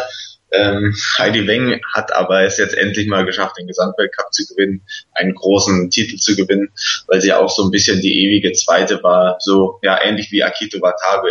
Ähm, 0.51 0.95
Heidi 1.17 1.45
Weng 1.47 1.81
hat 1.93 2.13
aber 2.15 2.43
es 2.43 2.57
jetzt 2.57 2.75
endlich 2.75 3.09
mal 3.09 3.25
geschafft, 3.25 3.57
den 3.59 3.67
Gesamtweltcup 3.67 4.33
zu 4.33 4.45
gewinnen, 4.47 4.81
einen 5.15 5.35
großen 5.35 5.89
Titel 5.89 6.15
zu 6.15 6.37
gewinnen, 6.37 6.69
weil 7.07 7.19
sie 7.19 7.33
auch 7.33 7.49
so 7.49 7.65
ein 7.65 7.71
bisschen 7.71 7.99
die 7.99 8.23
ewige 8.23 8.53
Zweite 8.53 9.03
war, 9.03 9.35
so 9.39 9.79
ja 9.83 10.01
ähnlich 10.01 10.31
wie 10.31 10.45
Akito 10.45 10.79
Watabe 10.79 11.27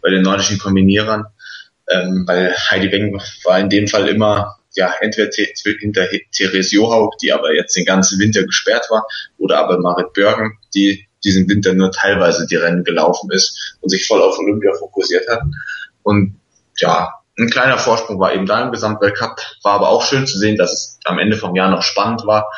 bei 0.00 0.10
den 0.10 0.22
nordischen 0.22 0.60
Kombinierern, 0.60 1.24
ähm, 1.90 2.22
weil 2.28 2.54
Heidi 2.70 2.92
Weng 2.92 3.20
war 3.42 3.58
in 3.58 3.68
dem 3.68 3.88
Fall 3.88 4.06
immer 4.08 4.56
ja 4.76 4.92
entweder 5.00 5.30
hinter 5.78 6.06
Therese 6.32 6.74
Johaug, 6.74 7.18
die 7.18 7.32
aber 7.32 7.54
jetzt 7.54 7.76
den 7.76 7.84
ganzen 7.84 8.18
Winter 8.18 8.44
gesperrt 8.44 8.86
war, 8.90 9.06
oder 9.38 9.58
aber 9.58 9.78
Marit 9.78 10.12
Börgen, 10.12 10.58
die 10.74 11.06
diesen 11.24 11.48
Winter 11.48 11.74
nur 11.74 11.90
teilweise 11.90 12.46
die 12.46 12.56
Rennen 12.56 12.84
gelaufen 12.84 13.30
ist 13.32 13.78
und 13.80 13.90
sich 13.90 14.06
voll 14.06 14.22
auf 14.22 14.38
Olympia 14.38 14.72
fokussiert 14.78 15.28
hat. 15.28 15.40
Und 16.02 16.38
ja, 16.76 17.14
ein 17.38 17.50
kleiner 17.50 17.78
Vorsprung 17.78 18.18
war 18.18 18.32
eben 18.32 18.46
da 18.46 18.62
im 18.62 18.70
Gesamtweltcup, 18.70 19.40
war 19.62 19.72
aber 19.74 19.88
auch 19.88 20.04
schön 20.06 20.26
zu 20.26 20.38
sehen, 20.38 20.56
dass 20.56 20.72
es 20.72 20.98
am 21.04 21.18
Ende 21.18 21.36
vom 21.36 21.54
Jahr 21.54 21.70
noch 21.70 21.82
spannend 21.82 22.26
war. 22.26 22.48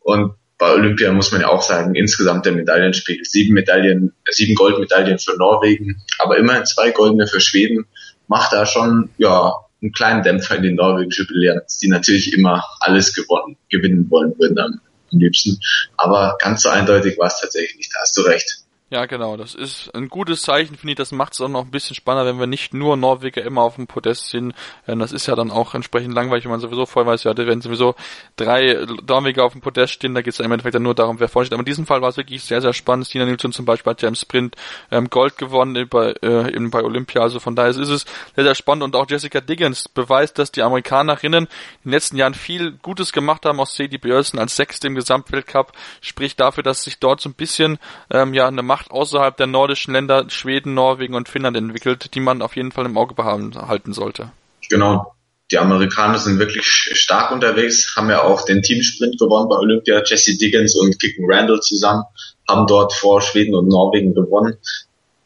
Und 0.00 0.34
bei 0.58 0.72
Olympia 0.72 1.10
muss 1.12 1.32
man 1.32 1.40
ja 1.40 1.48
auch 1.48 1.62
sagen, 1.62 1.94
insgesamt 1.94 2.44
der 2.44 2.52
Medaillenspiegel, 2.52 3.24
sieben 3.24 3.54
Medaillen, 3.54 4.12
sieben 4.28 4.54
Goldmedaillen 4.54 5.18
für 5.18 5.36
Norwegen, 5.36 6.02
aber 6.18 6.36
immerhin 6.36 6.66
zwei 6.66 6.90
goldene 6.90 7.26
für 7.26 7.40
Schweden, 7.40 7.86
macht 8.28 8.52
da 8.52 8.66
schon, 8.66 9.08
ja, 9.16 9.54
einen 9.82 9.92
kleinen 9.92 10.22
Dämpfer 10.22 10.56
in 10.56 10.62
die 10.62 10.72
norwegische 10.72 11.26
Bilanz, 11.26 11.78
die 11.78 11.88
natürlich 11.88 12.32
immer 12.32 12.64
alles 12.80 13.14
gewonnen, 13.14 13.56
gewinnen 13.68 14.10
wollen 14.10 14.38
würden 14.38 14.58
am, 14.58 14.80
am 15.12 15.18
liebsten. 15.18 15.58
Aber 15.96 16.36
ganz 16.38 16.62
so 16.62 16.68
eindeutig 16.68 17.18
war 17.18 17.28
es 17.28 17.40
tatsächlich 17.40 17.76
nicht, 17.76 17.94
da 17.94 18.00
hast 18.00 18.16
du 18.16 18.22
recht. 18.22 18.59
Ja, 18.92 19.06
genau. 19.06 19.36
Das 19.36 19.54
ist 19.54 19.94
ein 19.94 20.08
gutes 20.08 20.42
Zeichen, 20.42 20.76
finde 20.76 20.90
ich. 20.92 20.96
Das 20.96 21.12
macht 21.12 21.34
es 21.34 21.40
auch 21.40 21.48
noch 21.48 21.64
ein 21.64 21.70
bisschen 21.70 21.94
spannender, 21.94 22.28
wenn 22.28 22.40
wir 22.40 22.48
nicht 22.48 22.74
nur 22.74 22.96
Norweger 22.96 23.40
immer 23.44 23.62
auf 23.62 23.76
dem 23.76 23.86
Podest 23.86 24.30
sind. 24.30 24.52
Das 24.84 25.12
ist 25.12 25.28
ja 25.28 25.36
dann 25.36 25.52
auch 25.52 25.74
entsprechend 25.74 26.12
langweilig, 26.12 26.42
wenn 26.42 26.50
man 26.50 26.58
sowieso 26.58 26.86
voll 26.86 27.06
weiß, 27.06 27.22
ja, 27.22 27.36
wenn 27.36 27.60
sowieso 27.60 27.94
drei 28.34 28.84
Norweger 29.06 29.44
auf 29.44 29.52
dem 29.52 29.60
Podest 29.60 29.92
stehen, 29.92 30.12
da 30.12 30.22
geht 30.22 30.32
es 30.34 30.40
im 30.40 30.50
Endeffekt 30.50 30.74
dann 30.74 30.82
nur 30.82 30.96
darum, 30.96 31.20
wer 31.20 31.28
vorne 31.28 31.46
steht. 31.46 31.52
Aber 31.52 31.60
in 31.60 31.66
diesem 31.66 31.86
Fall 31.86 32.02
war 32.02 32.08
es 32.08 32.16
wirklich 32.16 32.42
sehr, 32.42 32.60
sehr 32.60 32.72
spannend. 32.72 33.06
Stina 33.06 33.26
Nilsson 33.26 33.52
zum 33.52 33.64
Beispiel 33.64 33.90
hat 33.90 34.02
ja 34.02 34.08
im 34.08 34.16
Sprint 34.16 34.56
ähm, 34.90 35.08
Gold 35.08 35.38
gewonnen 35.38 35.88
bei, 35.88 36.12
äh, 36.22 36.52
eben 36.52 36.72
bei 36.72 36.82
Olympia. 36.82 37.22
Also 37.22 37.38
von 37.38 37.54
daher 37.54 37.70
ist 37.70 37.76
es 37.76 38.04
sehr, 38.34 38.42
sehr 38.42 38.56
spannend. 38.56 38.82
Und 38.82 38.96
auch 38.96 39.08
Jessica 39.08 39.40
Diggins 39.40 39.88
beweist, 39.88 40.36
dass 40.36 40.50
die 40.50 40.62
Amerikanerinnen 40.62 41.44
in 41.44 41.50
den 41.84 41.92
letzten 41.92 42.16
Jahren 42.16 42.34
viel 42.34 42.72
Gutes 42.72 43.12
gemacht 43.12 43.46
haben 43.46 43.60
aus 43.60 43.76
Sadie 43.76 43.98
Björsen 43.98 44.40
als 44.40 44.56
Sechste 44.56 44.88
im 44.88 44.96
Gesamtweltcup. 44.96 45.74
Spricht 46.00 46.40
dafür, 46.40 46.64
dass 46.64 46.82
sich 46.82 46.98
dort 46.98 47.20
so 47.20 47.28
ein 47.28 47.34
bisschen 47.34 47.78
ähm, 48.10 48.34
ja 48.34 48.48
eine 48.48 48.62
Macht 48.62 48.79
Macht 48.80 48.92
außerhalb 48.92 49.36
der 49.36 49.46
nordischen 49.46 49.92
Länder, 49.92 50.24
Schweden, 50.28 50.72
Norwegen 50.72 51.14
und 51.14 51.28
Finnland 51.28 51.54
entwickelt, 51.54 52.14
die 52.14 52.20
man 52.20 52.40
auf 52.40 52.56
jeden 52.56 52.72
Fall 52.72 52.86
im 52.86 52.96
Auge 52.96 53.14
behalten 53.14 53.92
sollte. 53.92 54.32
Genau. 54.70 55.14
Die 55.50 55.58
Amerikaner 55.58 56.16
sind 56.18 56.38
wirklich 56.38 56.64
stark 56.64 57.30
unterwegs, 57.30 57.94
haben 57.94 58.08
ja 58.08 58.22
auch 58.22 58.42
den 58.46 58.62
Teamsprint 58.62 59.18
gewonnen 59.18 59.50
bei 59.50 59.56
Olympia. 59.56 60.02
Jesse 60.06 60.38
Diggins 60.38 60.74
und 60.76 60.98
Kicken 60.98 61.26
Randall 61.28 61.60
zusammen 61.60 62.04
haben 62.48 62.66
dort 62.66 62.94
vor 62.94 63.20
Schweden 63.20 63.54
und 63.54 63.68
Norwegen 63.68 64.14
gewonnen. 64.14 64.56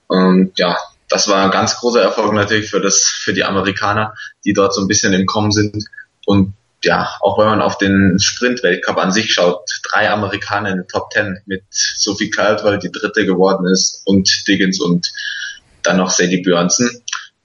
Und 0.09 0.59
ja, 0.59 0.77
das 1.09 1.29
war 1.29 1.45
ein 1.45 1.53
ganz 1.53 1.77
großer 1.77 2.03
Erfolg 2.03 2.33
natürlich 2.33 2.71
für 2.71 2.81
das, 2.81 3.05
für 3.05 3.35
die 3.35 3.45
Amerikaner, 3.45 4.15
die 4.45 4.53
dort 4.53 4.75
so 4.75 4.81
ein 4.81 4.89
bisschen 4.89 5.13
im 5.13 5.27
Kommen 5.27 5.53
sind. 5.53 5.85
Und 6.27 6.55
ja, 6.85 7.11
auch 7.21 7.39
wenn 7.39 7.47
man 7.47 7.63
auf 7.63 7.79
den 7.79 8.19
Sprint-Weltcup 8.19 8.97
an 8.97 9.13
sich 9.13 9.33
schaut, 9.33 9.69
drei 9.91 10.11
Amerikaner 10.11 10.71
in 10.71 10.79
den 10.79 10.89
Top 10.89 11.11
Ten 11.11 11.39
mit 11.47 11.65
Sophie 11.71 12.31
Caldwell, 12.31 12.79
die 12.79 12.93
dritte 12.93 13.27
geworden 13.27 13.67
ist, 13.67 14.03
und 14.05 14.29
Diggins 14.47 14.81
und 14.81 15.13
dann 15.83 15.99
noch 15.99 16.11
Sadie 16.11 16.43
Björnsen. 16.43 17.03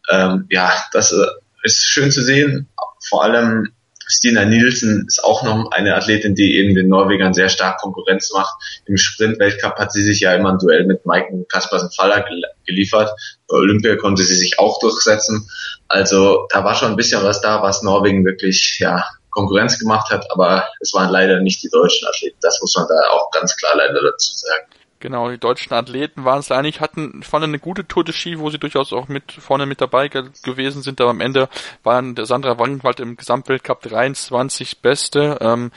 Ähm, 0.09 0.45
ja, 0.49 0.71
das 0.93 1.11
äh, 1.11 1.25
ist 1.63 1.85
schön 1.85 2.11
zu 2.11 2.21
sehen. 2.21 2.67
Vor 3.07 3.23
allem 3.23 3.71
Stina 4.11 4.43
Nielsen 4.43 5.05
ist 5.07 5.23
auch 5.23 5.43
noch 5.43 5.71
eine 5.71 5.95
Athletin, 5.95 6.33
die 6.33 6.57
eben 6.57 6.73
den 6.73 6.87
Norwegern 6.87 7.35
sehr 7.35 7.47
stark 7.47 7.79
Konkurrenz 7.79 8.31
macht. 8.33 8.51
Im 8.87 8.97
Sprint-Weltcup 8.97 9.77
hat 9.77 9.91
sie 9.91 10.01
sich 10.01 10.21
ja 10.21 10.33
immer 10.33 10.53
ein 10.53 10.57
Duell 10.57 10.85
mit 10.87 11.05
Maiken 11.05 11.47
Kaspersen-Faller 11.47 12.25
geliefert. 12.65 13.11
Bei 13.47 13.57
Olympia 13.57 13.95
konnte 13.97 14.23
sie 14.23 14.35
sich 14.35 14.57
auch 14.57 14.79
durchsetzen. 14.79 15.47
Also 15.87 16.47
da 16.49 16.63
war 16.63 16.73
schon 16.73 16.89
ein 16.89 16.95
bisschen 16.95 17.23
was 17.23 17.41
da, 17.41 17.61
was 17.61 17.83
Norwegen 17.83 18.25
wirklich 18.25 18.77
ja 18.79 19.05
Konkurrenz 19.31 19.79
gemacht 19.79 20.09
hat, 20.09 20.25
aber 20.31 20.67
es 20.79 20.93
waren 20.93 21.09
leider 21.09 21.39
nicht 21.39 21.61
die 21.63 21.69
deutschen 21.69 22.07
Athleten. 22.07 22.37
Das 22.41 22.59
muss 22.61 22.75
man 22.75 22.87
da 22.87 22.95
auch 23.11 23.31
ganz 23.31 23.55
klar 23.55 23.75
leider 23.75 24.01
dazu 24.01 24.35
sagen. 24.35 24.65
Genau, 25.01 25.29
die 25.29 25.37
deutschen 25.37 25.73
Athleten 25.73 26.25
waren 26.25 26.39
es 26.39 26.51
eigentlich, 26.51 26.81
hatten, 26.81 27.23
fand 27.23 27.45
eine 27.45 27.59
gute 27.59 27.87
Tour 27.87 28.03
de 28.03 28.13
Ski, 28.13 28.37
wo 28.37 28.49
sie 28.49 28.59
durchaus 28.59 28.91
auch 28.91 29.07
mit 29.07 29.31
vorne 29.31 29.65
mit 29.65 29.79
dabei 29.79 30.09
ge 30.09 30.25
gewesen 30.43 30.81
sind, 30.81 30.99
aber 30.99 31.11
am 31.11 31.21
Ende 31.21 31.47
waren 31.83 32.15
der 32.15 32.25
Sandra 32.25 32.59
Wangenwald 32.59 32.99
im 32.99 33.15
Gesamtweltcup 33.15 33.81
23 33.81 34.81
Beste. 34.81 35.37
Ähm, 35.39 35.71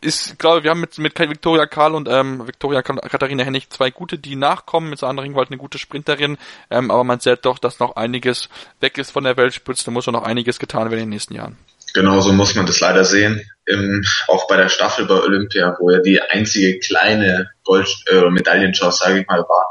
ist, 0.00 0.38
glaube 0.38 0.64
wir 0.64 0.70
haben 0.70 0.80
mit, 0.80 0.98
mit 0.98 1.18
Victoria 1.18 1.66
Karl 1.66 1.94
und 1.94 2.08
ähm, 2.08 2.46
Victoria 2.46 2.82
Katharina 2.82 3.44
Hennig 3.44 3.68
zwei 3.68 3.90
gute, 3.90 4.18
die 4.18 4.34
nachkommen. 4.34 4.88
Mit 4.88 4.98
Sandra 4.98 5.22
Ringwald 5.22 5.50
eine 5.50 5.58
gute 5.58 5.78
Sprinterin, 5.78 6.38
ähm, 6.70 6.90
aber 6.90 7.04
man 7.04 7.20
sieht 7.20 7.44
doch, 7.44 7.58
dass 7.58 7.80
noch 7.80 7.96
einiges 7.96 8.48
weg 8.80 8.96
ist 8.96 9.10
von 9.10 9.24
der 9.24 9.36
Weltspitze. 9.36 9.84
Da 9.84 9.90
muss 9.90 10.06
noch 10.06 10.22
einiges 10.22 10.58
getan 10.58 10.90
werden 10.90 11.00
in 11.00 11.06
den 11.06 11.10
nächsten 11.10 11.34
Jahren. 11.34 11.58
Genauso 11.94 12.32
muss 12.32 12.56
man 12.56 12.66
das 12.66 12.80
leider 12.80 13.04
sehen. 13.04 13.40
Im, 13.66 14.04
auch 14.26 14.46
bei 14.48 14.56
der 14.56 14.68
Staffel 14.68 15.06
bei 15.06 15.14
Olympia, 15.14 15.76
wo 15.78 15.90
ja 15.90 16.00
die 16.00 16.20
einzige 16.20 16.78
kleine 16.80 17.50
Gold 17.62 17.88
äh, 18.10 18.28
Medaillenchance, 18.28 18.98
sage 18.98 19.20
ich 19.20 19.26
mal, 19.28 19.40
war, 19.40 19.68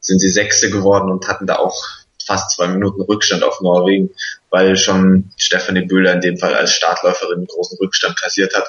sind 0.00 0.20
sie 0.20 0.30
Sechste 0.30 0.70
geworden 0.70 1.10
und 1.10 1.28
hatten 1.28 1.46
da 1.46 1.56
auch 1.56 1.76
fast 2.24 2.52
zwei 2.52 2.68
Minuten 2.68 3.02
Rückstand 3.02 3.42
auf 3.42 3.60
Norwegen, 3.60 4.10
weil 4.50 4.76
schon 4.76 5.32
Stephanie 5.36 5.84
Bühler 5.84 6.14
in 6.14 6.20
dem 6.20 6.38
Fall 6.38 6.54
als 6.54 6.72
Startläuferin 6.72 7.38
einen 7.38 7.46
großen 7.46 7.76
Rückstand 7.78 8.18
kassiert 8.18 8.54
hat. 8.54 8.68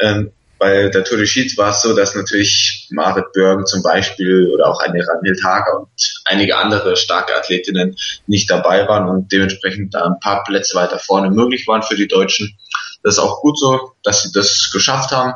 Ähm, 0.00 0.32
bei 0.58 0.88
der 0.88 1.04
Tour 1.04 1.18
de 1.18 1.26
Ski 1.26 1.50
war 1.56 1.70
es 1.70 1.82
so, 1.82 1.94
dass 1.94 2.14
natürlich 2.14 2.88
Marit 2.90 3.32
Börgen 3.32 3.66
zum 3.66 3.82
Beispiel 3.82 4.50
oder 4.52 4.68
auch 4.68 4.80
eine 4.80 5.06
Ranhild 5.06 5.42
Hager 5.44 5.80
und 5.80 5.88
einige 6.24 6.56
andere 6.56 6.96
starke 6.96 7.36
Athletinnen 7.36 7.96
nicht 8.26 8.50
dabei 8.50 8.86
waren 8.88 9.08
und 9.08 9.30
dementsprechend 9.32 9.94
da 9.94 10.04
ein 10.04 10.20
paar 10.20 10.44
Plätze 10.44 10.74
weiter 10.74 10.98
vorne 10.98 11.30
möglich 11.30 11.66
waren 11.68 11.82
für 11.82 11.96
die 11.96 12.08
Deutschen. 12.08 12.58
Das 13.02 13.14
ist 13.14 13.20
auch 13.20 13.40
gut 13.40 13.58
so, 13.58 13.92
dass 14.02 14.22
sie 14.22 14.32
das 14.32 14.70
geschafft 14.72 15.12
haben 15.12 15.34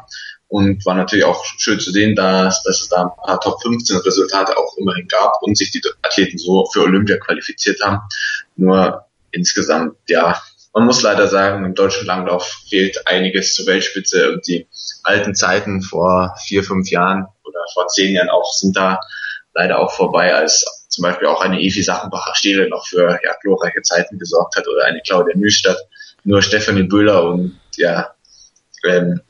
und 0.48 0.84
war 0.84 0.94
natürlich 0.94 1.24
auch 1.24 1.44
schön 1.56 1.80
zu 1.80 1.92
sehen, 1.92 2.14
dass, 2.14 2.62
dass 2.64 2.82
es 2.82 2.88
da 2.88 3.04
ein 3.04 3.24
paar 3.24 3.40
Top 3.40 3.62
15 3.62 3.98
Resultate 3.98 4.56
auch 4.58 4.76
immerhin 4.76 5.08
gab 5.08 5.40
und 5.42 5.56
sich 5.56 5.70
die 5.70 5.80
Athleten 6.02 6.36
so 6.36 6.66
für 6.72 6.82
Olympia 6.82 7.16
qualifiziert 7.16 7.80
haben. 7.82 8.00
Nur 8.56 9.06
insgesamt, 9.30 9.96
ja, 10.08 10.42
man 10.72 10.86
muss 10.86 11.02
leider 11.02 11.28
sagen, 11.28 11.64
im 11.64 11.74
deutschen 11.74 12.06
Langlauf 12.06 12.62
fehlt 12.68 13.06
einiges 13.06 13.54
zur 13.54 13.66
Weltspitze 13.66 14.32
und 14.32 14.46
die 14.46 14.66
alten 15.04 15.34
Zeiten 15.34 15.82
vor 15.82 16.34
vier, 16.44 16.64
fünf 16.64 16.90
Jahren 16.90 17.26
oder 17.44 17.60
vor 17.74 17.88
zehn 17.88 18.14
Jahren 18.14 18.30
auch 18.30 18.52
sind 18.54 18.76
da 18.76 18.98
leider 19.54 19.78
auch 19.78 19.92
vorbei, 19.92 20.34
als 20.34 20.64
zum 20.88 21.02
Beispiel 21.02 21.28
auch 21.28 21.42
eine 21.42 21.60
Evi 21.60 21.82
Sachenbacher 21.82 22.34
Stele 22.34 22.68
noch 22.68 22.86
für 22.86 23.18
ja, 23.22 23.34
glorreiche 23.42 23.82
Zeiten 23.82 24.18
gesorgt 24.18 24.56
hat 24.56 24.66
oder 24.66 24.84
eine 24.84 25.00
Claudia 25.00 25.36
Nüstadt. 25.36 25.78
Nur 26.24 26.40
Stefanie 26.40 26.84
Böhler 26.84 27.24
und 27.24 27.58
ja, 27.76 28.14
ähm, 28.86 29.20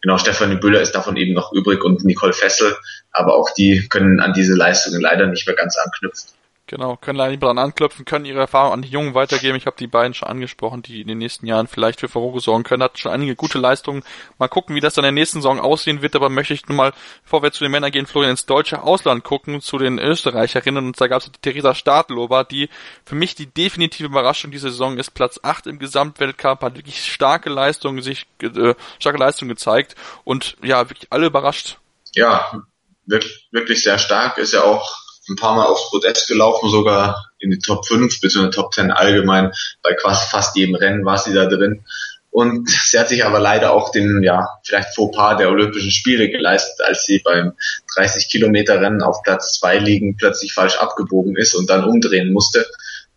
genau, 0.00 0.18
Stefanie 0.18 0.56
Böhler 0.56 0.80
ist 0.80 0.94
davon 0.94 1.16
eben 1.16 1.34
noch 1.34 1.52
übrig 1.52 1.82
und 1.82 2.04
Nicole 2.04 2.32
Fessel, 2.32 2.76
aber 3.12 3.34
auch 3.34 3.50
die 3.50 3.88
können 3.88 4.20
an 4.20 4.32
diese 4.32 4.54
Leistungen 4.54 5.00
leider 5.00 5.26
nicht 5.26 5.46
mehr 5.46 5.56
ganz 5.56 5.76
anknüpfen. 5.76 6.37
Genau, 6.68 6.96
können 6.96 7.16
leider 7.16 7.30
nicht 7.30 7.42
dran 7.42 7.56
anklopfen, 7.56 8.04
können 8.04 8.26
ihre 8.26 8.40
Erfahrung 8.40 8.74
an 8.74 8.82
die 8.82 8.90
Jungen 8.90 9.14
weitergeben. 9.14 9.56
Ich 9.56 9.64
habe 9.64 9.78
die 9.78 9.86
beiden 9.86 10.12
schon 10.12 10.28
angesprochen, 10.28 10.82
die 10.82 11.00
in 11.00 11.08
den 11.08 11.16
nächsten 11.16 11.46
Jahren 11.46 11.66
vielleicht 11.66 11.98
für 11.98 12.08
Furore 12.08 12.40
sorgen 12.40 12.62
können. 12.62 12.82
Hat 12.82 12.98
schon 12.98 13.10
einige 13.10 13.36
gute 13.36 13.58
Leistungen. 13.58 14.04
Mal 14.36 14.48
gucken, 14.48 14.76
wie 14.76 14.80
das 14.80 14.92
dann 14.92 15.06
in 15.06 15.14
der 15.14 15.22
nächsten 15.22 15.38
Saison 15.38 15.60
aussehen 15.60 16.02
wird. 16.02 16.14
Aber 16.14 16.28
möchte 16.28 16.52
ich 16.52 16.68
nun 16.68 16.76
mal, 16.76 16.92
bevor 17.22 17.42
wir 17.42 17.52
zu 17.52 17.64
den 17.64 17.72
Männern 17.72 17.90
gehen, 17.90 18.04
Florian 18.04 18.32
ins 18.32 18.44
deutsche 18.44 18.82
Ausland 18.82 19.24
gucken, 19.24 19.62
zu 19.62 19.78
den 19.78 19.98
Österreicherinnen. 19.98 20.88
Und 20.88 21.00
da 21.00 21.06
gab 21.06 21.22
es 21.22 21.32
die 21.32 21.40
Theresa 21.40 21.74
Stadlober, 21.74 22.44
die 22.44 22.68
für 23.06 23.14
mich 23.14 23.34
die 23.34 23.46
definitive 23.46 24.08
Überraschung 24.08 24.50
dieser 24.50 24.68
Saison 24.68 24.98
ist. 24.98 25.12
Platz 25.12 25.40
8 25.42 25.68
im 25.68 25.78
Gesamtweltcup, 25.78 26.60
hat 26.60 26.76
wirklich 26.76 27.02
starke 27.02 27.48
Leistungen, 27.48 28.02
sich 28.02 28.26
äh, 28.42 28.74
starke 28.98 29.18
Leistungen 29.18 29.48
gezeigt 29.48 29.94
und 30.24 30.58
ja, 30.62 30.90
wirklich 30.90 31.06
alle 31.08 31.28
überrascht. 31.28 31.78
Ja, 32.12 32.62
wirklich, 33.06 33.48
wirklich 33.52 33.82
sehr 33.82 33.96
stark. 33.96 34.36
Ist 34.36 34.52
ja 34.52 34.64
auch 34.64 35.07
ein 35.28 35.36
paar 35.36 35.54
Mal 35.54 35.66
aufs 35.66 35.90
Podest 35.90 36.28
gelaufen, 36.28 36.70
sogar 36.70 37.30
in 37.38 37.50
die 37.50 37.58
Top 37.58 37.86
5 37.86 38.20
bzw. 38.20 38.50
Top 38.50 38.72
10 38.72 38.90
allgemein. 38.90 39.52
Bei 39.82 39.94
quasi 39.94 40.26
fast 40.28 40.56
jedem 40.56 40.74
Rennen 40.74 41.04
war 41.04 41.18
sie 41.18 41.34
da 41.34 41.46
drin. 41.46 41.84
Und 42.30 42.68
sie 42.68 42.98
hat 42.98 43.08
sich 43.08 43.24
aber 43.24 43.40
leider 43.40 43.72
auch 43.72 43.90
den, 43.90 44.22
ja, 44.22 44.48
vielleicht 44.62 44.94
Fauxpas 44.94 45.38
der 45.38 45.48
Olympischen 45.48 45.90
Spiele 45.90 46.28
geleistet, 46.28 46.84
als 46.86 47.04
sie 47.04 47.20
beim 47.24 47.52
30 47.96 48.28
Kilometer 48.28 48.80
Rennen 48.80 49.02
auf 49.02 49.22
Platz 49.22 49.58
2 49.58 49.78
liegen 49.78 50.16
plötzlich 50.16 50.52
falsch 50.52 50.76
abgebogen 50.76 51.36
ist 51.36 51.54
und 51.54 51.68
dann 51.70 51.84
umdrehen 51.84 52.32
musste. 52.32 52.66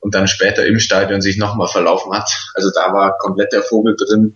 und 0.02 0.16
dann 0.16 0.28
später 0.28 0.66
im 0.66 0.80
Stadion 0.80 1.22
sich 1.22 1.38
nochmal 1.38 1.68
verlaufen 1.68 2.12
hat. 2.12 2.50
Also 2.56 2.72
da 2.74 2.92
war 2.92 3.18
komplett 3.20 3.54
der 3.54 3.62
Vogel 3.62 3.96
drin. 3.96 4.36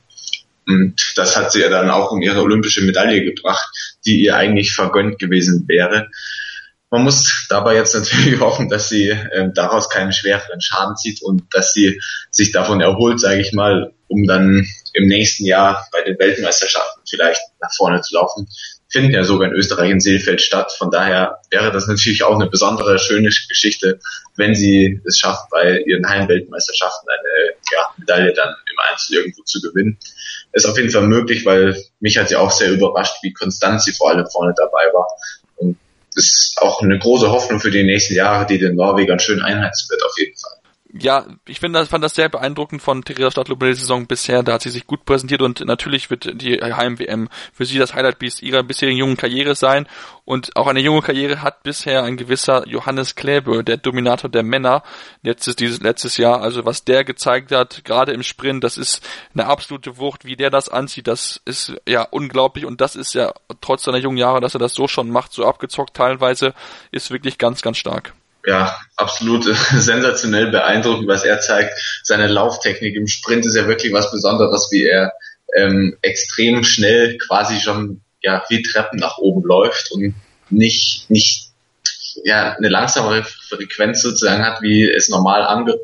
Und 0.67 1.13
das 1.15 1.35
hat 1.35 1.51
sie 1.51 1.61
ja 1.61 1.69
dann 1.69 1.89
auch 1.89 2.11
um 2.11 2.21
ihre 2.21 2.41
olympische 2.41 2.83
Medaille 2.83 3.23
gebracht, 3.23 3.67
die 4.05 4.23
ihr 4.23 4.35
eigentlich 4.35 4.73
vergönnt 4.73 5.19
gewesen 5.19 5.65
wäre. 5.67 6.07
Man 6.95 7.03
muss 7.03 7.45
dabei 7.49 7.75
jetzt 7.75 7.93
natürlich 7.93 8.39
hoffen, 8.39 8.69
dass 8.69 8.87
sie 8.87 9.09
äh, 9.09 9.49
daraus 9.53 9.89
keinen 9.89 10.13
schwereren 10.13 10.61
Schaden 10.61 10.95
zieht 10.95 11.21
und 11.21 11.43
dass 11.53 11.73
sie 11.73 12.01
sich 12.31 12.53
davon 12.53 12.79
erholt, 12.79 13.19
sage 13.19 13.41
ich 13.41 13.51
mal, 13.51 13.91
um 14.07 14.25
dann 14.25 14.65
im 14.93 15.07
nächsten 15.07 15.43
Jahr 15.43 15.85
bei 15.91 16.03
den 16.03 16.17
Weltmeisterschaften 16.17 17.01
vielleicht 17.05 17.41
nach 17.59 17.73
vorne 17.75 17.99
zu 17.99 18.15
laufen. 18.15 18.47
Finden 18.87 19.11
ja 19.11 19.25
sogar 19.25 19.49
in 19.49 19.55
Österreich 19.55 19.91
in 19.91 19.99
Seelfeld 19.99 20.41
statt. 20.41 20.71
Von 20.71 20.89
daher 20.89 21.39
wäre 21.51 21.69
das 21.69 21.87
natürlich 21.87 22.23
auch 22.23 22.35
eine 22.35 22.49
besondere, 22.49 22.97
schöne 22.97 23.27
Geschichte, 23.49 23.99
wenn 24.37 24.55
sie 24.55 25.01
es 25.05 25.19
schafft, 25.19 25.49
bei 25.49 25.79
ihren 25.79 26.07
Heimweltmeisterschaften 26.07 27.09
eine 27.09 27.55
ja, 27.73 27.89
Medaille 27.97 28.31
dann 28.31 28.55
im 28.71 28.79
Einzel 28.89 29.17
irgendwo 29.17 29.43
zu 29.43 29.59
gewinnen. 29.59 29.97
Ist 30.53 30.65
auf 30.65 30.77
jeden 30.77 30.91
Fall 30.91 31.07
möglich, 31.07 31.45
weil 31.45 31.75
mich 31.99 32.17
hat 32.17 32.29
sie 32.29 32.37
auch 32.37 32.51
sehr 32.51 32.71
überrascht, 32.71 33.17
wie 33.21 33.33
konstant 33.33 33.81
sie 33.81 33.91
vor 33.91 34.11
allem 34.11 34.27
vorne 34.27 34.53
dabei 34.55 34.85
war. 34.93 35.07
Und 35.57 35.77
ist 36.15 36.55
auch 36.61 36.81
eine 36.81 36.97
große 36.97 37.29
Hoffnung 37.29 37.59
für 37.59 37.71
die 37.71 37.83
nächsten 37.83 38.15
Jahre, 38.15 38.45
die 38.45 38.57
den 38.57 38.75
Norwegern 38.75 39.19
schön 39.19 39.41
einheizen 39.41 39.89
wird, 39.89 40.03
auf 40.03 40.17
jeden 40.17 40.37
Fall 40.37 40.44
ja, 40.97 41.25
ich 41.45 41.59
finde, 41.59 41.79
das, 41.79 41.89
fand 41.89 42.03
das 42.05 42.15
sehr 42.15 42.29
beeindruckend 42.29 42.81
von 42.81 43.03
Theresa 43.03 43.31
Stadtlob 43.31 43.61
in 43.63 43.67
der 43.67 43.75
Saison 43.75 44.07
bisher. 44.07 44.43
Da 44.43 44.53
hat 44.53 44.61
sie 44.61 44.69
sich 44.69 44.87
gut 44.87 45.03
präsentiert 45.03 45.41
und 45.41 45.59
natürlich 45.65 46.09
wird 46.09 46.41
die 46.41 46.61
Heim-WM 46.61 47.27
für 47.51 47.65
sie 47.65 47.77
das 47.77 47.93
Highlight-Piece 47.93 48.41
ihrer 48.41 48.63
bisherigen 48.63 48.97
jungen 48.97 49.17
Karriere 49.17 49.55
sein. 49.55 49.87
Und 50.23 50.55
auch 50.55 50.67
eine 50.67 50.79
junge 50.79 51.01
Karriere 51.01 51.41
hat 51.41 51.63
bisher 51.63 52.03
ein 52.03 52.15
gewisser 52.15 52.65
Johannes 52.67 53.15
Kläbe, 53.15 53.63
der 53.63 53.75
Dominator 53.75 54.29
der 54.29 54.43
Männer, 54.43 54.83
letztes, 55.21 55.57
dieses, 55.57 55.81
letztes 55.81 56.15
Jahr. 56.15 56.41
Also 56.41 56.63
was 56.63 56.85
der 56.85 57.03
gezeigt 57.03 57.51
hat, 57.51 57.83
gerade 57.83 58.13
im 58.13 58.23
Sprint, 58.23 58.63
das 58.63 58.77
ist 58.77 59.05
eine 59.33 59.47
absolute 59.47 59.97
Wucht, 59.97 60.23
wie 60.23 60.37
der 60.37 60.49
das 60.49 60.69
anzieht, 60.69 61.07
das 61.07 61.41
ist 61.43 61.73
ja 61.85 62.03
unglaublich 62.03 62.65
und 62.65 62.79
das 62.79 62.95
ist 62.95 63.13
ja 63.13 63.33
trotz 63.59 63.83
seiner 63.83 63.97
jungen 63.97 64.17
Jahre, 64.17 64.39
dass 64.39 64.55
er 64.55 64.59
das 64.59 64.73
so 64.73 64.87
schon 64.87 65.09
macht, 65.09 65.33
so 65.33 65.45
abgezockt 65.45 65.93
teilweise, 65.93 66.53
ist 66.91 67.11
wirklich 67.11 67.37
ganz, 67.37 67.61
ganz 67.61 67.77
stark 67.77 68.13
ja, 68.45 68.75
absolut 68.95 69.43
sensationell 69.75 70.47
beeindruckend, 70.51 71.07
was 71.07 71.23
er 71.23 71.39
zeigt. 71.39 71.79
Seine 72.03 72.27
Lauftechnik 72.27 72.95
im 72.95 73.07
Sprint 73.07 73.45
ist 73.45 73.55
ja 73.55 73.67
wirklich 73.67 73.93
was 73.93 74.11
Besonderes, 74.11 74.69
wie 74.71 74.85
er 74.85 75.13
ähm, 75.55 75.97
extrem 76.01 76.63
schnell 76.63 77.17
quasi 77.17 77.59
schon 77.59 78.01
ja 78.21 78.43
wie 78.49 78.61
Treppen 78.61 78.99
nach 78.99 79.17
oben 79.17 79.43
läuft 79.43 79.91
und 79.91 80.15
nicht 80.49 81.09
nicht 81.09 81.49
ja 82.23 82.53
eine 82.53 82.69
langsamere 82.69 83.23
Frequenz 83.23 84.01
sozusagen 84.01 84.45
hat, 84.45 84.61
wie 84.61 84.89
es 84.89 85.09
normal 85.09 85.43
ange 85.43 85.75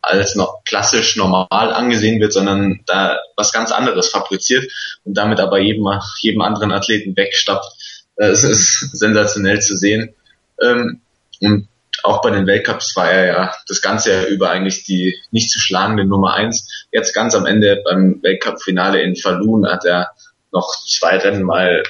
als 0.00 0.36
noch 0.36 0.64
klassisch 0.64 1.16
normal 1.16 1.72
angesehen 1.72 2.20
wird, 2.20 2.32
sondern 2.32 2.80
da 2.86 3.18
was 3.36 3.52
ganz 3.52 3.72
anderes 3.72 4.08
fabriziert 4.08 4.70
und 5.04 5.14
damit 5.14 5.40
aber 5.40 5.58
jedem, 5.58 5.86
jedem 6.20 6.40
anderen 6.40 6.72
Athleten 6.72 7.16
wegstappt. 7.16 7.66
Es 8.16 8.42
ist 8.42 8.78
sensationell 8.92 9.60
zu 9.60 9.76
sehen. 9.76 10.14
Ähm, 10.62 11.00
und 11.40 11.68
auch 12.02 12.22
bei 12.22 12.30
den 12.30 12.46
Weltcups 12.46 12.94
war 12.96 13.10
er 13.10 13.26
ja 13.26 13.54
das 13.66 13.82
ganze 13.82 14.12
Jahr 14.12 14.26
über 14.26 14.50
eigentlich 14.50 14.84
die 14.84 15.16
nicht 15.30 15.50
zu 15.50 15.58
schlagende 15.58 16.04
Nummer 16.04 16.34
eins. 16.34 16.86
Jetzt 16.92 17.14
ganz 17.14 17.34
am 17.34 17.46
Ende 17.46 17.82
beim 17.84 18.22
Weltcup-Finale 18.22 19.02
in 19.02 19.16
Falun 19.16 19.66
hat 19.66 19.84
er 19.84 20.10
noch 20.52 20.74
zwei 20.86 21.18
Rennen 21.18 21.42
mal 21.42 21.82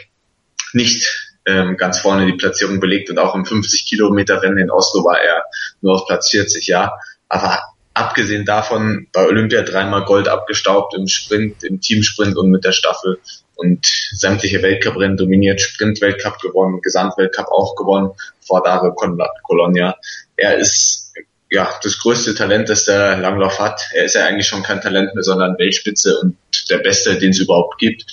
nicht 0.73 1.29
ähm, 1.47 1.77
ganz 1.77 1.99
vorne 1.99 2.27
die 2.27 2.37
Platzierung 2.37 2.81
belegt 2.81 3.11
und 3.11 3.19
auch 3.19 3.35
im 3.35 3.45
50 3.45 3.87
Kilometer 3.87 4.43
Rennen 4.43 4.59
in 4.59 4.71
Oslo 4.71 5.05
war 5.05 5.21
er 5.21 5.43
nur 5.81 5.95
auf 5.95 6.07
Platz 6.07 6.31
40, 6.31 6.67
ja. 6.67 6.93
Aber 7.29 7.63
abgesehen 7.95 8.45
davon 8.45 9.09
bei 9.13 9.27
Olympia 9.27 9.63
dreimal 9.63 10.05
Gold 10.05 10.29
abgestaubt 10.29 10.95
im 10.95 11.09
Sprint, 11.09 11.65
im 11.65 11.81
Teamsprint 11.81 12.37
und 12.37 12.51
mit 12.51 12.65
der 12.65 12.73
Staffel 12.73 13.19
und 13.59 13.87
sämtliche 14.13 14.63
Weltcuprennen 14.63 15.17
dominiert, 15.17 15.61
Sprint-Weltcup 15.61 16.39
gewonnen, 16.41 16.81
Gesamtweltcup 16.81 17.49
auch 17.49 17.75
gewonnen, 17.75 18.13
vor 18.41 18.63
Dario 18.63 18.95
Colonia. 19.43 19.97
Er 20.37 20.57
ist 20.57 21.13
ja 21.51 21.69
das 21.83 21.99
größte 21.99 22.35
Talent, 22.35 22.69
das 22.69 22.85
der 22.85 23.17
Langlauf 23.19 23.59
hat. 23.59 23.81
Er 23.93 24.05
ist 24.05 24.15
ja 24.15 24.27
eigentlich 24.27 24.47
schon 24.47 24.63
kein 24.63 24.81
Talent 24.81 25.15
mehr, 25.15 25.25
sondern 25.25 25.59
Weltspitze 25.59 26.19
und 26.21 26.37
der 26.71 26.79
Beste, 26.79 27.19
den 27.19 27.31
es 27.31 27.41
überhaupt 27.41 27.79
gibt. 27.79 28.05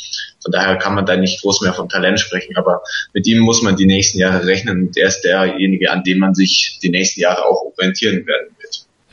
Von 0.42 0.52
daher 0.52 0.78
kann 0.78 0.96
man 0.96 1.06
da 1.06 1.16
nicht 1.16 1.42
groß 1.42 1.62
mehr 1.62 1.74
von 1.74 1.90
Talent 1.90 2.20
sprechen, 2.20 2.56
aber 2.56 2.82
mit 3.14 3.28
ihm 3.28 3.40
muss 3.40 3.62
man 3.62 3.76
die 3.76 3.86
nächsten 3.86 4.20
Jahre 4.20 4.46
rechnen 4.46 4.88
und 4.88 4.98
er 4.98 5.08
ist 5.08 5.22
derjenige, 5.22 5.92
an 5.92 6.04
dem 6.04 6.20
man 6.20 6.34
sich 6.34 6.80
die 6.82 6.90
nächsten 6.90 7.20
Jahre 7.22 7.46
auch 7.46 7.64
orientieren 7.64 8.26
werden. 8.26 8.55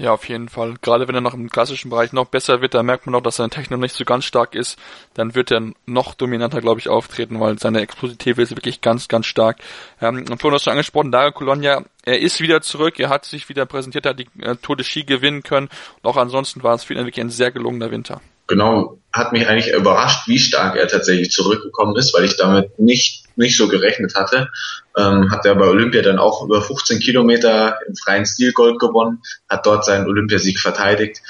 Ja, 0.03 0.15
auf 0.15 0.29
jeden 0.29 0.49
Fall. 0.49 0.75
Gerade 0.83 1.07
wenn 1.07 1.15
er 1.15 1.21
noch 1.21 1.33
im 1.33 1.49
klassischen 1.49 1.89
Bereich 1.89 2.13
noch 2.13 2.27
besser 2.27 2.61
wird, 2.61 2.75
dann 2.75 2.87
merkt 2.87 3.07
man 3.07 3.15
auch, 3.15 3.21
dass 3.21 3.37
seine 3.37 3.51
Technik 3.51 3.79
nicht 3.79 3.95
so 3.95 4.05
ganz 4.05 4.25
stark 4.25 4.57
ist. 4.57 4.77
Dann 5.15 5.37
wird 5.37 5.53
er 5.53 5.71
noch 5.87 6.15
dominanter, 6.15 6.61
glaube 6.61 6.81
ich, 6.81 6.89
auftreten, 6.89 7.39
weil 7.39 7.57
seine 7.61 7.83
Explosivität 7.83 8.37
ist 8.37 8.51
wirklich 8.51 8.81
ganz, 8.81 9.07
ganz 9.07 9.27
stark. 9.27 9.59
Ähm, 10.01 10.25
und 10.29 10.41
vorhin 10.41 10.57
hast 10.57 10.67
du 10.67 10.73
angesprochen, 10.73 11.13
Dario 11.13 11.31
Colonia, 11.31 11.85
er 12.05 12.19
ist 12.19 12.41
wieder 12.41 12.63
zurück, 12.63 12.99
er 12.99 13.11
hat 13.11 13.27
sich 13.27 13.49
wieder 13.49 13.65
präsentiert, 13.65 14.05
er 14.05 14.11
hat 14.11 14.19
die 14.19 14.29
äh, 14.41 14.57
Tour 14.57 14.75
de 14.75 14.85
Ski 14.85 15.05
gewinnen 15.05 15.45
können. 15.45 15.69
Und 16.03 16.11
auch 16.11 16.17
ansonsten 16.17 16.65
war 16.65 16.75
es 16.75 16.83
für 16.83 16.95
ihn 16.95 17.07
wirklich 17.07 17.21
ein 17.21 17.31
sehr 17.31 17.53
gelungener 17.53 17.93
Winter. 17.93 18.21
Genau, 18.49 18.99
hat 19.13 19.33
mich 19.33 19.47
eigentlich 19.47 19.75
überrascht, 19.75 20.27
wie 20.27 20.39
stark 20.39 20.77
er 20.77 20.89
tatsächlich 20.89 21.31
zurückgekommen 21.31 21.97
ist, 21.97 22.15
weil 22.15 22.25
ich 22.25 22.37
damit 22.37 22.79
nicht, 22.79 23.25
nicht 23.37 23.57
so 23.57 23.69
gerechnet 23.69 24.15
hatte. 24.15 24.49
Ähm, 24.97 25.31
hat 25.31 25.45
er 25.45 25.55
bei 25.55 25.67
Olympia 25.67 26.03
dann 26.03 26.19
auch 26.19 26.45
über 26.45 26.63
15 26.63 27.01
Kilometer 27.01 27.79
im 27.87 27.95
freien 27.95 28.27
Stil 28.27 28.53
Gold 28.53 28.79
gewonnen, 28.79 29.23
hat 29.49 29.67
dort 29.67 29.85
seinen 29.85 30.07
Olympiasieg 30.07 30.59
verteidigt 30.59 31.21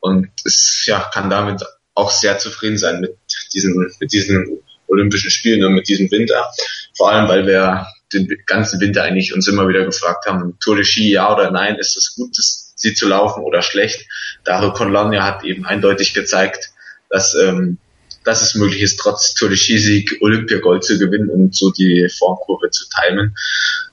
und 0.00 0.28
ist, 0.44 0.84
ja, 0.86 1.08
kann 1.12 1.30
damit 1.30 1.62
auch 1.94 2.10
sehr 2.10 2.38
zufrieden 2.38 2.78
sein 2.78 3.00
mit 3.00 3.16
diesen, 3.52 3.90
mit 4.00 4.12
diesen 4.12 4.60
Olympischen 4.86 5.30
Spielen 5.30 5.64
und 5.64 5.74
mit 5.74 5.88
diesem 5.88 6.10
Winter. 6.10 6.50
Vor 6.96 7.12
allem, 7.12 7.28
weil 7.28 7.46
wir 7.46 7.86
den 8.12 8.28
ganzen 8.46 8.80
Winter 8.80 9.04
eigentlich 9.04 9.32
uns 9.32 9.46
immer 9.46 9.68
wieder 9.68 9.84
gefragt 9.84 10.26
haben, 10.26 10.58
Tour 10.60 10.76
de 10.76 10.84
Ski 10.84 11.12
ja 11.12 11.32
oder 11.32 11.50
nein, 11.52 11.76
ist 11.76 11.96
es 11.96 12.16
gut, 12.16 12.34
sie 12.34 12.94
zu 12.94 13.06
laufen 13.06 13.44
oder 13.44 13.62
schlecht? 13.62 14.06
Dario 14.44 14.72
Conlania 14.72 15.22
hat 15.22 15.44
eben 15.44 15.64
eindeutig 15.64 16.12
gezeigt, 16.12 16.70
dass, 17.10 17.34
ähm, 17.34 17.78
dass 18.24 18.42
es 18.42 18.54
möglich 18.54 18.82
ist, 18.82 18.98
trotz 18.98 19.34
Tour 19.34 19.48
de 19.48 19.58
Ski-Sieg 19.58 20.18
Olympiagold 20.20 20.84
zu 20.84 20.98
gewinnen 20.98 21.28
und 21.28 21.54
so 21.54 21.70
die 21.70 22.08
Formkurve 22.18 22.70
zu 22.70 22.84
timen. 22.88 23.36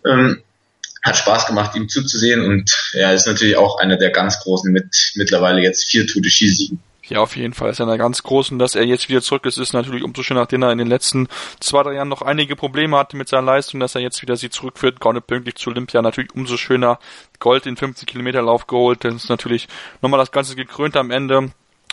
Ähm, 0.05 0.41
hat 1.03 1.17
Spaß 1.17 1.47
gemacht, 1.47 1.75
ihm 1.75 1.87
zuzusehen 1.87 2.41
und 2.41 2.91
er 2.93 3.13
ist 3.13 3.27
natürlich 3.27 3.55
auch 3.55 3.79
einer 3.79 3.97
der 3.97 4.09
ganz 4.11 4.39
Großen 4.39 4.71
mit 4.71 5.13
mittlerweile 5.15 5.61
jetzt 5.61 5.85
vier 5.85 6.05
Tour 6.05 6.21
de 6.21 6.31
Ski-Siegen. 6.31 6.81
Ja, 7.09 7.21
auf 7.21 7.37
jeden 7.37 7.53
Fall 7.53 7.69
ist 7.69 7.79
einer 7.79 7.97
ganz 7.97 8.21
großen, 8.21 8.59
dass 8.59 8.75
er 8.75 8.83
jetzt 8.83 9.07
wieder 9.07 9.21
zurück 9.21 9.45
ist, 9.45 9.57
ist 9.57 9.71
natürlich 9.71 10.03
umso 10.03 10.23
schöner, 10.23 10.41
nachdem 10.41 10.63
er 10.63 10.73
in 10.73 10.77
den 10.77 10.87
letzten 10.87 11.29
zwei, 11.61 11.81
drei 11.83 11.93
Jahren 11.93 12.09
noch 12.09 12.21
einige 12.21 12.57
Probleme 12.57 12.97
hatte 12.97 13.15
mit 13.15 13.29
seiner 13.29 13.43
Leistung, 13.43 13.79
dass 13.79 13.95
er 13.95 14.01
jetzt 14.01 14.21
wieder 14.21 14.35
sie 14.35 14.49
zurückführt, 14.49 14.99
gerade 14.99 15.21
pünktlich 15.21 15.55
zu 15.55 15.69
Olympia, 15.69 16.01
natürlich 16.01 16.35
umso 16.35 16.57
schöner. 16.57 16.99
Gold 17.39 17.65
in 17.65 17.77
50 17.77 18.07
Kilometer 18.07 18.41
Lauf 18.41 18.67
geholt, 18.67 19.05
das 19.05 19.15
ist 19.15 19.29
natürlich 19.29 19.69
nochmal 20.01 20.19
das 20.19 20.33
Ganze 20.33 20.57
gekrönt 20.57 20.97
am 20.97 21.09
Ende. 21.09 21.51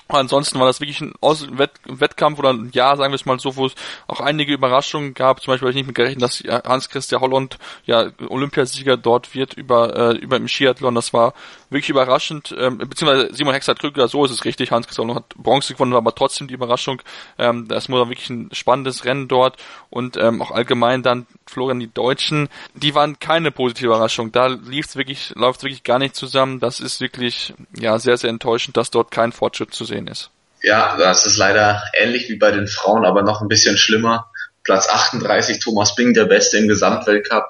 Ansonsten 0.09 0.61
war 0.61 0.67
das 0.67 0.81
wirklich 0.81 1.01
ein 1.01 1.15
Wett 1.23 1.73
Wettkampf 1.87 2.39
oder 2.39 2.53
ein 2.53 2.71
Jahr, 2.73 2.97
sagen 2.97 3.13
wir 3.13 3.17
es 3.17 3.25
mal 3.25 3.41
so, 3.41 3.57
wo 3.57 3.67
es 3.67 3.75
auch 4.07 4.21
einige 4.21 4.53
Überraschungen 4.53 5.15
gab. 5.15 5.41
Zum 5.41 5.53
Beispiel 5.53 5.67
habe 5.67 5.71
ich 5.71 5.77
nicht 5.77 5.87
mit 5.87 5.97
gerechnet, 5.97 6.23
dass 6.23 6.41
Hans-Christian 6.41 7.23
Holland 7.23 7.59
ja 7.87 8.11
Olympiasieger 8.29 8.99
dort 8.99 9.35
wird 9.35 9.55
über, 9.55 10.13
äh, 10.13 10.17
über 10.19 10.37
im 10.37 10.47
Skiathlon. 10.47 10.95
Das 10.95 11.15
war 11.15 11.33
wirklich 11.75 11.91
überraschend. 11.91 12.55
Ähm, 12.59 12.79
beziehungsweise 12.79 13.35
Simon 13.35 13.53
Hexer 13.53 13.75
Krüger, 13.75 14.09
so 14.09 14.25
ist 14.25 14.31
es 14.31 14.47
richtig. 14.47 14.71
Hans-Christian 14.71 15.09
Holland 15.09 15.27
hat 15.27 15.37
Bronze 15.37 15.75
gewonnen, 15.75 15.93
aber 15.93 16.15
trotzdem 16.15 16.49
die 16.49 16.55
Überraschung. 16.55 17.03
Ähm, 17.39 17.69
das 17.69 17.91
war 17.91 18.09
wirklich 18.09 18.31
ein 18.31 18.49
spannendes 18.53 19.05
Rennen 19.05 19.29
dort 19.29 19.57
und 19.91 20.17
ähm, 20.17 20.41
auch 20.41 20.51
allgemein 20.51 21.03
dann 21.03 21.27
Florian 21.47 21.81
die 21.81 21.93
Deutschen. 21.93 22.49
Die 22.75 22.95
waren 22.95 23.19
keine 23.19 23.51
positive 23.51 23.89
Überraschung. 23.89 24.33
Da 24.33 24.47
lief 24.47 24.87
es 24.87 24.97
wirklich, 24.97 25.33
läuft 25.35 25.63
wirklich 25.63 25.85
gar 25.85 25.99
nicht 25.99 26.17
zusammen. 26.17 26.61
Das 26.61 26.81
ist 26.81 27.01
wirklich 27.01 27.53
ja 27.77 27.99
sehr, 27.99 28.17
sehr 28.17 28.31
enttäuschend, 28.31 28.77
dass 28.77 28.91
dort 28.91 29.11
kein 29.11 29.33
Fortschritt 29.33 29.75
zu 29.75 29.85
sehen 29.85 30.07
ist. 30.07 30.31
Ja, 30.63 30.97
das 30.97 31.27
ist 31.27 31.37
leider 31.37 31.83
ähnlich 31.93 32.31
wie 32.31 32.37
bei 32.37 32.51
den 32.51 32.69
Frauen, 32.69 33.05
aber 33.05 33.23
noch 33.23 33.43
ein 33.43 33.49
bisschen 33.49 33.77
schlimmer. 33.77 34.31
Platz 34.63 34.89
38 34.89 35.59
Thomas 35.59 35.95
Bing, 35.95 36.15
der 36.15 36.25
Beste 36.25 36.57
im 36.57 36.69
Gesamtweltcup. 36.69 37.45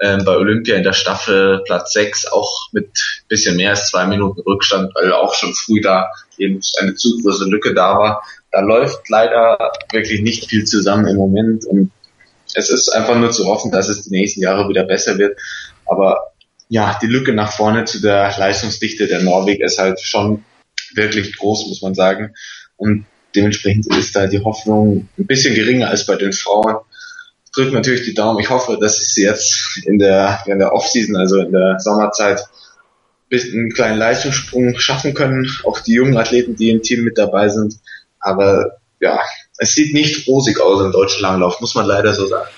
Ähm, 0.00 0.24
bei 0.24 0.36
Olympia 0.36 0.76
in 0.76 0.82
der 0.82 0.92
Staffel 0.92 1.62
Platz 1.64 1.92
6, 1.92 2.26
auch 2.26 2.68
mit 2.72 2.88
bisschen 3.28 3.56
mehr 3.56 3.70
als 3.70 3.90
zwei 3.90 4.06
Minuten 4.06 4.40
Rückstand, 4.40 4.92
weil 4.94 5.12
auch 5.12 5.34
schon 5.34 5.54
früh 5.54 5.80
da 5.80 6.10
eben 6.36 6.60
eine 6.80 6.94
zu 6.94 7.20
große 7.22 7.44
Lücke 7.44 7.74
da 7.74 7.96
war. 7.96 8.22
Da 8.50 8.60
läuft 8.60 9.08
leider 9.08 9.72
wirklich 9.92 10.20
nicht 10.20 10.48
viel 10.48 10.64
zusammen 10.64 11.06
im 11.06 11.16
Moment 11.16 11.64
und 11.64 11.92
es 12.54 12.70
ist 12.70 12.88
einfach 12.88 13.16
nur 13.16 13.30
zu 13.30 13.46
hoffen, 13.46 13.70
dass 13.70 13.88
es 13.88 14.02
die 14.02 14.10
nächsten 14.10 14.40
Jahre 14.40 14.68
wieder 14.68 14.84
besser 14.84 15.18
wird. 15.18 15.38
Aber 15.86 16.32
ja, 16.68 16.98
die 17.00 17.06
Lücke 17.06 17.32
nach 17.32 17.52
vorne 17.52 17.84
zu 17.84 18.00
der 18.00 18.34
Leistungsdichte 18.36 19.06
der 19.06 19.22
Norweg 19.22 19.60
ist 19.60 19.78
halt 19.78 20.00
schon 20.00 20.44
wirklich 20.94 21.36
groß, 21.36 21.66
muss 21.66 21.82
man 21.82 21.94
sagen. 21.94 22.34
Und 22.76 23.06
dementsprechend 23.34 23.86
ist 23.96 24.14
da 24.16 24.26
die 24.26 24.42
Hoffnung 24.42 25.08
ein 25.18 25.26
bisschen 25.26 25.54
geringer 25.54 25.88
als 25.88 26.06
bei 26.06 26.16
den 26.16 26.32
Frauen. 26.32 26.76
Drückt 27.54 27.72
natürlich 27.72 28.04
die 28.04 28.14
Daumen. 28.14 28.40
Ich 28.40 28.50
hoffe, 28.50 28.78
dass 28.80 28.98
sie 28.98 29.22
jetzt 29.22 29.80
in 29.84 29.98
der, 29.98 30.42
in 30.46 30.58
der 30.58 30.72
Offseason, 30.72 31.16
also 31.16 31.38
in 31.38 31.52
der 31.52 31.78
Sommerzeit, 31.78 32.40
einen 33.32 33.72
kleinen 33.72 33.98
Leistungssprung 33.98 34.78
schaffen 34.78 35.14
können, 35.14 35.50
auch 35.64 35.80
die 35.80 35.94
jungen 35.94 36.16
Athleten, 36.16 36.56
die 36.56 36.70
im 36.70 36.82
Team 36.82 37.02
mit 37.02 37.18
dabei 37.18 37.48
sind. 37.48 37.76
Aber 38.20 38.78
ja, 39.00 39.20
es 39.58 39.74
sieht 39.74 39.92
nicht 39.92 40.28
rosig 40.28 40.60
aus 40.60 40.80
im 40.84 40.92
deutschen 40.92 41.22
Langlauf, 41.22 41.60
muss 41.60 41.74
man 41.74 41.86
leider 41.86 42.14
so 42.14 42.26
sagen. 42.26 42.48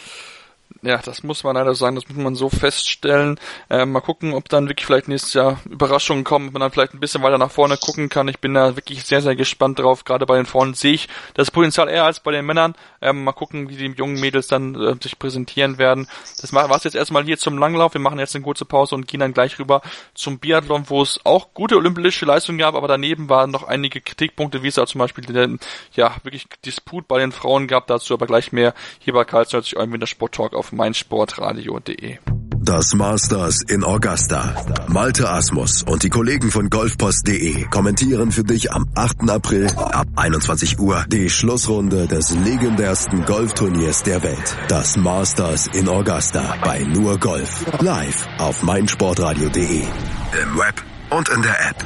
Ja, 0.86 0.98
das 0.98 1.24
muss 1.24 1.42
man 1.42 1.56
leider 1.56 1.74
sagen, 1.74 1.96
das 1.96 2.08
muss 2.08 2.16
man 2.16 2.36
so 2.36 2.48
feststellen. 2.48 3.40
Äh, 3.68 3.84
mal 3.86 4.00
gucken, 4.00 4.34
ob 4.34 4.48
dann 4.48 4.68
wirklich 4.68 4.86
vielleicht 4.86 5.08
nächstes 5.08 5.34
Jahr 5.34 5.58
Überraschungen 5.68 6.22
kommen, 6.22 6.46
ob 6.46 6.52
man 6.52 6.60
dann 6.60 6.70
vielleicht 6.70 6.94
ein 6.94 7.00
bisschen 7.00 7.24
weiter 7.24 7.38
nach 7.38 7.50
vorne 7.50 7.76
gucken 7.76 8.08
kann. 8.08 8.28
Ich 8.28 8.38
bin 8.38 8.54
da 8.54 8.76
wirklich 8.76 9.02
sehr, 9.02 9.20
sehr 9.20 9.34
gespannt 9.34 9.80
drauf. 9.80 10.04
Gerade 10.04 10.26
bei 10.26 10.36
den 10.36 10.46
Frauen 10.46 10.74
sehe 10.74 10.92
ich 10.92 11.08
das 11.34 11.50
Potenzial 11.50 11.88
eher 11.88 12.04
als 12.04 12.20
bei 12.20 12.30
den 12.30 12.46
Männern. 12.46 12.76
Ähm, 13.02 13.24
mal 13.24 13.32
gucken, 13.32 13.68
wie 13.68 13.74
die 13.74 13.86
jungen 13.96 14.20
Mädels 14.20 14.46
dann 14.46 14.80
äh, 14.80 14.94
sich 15.02 15.18
präsentieren 15.18 15.76
werden. 15.76 16.06
Das 16.40 16.52
war 16.52 16.70
es 16.70 16.84
jetzt 16.84 16.94
erstmal 16.94 17.24
hier 17.24 17.36
zum 17.36 17.58
Langlauf. 17.58 17.94
Wir 17.94 18.00
machen 18.00 18.20
jetzt 18.20 18.36
eine 18.36 18.44
kurze 18.44 18.64
Pause 18.64 18.94
und 18.94 19.08
gehen 19.08 19.18
dann 19.18 19.34
gleich 19.34 19.58
rüber 19.58 19.82
zum 20.14 20.38
Biathlon, 20.38 20.84
wo 20.86 21.02
es 21.02 21.18
auch 21.24 21.52
gute 21.52 21.76
olympische 21.76 22.26
Leistungen 22.26 22.58
gab, 22.58 22.76
aber 22.76 22.86
daneben 22.86 23.28
waren 23.28 23.50
noch 23.50 23.64
einige 23.64 24.00
Kritikpunkte, 24.00 24.62
wie 24.62 24.68
es 24.68 24.78
auch 24.78 24.86
zum 24.86 25.00
Beispiel 25.00 25.24
den, 25.24 25.58
ja, 25.94 26.14
wirklich 26.22 26.46
Disput 26.64 27.08
bei 27.08 27.18
den 27.18 27.32
Frauen 27.32 27.66
gab. 27.66 27.88
Dazu 27.88 28.14
aber 28.14 28.26
gleich 28.26 28.52
mehr 28.52 28.72
hier 29.00 29.12
bei 29.12 29.24
Karl 29.24 29.46
90 29.50 29.76
Euro 29.76 29.92
in 29.92 29.98
der 29.98 30.06
Sport 30.06 30.36
Talk 30.36 30.54
auf 30.54 30.75
meinsportradio.de. 30.76 32.18
Das 32.66 32.94
Masters 32.94 33.62
in 33.68 33.84
Augusta. 33.84 34.56
Malte 34.88 35.30
Asmus 35.30 35.84
und 35.84 36.02
die 36.02 36.08
Kollegen 36.08 36.50
von 36.50 36.68
golfpost.de 36.68 37.66
kommentieren 37.70 38.32
für 38.32 38.42
dich 38.42 38.72
am 38.72 38.86
8. 38.96 39.30
April 39.30 39.68
ab 39.70 40.08
21 40.16 40.80
Uhr 40.80 41.04
die 41.06 41.30
Schlussrunde 41.30 42.08
des 42.08 42.34
legendärsten 42.34 43.24
Golfturniers 43.24 44.02
der 44.02 44.24
Welt. 44.24 44.56
Das 44.66 44.96
Masters 44.96 45.68
in 45.68 45.88
Augusta 45.88 46.56
bei 46.64 46.82
Nur 46.82 47.20
Golf. 47.20 47.64
Live 47.80 48.26
auf 48.38 48.64
meinsportradio.de. 48.64 49.82
Im 49.82 50.58
Web 50.58 50.95
und 51.10 51.28
in 51.28 51.42
der 51.42 51.60
App. 51.68 51.84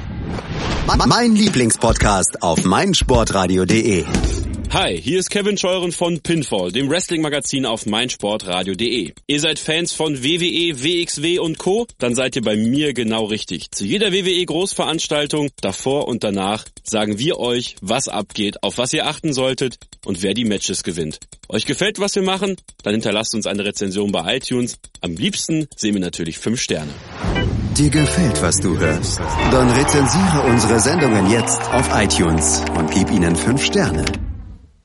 Mein 1.06 1.36
Lieblingspodcast 1.36 2.42
auf 2.42 2.64
meinsportradio.de. 2.64 4.04
Hi, 4.72 4.96
hier 4.96 5.18
ist 5.18 5.30
Kevin 5.30 5.58
Scheuren 5.58 5.90
von 5.90 6.20
Pinfall, 6.20 6.70
dem 6.70 6.88
Wrestling-Magazin 6.88 7.66
auf 7.66 7.86
meinsportradio.de. 7.86 9.12
Ihr 9.26 9.40
seid 9.40 9.58
Fans 9.58 9.92
von 9.92 10.22
WWE, 10.22 10.84
WXW 10.84 11.40
und 11.40 11.58
Co? 11.58 11.88
Dann 11.98 12.14
seid 12.14 12.36
ihr 12.36 12.42
bei 12.42 12.54
mir 12.54 12.94
genau 12.94 13.24
richtig. 13.24 13.72
Zu 13.72 13.84
jeder 13.84 14.12
WWE-Großveranstaltung, 14.12 15.50
davor 15.60 16.06
und 16.06 16.22
danach, 16.22 16.64
sagen 16.84 17.18
wir 17.18 17.38
euch, 17.38 17.74
was 17.80 18.06
abgeht, 18.06 18.62
auf 18.62 18.78
was 18.78 18.92
ihr 18.92 19.08
achten 19.08 19.32
solltet 19.32 19.78
und 20.04 20.22
wer 20.22 20.34
die 20.34 20.44
Matches 20.44 20.84
gewinnt. 20.84 21.18
Euch 21.48 21.66
gefällt, 21.66 21.98
was 21.98 22.14
wir 22.14 22.22
machen? 22.22 22.54
Dann 22.84 22.94
hinterlasst 22.94 23.34
uns 23.34 23.46
eine 23.48 23.64
Rezension 23.64 24.12
bei 24.12 24.36
iTunes. 24.36 24.78
Am 25.00 25.16
liebsten 25.16 25.66
sehen 25.74 25.94
wir 25.94 26.00
natürlich 26.00 26.38
5 26.38 26.60
Sterne. 26.60 26.92
Dir 27.76 27.88
gefällt, 27.88 28.42
was 28.42 28.56
du 28.56 28.76
hörst? 28.76 29.20
Dann 29.20 29.70
rezensiere 29.70 30.42
unsere 30.48 30.80
Sendungen 30.80 31.30
jetzt 31.30 31.60
auf 31.72 31.88
iTunes 31.94 32.64
und 32.76 32.90
gib 32.90 33.10
ihnen 33.10 33.36
5 33.36 33.64
Sterne. 33.64 34.04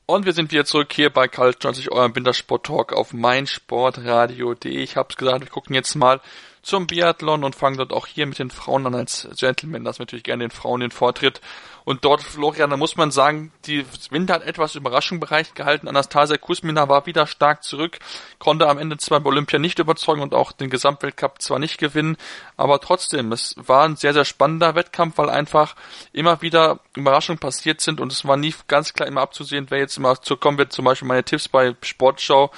Und 0.06 0.24
wir 0.24 0.32
sind 0.32 0.52
wieder 0.52 0.64
zurück 0.64 0.92
hier 0.92 1.10
bei 1.10 1.26
Kalt 1.26 1.60
20 1.60 1.90
eurem 1.90 2.14
Wintersport 2.14 2.66
Talk 2.66 2.92
auf 2.92 3.12
meinsportradio.de. 3.12 4.70
Ich 4.70 4.96
hab's 4.96 5.16
gesagt, 5.16 5.40
wir 5.40 5.50
gucken 5.50 5.74
jetzt 5.74 5.96
mal 5.96 6.20
zum 6.62 6.86
Biathlon 6.86 7.42
und 7.42 7.56
fangen 7.56 7.76
dort 7.76 7.92
auch 7.92 8.06
hier 8.06 8.26
mit 8.26 8.38
den 8.38 8.50
Frauen 8.50 8.86
an 8.86 8.94
als 8.94 9.28
Gentleman. 9.36 9.84
Das 9.84 9.98
natürlich 9.98 10.24
gerne 10.24 10.44
den 10.44 10.52
Frauen 10.52 10.80
den 10.80 10.92
Vortritt. 10.92 11.40
Und 11.86 12.04
dort, 12.04 12.20
Florian, 12.20 12.70
da 12.70 12.76
muss 12.76 12.96
man 12.96 13.12
sagen, 13.12 13.52
die 13.64 13.86
Winter 14.10 14.34
hat 14.34 14.42
etwas 14.42 14.74
Überraschung 14.74 15.20
bereit 15.20 15.54
gehalten. 15.54 15.86
Anastasia 15.86 16.36
Kusmina 16.36 16.88
war 16.88 17.06
wieder 17.06 17.28
stark 17.28 17.62
zurück, 17.62 18.00
konnte 18.40 18.66
am 18.66 18.78
Ende 18.78 18.96
zwar 18.96 19.20
bei 19.20 19.28
Olympia 19.28 19.60
nicht 19.60 19.78
überzeugen 19.78 20.20
und 20.20 20.34
auch 20.34 20.50
den 20.50 20.68
Gesamtweltcup 20.68 21.40
zwar 21.40 21.60
nicht 21.60 21.78
gewinnen, 21.78 22.16
aber 22.56 22.80
trotzdem, 22.80 23.30
es 23.30 23.54
war 23.56 23.84
ein 23.84 23.94
sehr, 23.94 24.12
sehr 24.12 24.24
spannender 24.24 24.74
Wettkampf, 24.74 25.16
weil 25.18 25.30
einfach 25.30 25.76
immer 26.12 26.42
wieder 26.42 26.80
Überraschungen 26.96 27.38
passiert 27.38 27.80
sind 27.80 28.00
und 28.00 28.10
es 28.10 28.24
war 28.24 28.36
nie 28.36 28.52
ganz 28.66 28.92
klar 28.92 29.06
immer 29.06 29.20
abzusehen, 29.20 29.66
wer 29.68 29.78
jetzt 29.78 29.96
immer 29.96 30.20
zukommen 30.20 30.58
wird. 30.58 30.72
Zum 30.72 30.84
Beispiel 30.84 31.06
meine 31.06 31.22
Tipps 31.22 31.46
bei 31.46 31.76
Sportschau 31.82 32.50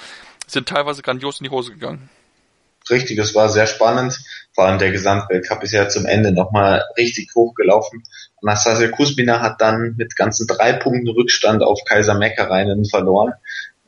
sind 0.47 0.67
teilweise 0.67 1.03
grandios 1.03 1.39
in 1.39 1.43
die 1.43 1.51
Hose 1.51 1.73
gegangen 1.73 2.09
richtig, 2.89 3.17
es 3.19 3.35
war 3.35 3.49
sehr 3.49 3.67
spannend. 3.67 4.19
Vor 4.53 4.65
allem 4.65 4.79
der 4.79 4.91
Gesamtweltcup 4.91 5.63
ist 5.63 5.71
ja 5.71 5.87
zum 5.89 6.05
Ende 6.05 6.31
nochmal 6.31 6.83
richtig 6.97 7.29
hochgelaufen. 7.35 8.03
Anastasia 8.41 8.87
Kuzmina 8.89 9.41
hat 9.41 9.61
dann 9.61 9.95
mit 9.97 10.15
ganzen 10.15 10.47
drei 10.47 10.73
Punkten 10.73 11.09
Rückstand 11.09 11.63
auf 11.63 11.79
Kaiser 11.85 12.15
Meckereinen 12.15 12.85
verloren. 12.85 13.33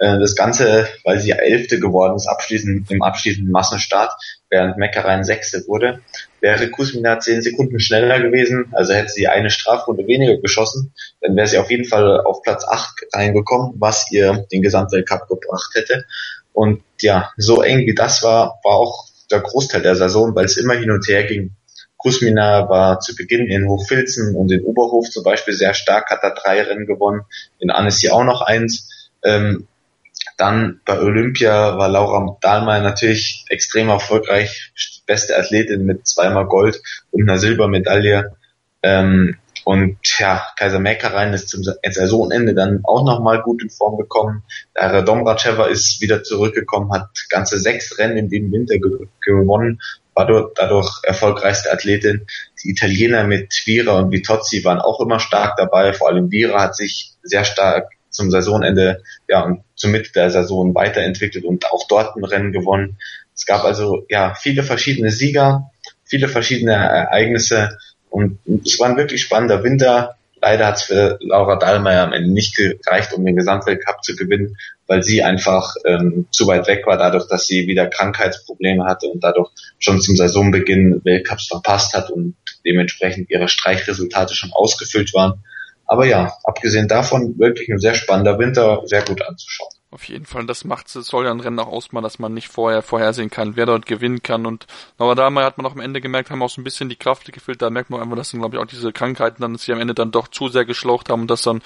Äh, 0.01 0.19
das 0.19 0.35
Ganze, 0.35 0.87
weil 1.03 1.19
sie 1.19 1.31
Elfte 1.31 1.79
geworden 1.79 2.15
ist, 2.15 2.27
abschließend, 2.27 2.89
im 2.89 3.03
abschließenden 3.03 3.51
Massenstart, 3.51 4.11
während 4.49 4.77
Meckereien 4.77 5.23
Sechste 5.23 5.63
wurde. 5.67 6.01
Wäre 6.39 6.71
Kuzmina 6.71 7.19
zehn 7.19 7.43
Sekunden 7.43 7.79
schneller 7.79 8.19
gewesen, 8.19 8.65
also 8.71 8.93
hätte 8.93 9.09
sie 9.09 9.27
eine 9.27 9.51
Strafrunde 9.51 10.07
weniger 10.07 10.37
geschossen, 10.37 10.93
dann 11.21 11.35
wäre 11.35 11.47
sie 11.47 11.59
auf 11.59 11.69
jeden 11.69 11.85
Fall 11.85 12.19
auf 12.21 12.41
Platz 12.41 12.65
acht 12.67 13.05
reingekommen, 13.13 13.75
was 13.77 14.11
ihr 14.11 14.47
den 14.51 14.63
Gesamtweltcup 14.63 15.27
gebracht 15.27 15.71
hätte. 15.75 16.05
Und 16.51 16.81
ja, 16.99 17.31
so 17.37 17.61
eng 17.61 17.85
wie 17.85 17.93
das 17.93 18.23
war, 18.23 18.59
war 18.63 18.73
auch 18.73 19.05
der 19.29 19.41
Großteil 19.41 19.83
der 19.83 19.95
Saison, 19.95 20.35
weil 20.35 20.45
es 20.45 20.57
immer 20.57 20.73
hin 20.73 20.89
und 20.89 21.07
her 21.07 21.23
ging. 21.25 21.55
Kusmina 22.01 22.67
war 22.67 22.99
zu 22.99 23.15
Beginn 23.15 23.47
in 23.47 23.67
Hochfilzen 23.67 24.35
und 24.35 24.51
in 24.51 24.63
Oberhof 24.63 25.09
zum 25.09 25.23
Beispiel 25.23 25.53
sehr 25.53 25.75
stark, 25.75 26.09
hat 26.09 26.23
da 26.23 26.31
drei 26.31 26.61
Rennen 26.63 26.87
gewonnen, 26.87 27.21
in 27.59 27.69
Annecy 27.69 28.09
auch 28.09 28.23
noch 28.23 28.41
eins. 28.41 29.11
Ähm, 29.23 29.67
dann 30.37 30.81
bei 30.85 30.99
Olympia 30.99 31.77
war 31.77 31.89
Laura 31.89 32.37
Dahlmeier 32.41 32.81
natürlich 32.81 33.45
extrem 33.49 33.89
erfolgreich, 33.89 34.71
beste 35.05 35.37
Athletin 35.37 35.85
mit 35.85 36.07
zweimal 36.07 36.47
Gold 36.47 36.81
und 37.11 37.23
einer 37.23 37.37
Silbermedaille. 37.37 38.35
Ähm, 38.81 39.37
und 39.63 39.97
ja, 40.17 40.45
Kaiser 40.57 40.79
Mekarein 40.79 41.33
ist 41.33 41.49
zum 41.49 41.63
Saisonende 41.63 42.53
dann 42.53 42.81
auch 42.83 43.05
nochmal 43.05 43.41
gut 43.41 43.61
in 43.61 43.69
Form 43.69 43.97
gekommen. 43.97 44.43
Der 44.75 45.01
Domracheva 45.03 45.65
ist 45.65 46.01
wieder 46.01 46.23
zurückgekommen, 46.23 46.91
hat 46.91 47.09
ganze 47.29 47.59
sechs 47.59 47.97
Rennen 47.97 48.17
in 48.17 48.29
dem 48.29 48.51
Winter 48.51 48.77
ge 48.79 49.07
gewonnen, 49.21 49.79
war 50.13 50.25
dort 50.25 50.57
dadurch 50.57 50.99
erfolgreichste 51.03 51.71
Athletin. 51.71 52.25
Die 52.63 52.71
Italiener 52.71 53.23
mit 53.23 53.53
Vira 53.65 53.99
und 53.99 54.11
Vitozzi 54.11 54.63
waren 54.63 54.79
auch 54.79 54.99
immer 54.99 55.19
stark 55.19 55.57
dabei. 55.57 55.93
Vor 55.93 56.09
allem 56.09 56.31
Vira 56.31 56.61
hat 56.61 56.75
sich 56.75 57.13
sehr 57.23 57.43
stark 57.45 57.91
zum 58.09 58.29
Saisonende, 58.29 59.03
ja, 59.27 59.41
und 59.41 59.63
zum 59.75 59.91
Mitte 59.91 60.11
der 60.11 60.29
Saison 60.29 60.75
weiterentwickelt 60.75 61.45
und 61.45 61.65
auch 61.71 61.87
dort 61.87 62.15
ein 62.17 62.25
Rennen 62.25 62.51
gewonnen. 62.51 62.97
Es 63.33 63.45
gab 63.45 63.63
also, 63.63 64.05
ja, 64.09 64.35
viele 64.35 64.63
verschiedene 64.63 65.11
Sieger, 65.11 65.71
viele 66.03 66.27
verschiedene 66.27 66.73
Ereignisse 66.73 67.77
und 68.11 68.39
es 68.65 68.79
war 68.79 68.89
ein 68.89 68.97
wirklich 68.97 69.21
spannender 69.21 69.63
Winter. 69.63 70.15
Leider 70.41 70.67
hat 70.67 70.77
es 70.77 70.83
für 70.83 71.17
Laura 71.21 71.55
Dahlmeier 71.55 72.03
am 72.03 72.13
Ende 72.13 72.31
nicht 72.31 72.55
gereicht, 72.55 73.13
um 73.13 73.23
den 73.23 73.35
Gesamtweltcup 73.35 74.03
zu 74.03 74.15
gewinnen, 74.15 74.57
weil 74.87 75.01
sie 75.01 75.23
einfach 75.23 75.75
ähm, 75.85 76.25
zu 76.31 76.45
weit 76.47 76.67
weg 76.67 76.85
war, 76.85 76.97
dadurch, 76.97 77.27
dass 77.29 77.47
sie 77.47 77.67
wieder 77.67 77.87
Krankheitsprobleme 77.87 78.85
hatte 78.85 79.07
und 79.07 79.23
dadurch 79.23 79.49
schon 79.79 80.01
zum 80.01 80.15
Saisonbeginn 80.15 81.01
Weltcups 81.05 81.47
verpasst 81.47 81.93
hat 81.93 82.09
und 82.09 82.35
dementsprechend 82.65 83.29
ihre 83.29 83.47
Streichresultate 83.47 84.35
schon 84.35 84.51
ausgefüllt 84.51 85.13
waren. 85.13 85.43
Aber 85.85 86.05
ja, 86.05 86.33
abgesehen 86.43 86.87
davon 86.87 87.37
wirklich 87.39 87.69
ein 87.69 87.79
sehr 87.79 87.93
spannender 87.93 88.37
Winter, 88.39 88.81
sehr 88.85 89.03
gut 89.03 89.21
anzuschauen. 89.21 89.71
Auf 89.93 90.05
jeden 90.05 90.25
Fall, 90.25 90.45
das 90.45 90.63
macht 90.63 90.87
soll 90.87 91.25
ja 91.25 91.31
ein 91.31 91.41
Rennen 91.41 91.59
auch 91.59 91.67
ausmachen, 91.67 92.03
dass 92.03 92.17
man 92.17 92.33
nicht 92.33 92.47
vorher 92.47 92.81
vorhersehen 92.81 93.29
kann, 93.29 93.57
wer 93.57 93.65
dort 93.65 93.85
gewinnen 93.85 94.23
kann. 94.23 94.45
Und 94.45 94.65
aber 94.97 95.15
da 95.15 95.25
hat 95.25 95.57
man 95.57 95.65
auch 95.65 95.73
am 95.73 95.81
Ende 95.81 95.99
gemerkt, 95.99 96.31
haben 96.31 96.41
auch 96.41 96.49
so 96.49 96.61
ein 96.61 96.63
bisschen 96.63 96.87
die 96.87 96.95
Kraft 96.95 97.29
gefüllt. 97.31 97.61
Da 97.61 97.69
merkt 97.69 97.89
man 97.89 97.99
einfach, 97.99 98.15
dass 98.15 98.31
dann 98.31 98.39
glaube 98.39 98.55
ich 98.55 98.61
auch 98.61 98.67
diese 98.67 98.93
Krankheiten 98.93 99.41
dann 99.41 99.57
sie 99.57 99.73
am 99.73 99.81
Ende 99.81 99.93
dann 99.93 100.11
doch 100.11 100.29
zu 100.29 100.47
sehr 100.47 100.63
geschlaucht 100.63 101.09
haben 101.09 101.23
und 101.23 101.27
das 101.29 101.41
dann 101.41 101.61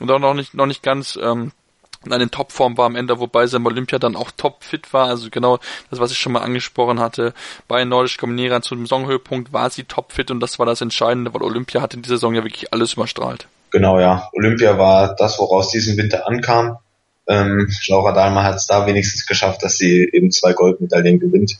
und 0.00 0.10
auch 0.10 0.18
noch 0.18 0.34
nicht 0.34 0.54
noch 0.54 0.66
nicht 0.66 0.82
ganz 0.82 1.16
ähm, 1.22 1.52
in 2.04 2.12
eine 2.12 2.30
Topform 2.30 2.76
war 2.78 2.86
am 2.86 2.96
Ende, 2.96 3.20
wobei 3.20 3.46
sie 3.46 3.56
im 3.56 3.66
Olympia 3.66 3.98
dann 3.98 4.16
auch 4.16 4.30
topfit 4.30 4.92
war. 4.92 5.08
Also 5.08 5.28
genau 5.30 5.58
das, 5.90 6.00
was 6.00 6.10
ich 6.10 6.18
schon 6.18 6.32
mal 6.32 6.42
angesprochen 6.42 6.98
hatte. 6.98 7.32
Bei 7.68 7.84
Nordisch 7.84 8.18
Kombinierern 8.18 8.62
zu 8.62 8.74
dem 8.74 8.86
Saisonhöhepunkt 8.86 9.52
war 9.52 9.70
sie 9.70 9.84
topfit 9.84 10.30
und 10.30 10.40
das 10.40 10.58
war 10.58 10.66
das 10.66 10.80
Entscheidende, 10.80 11.32
weil 11.32 11.42
Olympia 11.42 11.80
hat 11.80 11.94
in 11.94 12.02
dieser 12.02 12.16
Saison 12.16 12.34
ja 12.34 12.44
wirklich 12.44 12.72
alles 12.72 12.94
überstrahlt. 12.94 13.46
Genau, 13.70 14.00
ja. 14.00 14.28
Olympia 14.32 14.78
war 14.78 15.14
das, 15.14 15.38
woraus 15.38 15.70
diesen 15.70 15.96
Winter 15.96 16.26
ankam. 16.26 16.78
Ähm, 17.28 17.68
Laura 17.88 18.12
Dahlmer 18.12 18.42
hat 18.42 18.56
es 18.56 18.66
da 18.66 18.86
wenigstens 18.86 19.26
geschafft, 19.26 19.62
dass 19.62 19.76
sie 19.76 20.08
eben 20.12 20.30
zwei 20.30 20.54
Goldmedaillen 20.54 21.20
gewinnt. 21.20 21.56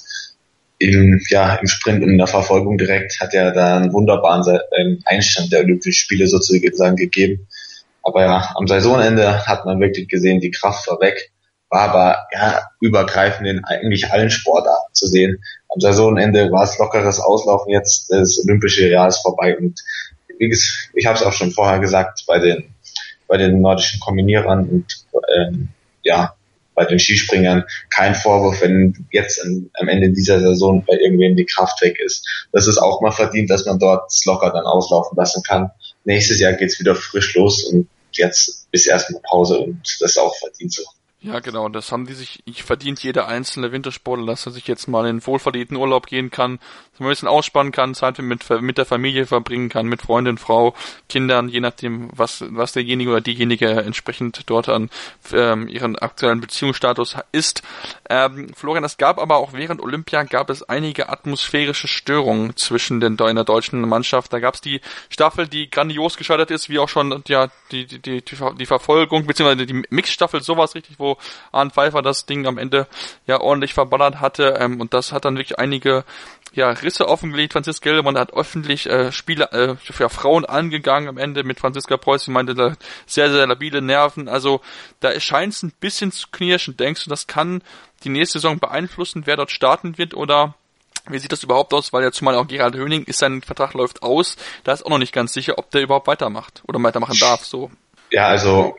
Im, 0.78 1.20
ja, 1.28 1.56
im 1.56 1.66
Sprint 1.66 2.02
und 2.02 2.10
in 2.10 2.18
der 2.18 2.26
Verfolgung 2.26 2.78
direkt 2.78 3.20
hat 3.20 3.34
er 3.34 3.50
da 3.50 3.76
einen 3.76 3.92
wunderbaren 3.92 4.62
Einstand 5.04 5.52
der 5.52 5.60
Olympischen 5.60 5.92
Spiele 5.92 6.26
sozusagen 6.28 6.96
gegeben. 6.96 7.46
Aber 8.02 8.22
ja, 8.22 8.54
am 8.54 8.66
Saisonende 8.66 9.46
hat 9.46 9.66
man 9.66 9.80
wirklich 9.80 10.08
gesehen, 10.08 10.40
die 10.40 10.52
Kraft 10.52 10.86
war 10.88 11.00
weg, 11.00 11.30
war 11.68 11.90
aber 11.90 12.26
ja 12.32 12.62
übergreifend 12.80 13.46
in 13.46 13.64
eigentlich 13.64 14.10
allen 14.10 14.30
Sportarten 14.30 14.94
zu 14.94 15.06
sehen. 15.06 15.42
Am 15.68 15.80
Saisonende 15.80 16.50
war 16.50 16.62
es 16.62 16.78
lockeres 16.78 17.20
Auslaufen, 17.20 17.72
jetzt 17.72 18.10
das 18.10 18.38
olympische 18.42 18.88
Jahr 18.88 19.08
ist 19.08 19.18
vorbei 19.18 19.58
und 19.58 19.78
gesagt, 20.38 20.90
ich 20.94 21.06
habe 21.06 21.18
es 21.18 21.24
auch 21.24 21.32
schon 21.32 21.50
vorher 21.50 21.80
gesagt, 21.80 22.24
bei 22.26 22.38
den 22.38 22.72
bei 23.28 23.36
den 23.36 23.60
nordischen 23.60 24.00
Kombinierern 24.00 24.68
und 24.68 25.04
ähm, 25.36 25.68
ja, 26.02 26.34
bei 26.74 26.84
den 26.84 26.98
Skispringern 26.98 27.64
kein 27.90 28.14
Vorwurf, 28.14 28.62
wenn 28.62 29.06
jetzt 29.10 29.44
am 29.74 29.88
Ende 29.88 30.10
dieser 30.10 30.40
Saison 30.40 30.84
bei 30.86 30.94
irgendwem 30.94 31.36
die 31.36 31.44
Kraft 31.44 31.82
weg 31.82 31.98
ist. 31.98 32.24
Das 32.52 32.68
ist 32.68 32.78
auch 32.78 33.00
mal 33.00 33.10
verdient, 33.10 33.50
dass 33.50 33.66
man 33.66 33.80
dort 33.80 34.12
locker 34.24 34.50
dann 34.50 34.64
auslaufen 34.64 35.16
lassen 35.16 35.42
kann. 35.42 35.70
Nächstes 36.04 36.38
Jahr 36.40 36.52
geht's 36.52 36.78
wieder 36.78 36.94
frisch 36.94 37.34
los 37.34 37.64
und 37.64 37.88
jetzt 38.12 38.68
ist 38.70 38.86
erstmal 38.86 39.20
Pause 39.28 39.58
und 39.58 39.82
das 40.00 40.10
ist 40.10 40.18
auch 40.18 40.36
verdient 40.36 40.72
so. 40.72 40.84
Ja, 41.20 41.40
genau. 41.40 41.68
Das 41.68 41.90
haben 41.90 42.06
die 42.06 42.14
sich, 42.14 42.44
ich 42.44 42.62
verdient 42.62 43.02
jeder 43.02 43.26
einzelne 43.26 43.72
Wintersportler, 43.72 44.26
dass 44.26 44.46
er 44.46 44.52
sich 44.52 44.68
jetzt 44.68 44.86
mal 44.86 45.04
in 45.08 45.20
einen 45.20 45.76
Urlaub 45.76 46.06
gehen 46.06 46.30
kann, 46.30 46.60
ein 47.00 47.08
bisschen 47.08 47.26
ausspannen 47.26 47.72
kann, 47.72 47.94
Zeit 47.94 48.18
mit, 48.18 48.48
mit 48.60 48.78
der 48.78 48.84
Familie 48.84 49.26
verbringen 49.26 49.68
kann, 49.68 49.86
mit 49.86 50.02
Freundin, 50.02 50.38
Frau, 50.38 50.74
Kindern, 51.08 51.48
je 51.48 51.58
nachdem, 51.58 52.10
was, 52.14 52.44
was 52.50 52.72
derjenige 52.72 53.10
oder 53.10 53.20
diejenige 53.20 53.68
entsprechend 53.68 54.42
dort 54.46 54.68
an 54.68 54.90
ähm, 55.32 55.66
ihren 55.66 55.96
aktuellen 55.98 56.40
Beziehungsstatus 56.40 57.16
ist. 57.32 57.62
Ähm, 58.08 58.52
Florian, 58.54 58.84
es 58.84 58.96
gab 58.96 59.18
aber 59.18 59.38
auch 59.38 59.52
während 59.52 59.82
Olympia 59.82 60.22
gab 60.22 60.50
es 60.50 60.62
einige 60.62 61.08
atmosphärische 61.08 61.88
Störungen 61.88 62.56
zwischen 62.56 63.00
den 63.00 63.16
in 63.18 63.34
der 63.34 63.44
deutschen 63.44 63.80
Mannschaft. 63.80 64.32
Da 64.32 64.38
gab 64.38 64.54
es 64.54 64.60
die 64.60 64.80
Staffel, 65.08 65.48
die 65.48 65.68
grandios 65.68 66.16
gescheitert 66.16 66.52
ist, 66.52 66.68
wie 66.68 66.78
auch 66.78 66.88
schon 66.88 67.24
ja, 67.26 67.48
die, 67.72 67.86
die, 67.86 68.00
die, 68.00 68.22
die 68.22 68.66
Verfolgung, 68.66 69.26
beziehungsweise 69.26 69.66
die 69.66 69.82
Mixstaffel, 69.90 70.42
sowas 70.42 70.76
richtig, 70.76 70.96
wo 70.98 71.07
wo 71.08 71.18
Arndt 71.52 71.74
Pfeiffer 71.74 72.02
das 72.02 72.26
Ding 72.26 72.46
am 72.46 72.58
Ende 72.58 72.86
ja 73.26 73.40
ordentlich 73.40 73.74
verballert 73.74 74.20
hatte. 74.20 74.56
Ähm, 74.60 74.80
und 74.80 74.94
das 74.94 75.12
hat 75.12 75.24
dann 75.24 75.36
wirklich 75.36 75.58
einige 75.58 76.04
ja, 76.52 76.70
Risse 76.70 77.08
offengelegt. 77.08 77.52
Franziska 77.52 77.90
Gildemann 77.90 78.18
hat 78.18 78.32
öffentlich 78.32 78.86
äh, 78.86 79.12
Spiele 79.12 79.50
äh, 79.52 79.76
für 79.76 80.08
Frauen 80.08 80.44
angegangen 80.44 81.08
am 81.08 81.18
Ende 81.18 81.44
mit 81.44 81.60
Franziska 81.60 81.96
Preuß. 81.96 82.24
Sie 82.24 82.30
meinte, 82.30 82.76
sehr, 83.06 83.30
sehr 83.30 83.46
labile 83.46 83.82
Nerven. 83.82 84.28
Also 84.28 84.60
da 85.00 85.18
scheint 85.20 85.54
es 85.54 85.62
ein 85.62 85.72
bisschen 85.80 86.12
zu 86.12 86.28
knirschen. 86.30 86.76
Denkst 86.76 87.04
du, 87.04 87.10
das 87.10 87.26
kann 87.26 87.62
die 88.04 88.08
nächste 88.08 88.38
Saison 88.38 88.58
beeinflussen, 88.58 89.22
wer 89.26 89.36
dort 89.36 89.50
starten 89.50 89.98
wird 89.98 90.14
oder 90.14 90.54
wie 91.10 91.18
sieht 91.18 91.32
das 91.32 91.42
überhaupt 91.42 91.72
aus? 91.72 91.92
Weil 91.92 92.02
ja 92.02 92.12
zumal 92.12 92.34
auch 92.34 92.46
Gerald 92.46 92.74
Höning 92.74 93.04
ist, 93.04 93.18
sein 93.18 93.42
Vertrag 93.42 93.74
läuft 93.74 94.02
aus. 94.02 94.36
Da 94.64 94.72
ist 94.72 94.84
auch 94.84 94.90
noch 94.90 94.98
nicht 94.98 95.14
ganz 95.14 95.32
sicher, 95.32 95.58
ob 95.58 95.70
der 95.70 95.82
überhaupt 95.82 96.06
weitermacht 96.06 96.62
oder 96.66 96.82
weitermachen 96.82 97.16
darf. 97.18 97.44
So. 97.44 97.70
Ja, 98.10 98.26
also 98.26 98.76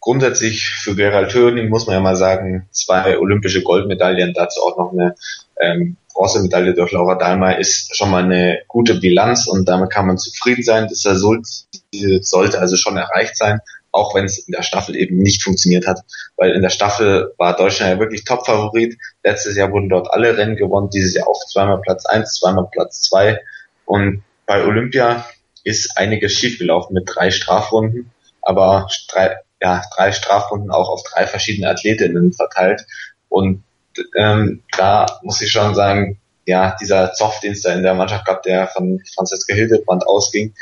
grundsätzlich 0.00 0.68
für 0.68 0.96
Gerald 0.96 1.34
Höning 1.34 1.68
muss 1.68 1.86
man 1.86 1.94
ja 1.94 2.00
mal 2.00 2.16
sagen, 2.16 2.68
zwei 2.70 3.18
olympische 3.18 3.62
Goldmedaillen, 3.62 4.34
dazu 4.34 4.60
auch 4.62 4.76
noch 4.78 4.92
eine 4.92 5.14
ähm, 5.60 5.96
Bronzemedaille 6.14 6.74
durch 6.74 6.92
Laura 6.92 7.14
Dahlmeier 7.14 7.58
ist 7.58 7.94
schon 7.96 8.10
mal 8.10 8.24
eine 8.24 8.60
gute 8.66 8.94
Bilanz 8.94 9.46
und 9.46 9.68
damit 9.68 9.90
kann 9.90 10.06
man 10.06 10.18
zufrieden 10.18 10.62
sein. 10.62 10.88
Das 10.88 11.02
sollte 11.02 12.58
also 12.58 12.76
schon 12.76 12.96
erreicht 12.96 13.36
sein, 13.36 13.60
auch 13.92 14.14
wenn 14.14 14.24
es 14.24 14.38
in 14.38 14.52
der 14.52 14.62
Staffel 14.62 14.96
eben 14.96 15.18
nicht 15.18 15.42
funktioniert 15.42 15.86
hat, 15.86 16.00
weil 16.36 16.52
in 16.52 16.62
der 16.62 16.70
Staffel 16.70 17.32
war 17.38 17.56
Deutschland 17.56 17.92
ja 17.92 18.00
wirklich 18.00 18.24
Top-Favorit. 18.24 18.96
Letztes 19.22 19.56
Jahr 19.56 19.70
wurden 19.70 19.88
dort 19.88 20.12
alle 20.12 20.36
Rennen 20.36 20.56
gewonnen, 20.56 20.90
dieses 20.90 21.14
Jahr 21.14 21.28
auch 21.28 21.46
zweimal 21.46 21.80
Platz 21.80 22.06
eins, 22.06 22.34
zweimal 22.34 22.68
Platz 22.72 23.02
zwei 23.02 23.40
und 23.84 24.22
bei 24.46 24.64
Olympia 24.64 25.26
ist 25.62 25.96
einiges 25.96 26.32
schiefgelaufen 26.32 26.94
mit 26.94 27.04
drei 27.06 27.30
Strafrunden 27.30 28.10
aber 28.42 28.88
drei, 29.08 29.36
ja, 29.60 29.82
drei 29.94 30.12
Strafrunden 30.12 30.70
auch 30.70 30.88
auf 30.88 31.02
drei 31.02 31.26
verschiedene 31.26 31.68
Athletinnen 31.68 32.32
verteilt. 32.32 32.86
Und 33.28 33.62
ähm, 34.16 34.62
da 34.76 35.06
muss 35.22 35.40
ich 35.40 35.52
schon 35.52 35.74
sagen, 35.74 36.18
ja, 36.46 36.76
dieser 36.80 37.12
Zoff, 37.12 37.40
den 37.40 37.52
es 37.52 37.62
da 37.62 37.72
in 37.72 37.82
der 37.82 37.94
Mannschaft 37.94 38.24
gab, 38.24 38.42
der 38.42 38.66
von 38.68 39.00
Franziska 39.14 39.54
Hildebrand 39.54 40.06
ausging, 40.06 40.54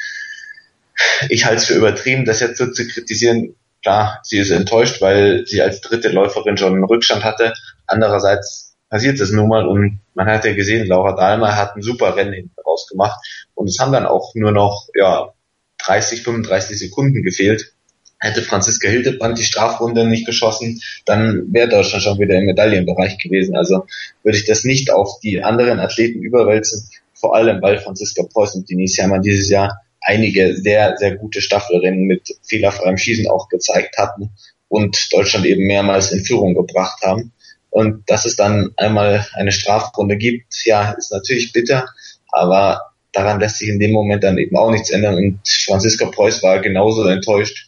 ich 1.29 1.45
halte 1.45 1.59
es 1.59 1.67
für 1.67 1.75
übertrieben, 1.75 2.25
das 2.25 2.41
jetzt 2.41 2.59
so 2.59 2.71
zu 2.71 2.87
kritisieren. 2.87 3.55
Klar, 3.83 4.21
sie 4.25 4.39
ist 4.39 4.51
enttäuscht, 4.51 5.01
weil 5.01 5.47
sie 5.47 5.63
als 5.63 5.81
dritte 5.81 6.09
Läuferin 6.09 6.57
schon 6.57 6.75
einen 6.75 6.85
Rückstand 6.85 7.23
hatte. 7.23 7.55
Andererseits 7.87 8.77
passiert 8.89 9.21
es 9.21 9.31
nun 9.31 9.49
mal 9.49 9.67
und 9.67 10.01
man 10.15 10.27
hat 10.27 10.45
ja 10.45 10.53
gesehen, 10.53 10.89
Laura 10.89 11.15
Dahlmer 11.15 11.57
hat 11.57 11.77
ein 11.77 11.83
super 11.83 12.17
Rennen 12.17 12.33
hinten 12.33 12.61
rausgemacht 12.67 13.21
und 13.55 13.69
es 13.69 13.79
haben 13.79 13.93
dann 13.93 14.07
auch 14.07 14.35
nur 14.35 14.51
noch 14.51 14.89
ja 14.95 15.33
30, 15.79 16.23
35 16.23 16.79
Sekunden 16.79 17.23
gefehlt. 17.23 17.73
Hätte 18.21 18.43
Franziska 18.43 18.89
Hildebrand 18.89 19.39
die 19.39 19.45
Strafrunde 19.45 20.07
nicht 20.07 20.27
geschossen, 20.27 20.81
dann 21.07 21.53
wäre 21.53 21.69
Deutschland 21.69 22.03
schon 22.03 22.19
wieder 22.19 22.37
im 22.37 22.47
Medaillenbereich 22.47 23.19
gewesen. 23.19 23.57
Also 23.57 23.87
würde 24.25 24.39
ich 24.39 24.45
das 24.45 24.65
nicht 24.65 24.91
auf 24.91 25.21
die 25.21 25.43
anderen 25.43 25.79
Athleten 25.79 26.21
überwälzen, 26.23 26.89
vor 27.15 27.37
allem 27.37 27.63
weil 27.63 27.79
Franziska 27.79 28.25
Preuß 28.25 28.57
und 28.57 28.69
Denise 28.69 29.03
Herrmann 29.03 29.23
dieses 29.23 29.49
Jahr 29.51 29.81
einige 30.01 30.57
sehr, 30.57 30.97
sehr 30.97 31.17
gute 31.17 31.41
Staffelrennen 31.41 32.05
mit 32.05 32.29
fehlerfreiem 32.43 32.97
Schießen 32.97 33.29
auch 33.29 33.49
gezeigt 33.49 33.99
hatten 33.99 34.31
und 34.69 35.13
Deutschland 35.13 35.47
eben 35.47 35.67
mehrmals 35.67 36.13
in 36.13 36.25
Führung 36.25 36.55
gebracht 36.55 37.03
haben. 37.03 37.33
Und 37.71 38.09
dass 38.09 38.25
es 38.25 38.37
dann 38.37 38.71
einmal 38.77 39.27
eine 39.35 39.53
Strafrunde 39.53 40.17
gibt, 40.17 40.65
ja, 40.65 40.93
ist 40.93 41.13
natürlich 41.13 41.53
bitter, 41.53 41.87
aber 42.33 42.81
daran 43.13 43.41
lässt 43.41 43.59
sich 43.59 43.69
in 43.69 43.79
dem 43.79 43.93
Moment 43.93 44.25
dann 44.25 44.39
eben 44.39 44.57
auch 44.57 44.71
nichts 44.71 44.91
ändern. 44.91 45.17
Und 45.17 45.41
Franziska 45.67 46.07
Preuß 46.07 46.43
war 46.43 46.61
genauso 46.61 47.05
enttäuscht 47.05 47.68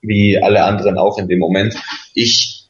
wie 0.00 0.42
alle 0.42 0.64
anderen 0.64 0.98
auch 0.98 1.18
in 1.18 1.28
dem 1.28 1.38
Moment. 1.38 1.76
Ich 2.14 2.68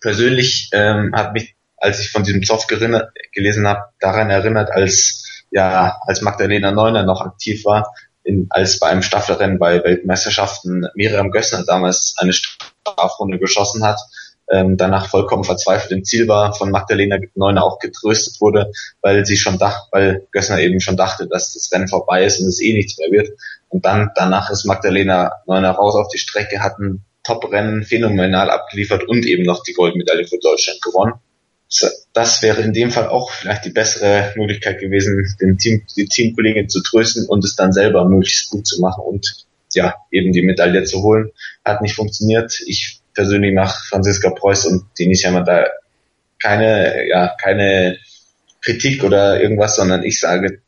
persönlich 0.00 0.70
ähm, 0.72 1.12
habe 1.14 1.32
mich, 1.32 1.54
als 1.76 2.00
ich 2.00 2.10
von 2.10 2.24
diesem 2.24 2.42
Zoff 2.42 2.66
gelesen 2.66 3.66
habe, 3.66 3.84
daran 4.00 4.30
erinnert, 4.30 4.70
als 4.70 5.44
ja 5.50 5.98
als 6.06 6.20
Magdalena 6.22 6.72
Neuner 6.72 7.04
noch 7.04 7.20
aktiv 7.20 7.64
war, 7.64 7.94
in, 8.22 8.46
als 8.50 8.78
bei 8.78 8.88
einem 8.88 9.02
Staffelrennen 9.02 9.58
bei 9.58 9.84
Weltmeisterschaften 9.84 10.86
Miriam 10.94 11.30
Gössner 11.30 11.64
damals 11.64 12.14
eine 12.18 12.32
Strafrunde 12.32 13.38
geschossen 13.38 13.84
hat 13.84 14.00
ähm, 14.50 14.76
danach 14.76 15.08
vollkommen 15.08 15.44
verzweifelt 15.44 15.92
im 15.92 16.04
Ziel 16.04 16.28
war, 16.28 16.54
von 16.54 16.70
Magdalena 16.70 17.18
Neuner 17.34 17.64
auch 17.64 17.78
getröstet 17.78 18.40
wurde, 18.40 18.70
weil 19.00 19.24
sie 19.24 19.36
schon 19.36 19.58
dachte, 19.58 19.88
weil 19.90 20.26
Gössner 20.32 20.60
eben 20.60 20.80
schon 20.80 20.96
dachte, 20.96 21.26
dass 21.26 21.54
das 21.54 21.70
Rennen 21.72 21.88
vorbei 21.88 22.24
ist 22.24 22.40
und 22.40 22.48
es 22.48 22.60
eh 22.60 22.74
nichts 22.74 22.98
mehr 22.98 23.10
wird. 23.10 23.30
Und 23.74 23.84
dann 23.84 24.12
danach 24.14 24.50
ist 24.50 24.66
Magdalena 24.66 25.32
Neuner 25.48 25.72
raus 25.72 25.96
auf 25.96 26.06
die 26.06 26.18
Strecke, 26.18 26.60
hat 26.60 26.78
ein 26.78 27.04
Top-Rennen 27.24 27.82
phänomenal 27.82 28.48
abgeliefert 28.48 29.02
und 29.08 29.26
eben 29.26 29.42
noch 29.42 29.64
die 29.64 29.72
Goldmedaille 29.72 30.28
für 30.28 30.38
Deutschland 30.38 30.80
gewonnen. 30.80 31.14
Das 32.12 32.40
wäre 32.40 32.60
in 32.62 32.72
dem 32.72 32.92
Fall 32.92 33.08
auch 33.08 33.32
vielleicht 33.32 33.64
die 33.64 33.70
bessere 33.70 34.32
Möglichkeit 34.36 34.78
gewesen, 34.78 35.26
den 35.40 35.58
Team, 35.58 35.82
die 35.96 36.06
Teamkollegin 36.06 36.68
zu 36.68 36.84
trösten 36.84 37.26
und 37.26 37.44
es 37.44 37.56
dann 37.56 37.72
selber 37.72 38.08
möglichst 38.08 38.48
gut 38.50 38.64
zu 38.64 38.80
machen 38.80 39.02
und 39.04 39.44
ja, 39.72 39.96
eben 40.12 40.32
die 40.32 40.42
Medaille 40.42 40.84
zu 40.84 41.02
holen. 41.02 41.30
Hat 41.64 41.82
nicht 41.82 41.96
funktioniert. 41.96 42.56
Ich 42.66 43.00
persönlich 43.12 43.52
nach 43.52 43.86
Franziska 43.86 44.30
Preuß 44.30 44.66
und 44.66 44.84
Denis 44.96 45.24
Jammer 45.24 45.42
da 45.42 45.66
keine, 46.40 47.08
ja, 47.08 47.34
keine 47.42 47.98
Kritik 48.60 49.02
oder 49.02 49.40
irgendwas, 49.40 49.74
sondern 49.74 50.04
ich 50.04 50.20
sage, 50.20 50.60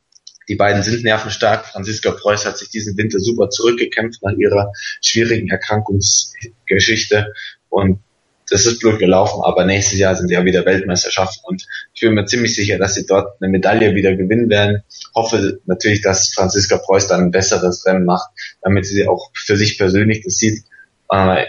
die 0.48 0.56
beiden 0.56 0.82
sind 0.82 1.02
nervenstark. 1.04 1.66
Franziska 1.66 2.12
Preuß 2.12 2.46
hat 2.46 2.58
sich 2.58 2.70
diesen 2.70 2.96
Winter 2.96 3.18
super 3.18 3.50
zurückgekämpft 3.50 4.22
nach 4.22 4.36
ihrer 4.36 4.72
schwierigen 5.02 5.48
Erkrankungsgeschichte 5.48 7.32
und 7.68 8.00
das 8.48 8.64
ist 8.64 8.78
blöd 8.78 9.00
gelaufen, 9.00 9.42
aber 9.42 9.64
nächstes 9.64 9.98
Jahr 9.98 10.14
sind 10.14 10.30
ja 10.30 10.44
wieder 10.44 10.64
Weltmeisterschaften 10.64 11.42
und 11.46 11.66
ich 11.94 12.00
bin 12.00 12.14
mir 12.14 12.26
ziemlich 12.26 12.54
sicher, 12.54 12.78
dass 12.78 12.94
sie 12.94 13.04
dort 13.04 13.42
eine 13.42 13.50
Medaille 13.50 13.96
wieder 13.96 14.14
gewinnen 14.14 14.48
werden. 14.48 14.82
Hoffe 15.16 15.58
natürlich, 15.66 16.00
dass 16.00 16.32
Franziska 16.32 16.78
Preuß 16.78 17.08
dann 17.08 17.22
ein 17.22 17.30
besseres 17.32 17.84
Rennen 17.86 18.04
macht, 18.04 18.28
damit 18.62 18.86
sie 18.86 19.08
auch 19.08 19.30
für 19.34 19.56
sich 19.56 19.78
persönlich 19.78 20.22
das 20.22 20.36
sieht, 20.36 20.62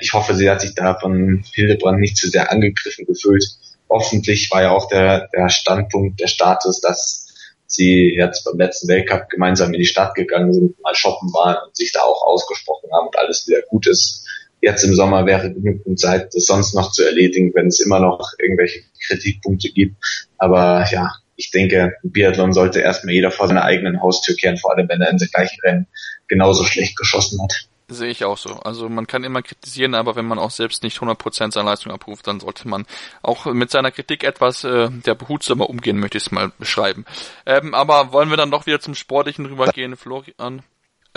ich 0.01 0.13
hoffe, 0.13 0.35
sie 0.35 0.49
hat 0.49 0.61
sich 0.61 0.75
da 0.75 0.99
von 0.99 1.43
Hildebrand 1.53 1.99
nicht 1.99 2.17
zu 2.17 2.29
sehr 2.29 2.51
angegriffen 2.51 3.05
gefühlt. 3.05 3.43
Hoffentlich 3.89 4.51
war 4.51 4.61
ja 4.61 4.71
auch 4.71 4.87
der, 4.87 5.29
der 5.33 5.49
Standpunkt, 5.49 6.19
der 6.19 6.27
Status, 6.27 6.79
dass 6.79 7.26
sie 7.67 8.15
jetzt 8.15 8.43
beim 8.45 8.57
letzten 8.57 8.87
Weltcup 8.87 9.29
gemeinsam 9.29 9.73
in 9.73 9.79
die 9.79 9.85
Stadt 9.85 10.15
gegangen 10.15 10.53
sind, 10.53 10.79
mal 10.81 10.95
shoppen 10.95 11.31
waren 11.33 11.57
und 11.65 11.75
sich 11.75 11.91
da 11.91 12.01
auch 12.01 12.25
ausgesprochen 12.25 12.89
haben 12.93 13.07
und 13.07 13.17
alles 13.17 13.47
wieder 13.47 13.61
gut 13.61 13.87
ist. 13.87 14.25
Jetzt 14.61 14.83
im 14.83 14.95
Sommer 14.95 15.25
wäre 15.25 15.53
genügend 15.53 15.99
Zeit, 15.99 16.33
das 16.33 16.45
sonst 16.45 16.73
noch 16.73 16.91
zu 16.91 17.03
erledigen, 17.03 17.53
wenn 17.53 17.67
es 17.67 17.79
immer 17.79 17.99
noch 17.99 18.33
irgendwelche 18.39 18.79
Kritikpunkte 19.05 19.69
gibt. 19.69 19.95
Aber 20.37 20.85
ja, 20.89 21.11
ich 21.35 21.51
denke, 21.51 21.93
Biathlon 22.01 22.53
sollte 22.53 22.79
erstmal 22.79 23.13
jeder 23.13 23.29
vor 23.29 23.47
seiner 23.47 23.63
eigenen 23.63 24.01
Haustür 24.01 24.35
kehren, 24.35 24.57
vor 24.57 24.75
allem 24.75 24.89
wenn 24.89 25.01
er 25.01 25.11
in 25.11 25.17
den 25.17 25.29
gleichen 25.29 25.61
Rennen 25.61 25.87
genauso 26.27 26.63
schlecht 26.63 26.97
geschossen 26.97 27.39
hat. 27.41 27.69
Sehe 27.89 28.09
ich 28.09 28.25
auch 28.25 28.37
so. 28.37 28.49
Also 28.59 28.89
man 28.89 29.07
kann 29.07 29.23
immer 29.23 29.41
kritisieren, 29.41 29.95
aber 29.95 30.17
wenn 30.17 30.25
man 30.25 30.39
auch 30.39 30.51
selbst 30.51 30.83
nicht 30.83 30.99
100% 30.99 31.53
seiner 31.53 31.69
Leistung 31.69 31.93
abruft, 31.93 32.27
dann 32.27 32.41
sollte 32.41 32.67
man 32.67 32.85
auch 33.21 33.45
mit 33.45 33.71
seiner 33.71 33.91
Kritik 33.91 34.25
etwas 34.25 34.65
äh, 34.65 34.89
der 34.89 35.15
behutsamer 35.15 35.69
umgehen, 35.69 35.97
möchte 35.97 36.17
ich 36.17 36.25
es 36.25 36.31
mal 36.31 36.51
beschreiben. 36.59 37.05
Ähm, 37.45 37.73
aber 37.73 38.11
wollen 38.11 38.29
wir 38.29 38.35
dann 38.35 38.51
doch 38.51 38.65
wieder 38.65 38.81
zum 38.81 38.93
Sportlichen 38.93 39.45
rübergehen, 39.45 39.95
Florian? 39.95 40.63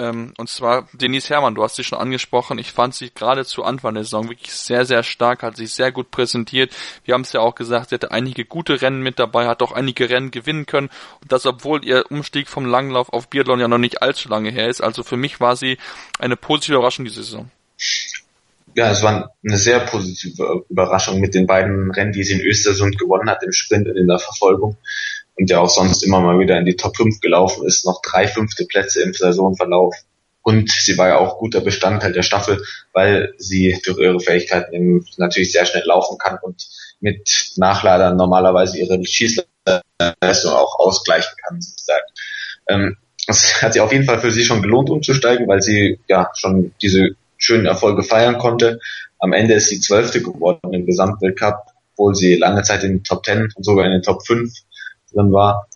Ähm, 0.01 0.33
und 0.39 0.49
zwar 0.49 0.89
Denise 0.95 1.29
Herrmann, 1.29 1.55
du 1.55 1.63
hast 1.63 1.77
sie 1.77 1.85
schon 1.85 1.99
angesprochen. 1.99 2.59
Ich 2.59 2.73
fand 2.73 2.95
sie 2.95 3.11
gerade 3.11 3.45
zu 3.45 3.65
Anfang 3.65 3.95
der 3.95 4.05
Saison 4.05 4.31
wirklich 4.31 4.53
sehr, 4.53 4.87
sehr 4.87 5.03
stark, 5.03 5.43
hat 5.43 5.57
sich 5.57 5.73
sehr 5.73 5.93
gut 5.93 6.11
präsentiert. 6.11 6.73
Wir 7.05 7.13
haben 7.13 7.21
es 7.21 7.35
ja 7.35 7.41
auch 7.41 7.55
gesagt, 7.55 7.91
sie 7.91 7.97
hatte 7.97 8.11
einige 8.11 8.47
gute 8.47 8.81
Rennen 8.81 9.03
mit 9.03 9.19
dabei, 9.19 9.47
hat 9.47 9.63
auch 9.63 9.73
einige 9.73 10.09
Rennen 10.09 10.31
gewinnen 10.31 10.65
können. 10.65 10.89
Und 11.21 11.31
das, 11.31 11.45
obwohl 11.45 11.85
ihr 11.85 12.05
Umstieg 12.11 12.49
vom 12.49 12.65
Langlauf 12.65 13.13
auf 13.13 13.29
Biathlon 13.29 13.61
ja 13.61 13.69
noch 13.69 13.79
nicht 13.79 14.01
allzu 14.01 14.31
lange 14.31 14.51
her 14.51 14.69
ist. 14.69 14.81
Also 14.81 15.03
für 15.03 15.19
mich 15.19 15.39
war 15.39 15.55
sie 15.55 15.77
eine 16.19 16.37
positive 16.37 16.77
Überraschung 16.77 17.05
diese 17.05 17.23
Saison. 17.23 17.51
ja, 18.75 18.91
es 18.91 19.03
war 19.03 19.35
eine 19.45 19.59
sehr 19.59 19.81
positive 19.81 20.65
Überraschung 20.71 21.21
mit 21.21 21.35
den 21.35 21.47
beiden 21.47 21.91
Rennen, 21.91 22.13
die 22.13 22.25
sie 22.25 22.41
in 22.41 22.41
Östersund 22.41 22.99
gewonnen 22.99 23.29
hat, 23.29 23.43
im 23.43 23.53
Sprint 23.53 23.87
und 23.89 23.97
in 23.97 24.09
der 24.09 24.19
Verfolgung. 24.19 24.79
Und 25.41 25.49
der 25.49 25.63
auch 25.63 25.71
sonst 25.71 26.03
immer 26.03 26.21
mal 26.21 26.39
wieder 26.39 26.59
in 26.59 26.67
die 26.67 26.77
Top 26.77 26.99
5 26.99 27.21
gelaufen 27.21 27.67
ist, 27.67 27.87
noch 27.87 28.03
drei 28.03 28.29
fünfte 28.29 28.67
Plätze 28.67 29.03
im 29.03 29.15
Saisonverlauf. 29.15 29.95
Und 30.43 30.71
sie 30.71 30.99
war 30.99 31.09
ja 31.09 31.19
auch 31.19 31.39
guter 31.39 31.63
Bestandteil 31.63 32.13
der 32.13 32.23
Staffel, 32.23 32.63
weil 32.93 33.33
sie 33.39 33.81
durch 33.83 33.99
ihre 33.99 34.21
Fähigkeiten 34.21 35.03
natürlich 35.17 35.53
sehr 35.53 35.65
schnell 35.65 35.85
laufen 35.87 36.19
kann 36.19 36.37
und 36.43 36.69
mit 37.01 37.53
Nachladern 37.57 38.19
normalerweise 38.19 38.79
ihre 38.79 39.03
Schießleistung 39.03 40.53
auch 40.53 40.79
ausgleichen 40.79 41.33
kann, 41.43 41.63
sozusagen. 41.63 42.07
Ähm, 42.69 42.97
es 43.27 43.63
hat 43.63 43.73
sich 43.73 43.81
auf 43.81 43.93
jeden 43.93 44.05
Fall 44.05 44.21
für 44.21 44.31
sie 44.31 44.45
schon 44.45 44.61
gelohnt, 44.61 44.91
umzusteigen, 44.91 45.49
weil 45.49 45.63
sie 45.63 46.01
ja 46.07 46.31
schon 46.35 46.75
diese 46.83 47.17
schönen 47.39 47.65
Erfolge 47.65 48.03
feiern 48.03 48.37
konnte. 48.37 48.79
Am 49.19 49.33
Ende 49.33 49.55
ist 49.55 49.71
sie 49.71 49.81
Zwölfte 49.81 50.21
geworden 50.21 50.75
im 50.75 50.85
Gesamtweltcup, 50.85 51.63
obwohl 51.95 52.15
sie 52.15 52.37
lange 52.37 52.63
Zeit 52.63 52.85
in 52.85 52.97
den 52.97 53.05
Top 53.05 53.23
Ten 53.23 53.49
und 53.55 53.65
sogar 53.65 53.87
in 53.87 53.93
den 53.93 54.03
Top 54.03 54.27
5 54.27 54.53
drin 55.13 55.33
war. 55.33 55.67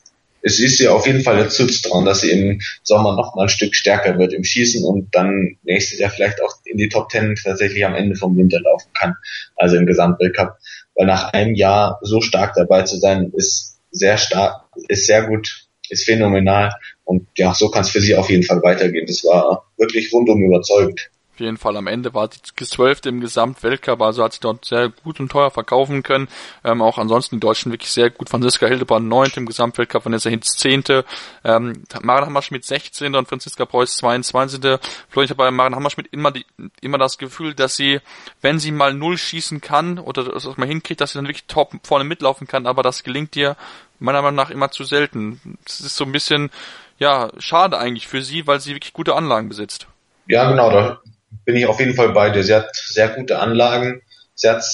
Es 0.47 0.61
ist 0.61 0.79
ihr 0.81 0.93
auf 0.93 1.07
jeden 1.07 1.23
Fall 1.23 1.39
jetzt 1.39 1.57
zuzutrauen, 1.57 2.05
dass 2.05 2.21
sie 2.21 2.31
im 2.31 2.61
Sommer 2.83 3.17
noch 3.17 3.35
mal 3.35 3.45
ein 3.45 3.49
Stück 3.49 3.75
stärker 3.75 4.19
wird 4.19 4.35
im 4.35 4.45
Schießen 4.45 4.85
und 4.85 5.15
dann 5.15 5.57
nächstes 5.63 5.99
Jahr 5.99 6.11
vielleicht 6.11 6.43
auch 6.43 6.55
in 6.65 6.77
die 6.77 6.91
Top 6.91 7.09
Ten 7.09 7.35
tatsächlich 7.43 7.85
am 7.87 7.95
Ende 7.95 8.15
vom 8.15 8.37
Winter 8.37 8.61
laufen 8.61 8.91
kann, 8.93 9.15
also 9.57 9.77
im 9.77 9.87
Gesamtweltcup. 9.87 10.57
Weil 10.97 11.07
nach 11.07 11.33
einem 11.33 11.55
Jahr 11.55 11.99
so 12.03 12.21
stark 12.21 12.55
dabei 12.57 12.83
zu 12.83 12.99
sein, 12.99 13.33
ist 13.35 13.79
sehr 13.91 14.19
stark, 14.19 14.65
ist 14.89 15.07
sehr 15.07 15.27
gut, 15.27 15.67
ist 15.89 16.05
phänomenal 16.05 16.75
und 17.05 17.27
ja, 17.37 17.55
so 17.55 17.71
kann 17.71 17.83
es 17.83 17.91
für 17.91 18.01
sie 18.01 18.15
auf 18.15 18.29
jeden 18.29 18.43
Fall 18.43 18.63
weitergehen. 18.63 19.07
Das 19.07 19.25
war 19.25 19.65
wirklich 19.79 20.13
rundum 20.13 20.43
überzeugend. 20.43 21.11
Auf 21.35 21.41
jeden 21.41 21.57
Fall 21.57 21.77
am 21.77 21.89
Ende 21.89 22.15
war 22.15 22.29
die 22.29 22.39
zwölfte 22.65 23.09
im 23.09 23.21
Gesamtweltcup, 23.21 24.01
also 24.01 24.23
hat 24.23 24.35
sie 24.35 24.41
dort 24.41 24.65
sehr 24.65 24.91
gut 24.91 25.19
und 25.19 25.33
teuer 25.33 25.51
verkaufen 25.51 26.05
können. 26.05 26.29
Ähm, 26.63 26.81
auch 26.81 26.97
ansonsten 26.97 27.37
die 27.37 27.41
Deutschen 27.41 27.73
wirklich 27.73 27.91
sehr 27.91 28.11
gut. 28.11 28.29
Franziska 28.29 28.69
Hildebrand 28.69 29.09
neunte 29.09 29.41
im 29.41 29.47
Gesamtweltcup, 29.47 30.05
Vanessa 30.05 30.31
Hinz 30.31 30.57
zehnte, 30.57 31.05
ähm, 31.43 31.83
Maren 32.03 32.27
Hammerschmidt 32.27 32.65
16. 32.65 33.17
und 33.17 33.27
Franziska 33.27 33.65
Preuß 33.65 33.97
22. 33.97 34.79
Vielleicht 35.09 35.31
habe 35.31 35.39
bei 35.39 35.51
Maren 35.51 35.75
Hammerschmidt 35.75 36.07
immer 36.13 36.31
die, 36.31 36.47
immer 36.81 36.99
das 36.99 37.19
Gefühl, 37.19 37.53
dass 37.53 37.75
sie, 37.75 37.99
wenn 38.41 38.61
sie 38.61 38.71
mal 38.71 38.95
null 38.95 39.19
schießen 39.19 39.61
kann 39.61 39.99
oder 39.99 40.23
das 40.23 40.57
mal 40.57 40.69
hinkriegt, 40.69 41.01
dass 41.01 41.15
sie 41.15 41.19
dann 41.19 41.27
wirklich 41.27 41.47
top 41.49 41.73
vorne 41.83 42.05
mitlaufen 42.05 42.47
kann, 42.47 42.69
aber 42.69 42.85
das 42.85 43.03
gelingt 43.03 43.35
ihr 43.35 43.57
meiner 43.99 44.23
Meinung 44.23 44.37
nach 44.37 44.51
immer 44.51 44.71
zu 44.71 44.85
selten. 44.85 45.59
Das 45.65 45.81
ist 45.81 45.97
so 45.97 46.05
ein 46.05 46.13
bisschen, 46.13 46.51
ja, 46.99 47.31
schade 47.39 47.77
eigentlich 47.77 48.07
für 48.07 48.23
sie, 48.23 48.47
weil 48.47 48.61
sie 48.61 48.75
wirklich 48.75 48.93
gute 48.93 49.17
Anlagen 49.17 49.49
besitzt. 49.49 49.89
Ja, 50.27 50.49
genau, 50.49 50.71
da 50.71 51.01
bin 51.45 51.57
ich 51.57 51.67
auf 51.67 51.81
jeden 51.81 51.95
Fall 51.95 52.11
bei 52.11 52.31
dir. 52.31 52.43
Sie 52.43 52.55
hat 52.55 52.75
sehr 52.75 53.09
gute 53.09 53.39
Anlagen. 53.39 54.03
Sie 54.35 54.49
hat 54.49 54.65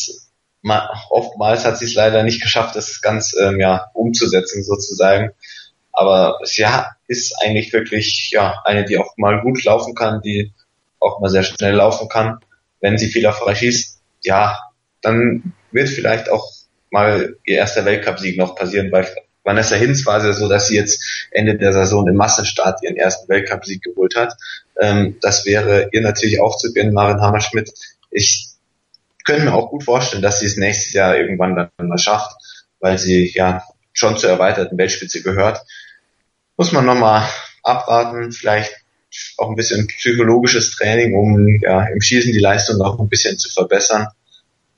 oftmals 1.11 1.65
hat 1.65 1.79
sie 1.79 1.87
es 1.87 1.95
leider 1.95 2.23
nicht 2.23 2.43
geschafft, 2.43 2.77
das 2.77 3.01
ganz 3.01 3.35
ähm, 3.39 3.61
ja 3.61 3.87
umzusetzen 3.95 4.63
sozusagen. 4.63 5.31
Aber 5.93 6.39
sie 6.45 6.67
ist 7.09 7.35
eigentlich 7.43 7.73
wirklich 7.73 8.31
ja 8.31 8.61
eine, 8.65 8.85
die 8.85 8.99
auch 8.99 9.17
mal 9.17 9.41
gut 9.41 9.65
laufen 9.65 9.95
kann, 9.95 10.21
die 10.23 10.53
auch 11.01 11.21
mal 11.21 11.31
sehr 11.31 11.43
schnell 11.43 11.75
laufen 11.75 12.09
kann. 12.09 12.39
Wenn 12.81 12.99
sie 12.99 13.09
fehlerfrei 13.09 13.55
schießt, 13.55 14.01
ja, 14.23 14.59
dann 15.03 15.53
wird 15.73 15.89
vielleicht 15.89 16.31
auch 16.31 16.47
mal 16.91 17.37
ihr 17.45 17.57
erster 17.57 17.85
Weltcupsieg 17.85 18.39
noch 18.39 18.55
passieren. 18.55 18.91
Bei 18.91 19.07
Vanessa 19.45 19.77
Hinz 19.77 20.05
war 20.07 20.19
es 20.19 20.25
ja 20.25 20.33
so, 20.33 20.49
dass 20.49 20.69
sie 20.69 20.77
jetzt 20.77 21.03
Ende 21.31 21.57
der 21.57 21.73
Saison 21.73 22.07
im 22.07 22.17
Massenstart 22.17 22.83
ihren 22.83 22.97
ersten 22.97 23.29
Weltcupsieg 23.29 23.83
geholt 23.83 24.15
hat. 24.17 24.35
Ähm, 24.81 25.17
das 25.21 25.47
wäre 25.47 25.89
ihr 25.93 26.03
natürlich 26.03 26.41
auch 26.41 26.57
zu 26.57 26.73
gönnen, 26.73 26.93
Maren 26.93 27.21
Hammerschmidt. 27.21 27.73
Ich 28.11 28.49
könnte 29.25 29.45
mir 29.45 29.55
auch 29.55 29.71
gut 29.71 29.85
vorstellen, 29.85 30.23
dass 30.23 30.41
sie 30.41 30.47
es 30.47 30.57
nächstes 30.57 30.93
Jahr 30.93 31.17
irgendwann 31.17 31.57
dann 31.57 31.89
mal 31.89 31.99
schafft, 31.99 32.33
weil 32.81 32.99
sie 32.99 33.31
ja 33.35 33.63
schon 33.93 34.17
zur 34.17 34.31
erweiterten 34.31 34.77
Weltspitze 34.79 35.23
gehört. 35.23 35.61
Muss 36.57 36.73
man 36.73 36.85
nochmal 36.85 37.27
abwarten, 37.63 38.33
vielleicht 38.33 38.75
auch 39.39 39.49
ein 39.49 39.57
bisschen 39.57 39.87
psychologisches 39.89 40.71
Training, 40.73 41.15
um 41.15 41.61
ja 41.61 41.87
im 41.87 42.01
Schießen 42.01 42.33
die 42.33 42.39
Leistung 42.39 42.79
noch 42.79 42.99
ein 42.99 43.09
bisschen 43.09 43.39
zu 43.39 43.51
verbessern. 43.51 44.09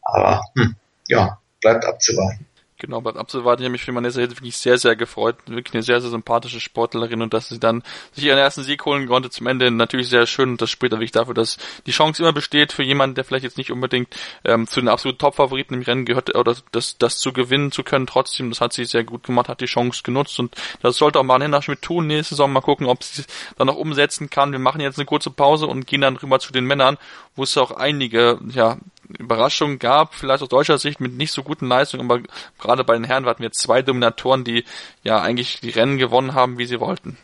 Aber 0.02 0.42
hm, 0.56 0.74
ja, 1.08 1.38
bleibt 1.60 1.84
abzuwarten. 1.84 2.46
Genau, 2.82 3.00
bleibt 3.00 3.16
abzuwarten. 3.16 3.62
Ich 3.62 3.66
habe 3.66 3.72
mich 3.72 3.84
für 3.84 3.94
Vanessa 3.94 4.18
Hilde 4.18 4.36
wirklich 4.36 4.56
sehr, 4.56 4.76
sehr 4.76 4.96
gefreut. 4.96 5.36
Wirklich 5.46 5.72
eine 5.72 5.84
sehr, 5.84 6.00
sehr 6.00 6.10
sympathische 6.10 6.58
Sportlerin 6.58 7.22
und 7.22 7.32
dass 7.32 7.48
sie 7.48 7.60
dann 7.60 7.84
sich 8.10 8.24
ihren 8.24 8.38
ersten 8.38 8.64
Sieg 8.64 8.84
holen 8.84 9.06
konnte 9.06 9.30
zum 9.30 9.46
Ende 9.46 9.70
natürlich 9.70 10.08
sehr 10.08 10.26
schön 10.26 10.50
und 10.50 10.60
das 10.60 10.68
spricht 10.68 10.90
natürlich 10.90 11.12
dafür, 11.12 11.32
dass 11.32 11.58
die 11.86 11.92
Chance 11.92 12.20
immer 12.20 12.32
besteht 12.32 12.72
für 12.72 12.82
jemanden, 12.82 13.14
der 13.14 13.22
vielleicht 13.22 13.44
jetzt 13.44 13.56
nicht 13.56 13.70
unbedingt 13.70 14.08
ähm, 14.44 14.66
zu 14.66 14.80
den 14.80 14.88
absoluten 14.88 15.20
Top-Favoriten 15.20 15.74
im 15.74 15.82
Rennen 15.82 16.04
gehört 16.04 16.34
oder 16.34 16.56
das, 16.72 16.98
das 16.98 17.20
zu 17.20 17.32
gewinnen 17.32 17.70
zu 17.70 17.84
können. 17.84 18.08
Trotzdem, 18.08 18.50
das 18.50 18.60
hat 18.60 18.72
sie 18.72 18.84
sehr 18.84 19.04
gut 19.04 19.22
gemacht, 19.22 19.48
hat 19.48 19.60
die 19.60 19.66
Chance 19.66 20.02
genutzt 20.02 20.40
und 20.40 20.52
das 20.82 20.96
sollte 20.96 21.20
auch 21.20 21.22
Maren 21.22 21.62
Schmidt 21.62 21.82
tun. 21.82 22.08
Nächste 22.08 22.34
Saison 22.34 22.52
mal 22.52 22.62
gucken, 22.62 22.88
ob 22.88 23.04
sie 23.04 23.22
es 23.22 23.28
dann 23.58 23.68
noch 23.68 23.76
umsetzen 23.76 24.28
kann. 24.28 24.50
Wir 24.50 24.58
machen 24.58 24.80
jetzt 24.80 24.98
eine 24.98 25.06
kurze 25.06 25.30
Pause 25.30 25.68
und 25.68 25.86
gehen 25.86 26.00
dann 26.00 26.16
rüber 26.16 26.40
zu 26.40 26.52
den 26.52 26.64
Männern, 26.64 26.98
wo 27.36 27.44
es 27.44 27.56
auch 27.56 27.70
einige 27.70 28.40
ja, 28.52 28.78
Überraschungen 29.18 29.78
gab, 29.78 30.14
vielleicht 30.14 30.42
aus 30.42 30.48
deutscher 30.48 30.78
Sicht 30.78 31.00
mit 31.00 31.14
nicht 31.14 31.32
so 31.32 31.42
guten 31.42 31.68
Leistungen, 31.68 32.10
aber 32.10 32.22
gerade 32.58 32.84
bei 32.84 32.94
den 32.94 33.04
Herren 33.04 33.26
hatten 33.26 33.42
wir 33.42 33.52
zwei 33.52 33.82
Dominatoren, 33.82 34.44
die 34.44 34.64
ja 35.02 35.20
eigentlich 35.20 35.60
die 35.60 35.70
Rennen 35.70 35.98
gewonnen 35.98 36.34
haben, 36.34 36.58
wie 36.58 36.66
sie 36.66 36.80
wollten. 36.80 37.18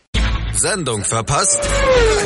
Sendung 0.53 1.05
verpasst? 1.05 1.63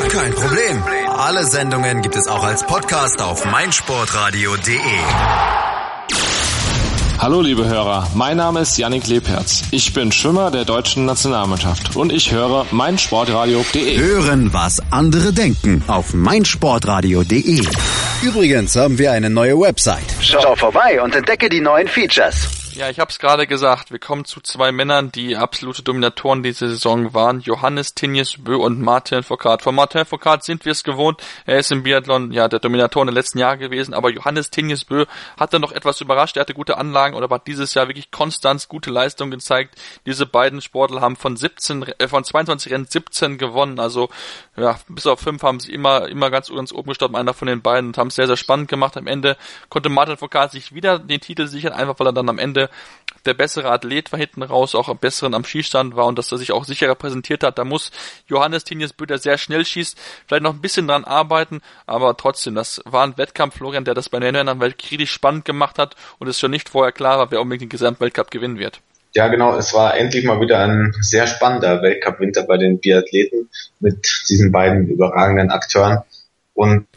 Kein 0.09 0.33
Problem. 0.33 0.83
Alle 1.07 1.45
Sendungen 1.45 2.01
gibt 2.01 2.15
es 2.15 2.27
auch 2.27 2.43
als 2.43 2.65
Podcast 2.65 3.21
auf 3.21 3.45
meinsportradio.de. 3.45 5.62
Hallo 7.19 7.41
liebe 7.41 7.65
Hörer, 7.65 8.07
mein 8.15 8.35
Name 8.37 8.59
ist 8.61 8.77
Yannick 8.77 9.07
Lebherz. 9.07 9.63
Ich 9.71 9.93
bin 9.93 10.11
Schwimmer 10.11 10.51
der 10.51 10.65
deutschen 10.65 11.05
Nationalmannschaft 11.05 11.95
und 11.95 12.11
ich 12.11 12.31
höre 12.31 12.65
meinsportradio.de. 12.71 13.97
Hören, 13.97 14.51
was 14.53 14.81
andere 14.91 15.31
denken 15.31 15.83
auf 15.87 16.13
meinsportradio.de. 16.13 17.61
Übrigens 18.23 18.75
haben 18.75 18.97
wir 18.97 19.11
eine 19.13 19.29
neue 19.29 19.57
Website. 19.59 20.03
Schau 20.21 20.55
vorbei 20.55 21.01
und 21.01 21.15
entdecke 21.15 21.47
die 21.47 21.61
neuen 21.61 21.87
Features. 21.87 22.49
Ja, 22.75 22.89
ich 22.89 22.99
habe 22.99 23.11
es 23.11 23.19
gerade 23.19 23.45
gesagt. 23.45 23.91
Wir 23.91 23.99
kommen 23.99 24.25
zu 24.25 24.41
zwei 24.41 24.71
Männern, 24.71 25.11
die 25.11 25.37
absolute 25.37 25.83
Dominatoren 25.83 26.41
dieser 26.41 26.69
Saison 26.69 27.13
waren. 27.13 27.39
Johannes 27.39 27.93
Tinjes 27.93 28.43
Bö 28.43 28.55
und 28.55 28.81
Martin 28.81 29.21
Foucault. 29.21 29.61
Von 29.61 29.75
Martin 29.75 30.05
Foucault 30.05 30.43
sind 30.43 30.65
wir 30.65 30.71
es 30.71 30.83
gewohnt. 30.83 31.21
Er 31.45 31.59
ist 31.59 31.71
im 31.71 31.83
Biathlon 31.83 32.31
ja 32.31 32.47
der 32.47 32.59
Dominator 32.59 33.03
in 33.03 33.07
den 33.07 33.13
letzten 33.13 33.37
Jahren 33.37 33.59
gewesen. 33.59 33.93
Aber 33.93 34.09
Johannes 34.09 34.49
Tinjes 34.49 34.85
Bö 34.85 35.05
hat 35.37 35.53
dann 35.53 35.61
noch 35.61 35.71
etwas 35.71 36.01
überrascht. 36.01 36.35
Er 36.35 36.41
hatte 36.41 36.55
gute 36.55 36.77
Anlagen 36.77 37.15
oder 37.15 37.29
hat 37.29 37.45
dieses 37.45 37.75
Jahr 37.75 37.87
wirklich 37.87 38.09
konstant 38.09 38.67
gute 38.67 38.89
Leistung 38.89 39.29
gezeigt. 39.29 39.79
Diese 40.07 40.25
beiden 40.25 40.59
Sportler 40.59 41.01
haben 41.01 41.15
von 41.15 41.37
17, 41.37 41.83
äh, 41.83 42.07
von 42.07 42.23
22 42.23 42.71
Rennen 42.71 42.87
17 42.89 43.37
gewonnen. 43.37 43.79
Also 43.79 44.09
ja, 44.57 44.79
bis 44.89 45.05
auf 45.05 45.19
fünf 45.19 45.43
haben 45.43 45.59
sie 45.59 45.71
immer 45.71 46.07
immer 46.07 46.31
ganz, 46.31 46.49
ganz 46.49 46.71
oben 46.71 46.89
gestanden, 46.89 47.17
einer 47.17 47.33
von 47.33 47.47
den 47.47 47.61
beiden 47.61 47.89
und 47.89 47.97
haben 47.99 48.07
es 48.07 48.15
sehr, 48.15 48.27
sehr 48.27 48.37
spannend 48.37 48.67
gemacht. 48.67 48.97
Am 48.97 49.05
Ende 49.05 49.37
konnte 49.69 49.89
Martin 49.89 50.17
Foucault 50.17 50.51
sich 50.51 50.73
wieder 50.73 50.97
den 50.97 51.21
Titel 51.21 51.45
sichern, 51.47 51.73
einfach 51.73 51.99
weil 51.99 52.07
er 52.07 52.13
dann 52.13 52.29
am 52.29 52.39
Ende 52.39 52.62
der 53.25 53.33
bessere 53.33 53.71
Athlet 53.71 54.11
war 54.11 54.19
hinten 54.19 54.43
raus, 54.43 54.75
auch 54.75 54.89
am 54.89 54.97
besseren 54.97 55.33
am 55.33 55.45
Schießstand 55.45 55.95
war 55.95 56.05
und 56.07 56.17
dass 56.17 56.31
er 56.31 56.37
sich 56.37 56.51
auch 56.51 56.65
sicherer 56.65 56.95
präsentiert 56.95 57.43
hat. 57.43 57.57
Da 57.57 57.63
muss 57.63 57.91
Johannes 58.27 58.63
Tinius 58.63 58.93
Böder 58.93 59.17
sehr 59.17 59.37
schnell 59.37 59.65
schießt, 59.65 59.97
vielleicht 60.27 60.43
noch 60.43 60.53
ein 60.53 60.61
bisschen 60.61 60.87
dran 60.87 61.05
arbeiten, 61.05 61.61
aber 61.85 62.17
trotzdem, 62.17 62.55
das 62.55 62.81
war 62.85 63.05
ein 63.05 63.17
Wettkampf, 63.17 63.55
Florian, 63.55 63.85
der 63.85 63.93
das 63.93 64.09
bei 64.09 64.19
der 64.19 64.31
Männern 64.31 64.59
Welt 64.59 64.83
richtig 64.91 65.11
spannend 65.11 65.45
gemacht 65.45 65.79
hat 65.79 65.95
und 66.19 66.27
es 66.27 66.39
schon 66.39 66.51
nicht 66.51 66.69
vorher 66.69 66.91
klar 66.91 67.17
war, 67.17 67.31
wer 67.31 67.41
unbedingt 67.41 67.63
den 67.63 67.69
Gesamtweltcup 67.69 68.31
gewinnen 68.31 68.59
wird. 68.59 68.81
Ja, 69.15 69.27
genau. 69.27 69.55
Es 69.55 69.73
war 69.73 69.95
endlich 69.95 70.25
mal 70.25 70.41
wieder 70.41 70.59
ein 70.59 70.93
sehr 70.99 71.27
spannender 71.27 71.83
Weltcup-Winter 71.83 72.43
bei 72.43 72.57
den 72.57 72.79
Biathleten 72.79 73.47
mit 73.79 74.25
diesen 74.27 74.51
beiden 74.51 74.87
überragenden 74.87 75.51
Akteuren. 75.51 75.99
Und 76.55 76.87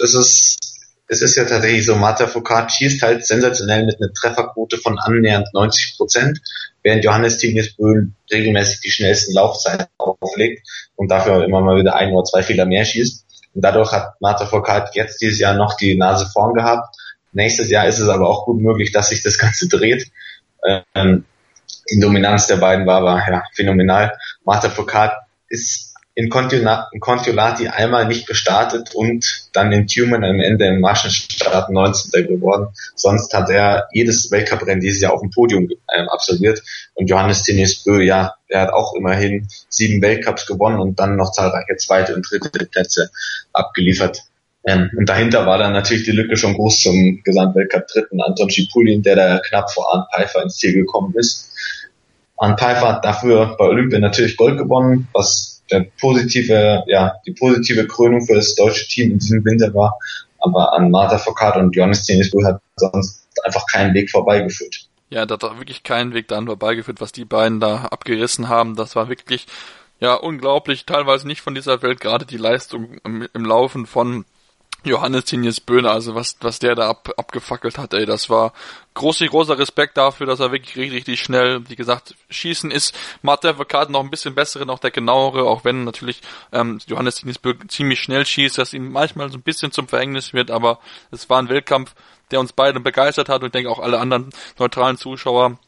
es 0.00 0.14
ist 0.14 0.73
es 1.14 1.22
ist 1.22 1.36
ja 1.36 1.44
tatsächlich 1.44 1.86
so, 1.86 1.94
Marta 1.94 2.26
Foucault 2.26 2.72
schießt 2.72 3.02
halt 3.02 3.24
sensationell 3.24 3.86
mit 3.86 4.00
einer 4.00 4.12
Trefferquote 4.12 4.78
von 4.78 4.98
annähernd 4.98 5.48
90 5.54 5.94
Prozent, 5.96 6.40
während 6.82 7.04
Johannes 7.04 7.38
Tignes 7.38 7.76
Böhl 7.76 8.10
regelmäßig 8.32 8.80
die 8.80 8.90
schnellsten 8.90 9.32
Laufzeiten 9.32 9.86
auflegt 9.96 10.66
und 10.96 11.10
dafür 11.10 11.44
immer 11.44 11.60
mal 11.60 11.78
wieder 11.78 11.94
ein 11.94 12.12
oder 12.12 12.24
zwei 12.24 12.42
Fehler 12.42 12.66
mehr 12.66 12.84
schießt. 12.84 13.24
Und 13.54 13.62
dadurch 13.62 13.92
hat 13.92 14.20
Marta 14.20 14.46
Foucault 14.46 14.90
jetzt 14.94 15.20
dieses 15.20 15.38
Jahr 15.38 15.54
noch 15.54 15.76
die 15.76 15.96
Nase 15.96 16.26
vorn 16.32 16.54
gehabt. 16.54 16.96
Nächstes 17.32 17.70
Jahr 17.70 17.86
ist 17.86 18.00
es 18.00 18.08
aber 18.08 18.28
auch 18.28 18.44
gut 18.44 18.60
möglich, 18.60 18.90
dass 18.90 19.10
sich 19.10 19.22
das 19.22 19.38
Ganze 19.38 19.68
dreht. 19.68 20.10
Ähm, 20.94 21.24
die 21.90 22.00
Dominanz 22.00 22.48
der 22.48 22.56
beiden 22.56 22.86
war 22.86 22.98
aber 22.98 23.22
ja, 23.30 23.44
phänomenal. 23.54 24.12
Marta 24.44 24.68
Foucault 24.68 25.12
ist 25.48 25.93
in, 26.14 26.30
Contiolati 26.30 27.68
einmal 27.68 28.06
nicht 28.06 28.26
gestartet 28.26 28.94
und 28.94 29.48
dann 29.52 29.72
in 29.72 29.86
Tumen 29.86 30.24
am 30.24 30.40
Ende 30.40 30.66
im 30.66 30.80
Maschenstart 30.80 31.70
19. 31.70 32.28
geworden. 32.28 32.68
Sonst 32.94 33.34
hat 33.34 33.50
er 33.50 33.88
jedes 33.92 34.30
Weltcuprennen 34.30 34.80
dieses 34.80 35.02
Jahr 35.02 35.12
auf 35.12 35.20
dem 35.20 35.30
Podium 35.30 35.68
ähm, 35.96 36.08
absolviert. 36.08 36.62
Und 36.94 37.10
Johannes 37.10 37.42
Tinius 37.42 37.82
Bö, 37.82 38.00
ja, 38.00 38.34
er 38.48 38.60
hat 38.60 38.72
auch 38.72 38.94
immerhin 38.94 39.48
sieben 39.68 40.00
Weltcups 40.02 40.46
gewonnen 40.46 40.78
und 40.78 41.00
dann 41.00 41.16
noch 41.16 41.32
zahlreiche 41.32 41.76
zweite 41.76 42.14
und 42.14 42.30
dritte 42.30 42.64
Plätze 42.66 43.10
abgeliefert. 43.52 44.22
Ähm, 44.66 44.90
und 44.96 45.08
dahinter 45.08 45.46
war 45.46 45.58
dann 45.58 45.72
natürlich 45.72 46.04
die 46.04 46.12
Lücke 46.12 46.36
schon 46.36 46.54
groß 46.54 46.80
zum 46.80 47.22
Gesamtweltcup 47.24 47.88
dritten 47.88 48.20
Anton 48.22 48.50
Schipulin, 48.50 49.02
der 49.02 49.16
da 49.16 49.38
knapp 49.40 49.70
vor 49.72 49.92
Arndt 49.92 50.06
Pfeiffer 50.14 50.42
ins 50.42 50.56
Ziel 50.58 50.74
gekommen 50.74 51.12
ist. 51.16 51.50
Arndt 52.36 52.60
Pfeiffer 52.60 52.88
hat 52.88 53.04
dafür 53.04 53.56
bei 53.58 53.64
Olympia 53.64 53.98
natürlich 53.98 54.36
Gold 54.36 54.58
gewonnen, 54.58 55.08
was 55.12 55.53
der 55.70 55.86
positive, 56.00 56.84
ja, 56.86 57.14
die 57.26 57.32
positive 57.32 57.86
Krönung 57.86 58.24
für 58.26 58.34
das 58.34 58.54
deutsche 58.54 58.86
Team 58.88 59.12
in 59.12 59.18
diesem 59.18 59.44
Winter 59.44 59.72
war. 59.74 59.98
Aber 60.40 60.74
an 60.74 60.90
Marta 60.90 61.18
Foucault 61.18 61.56
und 61.56 61.74
Johannes 61.74 62.04
Tenisbull 62.04 62.44
hat 62.44 62.60
sonst 62.76 63.26
einfach 63.44 63.64
keinen 63.66 63.94
Weg 63.94 64.10
vorbeigeführt. 64.10 64.88
Ja, 65.10 65.26
da 65.26 65.34
hat 65.34 65.58
wirklich 65.58 65.82
keinen 65.82 66.12
Weg 66.12 66.28
daran 66.28 66.46
vorbeigeführt, 66.46 67.00
was 67.00 67.12
die 67.12 67.24
beiden 67.24 67.60
da 67.60 67.84
abgerissen 67.86 68.48
haben. 68.48 68.76
Das 68.76 68.96
war 68.96 69.08
wirklich, 69.08 69.46
ja, 70.00 70.14
unglaublich, 70.14 70.86
teilweise 70.86 71.26
nicht 71.26 71.40
von 71.40 71.54
dieser 71.54 71.82
Welt, 71.82 72.00
gerade 72.00 72.26
die 72.26 72.36
Leistung 72.36 72.98
im, 73.04 73.26
im 73.32 73.44
Laufen 73.44 73.86
von 73.86 74.24
Johannes 74.84 75.24
Tinius 75.24 75.60
Böhne, 75.60 75.90
also 75.90 76.14
was, 76.14 76.36
was 76.40 76.58
der 76.58 76.74
da 76.74 76.90
ab, 76.90 77.10
abgefackelt 77.16 77.78
hat, 77.78 77.94
ey, 77.94 78.06
das 78.06 78.30
war 78.30 78.52
großer, 78.94 79.26
großer 79.26 79.58
Respekt 79.58 79.96
dafür, 79.96 80.26
dass 80.26 80.40
er 80.40 80.52
wirklich 80.52 80.76
richtig, 80.76 80.98
richtig 80.98 81.20
schnell, 81.20 81.68
wie 81.68 81.76
gesagt, 81.76 82.14
schießen 82.30 82.70
ist. 82.70 82.94
Martin 83.22 83.50
Advokat 83.50 83.90
noch 83.90 84.00
ein 84.00 84.10
bisschen 84.10 84.34
bessere, 84.34 84.66
noch 84.66 84.78
der 84.78 84.90
genauere, 84.90 85.44
auch 85.44 85.64
wenn 85.64 85.84
natürlich 85.84 86.20
ähm, 86.52 86.78
Johannes 86.86 87.16
Tinius 87.16 87.38
Böhne 87.38 87.66
ziemlich 87.68 88.00
schnell 88.00 88.24
schießt, 88.24 88.58
dass 88.58 88.72
ihm 88.72 88.92
manchmal 88.92 89.30
so 89.30 89.38
ein 89.38 89.42
bisschen 89.42 89.72
zum 89.72 89.88
Verhängnis 89.88 90.32
wird, 90.32 90.50
aber 90.50 90.78
es 91.10 91.28
war 91.28 91.40
ein 91.40 91.48
Weltkampf, 91.48 91.94
der 92.30 92.40
uns 92.40 92.52
beide 92.52 92.80
begeistert 92.80 93.28
hat 93.28 93.42
und 93.42 93.46
ich 93.48 93.52
denke 93.52 93.70
auch 93.70 93.80
alle 93.80 93.98
anderen 93.98 94.30
neutralen 94.58 94.96
Zuschauer 94.96 95.58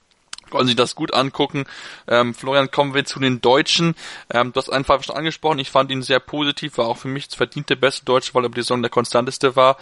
wollen 0.50 0.66
sich 0.66 0.76
das 0.76 0.94
gut 0.94 1.14
angucken. 1.14 1.64
Ähm, 2.08 2.34
Florian, 2.34 2.70
kommen 2.70 2.94
wir 2.94 3.04
zu 3.04 3.20
den 3.20 3.40
Deutschen. 3.40 3.94
Ähm, 4.32 4.52
du 4.52 4.58
hast 4.58 4.70
einfach 4.70 5.02
schon 5.02 5.16
angesprochen, 5.16 5.58
ich 5.58 5.70
fand 5.70 5.90
ihn 5.90 6.02
sehr 6.02 6.20
positiv, 6.20 6.78
war 6.78 6.86
auch 6.86 6.98
für 6.98 7.08
mich 7.08 7.28
das 7.28 7.36
verdiente 7.36 7.76
beste 7.76 8.04
Deutsche, 8.04 8.34
weil 8.34 8.44
er 8.44 8.50
die 8.50 8.60
Saison 8.60 8.82
der 8.82 8.90
konstanteste 8.90 9.56
war. 9.56 9.76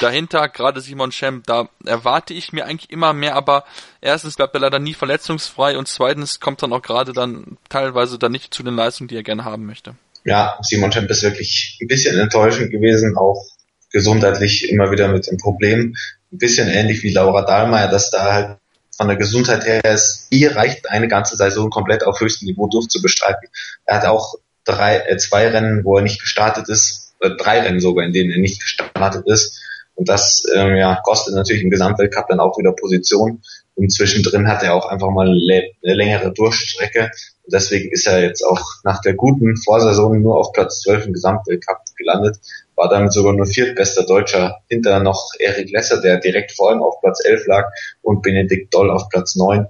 Dahinter, 0.00 0.48
gerade 0.48 0.80
Simon 0.80 1.12
Schem, 1.12 1.42
da 1.46 1.68
erwarte 1.84 2.34
ich 2.34 2.52
mir 2.52 2.66
eigentlich 2.66 2.90
immer 2.90 3.12
mehr, 3.12 3.36
aber 3.36 3.64
erstens 4.00 4.36
bleibt 4.36 4.54
er 4.54 4.60
leider 4.60 4.78
nie 4.78 4.94
verletzungsfrei 4.94 5.78
und 5.78 5.88
zweitens 5.88 6.40
kommt 6.40 6.62
dann 6.62 6.72
auch 6.72 6.82
gerade 6.82 7.12
dann 7.12 7.58
teilweise 7.68 8.18
dann 8.18 8.32
nicht 8.32 8.54
zu 8.54 8.62
den 8.62 8.74
Leistungen, 8.74 9.08
die 9.08 9.16
er 9.16 9.22
gerne 9.22 9.44
haben 9.44 9.66
möchte. 9.66 9.94
Ja, 10.24 10.58
Simon 10.62 10.90
Schem 10.90 11.06
ist 11.06 11.22
wirklich 11.22 11.78
ein 11.82 11.86
bisschen 11.86 12.18
enttäuschend 12.18 12.70
gewesen, 12.70 13.16
auch 13.16 13.44
gesundheitlich 13.92 14.70
immer 14.70 14.90
wieder 14.90 15.08
mit 15.08 15.26
dem 15.26 15.38
Problem. 15.38 15.94
Ein 16.32 16.38
bisschen 16.38 16.68
ähnlich 16.68 17.02
wie 17.02 17.12
Laura 17.12 17.42
Dahlmeier, 17.42 17.88
dass 17.88 18.10
da 18.10 18.32
halt 18.32 18.58
von 18.96 19.08
der 19.08 19.16
Gesundheit 19.16 19.64
her 19.66 19.84
ist, 19.84 20.26
ihr 20.30 20.54
reicht 20.54 20.90
eine 20.90 21.08
ganze 21.08 21.36
Saison 21.36 21.70
komplett 21.70 22.04
auf 22.04 22.20
höchstem 22.20 22.46
Niveau 22.46 22.68
durchzubestreiten. 22.68 23.48
Er 23.86 23.96
hat 23.96 24.06
auch 24.06 24.34
drei, 24.64 24.98
äh, 24.98 25.16
zwei 25.16 25.48
Rennen, 25.48 25.84
wo 25.84 25.96
er 25.96 26.02
nicht 26.02 26.20
gestartet 26.20 26.68
ist, 26.68 27.14
äh, 27.20 27.30
drei 27.30 27.60
Rennen 27.60 27.80
sogar, 27.80 28.04
in 28.04 28.12
denen 28.12 28.30
er 28.30 28.38
nicht 28.38 28.60
gestartet 28.60 29.26
ist. 29.26 29.60
Und 29.96 30.08
das 30.08 30.44
ähm, 30.54 30.74
ja, 30.74 31.00
kostet 31.04 31.34
natürlich 31.34 31.62
im 31.62 31.70
Gesamtweltcup 31.70 32.26
dann 32.28 32.40
auch 32.40 32.58
wieder 32.58 32.72
Position. 32.72 33.42
Und 33.76 33.92
zwischendrin 33.92 34.48
hat 34.48 34.62
er 34.62 34.74
auch 34.74 34.86
einfach 34.86 35.10
mal 35.10 35.28
eine 35.28 35.94
längere 35.94 36.32
Durchstrecke. 36.32 37.10
Und 37.42 37.52
deswegen 37.52 37.90
ist 37.92 38.06
er 38.06 38.22
jetzt 38.22 38.42
auch 38.42 38.62
nach 38.84 39.00
der 39.00 39.14
guten 39.14 39.56
Vorsaison 39.56 40.20
nur 40.20 40.38
auf 40.38 40.52
Platz 40.52 40.80
12 40.82 41.06
im 41.06 41.12
Gesamtweltcup 41.12 41.78
gelandet 41.96 42.38
war 42.76 42.88
damit 42.88 43.12
sogar 43.12 43.32
nur 43.32 43.46
viertbester 43.46 44.04
Deutscher, 44.04 44.58
hinter 44.68 45.00
noch 45.00 45.30
Erik 45.38 45.70
Lesser, 45.70 46.00
der 46.00 46.18
direkt 46.18 46.52
vor 46.52 46.72
ihm 46.72 46.82
auf 46.82 47.00
Platz 47.00 47.24
11 47.24 47.46
lag 47.46 47.70
und 48.02 48.22
Benedikt 48.22 48.74
Doll 48.74 48.90
auf 48.90 49.08
Platz 49.08 49.36
9. 49.36 49.66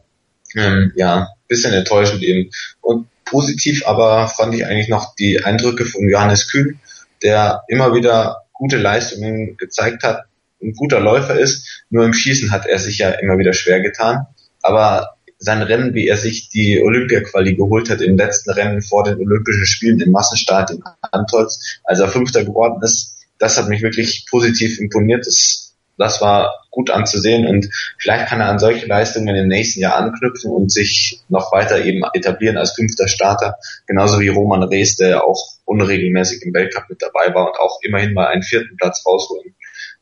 Ähm, 0.57 0.93
ja, 0.95 1.29
bisschen 1.49 1.73
enttäuschend 1.73 2.23
eben. 2.23 2.51
Und 2.81 3.09
positiv 3.25 3.87
aber 3.87 4.29
fand 4.29 4.55
ich 4.55 4.67
eigentlich 4.67 4.89
noch 4.89 5.15
die 5.17 5.45
Eindrücke 5.45 5.85
von 5.85 6.09
Johannes 6.09 6.51
Kühn, 6.51 6.79
der 7.23 7.63
immer 7.69 7.95
wieder 7.95 8.43
gute 8.53 8.77
Leistungen 8.77 9.57
gezeigt 9.57 10.03
hat, 10.03 10.25
ein 10.63 10.75
guter 10.75 11.01
Läufer 11.01 11.39
ist, 11.39 11.85
nur 11.91 12.05
im 12.05 12.15
Schießen 12.15 12.51
hat 12.51 12.67
er 12.67 12.79
sich 12.79 12.99
ja 12.99 13.11
immer 13.11 13.39
wieder 13.39 13.53
schwer 13.53 13.81
getan. 13.81 14.27
Aber 14.63 15.14
sein 15.45 15.63
Rennen, 15.63 15.95
wie 15.95 16.09
er 16.09 16.17
sich 16.17 16.49
die 16.49 16.83
Olympia-Quali 16.83 17.55
geholt 17.55 17.91
hat 17.91 18.01
im 18.01 18.17
letzten 18.17 18.51
Rennen 18.51 18.83
vor 18.83 19.05
den 19.05 19.19
Olympischen 19.19 19.67
Spielen 19.67 20.01
im 20.01 20.11
Massenstart 20.11 20.71
in 20.71 20.83
Antolz, 21.13 21.79
als 21.85 22.01
er 22.01 22.09
Fünfter 22.09 22.45
geworden 22.45 22.83
ist, 22.83 23.15
das 23.39 23.59
hat 23.59 23.69
mich 23.69 23.83
wirklich 23.83 24.27
positiv 24.31 24.79
imponiert. 24.79 25.27
Das, 25.27 25.75
das 25.99 26.21
war 26.21 26.65
gut 26.71 26.91
anzusehen 26.91 27.47
und 27.47 27.69
vielleicht 27.99 28.27
kann 28.27 28.41
er 28.41 28.49
an 28.49 28.59
solche 28.59 28.87
Leistungen 28.87 29.37
im 29.37 29.49
nächsten 29.49 29.81
Jahr 29.81 29.97
anknüpfen 29.97 30.51
und 30.51 30.73
sich 30.73 31.21
noch 31.29 31.53
weiter 31.53 31.85
eben 31.85 32.03
etablieren 32.15 32.57
als 32.57 32.73
fünfter 32.73 33.07
Starter, 33.07 33.57
genauso 33.87 34.19
wie 34.19 34.29
Roman 34.29 34.65
Rees, 34.65 34.97
der 34.97 35.25
auch 35.25 35.41
unregelmäßig 35.67 36.43
im 36.43 36.55
Weltcup 36.55 36.85
mit 36.89 37.01
dabei 37.01 37.33
war 37.35 37.47
und 37.47 37.59
auch 37.59 37.79
immerhin 37.83 38.13
mal 38.13 38.27
einen 38.27 38.43
vierten 38.43 38.77
Platz 38.77 39.05
rausholen 39.07 39.55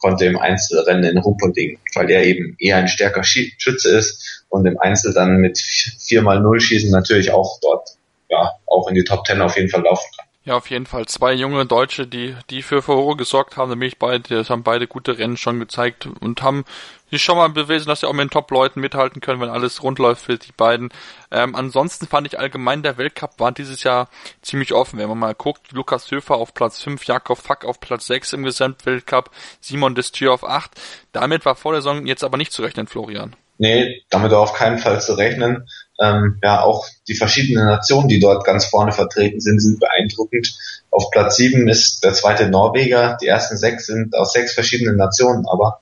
konnte 0.02 0.26
im 0.26 0.38
Einzelrennen 0.38 1.04
in 1.04 1.18
Rupperding, 1.18 1.78
weil 1.94 2.10
er 2.10 2.24
eben 2.24 2.56
eher 2.58 2.76
ein 2.76 2.88
stärker 2.88 3.22
Schütze 3.22 3.96
ist 3.96 4.44
und 4.48 4.66
im 4.66 4.78
Einzel 4.78 5.14
dann 5.14 5.36
mit 5.36 5.58
4 5.58 6.22
mal 6.22 6.40
0 6.40 6.60
schießen 6.60 6.90
natürlich 6.90 7.30
auch 7.30 7.58
dort 7.62 7.88
ja 8.28 8.52
auch 8.66 8.88
in 8.88 8.94
die 8.94 9.04
Top 9.04 9.24
10 9.24 9.40
auf 9.40 9.56
jeden 9.56 9.68
Fall 9.68 9.82
laufen 9.82 10.10
kann. 10.16 10.21
Ja, 10.44 10.56
auf 10.56 10.70
jeden 10.70 10.86
Fall. 10.86 11.06
Zwei 11.06 11.32
junge 11.34 11.66
Deutsche, 11.66 12.04
die, 12.04 12.34
die 12.50 12.62
für 12.62 12.82
Furore 12.82 13.16
gesorgt 13.16 13.56
haben, 13.56 13.70
nämlich 13.70 13.98
beide, 13.98 14.34
das 14.34 14.50
haben 14.50 14.64
beide 14.64 14.88
gute 14.88 15.16
Rennen 15.16 15.36
schon 15.36 15.60
gezeigt 15.60 16.08
und 16.18 16.42
haben 16.42 16.64
sich 17.12 17.22
schon 17.22 17.36
mal 17.36 17.48
bewiesen, 17.48 17.86
dass 17.86 18.00
sie 18.00 18.08
auch 18.08 18.12
mit 18.12 18.24
den 18.24 18.30
Top-Leuten 18.30 18.80
mithalten 18.80 19.20
können, 19.20 19.40
wenn 19.40 19.50
alles 19.50 19.84
rund 19.84 20.00
läuft 20.00 20.24
für 20.24 20.38
die 20.38 20.50
beiden. 20.50 20.88
Ähm, 21.30 21.54
ansonsten 21.54 22.08
fand 22.08 22.26
ich 22.26 22.40
allgemein, 22.40 22.82
der 22.82 22.98
Weltcup 22.98 23.38
war 23.38 23.52
dieses 23.52 23.84
Jahr 23.84 24.08
ziemlich 24.40 24.72
offen. 24.72 24.98
Wenn 24.98 25.08
man 25.08 25.18
mal 25.18 25.34
guckt, 25.34 25.70
Lukas 25.70 26.10
Höfer 26.10 26.34
auf 26.34 26.54
Platz 26.54 26.82
5, 26.82 27.04
Jakob 27.04 27.38
Fack 27.38 27.64
auf 27.64 27.78
Platz 27.78 28.06
6 28.06 28.32
im 28.32 28.42
Gesamtweltcup, 28.42 29.30
Simon 29.60 29.94
Destier 29.94 30.32
auf 30.32 30.42
8. 30.42 30.72
Damit 31.12 31.44
war 31.44 31.54
vor 31.54 31.70
der 31.70 31.82
Saison 31.82 32.04
jetzt 32.06 32.24
aber 32.24 32.36
nicht 32.36 32.50
zu 32.50 32.62
rechnen, 32.62 32.88
Florian. 32.88 33.36
Nee, 33.58 34.02
damit 34.10 34.32
auf 34.32 34.54
keinen 34.54 34.78
Fall 34.78 35.00
zu 35.00 35.14
rechnen. 35.14 35.68
Ähm, 36.00 36.38
ja, 36.42 36.62
auch 36.62 36.86
die 37.08 37.14
verschiedenen 37.14 37.66
Nationen, 37.66 38.08
die 38.08 38.20
dort 38.20 38.44
ganz 38.44 38.64
vorne 38.66 38.92
vertreten 38.92 39.40
sind, 39.40 39.60
sind 39.60 39.80
beeindruckend. 39.80 40.54
Auf 40.90 41.10
Platz 41.10 41.36
sieben 41.36 41.68
ist 41.68 42.02
der 42.02 42.12
zweite 42.12 42.48
Norweger. 42.48 43.18
Die 43.20 43.26
ersten 43.26 43.56
sechs 43.56 43.86
sind 43.86 44.14
aus 44.16 44.32
sechs 44.32 44.54
verschiedenen 44.54 44.96
Nationen, 44.96 45.46
aber 45.46 45.80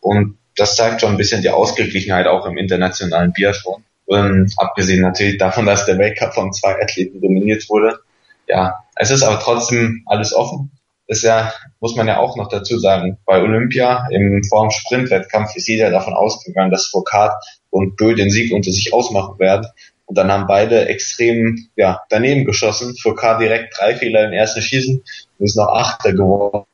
und 0.00 0.38
das 0.56 0.76
zeigt 0.76 1.00
schon 1.00 1.12
ein 1.12 1.16
bisschen 1.16 1.42
die 1.42 1.50
Ausgeglichenheit 1.50 2.26
auch 2.26 2.44
im 2.44 2.58
internationalen 2.58 3.32
Biathlon. 3.32 3.84
Ähm, 4.10 4.50
abgesehen 4.56 5.00
natürlich 5.00 5.38
davon, 5.38 5.64
dass 5.64 5.86
der 5.86 5.98
Weltcup 5.98 6.34
von 6.34 6.52
zwei 6.52 6.80
Athleten 6.82 7.20
dominiert 7.20 7.68
wurde. 7.70 8.00
Ja, 8.48 8.84
es 8.96 9.10
ist 9.10 9.22
aber 9.22 9.38
trotzdem 9.38 10.02
alles 10.06 10.34
offen 10.34 10.72
ist 11.12 11.22
ja, 11.22 11.52
muss 11.80 11.94
man 11.94 12.08
ja 12.08 12.18
auch 12.18 12.36
noch 12.36 12.48
dazu 12.48 12.78
sagen, 12.78 13.18
bei 13.26 13.40
Olympia 13.40 14.08
im 14.10 14.42
Form 14.44 14.70
Sprintwettkampf 14.70 15.54
ist 15.54 15.68
jeder 15.68 15.90
davon 15.90 16.14
ausgegangen, 16.14 16.70
dass 16.70 16.86
Foucault 16.86 17.32
und 17.72 17.96
Bö 17.96 18.14
den 18.14 18.30
Sieg 18.30 18.52
unter 18.52 18.70
sich 18.70 18.92
ausmachen 18.92 19.38
werden. 19.38 19.66
Und 20.06 20.18
dann 20.18 20.30
haben 20.30 20.46
beide 20.46 20.86
extrem 20.86 21.68
ja, 21.74 22.02
daneben 22.10 22.44
geschossen. 22.44 22.94
Foucault 22.96 23.40
direkt 23.40 23.74
drei 23.78 23.96
Fehler 23.96 24.26
im 24.26 24.32
ersten 24.32 24.60
Schießen 24.60 25.02
und 25.38 25.44
ist 25.44 25.56
noch 25.56 25.68
Achter 25.68 26.12
geworden. 26.12 26.66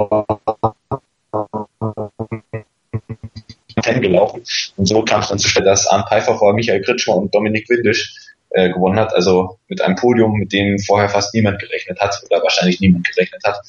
gelaufen. 4.00 4.42
Und 4.76 4.86
so 4.86 5.02
kam 5.02 5.20
es 5.20 5.28
dann 5.28 5.38
zustande, 5.38 5.70
dass 5.70 5.86
Arndt 5.86 6.08
Pfeiffer 6.08 6.36
vor 6.36 6.52
Michael 6.52 6.82
Kritschmer 6.82 7.16
und 7.16 7.34
Dominik 7.34 7.68
Windisch 7.68 8.14
äh, 8.50 8.70
gewonnen 8.70 8.98
hat. 8.98 9.14
Also 9.14 9.58
mit 9.68 9.80
einem 9.80 9.94
Podium, 9.94 10.34
mit 10.34 10.52
dem 10.52 10.78
vorher 10.80 11.08
fast 11.08 11.32
niemand 11.32 11.60
gerechnet 11.60 12.00
hat 12.00 12.20
oder 12.28 12.42
wahrscheinlich 12.42 12.80
niemand 12.80 13.06
gerechnet 13.08 13.42
hat. 13.44 13.60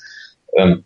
Ähm, 0.58 0.84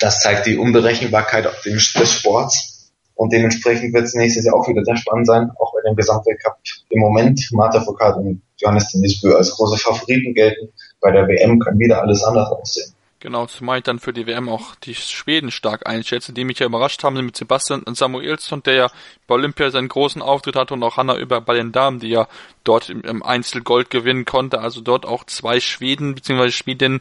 das 0.00 0.20
zeigt 0.20 0.46
die 0.46 0.58
Unberechenbarkeit 0.58 1.48
des 1.64 2.12
Sports. 2.12 2.77
Und 3.18 3.32
dementsprechend 3.32 3.92
wird 3.92 4.04
es 4.04 4.14
nächstes 4.14 4.44
Jahr 4.44 4.54
auch 4.54 4.68
wieder 4.68 4.84
sehr 4.84 4.96
spannend 4.96 5.26
sein, 5.26 5.50
auch 5.58 5.72
bei 5.74 5.80
dem 5.84 5.96
Gesamtweltcup 5.96 6.54
im 6.90 7.00
Moment 7.00 7.48
Marta 7.50 7.80
Foucault 7.80 8.16
und 8.16 8.42
Johannes 8.58 8.92
Denisbö 8.92 9.34
als 9.34 9.50
große 9.50 9.76
Favoriten 9.76 10.34
gelten. 10.34 10.68
Bei 11.00 11.10
der 11.10 11.26
WM 11.26 11.58
kann 11.58 11.76
wieder 11.80 12.00
alles 12.00 12.22
anders 12.22 12.48
aussehen. 12.52 12.94
Genau, 13.20 13.46
zumal 13.46 13.78
ich 13.78 13.82
dann 13.84 13.98
für 13.98 14.12
die 14.12 14.28
WM 14.28 14.48
auch 14.48 14.76
die 14.76 14.94
Schweden 14.94 15.50
stark 15.50 15.88
einschätze, 15.88 16.32
die 16.32 16.44
mich 16.44 16.60
ja 16.60 16.66
überrascht 16.66 17.02
haben 17.02 17.16
mit 17.16 17.36
Sebastian 17.36 17.82
Samuelsson, 17.92 18.62
der 18.62 18.74
ja 18.74 18.90
bei 19.26 19.34
Olympia 19.34 19.70
seinen 19.70 19.88
großen 19.88 20.22
Auftritt 20.22 20.54
hatte 20.54 20.74
und 20.74 20.82
auch 20.84 20.96
Hanna 20.96 21.16
über 21.16 21.40
bei 21.40 21.54
den 21.54 21.72
Damen, 21.72 21.98
die 21.98 22.10
ja 22.10 22.28
dort 22.62 22.88
im, 22.88 23.24
Einzel 23.24 23.62
Gold 23.62 23.90
gewinnen 23.90 24.24
konnte. 24.26 24.60
Also 24.60 24.80
dort 24.80 25.06
auch 25.06 25.24
zwei 25.24 25.58
Schweden 25.58 26.14
bzw. 26.14 26.52
Schwedinnen, 26.52 27.00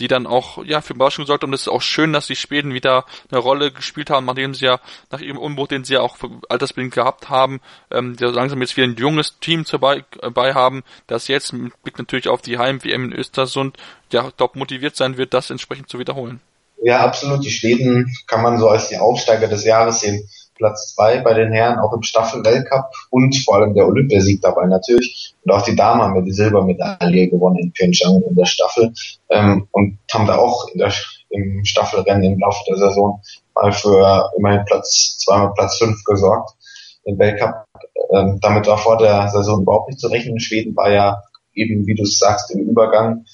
die 0.00 0.08
dann 0.08 0.26
auch 0.26 0.64
ja 0.64 0.80
für 0.80 0.94
Überraschung 0.94 1.26
haben. 1.26 1.44
Und 1.44 1.54
es 1.54 1.62
ist 1.62 1.68
auch 1.68 1.82
schön, 1.82 2.12
dass 2.12 2.26
die 2.26 2.36
Schweden 2.36 2.74
wieder 2.74 3.04
eine 3.30 3.40
Rolle 3.40 3.72
gespielt 3.72 4.10
haben, 4.10 4.26
nachdem 4.26 4.54
sie 4.54 4.66
ja 4.66 4.80
nach 5.10 5.20
ihrem 5.20 5.38
Umbruch, 5.38 5.68
den 5.68 5.84
sie 5.84 5.94
ja 5.94 6.00
auch 6.00 6.16
altersbedingt 6.48 6.94
gehabt 6.94 7.28
haben, 7.28 7.60
ähm, 7.90 8.16
die 8.16 8.24
langsam 8.24 8.60
jetzt 8.60 8.76
wieder 8.76 8.86
ein 8.86 8.96
junges 8.96 9.38
Team 9.40 9.64
dabei, 9.70 10.04
dabei 10.20 10.54
haben, 10.54 10.82
das 11.06 11.28
jetzt 11.28 11.52
mit 11.52 11.80
Blick 11.82 11.98
natürlich 11.98 12.28
auf 12.28 12.42
die 12.42 12.58
Heim-WM 12.58 13.04
in 13.04 13.12
Östersund 13.12 13.76
ja 14.12 14.30
top 14.30 14.56
motiviert 14.56 14.96
sein 14.96 15.16
wird, 15.16 15.34
das 15.34 15.50
entsprechend 15.50 15.88
zu 15.88 15.98
wiederholen. 15.98 16.40
Ja, 16.82 17.00
absolut. 17.00 17.44
Die 17.44 17.50
Schweden 17.50 18.14
kann 18.26 18.42
man 18.42 18.58
so 18.58 18.68
als 18.68 18.88
die 18.88 18.98
Aufsteiger 18.98 19.48
des 19.48 19.64
Jahres 19.64 20.00
sehen. 20.00 20.28
Platz 20.58 20.94
zwei 20.94 21.20
bei 21.20 21.32
den 21.32 21.52
Herren, 21.52 21.78
auch 21.78 21.94
im 21.94 22.02
Staffel-Weltcup 22.02 22.90
und 23.10 23.34
vor 23.44 23.56
allem 23.56 23.74
der 23.74 23.86
Olympiasieg 23.86 24.42
dabei 24.42 24.66
natürlich. 24.66 25.34
Und 25.44 25.52
auch 25.52 25.62
die 25.62 25.74
Damen 25.74 26.02
haben 26.02 26.16
ja 26.16 26.20
die 26.20 26.32
Silbermedaille 26.32 27.28
gewonnen 27.28 27.56
in 27.58 27.72
Pyeongchang 27.72 28.22
in 28.28 28.34
der 28.34 28.44
Staffel 28.44 28.92
ähm, 29.30 29.66
und 29.72 29.98
haben 30.12 30.26
da 30.26 30.36
auch 30.36 30.66
der, 30.74 30.92
im 31.30 31.64
Staffelrennen 31.64 32.24
im 32.24 32.38
Laufe 32.38 32.62
der 32.68 32.76
Saison 32.76 33.22
mal 33.54 33.72
für 33.72 34.30
immerhin 34.36 34.64
Platz, 34.66 35.18
zweimal 35.18 35.52
Platz 35.54 35.78
fünf 35.78 36.04
gesorgt 36.04 36.50
im 37.04 37.18
Weltcup. 37.18 37.64
Ähm, 38.14 38.38
damit 38.40 38.66
war 38.66 38.78
vor 38.78 38.98
der 38.98 39.28
Saison 39.28 39.62
überhaupt 39.62 39.88
nicht 39.88 40.00
zu 40.00 40.08
rechnen. 40.08 40.40
Schweden 40.40 40.76
war 40.76 40.90
ja 40.90 41.22
eben, 41.54 41.86
wie 41.86 41.94
du 41.94 42.02
es 42.02 42.18
sagst, 42.18 42.50
im 42.50 42.68
Übergang. 42.68 43.24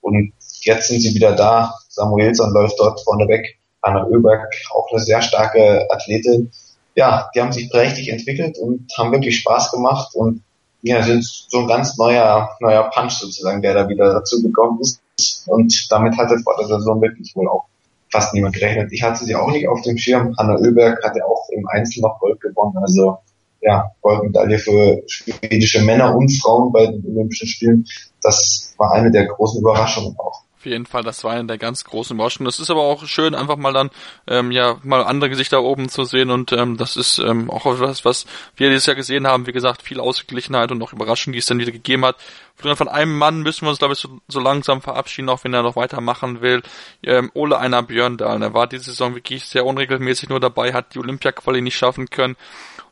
Und 0.00 0.32
jetzt 0.62 0.88
sind 0.88 1.00
sie 1.00 1.14
wieder 1.14 1.34
da. 1.34 1.74
Samuelsson 1.88 2.52
läuft 2.52 2.78
dort 2.78 3.00
vorne 3.02 3.28
weg. 3.28 3.58
Anna 3.80 4.06
Oeberg, 4.06 4.54
auch 4.74 4.88
eine 4.90 5.00
sehr 5.00 5.20
starke 5.22 5.86
Athletin. 5.90 6.50
Ja, 6.94 7.30
die 7.34 7.40
haben 7.40 7.52
sich 7.52 7.70
prächtig 7.70 8.08
entwickelt 8.08 8.58
und 8.58 8.92
haben 8.98 9.12
wirklich 9.12 9.38
Spaß 9.38 9.70
gemacht 9.70 10.14
und 10.14 10.42
ja, 10.82 11.02
sind 11.02 11.24
so 11.24 11.60
ein 11.60 11.68
ganz 11.68 11.96
neuer, 11.96 12.50
neuer 12.60 12.90
Punch 12.90 13.12
sozusagen, 13.12 13.62
der 13.62 13.74
da 13.74 13.88
wieder 13.88 14.12
dazu 14.12 14.42
gekommen 14.42 14.80
ist. 14.80 15.00
Und 15.46 15.90
damit 15.90 16.16
hatte 16.18 16.38
vor 16.40 16.56
der 16.58 16.66
Saison 16.66 17.00
wirklich 17.00 17.34
wohl 17.36 17.48
auch 17.48 17.66
fast 18.10 18.34
niemand 18.34 18.54
gerechnet. 18.54 18.92
Ich 18.92 19.02
hatte 19.02 19.24
sie 19.24 19.34
auch 19.34 19.50
nicht 19.50 19.68
auf 19.68 19.80
dem 19.82 19.96
Schirm. 19.96 20.34
Hanna 20.36 20.56
Oeberg 20.56 21.02
hatte 21.02 21.24
auch 21.24 21.48
im 21.50 21.66
Einzel 21.68 22.02
noch 22.02 22.18
Gold 22.18 22.40
gewonnen. 22.40 22.76
Also 22.78 23.18
ja, 23.62 23.92
Goldmedaille 24.00 24.58
für 24.58 25.02
schwedische 25.06 25.82
Männer 25.82 26.14
und 26.16 26.28
Frauen 26.30 26.72
bei 26.72 26.86
den 26.86 27.04
Olympischen 27.06 27.46
Spielen. 27.46 27.86
Das 28.20 28.74
war 28.76 28.92
eine 28.92 29.10
der 29.10 29.26
großen 29.26 29.60
Überraschungen 29.60 30.16
auch. 30.18 30.41
Auf 30.62 30.66
jeden 30.66 30.86
Fall, 30.86 31.02
das 31.02 31.24
war 31.24 31.32
eine 31.32 31.48
der 31.48 31.58
ganz 31.58 31.82
großen 31.82 32.14
Überraschungen. 32.14 32.44
Das 32.44 32.60
ist 32.60 32.70
aber 32.70 32.82
auch 32.82 33.04
schön, 33.06 33.34
einfach 33.34 33.56
mal 33.56 33.72
dann 33.72 33.90
ähm, 34.28 34.52
ja 34.52 34.78
mal 34.84 35.02
andere 35.02 35.28
Gesichter 35.28 35.60
oben 35.60 35.88
zu 35.88 36.04
sehen 36.04 36.30
und 36.30 36.52
ähm, 36.52 36.76
das 36.76 36.94
ist 36.94 37.18
ähm, 37.18 37.50
auch 37.50 37.64
was, 37.64 38.04
was 38.04 38.26
wir 38.54 38.68
dieses 38.68 38.86
Jahr 38.86 38.94
gesehen 38.94 39.26
haben. 39.26 39.48
Wie 39.48 39.52
gesagt, 39.52 39.82
viel 39.82 39.98
Ausgeglichenheit 39.98 40.70
und 40.70 40.80
auch 40.80 40.92
Überraschungen, 40.92 41.32
die 41.32 41.40
es 41.40 41.46
dann 41.46 41.58
wieder 41.58 41.72
gegeben 41.72 42.04
hat. 42.04 42.14
Von 42.54 42.86
einem 42.86 43.18
Mann 43.18 43.42
müssen 43.42 43.62
wir 43.62 43.70
uns, 43.70 43.80
glaube 43.80 43.94
ich, 43.94 43.98
so, 43.98 44.20
so 44.28 44.38
langsam 44.38 44.82
verabschieden, 44.82 45.30
auch 45.30 45.42
wenn 45.42 45.52
er 45.52 45.64
noch 45.64 45.74
weitermachen 45.74 46.42
will. 46.42 46.62
Ähm, 47.02 47.32
Ole 47.34 47.58
Einer 47.58 47.82
Björndal, 47.82 48.40
er 48.40 48.54
war 48.54 48.68
diese 48.68 48.84
Saison 48.84 49.16
wirklich 49.16 49.44
sehr 49.44 49.66
unregelmäßig 49.66 50.28
nur 50.28 50.38
dabei, 50.38 50.72
hat 50.72 50.94
die 50.94 51.00
Olympia-Quali 51.00 51.60
nicht 51.60 51.76
schaffen 51.76 52.08
können 52.08 52.36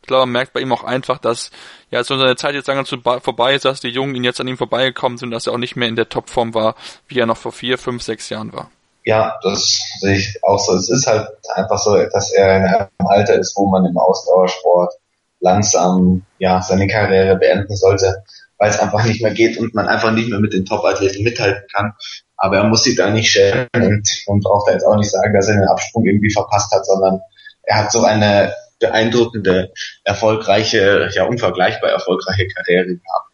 ich 0.03 0.07
glaube, 0.07 0.27
man 0.27 0.33
merkt 0.33 0.53
bei 0.53 0.61
ihm 0.61 0.73
auch 0.73 0.85
einfach, 0.85 1.19
dass 1.19 1.51
ja 1.91 2.03
so 2.03 2.19
seine 2.19 2.37
Zeit 2.37 2.55
jetzt 2.55 2.69
langsam 2.69 3.03
vorbei 3.03 3.55
ist, 3.55 3.65
dass 3.65 3.81
die 3.81 3.89
Jungen 3.89 4.15
ihn 4.15 4.25
jetzt 4.25 4.41
an 4.41 4.49
ihm 4.49 4.57
vorbeigekommen 4.57 5.19
sind, 5.19 5.31
dass 5.31 5.47
er 5.47 5.53
auch 5.53 5.59
nicht 5.59 5.77
mehr 5.77 5.89
in 5.89 5.97
der 5.97 6.09
Topform 6.09 6.55
war, 6.55 6.75
wie 7.09 7.19
er 7.19 7.27
noch 7.27 7.37
vor 7.37 7.53
vier, 7.53 7.79
fünf, 7.79 8.03
sechs 8.03 8.29
Jahren 8.29 8.53
war. 8.53 8.71
Ja, 9.05 9.39
das 9.43 9.79
sehe 10.01 10.17
ich 10.17 10.39
auch 10.43 10.59
so. 10.59 10.75
Es 10.75 10.91
ist 10.91 11.07
halt 11.07 11.29
einfach 11.55 11.79
so, 11.79 11.97
dass 11.97 12.33
er 12.33 12.57
in 12.57 12.65
einem 12.65 12.89
Alter 12.99 13.39
ist, 13.39 13.57
wo 13.57 13.67
man 13.67 13.87
im 13.87 13.97
Ausdauersport 13.97 14.95
langsam 15.41 16.23
ja 16.39 16.61
seine 16.61 16.87
Karriere 16.87 17.37
beenden 17.37 17.77
sollte, 17.77 18.23
weil 18.59 18.71
es 18.71 18.79
einfach 18.79 19.05
nicht 19.05 19.23
mehr 19.23 19.33
geht 19.33 19.59
und 19.59 19.75
man 19.75 19.89
einfach 19.89 20.13
nicht 20.13 20.29
mehr 20.29 20.41
mit 20.41 20.53
den 20.53 20.67
Top-Athleten 20.67 21.23
mithalten 21.23 21.65
kann. 21.75 21.95
Aber 22.37 22.59
er 22.59 22.65
muss 22.65 22.85
sich 22.85 22.97
da 22.97 23.11
nicht 23.11 23.31
schämen 23.31 23.69
und 23.75 24.23
man 24.27 24.41
braucht 24.41 24.69
da 24.69 24.73
jetzt 24.73 24.85
auch 24.85 24.97
nicht 24.97 25.11
sagen, 25.11 25.35
dass 25.35 25.49
er 25.49 25.55
den 25.55 25.69
Absprung 25.69 26.05
irgendwie 26.05 26.33
verpasst 26.33 26.73
hat, 26.73 26.87
sondern 26.87 27.21
er 27.63 27.77
hat 27.77 27.93
so 27.93 28.03
eine 28.03 28.53
beeindruckende, 28.81 29.73
erfolgreiche, 30.05 31.11
ja 31.15 31.25
unvergleichbar 31.25 31.91
erfolgreiche 31.91 32.49
Karriere 32.49 32.87
gehabt, 32.87 33.31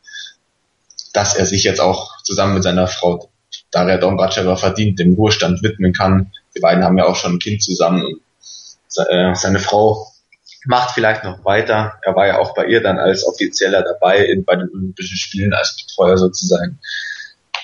dass 1.12 1.36
er 1.36 1.46
sich 1.46 1.64
jetzt 1.64 1.80
auch 1.80 2.22
zusammen 2.22 2.54
mit 2.54 2.62
seiner 2.62 2.86
Frau 2.86 3.30
Daria 3.70 3.96
Dombracheva 3.96 4.56
verdient 4.56 4.98
dem 4.98 5.14
Ruhestand 5.14 5.62
widmen 5.62 5.92
kann. 5.92 6.32
Die 6.54 6.60
beiden 6.60 6.84
haben 6.84 6.98
ja 6.98 7.06
auch 7.06 7.16
schon 7.16 7.34
ein 7.34 7.38
Kind 7.38 7.62
zusammen 7.62 8.04
und 8.04 8.20
äh, 9.08 9.34
seine 9.34 9.58
Frau 9.58 10.08
macht 10.66 10.92
vielleicht 10.92 11.24
noch 11.24 11.44
weiter. 11.44 11.94
Er 12.02 12.14
war 12.16 12.26
ja 12.26 12.38
auch 12.38 12.54
bei 12.54 12.66
ihr 12.66 12.82
dann 12.82 12.98
als 12.98 13.24
Offizieller 13.26 13.82
dabei 13.82 14.24
in, 14.26 14.44
bei 14.44 14.56
den 14.56 14.68
Olympischen 14.68 15.16
Spielen 15.16 15.54
als 15.54 15.76
Betreuer 15.76 16.18
sozusagen. 16.18 16.78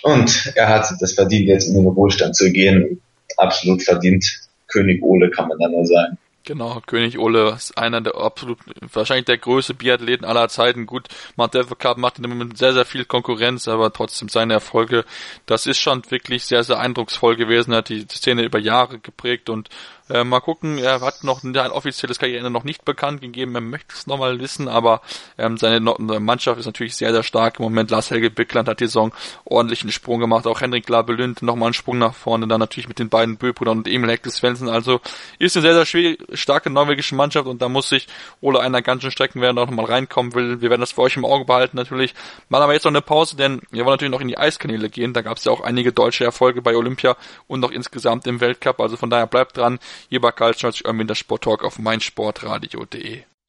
Und 0.02 0.52
er 0.54 0.68
hat 0.68 0.92
das 1.00 1.12
verdient, 1.12 1.48
jetzt 1.48 1.66
in 1.66 1.74
den 1.74 1.86
Ruhestand 1.86 2.36
zu 2.36 2.50
gehen. 2.50 3.00
Absolut 3.36 3.82
verdient. 3.82 4.40
König 4.68 5.02
Ole 5.02 5.30
kann 5.30 5.48
man 5.48 5.59
dann 5.59 5.72
nur 5.72 5.86
sagen. 5.86 6.18
Genau, 6.44 6.81
König 6.86 7.19
Ole 7.19 7.51
ist 7.51 7.78
einer 7.78 8.01
der 8.01 8.16
absolut, 8.16 8.59
wahrscheinlich 8.93 9.27
der 9.27 9.39
größte 9.39 9.74
Biathleten 9.74 10.24
aller 10.24 10.48
Zeiten. 10.48 10.86
Gut, 10.86 11.06
Mount 11.36 11.55
Cup 11.78 11.98
macht 11.98 12.19
im 12.19 12.28
Moment 12.28 12.59
sehr, 12.59 12.73
sehr 12.73 12.85
viel 12.85 13.05
Konkurrenz, 13.05 13.69
aber 13.69 13.93
trotzdem 13.93 14.28
seine 14.28 14.55
Erfolge, 14.55 15.05
das 15.47 15.66
ist 15.66 15.78
schon 15.78 16.02
wirklich 16.10 16.44
sehr, 16.44 16.64
sehr 16.64 16.81
eindrucksvoll 16.81 17.36
gewesen, 17.36 17.74
hat 17.74 17.90
die 17.90 18.06
Szene 18.09 18.43
über 18.43 18.59
Jahre 18.59 18.98
geprägt 18.98 19.51
und 19.51 19.69
äh, 20.10 20.24
mal 20.24 20.40
gucken, 20.40 20.78
er 20.78 21.00
hat 21.00 21.24
noch 21.24 21.42
ein 21.42 21.56
offizielles 21.56 22.18
Karriereende 22.18 22.50
noch 22.50 22.64
nicht 22.64 22.84
bekannt 22.84 23.20
gegeben, 23.20 23.54
er 23.54 23.60
möchte 23.60 23.94
es 23.94 24.06
nochmal 24.06 24.38
wissen, 24.40 24.68
aber 24.68 25.00
ähm, 25.38 25.56
seine 25.56 25.80
Mannschaft 25.80 26.58
ist 26.58 26.66
natürlich 26.66 26.96
sehr, 26.96 27.12
sehr 27.12 27.22
stark. 27.22 27.58
Im 27.58 27.64
Moment 27.64 27.90
Lars 27.90 28.10
Helge 28.10 28.30
Bickland 28.30 28.68
hat 28.68 28.80
die 28.80 28.86
Saison 28.86 29.12
ordentlichen 29.44 29.90
Sprung 29.90 30.20
gemacht, 30.20 30.46
auch 30.46 30.60
Henrik 30.60 30.88
Labelünd 30.88 31.42
nochmal 31.42 31.68
einen 31.68 31.74
Sprung 31.74 31.98
nach 31.98 32.14
vorne, 32.14 32.46
dann 32.46 32.60
natürlich 32.60 32.88
mit 32.88 32.98
den 32.98 33.08
beiden 33.08 33.36
Böbrüdern 33.36 33.78
und 33.78 33.88
Emil 33.88 34.10
Hector 34.10 34.32
Svensson, 34.32 34.68
also 34.68 35.00
ist 35.38 35.56
eine 35.56 35.62
sehr, 35.62 35.84
sehr 35.84 36.16
starke 36.34 36.70
norwegische 36.70 37.14
Mannschaft 37.14 37.46
und 37.46 37.62
da 37.62 37.68
muss 37.68 37.88
sich 37.88 38.08
Ole 38.40 38.60
einer 38.60 38.82
ganzen 38.82 39.10
Strecken 39.10 39.40
werden 39.40 39.58
auch 39.58 39.66
nochmal 39.66 39.86
reinkommen 39.86 40.34
will. 40.34 40.60
Wir 40.60 40.70
werden 40.70 40.80
das 40.80 40.92
für 40.92 41.02
euch 41.02 41.16
im 41.16 41.24
Auge 41.24 41.44
behalten 41.44 41.76
natürlich. 41.76 42.14
Machen 42.48 42.64
aber 42.64 42.72
jetzt 42.72 42.84
noch 42.84 42.92
eine 42.92 43.02
Pause, 43.02 43.36
denn 43.36 43.60
wir 43.70 43.84
wollen 43.84 43.94
natürlich 43.94 44.12
noch 44.12 44.20
in 44.20 44.28
die 44.28 44.38
Eiskanäle 44.38 44.88
gehen. 44.88 45.12
Da 45.12 45.22
gab 45.22 45.36
es 45.36 45.44
ja 45.44 45.52
auch 45.52 45.60
einige 45.60 45.92
deutsche 45.92 46.24
Erfolge 46.24 46.62
bei 46.62 46.74
Olympia 46.76 47.16
und 47.46 47.60
noch 47.60 47.70
insgesamt 47.70 48.26
im 48.26 48.40
Weltcup. 48.40 48.80
Also 48.80 48.96
von 48.96 49.10
daher 49.10 49.26
bleibt 49.26 49.56
dran. 49.56 49.78
Hier 50.09 50.20
bei 50.20 50.32
Karl 50.32 50.56
Schnolz, 50.56 50.81
Irmin, 50.81 51.06
der 51.06 51.14
Sporttalk 51.14 51.64
auf 51.64 51.78
meinsportradio.de. 51.78 53.23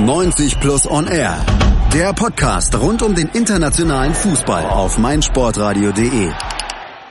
90 0.00 0.60
Plus 0.60 0.90
On 0.90 1.06
Air. 1.06 1.44
Der 1.92 2.12
Podcast 2.12 2.78
rund 2.78 3.02
um 3.02 3.14
den 3.14 3.28
internationalen 3.28 4.14
Fußball 4.14 4.64
auf 4.66 4.98
meinsportradio.de. 4.98 6.30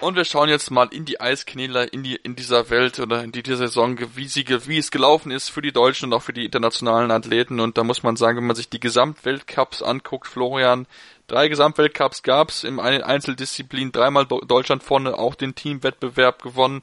Und 0.01 0.15
wir 0.15 0.23
schauen 0.23 0.49
jetzt 0.49 0.69
mal 0.69 0.87
in 0.91 1.03
die 1.03 1.19
Eiskanäle 1.19 1.85
in 1.85 2.03
die 2.03 2.15
in 2.15 2.35
dieser 2.35 2.69
Welt 2.69 2.99
oder 2.99 3.23
in 3.23 3.31
dieser 3.31 3.57
Saison, 3.57 3.97
wie, 4.15 4.27
sie, 4.27 4.45
wie 4.47 4.77
es 4.77 4.91
gelaufen 4.91 5.31
ist 5.31 5.49
für 5.49 5.63
die 5.63 5.71
Deutschen 5.71 6.09
und 6.09 6.13
auch 6.13 6.21
für 6.21 6.33
die 6.33 6.45
internationalen 6.45 7.09
Athleten. 7.09 7.59
Und 7.59 7.77
da 7.77 7.83
muss 7.83 8.03
man 8.03 8.15
sagen, 8.15 8.37
wenn 8.37 8.45
man 8.45 8.55
sich 8.55 8.69
die 8.69 8.79
Gesamtweltcups 8.79 9.81
anguckt, 9.81 10.27
Florian, 10.27 10.85
drei 11.27 11.47
Gesamtweltcups 11.47 12.21
gab's 12.21 12.63
im 12.63 12.79
Einzeldisziplin, 12.79 13.91
dreimal 13.91 14.27
Deutschland 14.27 14.83
vorne, 14.83 15.17
auch 15.17 15.33
den 15.33 15.55
Teamwettbewerb 15.55 16.43
gewonnen. 16.43 16.81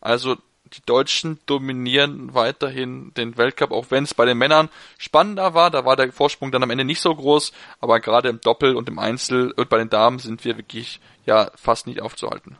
Also 0.00 0.36
die 0.76 0.82
Deutschen 0.86 1.38
dominieren 1.46 2.34
weiterhin 2.34 3.12
den 3.14 3.36
Weltcup, 3.36 3.70
auch 3.70 3.86
wenn 3.90 4.04
es 4.04 4.14
bei 4.14 4.24
den 4.24 4.38
Männern 4.38 4.68
spannender 4.98 5.54
war. 5.54 5.70
Da 5.70 5.84
war 5.84 5.96
der 5.96 6.12
Vorsprung 6.12 6.50
dann 6.50 6.62
am 6.62 6.70
Ende 6.70 6.84
nicht 6.84 7.00
so 7.00 7.14
groß, 7.14 7.52
aber 7.80 8.00
gerade 8.00 8.28
im 8.28 8.40
Doppel 8.40 8.76
und 8.76 8.88
im 8.88 8.98
Einzel 8.98 9.52
und 9.52 9.68
bei 9.68 9.78
den 9.78 9.90
Damen 9.90 10.18
sind 10.18 10.44
wir 10.44 10.56
wirklich 10.56 11.00
ja 11.26 11.50
fast 11.56 11.86
nicht 11.86 12.02
aufzuhalten. 12.02 12.56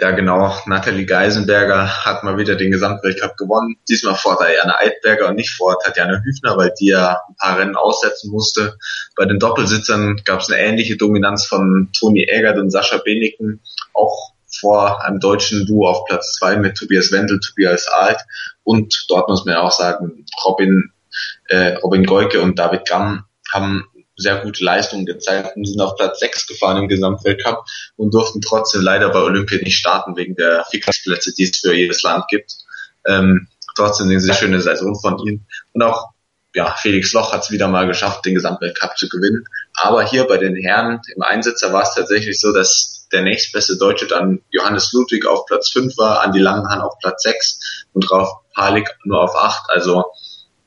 Ja, 0.00 0.12
genau. 0.12 0.56
Nathalie 0.66 1.06
Geisenberger 1.06 2.04
hat 2.04 2.22
mal 2.22 2.38
wieder 2.38 2.54
den 2.54 2.70
Gesamtweltcup 2.70 3.36
gewonnen. 3.36 3.78
Diesmal 3.88 4.14
vor 4.14 4.38
Diana 4.38 4.78
Eidberger 4.78 5.28
und 5.28 5.34
nicht 5.34 5.50
vor 5.50 5.76
Tatjana 5.80 6.22
Hüfner, 6.22 6.56
weil 6.56 6.72
die 6.78 6.90
ja 6.90 7.20
ein 7.28 7.34
paar 7.36 7.58
Rennen 7.58 7.74
aussetzen 7.74 8.30
musste. 8.30 8.78
Bei 9.16 9.24
den 9.24 9.40
Doppelsitzern 9.40 10.22
gab 10.24 10.40
es 10.40 10.50
eine 10.50 10.60
ähnliche 10.60 10.96
Dominanz 10.96 11.46
von 11.46 11.90
Toni 11.98 12.28
Egert 12.28 12.58
und 12.58 12.70
Sascha 12.70 12.98
Beneken. 12.98 13.60
Auch 13.92 14.34
vor 14.60 15.04
einem 15.04 15.20
deutschen 15.20 15.66
Duo 15.66 15.88
auf 15.88 16.04
Platz 16.06 16.34
zwei 16.34 16.56
mit 16.56 16.76
Tobias 16.76 17.12
Wendel, 17.12 17.40
Tobias 17.40 17.88
Alt 17.88 18.20
und 18.64 19.06
dort 19.08 19.28
muss 19.28 19.44
man 19.44 19.54
ja 19.54 19.62
auch 19.62 19.72
sagen, 19.72 20.24
Robin, 20.44 20.92
äh, 21.48 21.74
Robin 21.74 22.04
Goike 22.04 22.40
und 22.40 22.58
David 22.58 22.86
Gamm 22.86 23.24
haben 23.52 23.84
sehr 24.16 24.38
gute 24.38 24.64
Leistungen 24.64 25.06
gezeigt 25.06 25.56
und 25.56 25.64
sind 25.64 25.80
auf 25.80 25.96
Platz 25.96 26.18
sechs 26.18 26.46
gefahren 26.46 26.76
im 26.76 26.88
Gesamtweltcup 26.88 27.64
und 27.96 28.12
durften 28.12 28.40
trotzdem 28.40 28.82
leider 28.82 29.10
bei 29.10 29.20
Olympia 29.20 29.58
nicht 29.58 29.76
starten 29.76 30.16
wegen 30.16 30.34
der 30.34 30.64
Fixplätze, 30.70 31.32
die 31.34 31.44
es 31.44 31.58
für 31.58 31.72
jedes 31.72 32.02
Land 32.02 32.26
gibt. 32.28 32.56
Ähm, 33.06 33.46
trotzdem 33.76 34.08
eine 34.08 34.18
sehr 34.18 34.34
schöne 34.34 34.60
Saison 34.60 34.98
von 34.98 35.18
ihnen 35.20 35.46
und 35.72 35.82
auch 35.82 36.10
ja, 36.54 36.74
Felix 36.76 37.12
Loch 37.12 37.32
hat 37.32 37.44
es 37.44 37.50
wieder 37.50 37.68
mal 37.68 37.86
geschafft, 37.86 38.24
den 38.24 38.34
Gesamtweltcup 38.34 38.96
zu 38.96 39.08
gewinnen. 39.08 39.44
Aber 39.74 40.02
hier 40.02 40.24
bei 40.24 40.38
den 40.38 40.56
Herren 40.56 41.00
im 41.14 41.22
Einsitzer 41.22 41.72
war 41.72 41.82
es 41.82 41.94
tatsächlich 41.94 42.40
so, 42.40 42.52
dass 42.52 42.97
der 43.12 43.22
nächstbeste 43.22 43.76
Deutsche 43.76 44.06
dann 44.06 44.40
Johannes 44.50 44.92
Ludwig 44.92 45.26
auf 45.26 45.46
Platz 45.46 45.70
5 45.70 45.96
war, 45.96 46.22
Andi 46.22 46.38
Langenhahn 46.38 46.80
auf 46.80 46.94
Platz 47.00 47.22
6 47.22 47.60
und 47.92 48.10
Rauf 48.10 48.28
Palik 48.54 48.88
nur 49.04 49.22
auf 49.22 49.34
8. 49.34 49.70
Also 49.70 50.04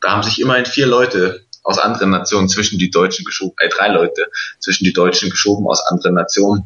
da 0.02 0.12
haben 0.12 0.24
sich 0.24 0.40
immerhin 0.42 0.66
vier 0.66 0.88
Leute 0.88 1.46
aus 1.64 1.78
anderen 1.78 2.10
Nationen 2.10 2.50
zwischen 2.50 2.80
die 2.80 2.90
Deutschen 2.90 3.24
geschoben, 3.26 3.56
äh, 3.60 3.70
drei 3.70 3.90
Leute 3.90 4.28
zwischen 4.60 4.84
die 4.84 4.94
Deutschen 4.94 5.30
geschoben 5.30 5.68
aus 5.68 5.86
anderen 5.86 6.16
Nationen. 6.16 6.64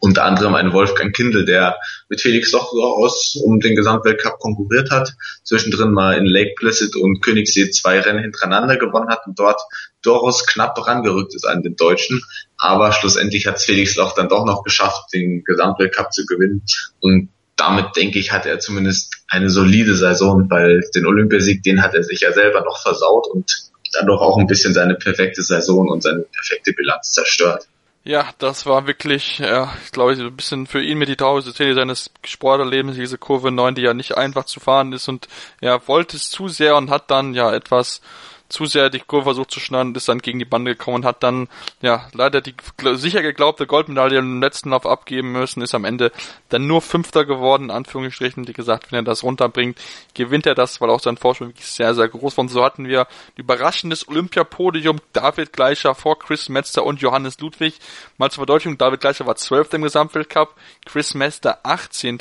unter 0.00 0.24
anderem 0.24 0.54
ein 0.54 0.74
Wolfgang 0.74 1.16
Kindl, 1.16 1.46
der 1.46 1.78
mit 2.10 2.20
Felix 2.20 2.50
doch 2.50 2.70
durchaus 2.72 3.36
um 3.42 3.58
den 3.58 3.74
Gesamtweltcup 3.74 4.38
konkurriert 4.38 4.90
hat, 4.90 5.14
zwischendrin 5.44 5.92
mal 5.92 6.18
in 6.18 6.26
Lake 6.26 6.52
Placid 6.58 6.94
und 6.94 7.22
Königssee 7.22 7.70
zwei 7.70 8.00
Rennen 8.00 8.22
hintereinander 8.22 8.76
gewonnen 8.76 9.08
hat 9.08 9.20
und 9.26 9.38
dort 9.38 9.62
durchaus 10.02 10.46
knapp 10.46 10.76
rangerückt 10.86 11.34
ist 11.34 11.46
an 11.46 11.62
den 11.62 11.76
Deutschen. 11.76 12.22
Aber 12.64 12.92
schlussendlich 12.92 13.46
hat 13.46 13.60
Felix 13.60 13.94
Loch 13.96 14.14
dann 14.14 14.30
doch 14.30 14.46
noch 14.46 14.62
geschafft, 14.62 15.12
den 15.12 15.44
Gesamtweltcup 15.44 16.14
zu 16.14 16.24
gewinnen. 16.24 16.62
Und 16.98 17.28
damit 17.56 17.94
denke 17.94 18.18
ich, 18.18 18.32
hat 18.32 18.46
er 18.46 18.58
zumindest 18.58 19.22
eine 19.28 19.50
solide 19.50 19.94
Saison, 19.94 20.48
weil 20.48 20.80
den 20.94 21.04
Olympiasieg, 21.04 21.62
den 21.62 21.82
hat 21.82 21.94
er 21.94 22.02
sich 22.02 22.22
ja 22.22 22.32
selber 22.32 22.62
noch 22.62 22.80
versaut 22.80 23.26
und 23.26 23.70
dadurch 23.92 24.22
auch 24.22 24.38
ein 24.38 24.46
bisschen 24.46 24.72
seine 24.72 24.94
perfekte 24.94 25.42
Saison 25.42 25.90
und 25.90 26.02
seine 26.02 26.20
perfekte 26.20 26.72
Bilanz 26.72 27.12
zerstört. 27.12 27.68
Ja, 28.02 28.30
das 28.38 28.64
war 28.64 28.86
wirklich, 28.86 29.40
ja, 29.40 29.70
ich 29.84 29.92
glaube, 29.92 30.12
ein 30.12 30.34
bisschen 30.34 30.66
für 30.66 30.82
ihn 30.82 30.96
mit 30.96 31.10
die 31.10 31.16
traurigste 31.16 31.52
Szene 31.52 31.74
seines 31.74 32.10
Sporterlebens, 32.24 32.96
diese 32.96 33.18
Kurve 33.18 33.52
9, 33.52 33.74
die 33.74 33.82
ja 33.82 33.92
nicht 33.92 34.16
einfach 34.16 34.46
zu 34.46 34.58
fahren 34.58 34.94
ist 34.94 35.08
und 35.08 35.28
er 35.60 35.86
wollte 35.86 36.16
es 36.16 36.30
zu 36.30 36.48
sehr 36.48 36.76
und 36.76 36.88
hat 36.88 37.10
dann 37.10 37.34
ja 37.34 37.52
etwas 37.52 38.00
zu 38.48 38.66
sehr 38.66 38.90
die 38.90 39.00
Kurve 39.00 39.24
versucht 39.24 39.50
zu 39.50 39.60
schneiden, 39.60 39.94
ist 39.94 40.08
dann 40.08 40.18
gegen 40.18 40.38
die 40.38 40.44
Bande 40.44 40.76
gekommen 40.76 40.96
und 40.96 41.04
hat 41.04 41.22
dann 41.22 41.48
ja 41.80 42.08
leider 42.12 42.40
die 42.40 42.54
sicher 42.94 43.22
geglaubte 43.22 43.66
Goldmedaille 43.66 44.18
im 44.18 44.40
letzten 44.40 44.70
Lauf 44.70 44.86
abgeben 44.86 45.32
müssen, 45.32 45.62
ist 45.62 45.74
am 45.74 45.84
Ende 45.84 46.12
dann 46.50 46.66
nur 46.66 46.82
Fünfter 46.82 47.24
geworden, 47.24 47.64
in 47.64 47.70
Anführungsstrichen, 47.70 48.46
wie 48.46 48.52
gesagt, 48.52 48.92
wenn 48.92 49.00
er 49.00 49.02
das 49.02 49.22
runterbringt, 49.22 49.80
gewinnt 50.14 50.46
er 50.46 50.54
das, 50.54 50.80
weil 50.80 50.90
auch 50.90 51.00
sein 51.00 51.16
Vorsprung 51.16 51.48
wirklich 51.48 51.66
sehr, 51.66 51.94
sehr 51.94 52.08
groß 52.08 52.36
war. 52.36 52.42
Und 52.42 52.48
so 52.50 52.64
hatten 52.64 52.86
wir 52.86 53.02
ein 53.02 53.06
überraschendes 53.36 54.06
Olympiapodium, 54.08 55.00
David 55.12 55.52
Gleicher 55.52 55.94
vor 55.94 56.18
Chris 56.18 56.48
Metzger 56.48 56.84
und 56.84 57.00
Johannes 57.00 57.40
Ludwig. 57.40 57.78
Mal 58.18 58.30
zur 58.30 58.42
Verdeutlichung, 58.42 58.78
David 58.78 59.00
Gleicher 59.00 59.26
war 59.26 59.36
Zwölfter 59.36 59.76
im 59.76 59.82
Gesamtweltcup, 59.82 60.54
Chris 60.84 61.14
Metzger 61.14 61.58
18. 61.62 62.18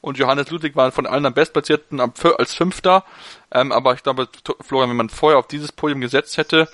und 0.00 0.18
Johannes 0.18 0.50
Ludwig 0.50 0.76
war 0.76 0.90
von 0.92 1.06
allen 1.06 1.26
am 1.26 1.34
bestplatzierten 1.34 2.00
als 2.00 2.54
Fünfter. 2.54 3.04
Ähm, 3.52 3.72
aber 3.72 3.94
ich 3.94 4.02
glaube, 4.02 4.28
Florian, 4.60 4.90
wenn 4.90 4.96
man 4.96 5.10
vorher 5.10 5.38
auf 5.38 5.48
dieses 5.48 5.72
Podium 5.72 6.00
gesetzt 6.00 6.36
hätte, 6.36 6.68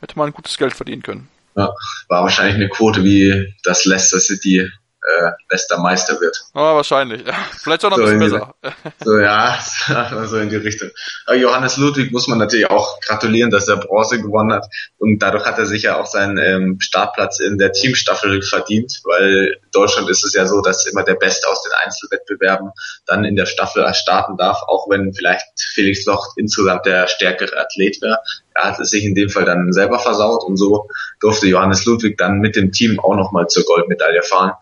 hätte 0.00 0.18
man 0.18 0.32
gutes 0.32 0.56
Geld 0.58 0.74
verdienen 0.74 1.02
können. 1.02 1.28
Ja, 1.56 1.72
war 2.08 2.22
wahrscheinlich 2.22 2.56
eine 2.56 2.68
Quote 2.68 3.04
wie 3.04 3.54
das 3.62 3.84
Leicester 3.84 4.18
City 4.18 4.68
äh, 5.04 5.32
bester 5.48 5.78
Meister 5.78 6.18
wird. 6.20 6.40
Ah, 6.54 6.74
wahrscheinlich. 6.74 7.22
Vielleicht 7.62 7.84
auch 7.84 7.90
noch 7.90 7.98
so 7.98 8.04
ein 8.04 8.18
bisschen 8.18 8.40
besser. 8.40 8.54
Die, 8.64 9.04
so, 9.04 9.18
ja, 9.18 9.58
so 10.26 10.38
in 10.38 10.48
die 10.48 10.56
Richtung. 10.56 10.90
Aber 11.26 11.36
Johannes 11.36 11.76
Ludwig 11.76 12.10
muss 12.10 12.26
man 12.26 12.38
natürlich 12.38 12.70
auch 12.70 13.00
gratulieren, 13.00 13.50
dass 13.50 13.68
er 13.68 13.76
Bronze 13.76 14.20
gewonnen 14.20 14.52
hat. 14.52 14.66
Und 14.98 15.18
dadurch 15.18 15.44
hat 15.44 15.58
er 15.58 15.66
sich 15.66 15.82
ja 15.82 16.00
auch 16.00 16.06
seinen 16.06 16.38
ähm, 16.38 16.80
Startplatz 16.80 17.40
in 17.40 17.58
der 17.58 17.72
Teamstaffel 17.72 18.40
verdient, 18.42 19.00
weil 19.04 19.58
in 19.62 19.70
Deutschland 19.72 20.08
ist 20.08 20.24
es 20.24 20.32
ja 20.32 20.46
so, 20.46 20.62
dass 20.62 20.86
immer 20.86 21.02
der 21.02 21.14
Beste 21.14 21.48
aus 21.48 21.62
den 21.62 21.72
Einzelwettbewerben 21.84 22.70
dann 23.06 23.24
in 23.24 23.36
der 23.36 23.46
Staffel 23.46 23.86
starten 23.94 24.36
darf, 24.38 24.62
auch 24.66 24.88
wenn 24.88 25.12
vielleicht 25.12 25.44
Felix 25.74 26.06
Loch 26.06 26.34
insgesamt 26.36 26.86
der 26.86 27.08
stärkere 27.08 27.58
Athlet 27.58 28.00
wäre. 28.00 28.18
Er 28.54 28.64
hat 28.64 28.80
es 28.80 28.90
sich 28.90 29.04
in 29.04 29.14
dem 29.14 29.28
Fall 29.28 29.44
dann 29.44 29.72
selber 29.72 29.98
versaut 29.98 30.44
und 30.44 30.56
so 30.56 30.88
durfte 31.20 31.46
Johannes 31.46 31.84
Ludwig 31.84 32.16
dann 32.16 32.38
mit 32.38 32.56
dem 32.56 32.72
Team 32.72 33.00
auch 33.00 33.16
nochmal 33.16 33.48
zur 33.48 33.64
Goldmedaille 33.64 34.22
fahren 34.22 34.52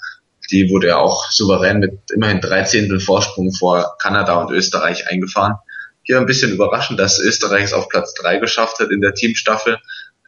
die 0.53 0.71
wurde 0.71 0.89
ja 0.89 0.99
auch 0.99 1.31
souverän 1.31 1.81
mit 1.81 1.99
immerhin 2.15 2.41
drei 2.41 2.63
Zehntel 2.63 3.01
Vorsprung 3.01 3.53
vor 3.53 3.97
Kanada 4.01 4.35
und 4.35 4.53
Österreich 4.53 5.09
eingefahren. 5.09 5.55
Hier 6.03 6.19
ein 6.19 6.27
bisschen 6.27 6.53
überraschend, 6.53 7.01
dass 7.01 7.19
Österreich 7.19 7.65
es 7.65 7.73
auf 7.73 7.89
Platz 7.89 8.15
drei 8.15 8.37
geschafft 8.37 8.79
hat 8.79 8.91
in 8.91 9.01
der 9.01 9.15
Teamstaffel. 9.15 9.79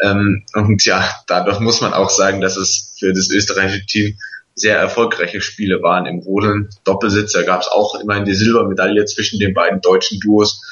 Ähm, 0.01 0.44
und 0.55 0.84
ja, 0.84 1.09
dadurch 1.26 1.60
muss 1.60 1.80
man 1.80 1.92
auch 1.92 2.10
sagen, 2.10 2.40
dass 2.40 2.56
es 2.56 2.96
für 2.98 3.12
das 3.12 3.28
österreichische 3.28 3.86
Team 3.86 4.18
sehr 4.55 4.78
erfolgreiche 4.78 5.40
Spiele 5.40 5.82
waren 5.82 6.06
im 6.06 6.20
Rodeln. 6.20 6.70
Doppelsitzer 6.84 7.42
gab 7.44 7.60
es 7.60 7.68
auch 7.68 8.01
immerhin 8.01 8.24
die 8.24 8.34
Silbermedaille 8.34 9.05
zwischen 9.05 9.38
den 9.38 9.52
beiden 9.52 9.80
deutschen 9.80 10.20
Duos, 10.20 10.62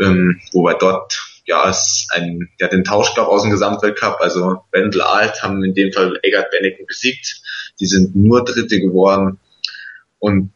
ähm, 0.00 0.40
wobei 0.52 0.74
dort 0.74 1.20
ja 1.46 1.68
es 1.68 2.06
ein, 2.12 2.50
ja, 2.58 2.68
den 2.68 2.84
Tausch 2.84 3.14
gab 3.14 3.28
aus 3.28 3.42
dem 3.42 3.50
Gesamtweltcup. 3.50 4.18
Also 4.20 4.62
Wendel 4.72 5.02
Alt 5.02 5.42
haben 5.42 5.64
in 5.64 5.74
dem 5.74 5.92
Fall 5.92 6.18
Eggert 6.22 6.50
Benneken 6.50 6.86
besiegt 6.86 7.42
die 7.80 7.86
sind 7.86 8.14
nur 8.14 8.44
Dritte 8.44 8.80
geworden 8.80 9.38
und 10.18 10.52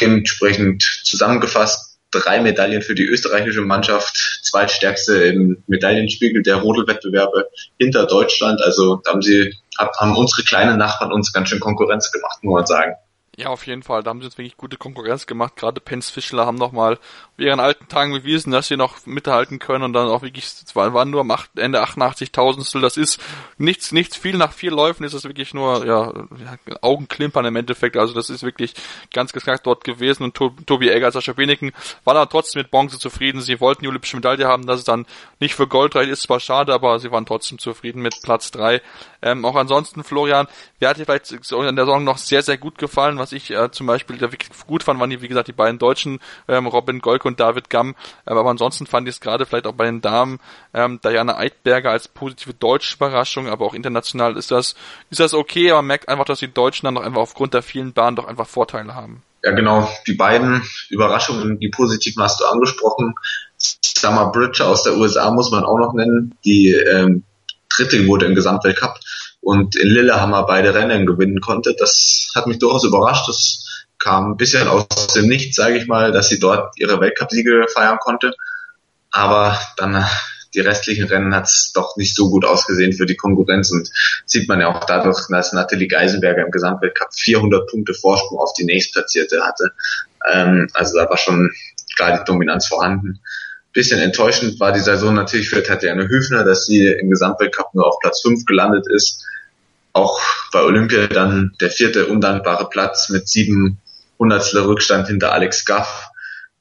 dementsprechend 0.00 0.82
zusammengefasst 1.04 1.98
drei 2.12 2.40
Medaillen 2.40 2.82
für 2.82 2.94
die 2.94 3.06
österreichische 3.06 3.62
Mannschaft, 3.62 4.40
zweitstärkste 4.42 5.16
im 5.24 5.62
Medaillenspiegel 5.66 6.42
der 6.42 6.56
Rodelwettbewerbe 6.56 7.48
hinter 7.78 8.06
Deutschland. 8.06 8.60
Also 8.62 8.96
da 8.96 9.12
haben 9.12 9.22
sie, 9.22 9.54
haben 9.78 10.16
unsere 10.16 10.42
kleinen 10.42 10.78
Nachbarn 10.78 11.12
uns 11.12 11.32
ganz 11.32 11.48
schön 11.48 11.60
Konkurrenz 11.60 12.12
gemacht, 12.12 12.44
muss 12.44 12.54
man 12.54 12.66
sagen. 12.66 12.94
Ja, 13.34 13.46
auf 13.46 13.66
jeden 13.66 13.82
Fall. 13.82 14.02
Da 14.02 14.10
haben 14.10 14.20
sie 14.20 14.26
jetzt 14.26 14.36
wirklich 14.36 14.58
gute 14.58 14.76
Konkurrenz 14.76 15.26
gemacht. 15.26 15.56
Gerade 15.56 15.80
Pence 15.80 16.10
Fischler 16.10 16.44
haben 16.44 16.58
nochmal 16.58 16.98
ihren 17.38 17.60
alten 17.60 17.88
Tagen 17.88 18.12
bewiesen, 18.12 18.52
dass 18.52 18.68
sie 18.68 18.76
noch 18.76 19.06
mithalten 19.06 19.58
können 19.58 19.84
und 19.84 19.94
dann 19.94 20.08
auch 20.08 20.20
wirklich, 20.20 20.44
es 20.44 20.76
waren 20.76 21.10
nur 21.10 21.22
am 21.22 21.32
Ende 21.56 21.80
88 21.80 22.30
Tausendstel. 22.30 22.82
Das 22.82 22.98
ist 22.98 23.18
nichts, 23.56 23.90
nichts 23.90 24.18
viel. 24.18 24.36
Nach 24.36 24.52
vier 24.52 24.70
Läufen 24.70 25.04
ist 25.04 25.14
das 25.14 25.24
wirklich 25.24 25.54
nur, 25.54 25.86
ja, 25.86 26.12
Augenklimpern 26.82 27.46
im 27.46 27.56
Endeffekt. 27.56 27.96
Also 27.96 28.12
das 28.12 28.28
ist 28.28 28.42
wirklich 28.42 28.74
ganz 29.14 29.32
gesagt 29.32 29.66
dort 29.66 29.84
gewesen 29.84 30.24
und 30.24 30.34
Tobi 30.34 30.90
Egger, 30.90 31.10
Sascha 31.10 31.32
Beneken 31.32 31.72
waren 32.04 32.18
aber 32.18 32.28
trotzdem 32.28 32.60
mit 32.60 32.70
Bronze 32.70 32.98
zufrieden. 32.98 33.40
Sie 33.40 33.60
wollten 33.60 33.82
die 33.82 33.88
olympische 33.88 34.16
Medaille 34.16 34.46
haben, 34.46 34.66
dass 34.66 34.80
es 34.80 34.84
dann 34.84 35.06
nicht 35.40 35.54
für 35.54 35.66
Gold 35.66 35.96
reicht, 35.96 36.10
ist 36.10 36.22
zwar 36.22 36.38
schade, 36.38 36.74
aber 36.74 36.98
sie 36.98 37.10
waren 37.10 37.24
trotzdem 37.24 37.58
zufrieden 37.58 38.02
mit 38.02 38.14
Platz 38.22 38.50
drei. 38.50 38.82
Ähm, 39.22 39.46
auch 39.46 39.56
ansonsten, 39.56 40.04
Florian, 40.04 40.48
wer 40.80 40.90
hat 40.90 40.98
dir 40.98 41.06
vielleicht 41.06 41.32
in 41.32 41.76
der 41.76 41.86
Saison 41.86 42.04
noch 42.04 42.18
sehr, 42.18 42.42
sehr 42.42 42.58
gut 42.58 42.76
gefallen? 42.76 43.21
Was 43.22 43.30
ich 43.30 43.52
äh, 43.52 43.70
zum 43.70 43.86
Beispiel 43.86 44.18
da 44.18 44.32
wirklich 44.32 44.50
gut 44.66 44.82
fand, 44.82 44.98
waren 44.98 45.08
die, 45.08 45.22
wie 45.22 45.28
gesagt, 45.28 45.46
die 45.46 45.52
beiden 45.52 45.78
Deutschen, 45.78 46.18
ähm, 46.48 46.66
Robin 46.66 46.98
Golke 46.98 47.28
und 47.28 47.38
David 47.38 47.70
Gamm. 47.70 47.94
Ähm, 48.26 48.36
aber 48.36 48.50
ansonsten 48.50 48.84
fand 48.88 49.06
ich 49.06 49.14
es 49.14 49.20
gerade 49.20 49.46
vielleicht 49.46 49.68
auch 49.68 49.74
bei 49.74 49.84
den 49.84 50.00
Damen 50.00 50.40
ähm, 50.74 50.98
Diana 51.04 51.36
Eidberger 51.36 51.92
als 51.92 52.08
positive 52.08 52.52
deutsche 52.52 52.96
Überraschung, 52.96 53.46
aber 53.46 53.64
auch 53.64 53.74
international 53.74 54.36
ist 54.36 54.50
das, 54.50 54.74
ist 55.08 55.20
das 55.20 55.34
okay, 55.34 55.70
aber 55.70 55.82
man 55.82 55.86
merkt 55.86 56.08
einfach, 56.08 56.24
dass 56.24 56.40
die 56.40 56.52
Deutschen 56.52 56.86
dann 56.86 56.96
doch 56.96 57.04
einfach 57.04 57.20
aufgrund 57.20 57.54
der 57.54 57.62
vielen 57.62 57.92
Bahnen 57.92 58.16
doch 58.16 58.26
einfach 58.26 58.48
Vorteile 58.48 58.96
haben. 58.96 59.22
Ja, 59.44 59.52
genau. 59.52 59.88
Die 60.08 60.14
beiden 60.14 60.64
Überraschungen, 60.88 61.60
die 61.60 61.68
positiven 61.68 62.24
hast 62.24 62.40
du 62.40 62.44
angesprochen. 62.46 63.14
Summer 63.56 64.32
Bridge 64.32 64.66
aus 64.66 64.82
der 64.82 64.96
USA 64.96 65.30
muss 65.30 65.52
man 65.52 65.62
auch 65.62 65.78
noch 65.78 65.92
nennen, 65.94 66.34
die 66.44 66.72
ähm, 66.72 67.22
Dritte 67.76 68.04
wurde 68.08 68.26
im 68.26 68.34
Gesamtweltcup 68.34 68.98
und 69.42 69.76
in 69.76 69.88
Lillehammer 69.88 70.46
beide 70.46 70.72
Rennen 70.72 71.04
gewinnen 71.04 71.40
konnte. 71.40 71.74
Das 71.76 72.30
hat 72.34 72.46
mich 72.46 72.58
durchaus 72.58 72.84
überrascht. 72.84 73.28
Das 73.28 73.86
kam 73.98 74.32
ein 74.32 74.36
bisschen 74.36 74.68
aus 74.68 74.86
dem 75.14 75.26
Nichts, 75.26 75.56
sage 75.56 75.76
ich 75.76 75.86
mal, 75.86 76.12
dass 76.12 76.28
sie 76.28 76.38
dort 76.38 76.78
ihre 76.78 77.00
Weltcupsiege 77.00 77.66
feiern 77.74 77.98
konnte. 78.00 78.34
Aber 79.10 79.60
dann 79.76 80.06
die 80.54 80.60
restlichen 80.60 81.06
Rennen 81.06 81.34
hat 81.34 81.44
es 81.44 81.72
doch 81.74 81.96
nicht 81.96 82.14
so 82.14 82.30
gut 82.30 82.44
ausgesehen 82.44 82.92
für 82.92 83.06
die 83.06 83.16
Konkurrenz 83.16 83.72
und 83.72 83.90
sieht 84.26 84.48
man 84.48 84.60
ja 84.60 84.68
auch 84.68 84.84
dadurch, 84.84 85.26
dass 85.28 85.52
Nathalie 85.52 85.88
Geisenberger 85.88 86.44
im 86.44 86.50
Gesamtweltcup 86.50 87.08
400 87.12 87.68
Punkte 87.68 87.94
Vorsprung 87.94 88.38
auf 88.38 88.52
die 88.52 88.64
nächstplatzierte 88.64 89.42
hatte. 89.42 89.72
Ähm, 90.30 90.68
also 90.74 90.98
da 90.98 91.08
war 91.08 91.16
schon 91.16 91.50
klar 91.96 92.18
die 92.18 92.24
Dominanz 92.24 92.66
vorhanden 92.66 93.20
bisschen 93.72 94.00
enttäuschend 94.00 94.60
war 94.60 94.72
die 94.72 94.80
Saison 94.80 95.14
natürlich 95.14 95.48
für 95.48 95.62
Tatjana 95.62 96.04
Hüfner, 96.04 96.44
dass 96.44 96.66
sie 96.66 96.86
im 96.86 97.10
Gesamtweltcup 97.10 97.74
nur 97.74 97.86
auf 97.86 97.98
Platz 98.00 98.20
5 98.22 98.44
gelandet 98.44 98.86
ist. 98.88 99.24
Auch 99.92 100.20
bei 100.52 100.62
Olympia 100.62 101.06
dann 101.06 101.54
der 101.60 101.70
vierte 101.70 102.06
undankbare 102.06 102.68
Platz 102.68 103.08
mit 103.08 103.28
sieben 103.28 103.80
Hundertstel 104.18 104.62
Rückstand 104.62 105.08
hinter 105.08 105.32
Alex 105.32 105.64
Gaff. 105.64 106.08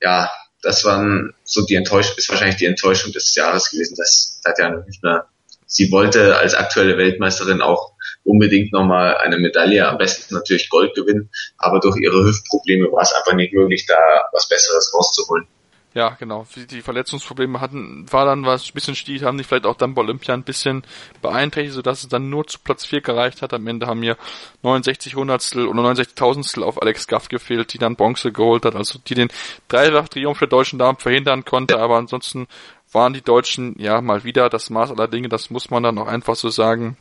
Ja, 0.01 0.29
das 0.61 0.83
waren 0.85 1.33
so 1.43 1.65
die 1.65 1.75
Enttäuschung, 1.75 2.15
ist 2.17 2.29
wahrscheinlich 2.29 2.57
die 2.57 2.65
Enttäuschung 2.65 3.11
des 3.11 3.33
Jahres 3.35 3.69
gewesen, 3.69 3.95
dass 3.97 4.41
Tatjana 4.43 4.83
Hüfner, 4.85 5.27
sie 5.65 5.91
wollte 5.91 6.37
als 6.37 6.53
aktuelle 6.53 6.97
Weltmeisterin 6.97 7.61
auch 7.61 7.93
unbedingt 8.23 8.71
nochmal 8.71 9.17
eine 9.17 9.37
Medaille, 9.37 9.87
am 9.87 9.97
besten 9.97 10.33
natürlich 10.35 10.69
Gold 10.69 10.93
gewinnen, 10.95 11.29
aber 11.57 11.79
durch 11.79 11.97
ihre 11.97 12.23
Hüftprobleme 12.23 12.91
war 12.91 13.01
es 13.01 13.13
einfach 13.13 13.33
nicht 13.33 13.53
möglich, 13.53 13.85
da 13.87 13.95
was 14.31 14.47
Besseres 14.47 14.93
rauszuholen. 14.93 15.47
Ja, 15.93 16.15
genau. 16.17 16.47
Die 16.69 16.81
Verletzungsprobleme 16.81 17.59
hatten, 17.59 18.05
war 18.09 18.23
dann 18.25 18.45
was 18.45 18.69
ein 18.69 18.73
bisschen 18.73 18.95
stief, 18.95 19.23
haben 19.23 19.37
die 19.37 19.43
vielleicht 19.43 19.65
auch 19.65 19.75
dann 19.75 19.93
bei 19.93 20.01
Olympia 20.01 20.33
ein 20.33 20.43
bisschen 20.43 20.83
beeinträchtigt, 21.21 21.75
sodass 21.75 22.03
es 22.03 22.07
dann 22.07 22.29
nur 22.29 22.47
zu 22.47 22.59
Platz 22.59 22.85
4 22.85 23.01
gereicht 23.01 23.41
hat. 23.41 23.53
Am 23.53 23.67
Ende 23.67 23.87
haben 23.87 23.99
mir 23.99 24.15
69 24.63 25.15
Hundertstel 25.15 25.67
oder 25.67 25.81
69 25.81 26.15
Tausendstel 26.15 26.63
auf 26.63 26.81
Alex 26.81 27.07
Gaff 27.07 27.27
gefehlt, 27.27 27.73
die 27.73 27.77
dann 27.77 27.97
Bronze 27.97 28.31
geholt 28.31 28.63
hat, 28.63 28.75
also 28.75 28.99
die 29.05 29.15
den 29.15 29.27
Dreifach-Triumph 29.67 30.39
der 30.39 30.47
deutschen 30.47 30.79
Damen 30.79 30.97
verhindern 30.97 31.43
konnte, 31.43 31.77
aber 31.79 31.97
ansonsten 31.97 32.47
waren 32.93 33.13
die 33.13 33.21
Deutschen 33.21 33.75
ja 33.77 33.99
mal 33.99 34.23
wieder 34.23 34.49
das 34.49 34.69
Maß 34.69 34.91
aller 34.91 35.09
Dinge, 35.09 35.27
das 35.27 35.49
muss 35.49 35.69
man 35.69 35.83
dann 35.83 35.97
auch 35.97 36.07
einfach 36.07 36.35
so 36.35 36.49
sagen 36.49 36.97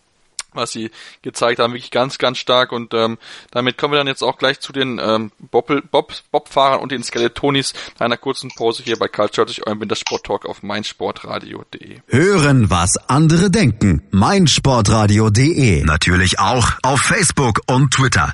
was 0.53 0.73
sie 0.73 0.91
gezeigt 1.23 1.59
haben, 1.59 1.73
wirklich 1.73 1.91
ganz, 1.91 2.19
ganz 2.19 2.39
stark. 2.39 2.73
Und 2.73 2.95
ähm, 2.95 3.19
damit 3.51 3.79
kommen 3.79 3.93
wir 3.93 3.99
dann 3.99 4.07
jetzt 4.07 4.23
auch 4.23 4.39
gleich 4.39 4.61
zu 4.61 4.73
den 4.73 5.01
ähm, 5.03 5.33
Bob-Fahrern 5.51 5.89
Bob, 6.31 6.83
und 6.83 6.93
den 6.93 7.03
Skeletonis 7.03 7.75
nach 7.99 8.07
einer 8.07 8.17
kurzen 8.17 8.51
Pause 8.51 8.83
hier 8.83 8.97
bei 8.99 9.09
Culture 9.09 9.47
durch 9.47 9.67
euren 9.67 9.81
Wintersport 9.81 10.25
Talk 10.25 10.47
auf 10.47 10.63
meinsportradio.de. 10.63 12.01
Hören, 12.09 12.71
was 12.71 12.97
andere 13.09 13.51
denken. 13.51 14.03
meinsportradio.de. 14.11 15.85
Natürlich 15.85 16.39
auch 16.39 16.73
auf 16.83 17.01
Facebook 17.01 17.61
und 17.67 17.93
Twitter. 17.93 18.33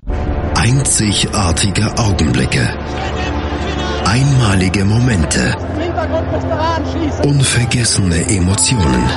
Einzigartige 0.55 1.99
Augenblicke. 1.99 2.77
Einmalige 4.05 4.85
Momente. 4.85 5.57
Unvergessene 7.25 8.29
Emotionen. 8.29 9.11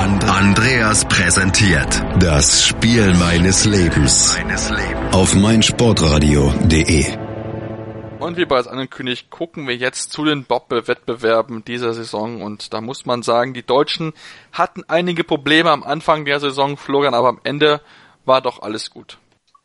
And 0.00 0.24
Andreas 0.24 1.04
präsentiert 1.04 2.02
das 2.20 2.66
Spiel 2.66 3.12
meines 3.16 3.66
Lebens 3.66 4.34
auf 5.12 5.34
meinsportradio.de. 5.34 7.04
Und 8.18 8.38
wie 8.38 8.46
bereits 8.46 8.66
angekündigt, 8.66 9.28
gucken 9.28 9.68
wir 9.68 9.76
jetzt 9.76 10.10
zu 10.10 10.24
den 10.24 10.44
Bob-Wettbewerben 10.44 11.66
dieser 11.66 11.92
Saison. 11.92 12.40
Und 12.40 12.72
da 12.72 12.80
muss 12.80 13.04
man 13.04 13.22
sagen, 13.22 13.52
die 13.52 13.62
Deutschen 13.62 14.14
hatten 14.52 14.84
einige 14.88 15.22
Probleme 15.22 15.70
am 15.70 15.82
Anfang 15.82 16.24
der 16.24 16.40
Saison, 16.40 16.78
Florian, 16.78 17.12
aber 17.12 17.28
am 17.28 17.40
Ende 17.44 17.82
war 18.24 18.40
doch 18.40 18.62
alles 18.62 18.88
gut 18.88 19.18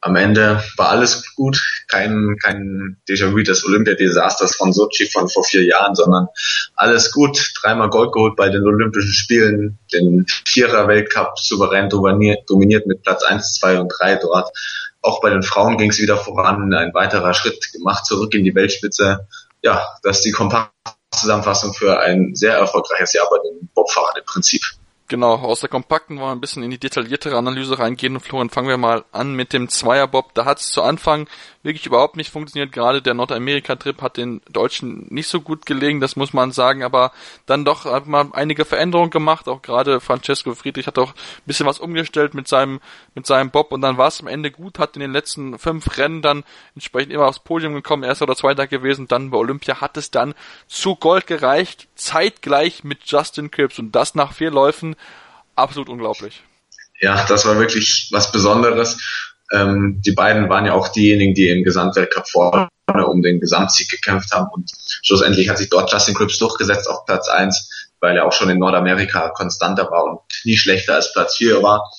am 0.06 0.15
Ende 0.15 0.64
war 0.77 0.90
alles 0.90 1.34
gut, 1.34 1.60
kein, 1.88 2.38
kein 2.40 2.98
Déjà-vu 3.10 3.41
des 3.41 3.65
Olympiadesasters 3.65 4.56
von 4.56 4.72
Sochi 4.72 5.10
von 5.10 5.27
vor 5.27 5.44
vier 5.44 5.64
Jahren, 5.64 5.95
sondern 5.95 6.27
alles 6.76 7.11
gut. 7.11 7.53
Dreimal 7.60 7.90
Gold 7.90 8.14
geholt 8.14 8.36
bei 8.36 8.49
den 8.49 8.68
Olympischen 8.68 9.14
Spielen, 9.14 9.80
den 9.91 10.27
Vierer-Weltcup 10.45 11.40
souverän 11.40 11.90
dominiert, 11.90 12.86
mit 12.86 13.02
Platz 13.02 13.23
eins, 13.23 13.56
zwei 13.56 13.80
und 13.80 13.91
drei 13.98 14.15
dort. 14.18 14.56
Auch 15.02 15.22
bei 15.22 15.32
den 15.32 15.41
Frauen 15.41 15.76
ging 15.80 15.90
es 15.90 15.99
wieder 15.99 16.18
voran, 16.18 16.72
ein 16.72 16.94
weiterer 16.94 17.34
Schritt 17.34 17.72
gemacht 17.73 18.06
zurück 18.06 18.36
in 18.36 18.44
die 18.44 18.53
Weltspitze. 18.53 19.27
Ja, 19.64 19.88
das 20.03 20.18
ist 20.18 20.26
die 20.26 20.32
kompakte 20.32 20.72
Zusammenfassung 21.15 21.73
für 21.73 21.99
ein 21.99 22.36
sehr 22.36 22.53
erfolgreiches 22.53 23.14
Jahr 23.14 23.27
bei 23.32 23.38
den 23.38 23.69
Bobfahrern 23.73 24.18
im 24.19 24.26
Prinzip. 24.26 24.61
Genau, 25.07 25.36
aus 25.36 25.60
der 25.60 25.69
kompakten 25.69 26.18
wollen 26.18 26.30
wir 26.30 26.36
ein 26.36 26.41
bisschen 26.41 26.64
in 26.64 26.72
die 26.72 26.80
detailliertere 26.80 27.38
Analyse 27.38 27.77
reingehen. 27.77 28.19
Florian, 28.19 28.49
fangen 28.49 28.69
wir 28.69 28.77
mal 28.77 29.06
an 29.11 29.36
mit 29.36 29.53
dem 29.53 29.69
Zweierbob. 29.69 30.34
Da 30.34 30.45
hat 30.45 30.60
es 30.60 30.72
zu 30.72 30.82
Anfang 30.82 31.27
wirklich 31.61 31.86
überhaupt 31.86 32.15
nicht 32.15 32.32
funktioniert. 32.32 32.72
Gerade 32.72 33.03
der 33.03 33.14
Nordamerika-Trip 33.14 34.02
hat 34.02 34.18
den 34.18 34.41
Deutschen 34.49 35.06
nicht 35.10 35.27
so 35.27 35.41
gut 35.41 35.65
gelegen, 35.68 35.99
das 35.99 36.15
muss 36.15 36.34
man 36.34 36.52
sagen, 36.52 36.84
aber 36.84 37.11
dann 37.45 37.65
doch 37.65 37.86
hat 37.86 38.07
man 38.07 38.34
einige 38.34 38.65
Veränderungen 38.65 39.11
gemacht. 39.11 39.48
Auch 39.48 39.61
gerade 39.61 39.99
Francesco 39.99 40.56
Friedrich 40.56 40.88
hat 40.88 40.98
auch 40.98 41.11
ein 41.11 41.44
bisschen 41.45 41.68
was 41.68 41.80
umgestellt 41.80 42.34
mit 42.34 42.48
seinem, 42.48 42.80
mit 43.14 43.27
seinem 43.27 43.52
Bob 43.52 43.73
und 43.73 43.82
dann 43.82 43.98
war 43.98 44.07
es 44.07 44.22
am 44.22 44.27
Ende 44.27 44.49
gut, 44.49 44.80
hat 44.80 44.95
in 44.95 45.02
den 45.02 45.11
letzten 45.11 45.60
fünf 45.60 45.98
Rennen 45.98 46.23
dann 46.23 46.44
entsprechend 46.73 47.11
immer 47.11 47.27
aufs 47.27 47.40
Podium 47.40 47.73
gekommen, 47.73 48.03
erster 48.03 48.23
oder 48.23 48.36
zweiter 48.36 48.65
gewesen. 48.68 49.07
Dann 49.07 49.32
bei 49.32 49.38
Olympia 49.38 49.82
hat 49.82 49.98
es 49.98 50.10
dann 50.10 50.34
zu 50.68 50.95
Gold 50.95 51.27
gereicht, 51.27 51.88
zeitgleich 51.95 52.84
mit 52.84 52.99
Justin 53.06 53.52
Cripps 53.52 53.77
und 53.77 53.91
das 53.91 54.15
nach 54.15 54.34
vier 54.34 54.52
Läufen 54.52 54.94
absolut 55.56 55.90
unglaublich. 55.90 56.41
Ja, 56.99 57.26
das 57.27 57.45
war 57.45 57.57
wirklich 57.60 58.10
was 58.11 58.32
Besonderes. 58.32 58.98
Ähm, 59.52 60.02
die 60.06 60.14
beiden 60.14 60.49
waren 60.49 60.65
ja 60.65 60.73
auch 60.73 60.88
diejenigen, 60.88 61.34
die 61.34 61.49
im 61.49 61.64
Gesamtweltcup 61.64 62.27
vorne 62.27 62.69
um 63.07 63.22
den 63.22 63.40
Gesamtsieg 63.40 63.90
gekämpft 63.90 64.32
haben 64.32 64.48
und 64.52 64.72
schlussendlich 65.03 65.49
hat 65.49 65.57
sich 65.57 65.69
dort 65.69 65.91
Justin 65.91 66.15
Cripps 66.15 66.38
durchgesetzt 66.38 66.90
auf 66.90 67.06
Platz 67.06 67.27
eins, 67.27 67.90
weil 67.99 68.18
er 68.18 68.26
auch 68.26 68.32
schon 68.32 68.49
in 68.49 68.60
Nordamerika 68.60 69.30
konstanter 69.30 69.90
war 69.91 70.03
und 70.06 70.19
nie 70.44 70.57
schlechter 70.57 70.95
als 70.95 71.14
Platz 71.14 71.38
vier 71.38 71.61
war. 71.61 71.91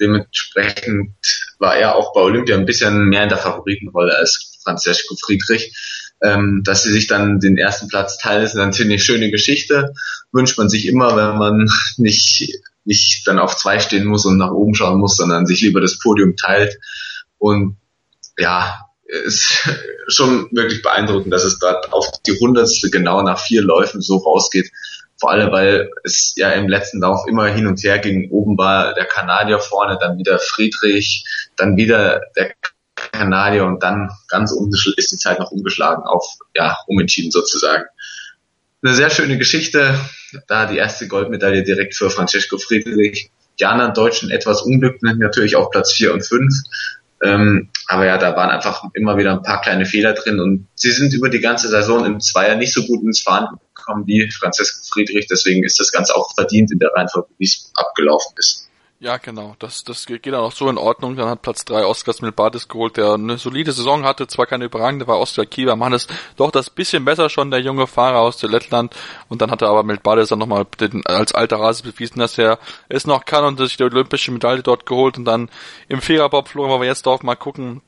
Dementsprechend 0.00 1.14
war 1.58 1.76
er 1.76 1.96
auch 1.96 2.12
bei 2.12 2.20
Olympia 2.20 2.56
ein 2.56 2.66
bisschen 2.66 3.08
mehr 3.08 3.24
in 3.24 3.28
der 3.28 3.38
Favoritenrolle 3.38 4.16
als 4.16 4.58
Francesco 4.62 5.16
Friedrich. 5.20 5.74
Ähm, 6.22 6.62
dass 6.64 6.82
sie 6.82 6.92
sich 6.92 7.06
dann 7.06 7.38
den 7.38 7.56
ersten 7.56 7.88
Platz 7.88 8.18
teilen, 8.18 8.44
ist 8.44 8.54
natürlich 8.54 8.90
eine 8.90 8.98
schöne 8.98 9.30
Geschichte. 9.30 9.94
Wünscht 10.32 10.58
man 10.58 10.68
sich 10.68 10.86
immer, 10.86 11.16
wenn 11.16 11.38
man 11.38 11.68
nicht 11.96 12.60
nicht 12.88 13.26
dann 13.28 13.38
auf 13.38 13.54
zwei 13.54 13.80
stehen 13.80 14.06
muss 14.06 14.24
und 14.24 14.38
nach 14.38 14.50
oben 14.50 14.74
schauen 14.74 14.98
muss, 14.98 15.16
sondern 15.16 15.46
sich 15.46 15.60
lieber 15.60 15.80
das 15.80 15.98
Podium 15.98 16.36
teilt. 16.36 16.78
Und 17.36 17.76
ja, 18.38 18.86
ist 19.04 19.68
schon 20.08 20.48
wirklich 20.52 20.82
beeindruckend, 20.82 21.32
dass 21.32 21.44
es 21.44 21.58
dort 21.58 21.92
auf 21.92 22.10
die 22.26 22.38
hundertste 22.38 22.90
genau 22.90 23.22
nach 23.22 23.38
vier 23.38 23.62
Läufen 23.62 24.00
so 24.00 24.16
rausgeht. 24.16 24.70
Vor 25.20 25.30
allem, 25.30 25.52
weil 25.52 25.90
es 26.04 26.34
ja 26.36 26.50
im 26.52 26.68
letzten 26.68 27.00
Lauf 27.00 27.26
immer 27.28 27.46
hin 27.48 27.66
und 27.66 27.82
her 27.82 27.98
ging. 27.98 28.30
Oben 28.30 28.56
war 28.56 28.94
der 28.94 29.04
Kanadier 29.04 29.58
vorne, 29.58 29.98
dann 30.00 30.16
wieder 30.16 30.38
Friedrich, 30.38 31.24
dann 31.56 31.76
wieder 31.76 32.22
der 32.36 32.54
Kanadier 33.18 33.66
und 33.66 33.82
dann 33.82 34.10
ganz 34.28 34.52
ist 34.96 35.12
die 35.12 35.16
Zeit 35.16 35.38
noch 35.38 35.50
umgeschlagen 35.50 36.04
auf, 36.04 36.24
ja, 36.54 36.76
umentschieden 36.86 37.30
sozusagen 37.30 37.84
eine 38.82 38.94
sehr 38.94 39.10
schöne 39.10 39.38
Geschichte. 39.38 39.98
Da 40.46 40.66
die 40.66 40.76
erste 40.76 41.08
Goldmedaille 41.08 41.62
direkt 41.62 41.94
für 41.94 42.10
Francesco 42.10 42.58
Friedrich. 42.58 43.30
Die 43.58 43.66
anderen 43.66 43.94
Deutschen 43.94 44.30
etwas 44.30 44.62
unglücklich, 44.62 45.14
natürlich 45.16 45.56
auf 45.56 45.70
Platz 45.70 45.92
4 45.92 46.14
und 46.14 46.24
5. 46.24 46.54
Ähm, 47.24 47.70
aber 47.88 48.06
ja, 48.06 48.18
da 48.18 48.36
waren 48.36 48.50
einfach 48.50 48.84
immer 48.94 49.16
wieder 49.16 49.32
ein 49.32 49.42
paar 49.42 49.60
kleine 49.60 49.86
Fehler 49.86 50.12
drin 50.12 50.38
und 50.38 50.68
sie 50.76 50.92
sind 50.92 51.12
über 51.12 51.28
die 51.28 51.40
ganze 51.40 51.68
Saison 51.68 52.04
im 52.04 52.20
Zweier 52.20 52.54
nicht 52.54 52.72
so 52.72 52.84
gut 52.84 53.02
ins 53.02 53.22
Fahren 53.22 53.58
gekommen 53.74 54.06
wie 54.06 54.30
Francesco 54.30 54.84
Friedrich. 54.92 55.26
Deswegen 55.26 55.64
ist 55.64 55.80
das 55.80 55.90
Ganze 55.90 56.14
auch 56.14 56.32
verdient 56.34 56.70
in 56.70 56.78
der 56.78 56.92
Reihenfolge, 56.94 57.28
wie 57.38 57.46
es 57.46 57.72
abgelaufen 57.74 58.34
ist. 58.36 58.67
Ja, 59.00 59.16
genau. 59.18 59.54
Das, 59.60 59.84
das 59.84 60.06
geht 60.06 60.26
dann 60.26 60.34
auch 60.34 60.50
so 60.50 60.68
in 60.68 60.76
Ordnung. 60.76 61.14
Dann 61.14 61.28
hat 61.28 61.42
Platz 61.42 61.64
drei 61.64 61.86
Oscar 61.86 62.14
Milbadis 62.20 62.66
geholt, 62.66 62.96
der 62.96 63.12
eine 63.12 63.38
solide 63.38 63.70
Saison 63.70 64.02
hatte, 64.02 64.26
zwar 64.26 64.46
keine 64.46 64.64
überragende, 64.64 65.06
war 65.06 65.20
Oscar 65.20 65.46
Kiewer, 65.46 65.76
machen 65.76 65.92
es 65.92 66.08
doch 66.36 66.50
das 66.50 66.68
bisschen 66.68 67.04
besser 67.04 67.30
schon, 67.30 67.52
der 67.52 67.60
junge 67.60 67.86
Fahrer 67.86 68.18
aus 68.18 68.38
der 68.38 68.50
Lettland. 68.50 68.96
Und 69.28 69.40
dann 69.40 69.52
hat 69.52 69.62
er 69.62 69.68
aber 69.68 69.84
Milbadis 69.84 70.30
dann 70.30 70.40
nochmal 70.40 70.66
als 71.04 71.32
alter 71.32 71.60
Rase 71.60 71.84
bewiesen, 71.84 72.18
dass 72.18 72.38
er 72.38 72.58
es 72.88 73.06
noch 73.06 73.24
kann 73.24 73.44
und 73.44 73.58
sich 73.58 73.76
die 73.76 73.84
olympische 73.84 74.32
Medaille 74.32 74.64
dort 74.64 74.84
geholt. 74.84 75.16
Und 75.16 75.26
dann 75.26 75.48
im 75.88 76.00
Viererbob 76.00 76.48
flogen 76.48 76.80
wir 76.80 76.86
jetzt 76.88 77.06
drauf 77.06 77.22
mal 77.22 77.36
gucken, 77.36 77.82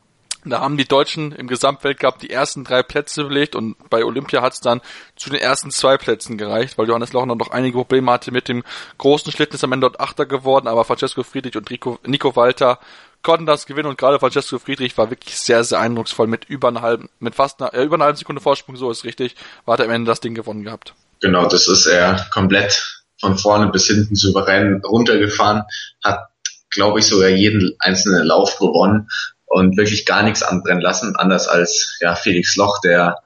da 0.44 0.60
haben 0.60 0.76
die 0.76 0.86
Deutschen 0.86 1.32
im 1.32 1.48
Gesamtweltcup 1.48 2.18
die 2.18 2.30
ersten 2.30 2.64
drei 2.64 2.82
Plätze 2.82 3.24
belegt 3.24 3.54
und 3.54 3.76
bei 3.90 4.04
Olympia 4.04 4.40
hat 4.40 4.54
es 4.54 4.60
dann 4.60 4.80
zu 5.16 5.28
den 5.30 5.40
ersten 5.40 5.70
zwei 5.70 5.98
Plätzen 5.98 6.38
gereicht, 6.38 6.78
weil 6.78 6.88
Johannes 6.88 7.12
Lochner 7.12 7.36
noch 7.36 7.50
einige 7.50 7.76
Probleme 7.76 8.10
hatte 8.10 8.32
mit 8.32 8.48
dem 8.48 8.64
großen 8.98 9.32
Schlitten, 9.32 9.56
ist 9.56 9.64
am 9.64 9.72
Ende 9.72 9.88
dort 9.88 10.00
Achter 10.00 10.26
geworden, 10.26 10.66
aber 10.66 10.84
Francesco 10.84 11.22
Friedrich 11.22 11.56
und 11.56 11.68
Rico, 11.70 11.98
Nico 12.06 12.34
Walter 12.36 12.78
konnten 13.22 13.44
das 13.44 13.66
gewinnen 13.66 13.88
und 13.88 13.98
gerade 13.98 14.18
Francesco 14.18 14.58
Friedrich 14.58 14.96
war 14.96 15.10
wirklich 15.10 15.36
sehr, 15.36 15.62
sehr 15.62 15.78
eindrucksvoll 15.80 16.26
mit 16.26 16.46
über 16.46 16.68
einer 16.68 16.82
halben, 16.82 17.10
mit 17.18 17.34
fast 17.34 17.60
einer, 17.60 17.74
äh, 17.74 17.84
über 17.84 17.96
einer 17.96 18.06
halben 18.06 18.18
Sekunde 18.18 18.40
Vorsprung, 18.40 18.76
so 18.76 18.90
ist 18.90 19.04
richtig, 19.04 19.36
war 19.66 19.78
er 19.78 19.84
am 19.84 19.90
Ende 19.90 20.08
das 20.08 20.20
Ding 20.20 20.34
gewonnen 20.34 20.64
gehabt. 20.64 20.94
Genau, 21.20 21.46
das 21.46 21.68
ist 21.68 21.86
er 21.86 22.26
komplett 22.32 23.02
von 23.20 23.36
vorne 23.36 23.68
bis 23.68 23.86
hinten 23.86 24.14
souverän 24.14 24.80
runtergefahren, 24.82 25.64
hat 26.02 26.28
glaube 26.70 27.00
ich 27.00 27.06
sogar 27.06 27.28
jeden 27.28 27.74
einzelnen 27.80 28.26
Lauf 28.26 28.58
gewonnen 28.58 29.08
und 29.50 29.76
wirklich 29.76 30.06
gar 30.06 30.22
nichts 30.22 30.42
anbrennen 30.42 30.80
lassen, 30.80 31.16
anders 31.16 31.48
als 31.48 31.98
ja 32.00 32.14
Felix 32.14 32.54
Loch, 32.56 32.80
der 32.80 33.16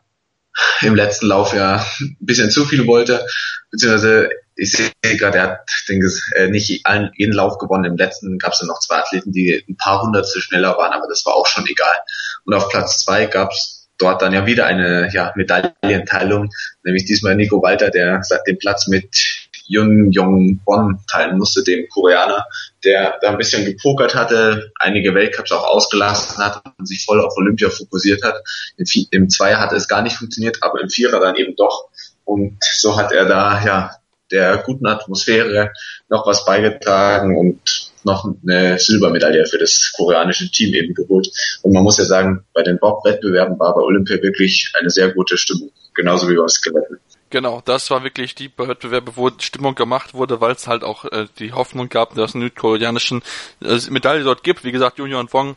im 0.81 0.95
letzten 0.95 1.27
Lauf 1.27 1.53
ja 1.53 1.85
ein 2.01 2.17
bisschen 2.19 2.51
zu 2.51 2.65
viel 2.65 2.87
wollte, 2.87 3.27
beziehungsweise 3.71 4.31
ich 4.57 4.73
sehe 4.73 4.91
gerade, 5.03 5.39
er 5.39 5.43
hat 5.45 5.71
den, 5.89 6.01
äh, 6.35 6.49
nicht 6.49 6.87
allen, 6.87 7.11
jeden 7.17 7.35
Lauf 7.35 7.59
gewonnen. 7.59 7.85
Im 7.85 7.97
letzten 7.97 8.39
gab 8.39 8.53
es 8.53 8.61
dann 8.61 8.69
noch 8.69 8.79
zwei 8.79 8.99
Athleten, 8.99 9.33
die 9.33 9.65
ein 9.69 9.77
paar 9.77 10.01
Hundertstel 10.01 10.41
schneller 10.41 10.79
waren, 10.79 10.93
aber 10.93 11.09
das 11.09 11.27
war 11.27 11.35
auch 11.35 11.47
schon 11.47 11.67
egal. 11.67 11.97
Und 12.45 12.55
auf 12.55 12.69
Platz 12.69 13.05
zwei 13.05 13.27
gab 13.27 13.51
es 13.51 13.89
dort 13.99 14.23
dann 14.23 14.33
ja 14.33 14.47
wieder 14.47 14.67
eine 14.67 15.11
ja, 15.13 15.33
Medaillenteilung, 15.35 16.51
nämlich 16.85 17.05
diesmal 17.05 17.35
Nico 17.35 17.61
Walter, 17.63 17.91
der 17.91 18.23
den 18.47 18.59
Platz 18.59 18.87
mit 18.87 19.44
Yun 19.67 20.13
Yong 20.13 20.61
Bon 20.65 20.99
teilen 21.11 21.39
musste, 21.39 21.63
dem 21.63 21.89
Koreaner, 21.89 22.47
der 22.85 23.19
da 23.21 23.31
ein 23.31 23.39
bisschen 23.39 23.65
gepokert 23.65 24.15
hatte, 24.15 24.73
einige 24.79 25.15
Weltcups 25.15 25.53
auch 25.53 25.65
ausgelassen 25.65 26.45
hat 26.45 26.63
und 26.79 26.87
sich 26.87 27.05
voll 27.05 27.21
auf 27.21 27.37
Olympia 27.37 27.71
fokussiert 27.71 28.23
hat. 28.23 28.37
Im, 28.77 28.87
Im 29.11 29.31
Zweier 29.31 29.61
hatte 29.61 29.77
es 29.77 29.89
gar 29.89 30.03
nicht 30.03 30.17
funktioniert, 30.17 30.59
aber 30.61 30.81
im 30.81 30.91
Vierer 30.91 31.21
dann 31.21 31.37
eben 31.37 31.57
doch. 31.57 31.89
Und 32.25 32.59
so 32.63 32.97
hat 32.97 33.13
er 33.13 33.27
da 33.27 33.65
ja 33.65 33.91
der 34.31 34.59
guten 34.59 34.87
Atmosphäre 34.87 35.73
noch 36.09 36.27
was 36.27 36.45
beigetragen 36.45 37.37
und 37.37 37.93
noch 38.05 38.27
eine 38.43 38.79
Silbermedaille 38.79 39.47
für 39.47 39.59
das 39.59 39.93
koreanische 39.97 40.51
Team 40.51 40.75
eben 40.75 40.95
geholt. 40.95 41.29
Und 41.63 41.73
man 41.73 41.83
muss 41.83 41.99
ja 41.99 42.05
sagen, 42.05 42.45
bei 42.53 42.63
den 42.63 42.79
Bob-Wettbewerben 42.79 43.59
war 43.59 43.75
bei 43.75 43.81
Olympia 43.81 44.21
wirklich 44.23 44.73
eine 44.79 44.91
sehr 44.91 45.13
gute 45.13 45.39
Stimmung, 45.39 45.71
genauso 45.95 46.29
wie 46.29 46.37
beim 46.37 46.49
Skeletten. 46.49 46.99
Genau, 47.35 47.61
das 47.65 47.91
war 47.91 48.05
wirklich 48.05 48.37
die 48.37 48.49
Wettbewerbe, 48.57 49.17
wo 49.17 49.29
Stimmung 49.41 49.75
gemacht 49.75 50.15
wurde, 50.15 50.41
weil 50.41 50.53
es 50.53 50.69
halt 50.69 50.85
auch 50.85 51.05
äh, 51.07 51.27
die 51.41 51.53
Hoffnung 51.53 51.89
gab, 51.89 52.15
dass 52.15 52.31
es 52.31 52.37
eine 52.37 52.45
südkoreanischen 52.45 53.23
äh, 53.61 53.77
Medaille 53.91 54.23
dort 54.23 54.45
gibt. 54.45 54.63
Wie 54.63 54.71
gesagt, 54.71 55.01
Junior 55.01 55.27
Wong 55.33 55.57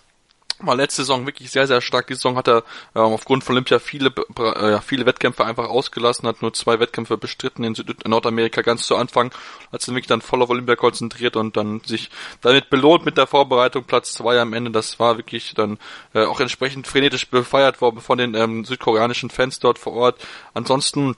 war 0.58 0.76
letzte 0.76 1.04
Saison 1.04 1.28
wirklich 1.28 1.52
sehr, 1.52 1.68
sehr 1.68 1.82
stark. 1.82 2.08
Die 2.08 2.16
Saison 2.16 2.36
hat 2.36 2.48
er 2.48 2.64
äh, 2.96 3.00
aufgrund 3.00 3.44
von 3.44 3.54
Olympia 3.54 3.78
viele, 3.78 4.12
äh, 4.40 4.82
viele 4.82 5.06
Wettkämpfe 5.06 5.46
einfach 5.46 5.70
ausgelassen, 5.70 6.28
hat 6.28 6.42
nur 6.42 6.52
zwei 6.52 6.80
Wettkämpfe 6.80 7.16
bestritten 7.16 7.64
in, 7.64 7.76
Süd 7.76 7.90
in 8.04 8.10
Nordamerika 8.10 8.64
ganz 8.64 8.88
zu 8.88 8.96
Anfang, 8.96 9.32
hat 9.72 9.84
sich 9.84 9.94
wirklich 9.94 10.08
dann 10.08 10.22
voll 10.22 10.42
auf 10.42 10.50
Olympia 10.50 10.76
konzentriert 10.76 11.36
und 11.36 11.58
dann 11.58 11.82
sich 11.86 12.10
damit 12.42 12.72
belohnt 12.72 13.06
mit 13.06 13.20
der 13.20 13.28
Vorbereitung 13.28 13.84
Platz 13.84 14.14
zwei 14.14 14.42
am 14.42 14.54
Ende. 14.54 14.72
Das 14.72 15.00
war 15.00 15.18
wirklich 15.18 15.54
dann 15.54 15.78
äh, 16.16 16.26
auch 16.26 16.40
entsprechend 16.40 16.88
frenetisch 16.88 17.30
befeiert 17.30 17.82
worden 17.82 18.02
von 18.02 18.18
den 18.18 18.34
ähm, 18.34 18.66
südkoreanischen 18.66 19.30
Fans 19.30 19.60
dort 19.60 19.78
vor 19.78 19.94
Ort. 19.94 20.26
Ansonsten 20.56 21.16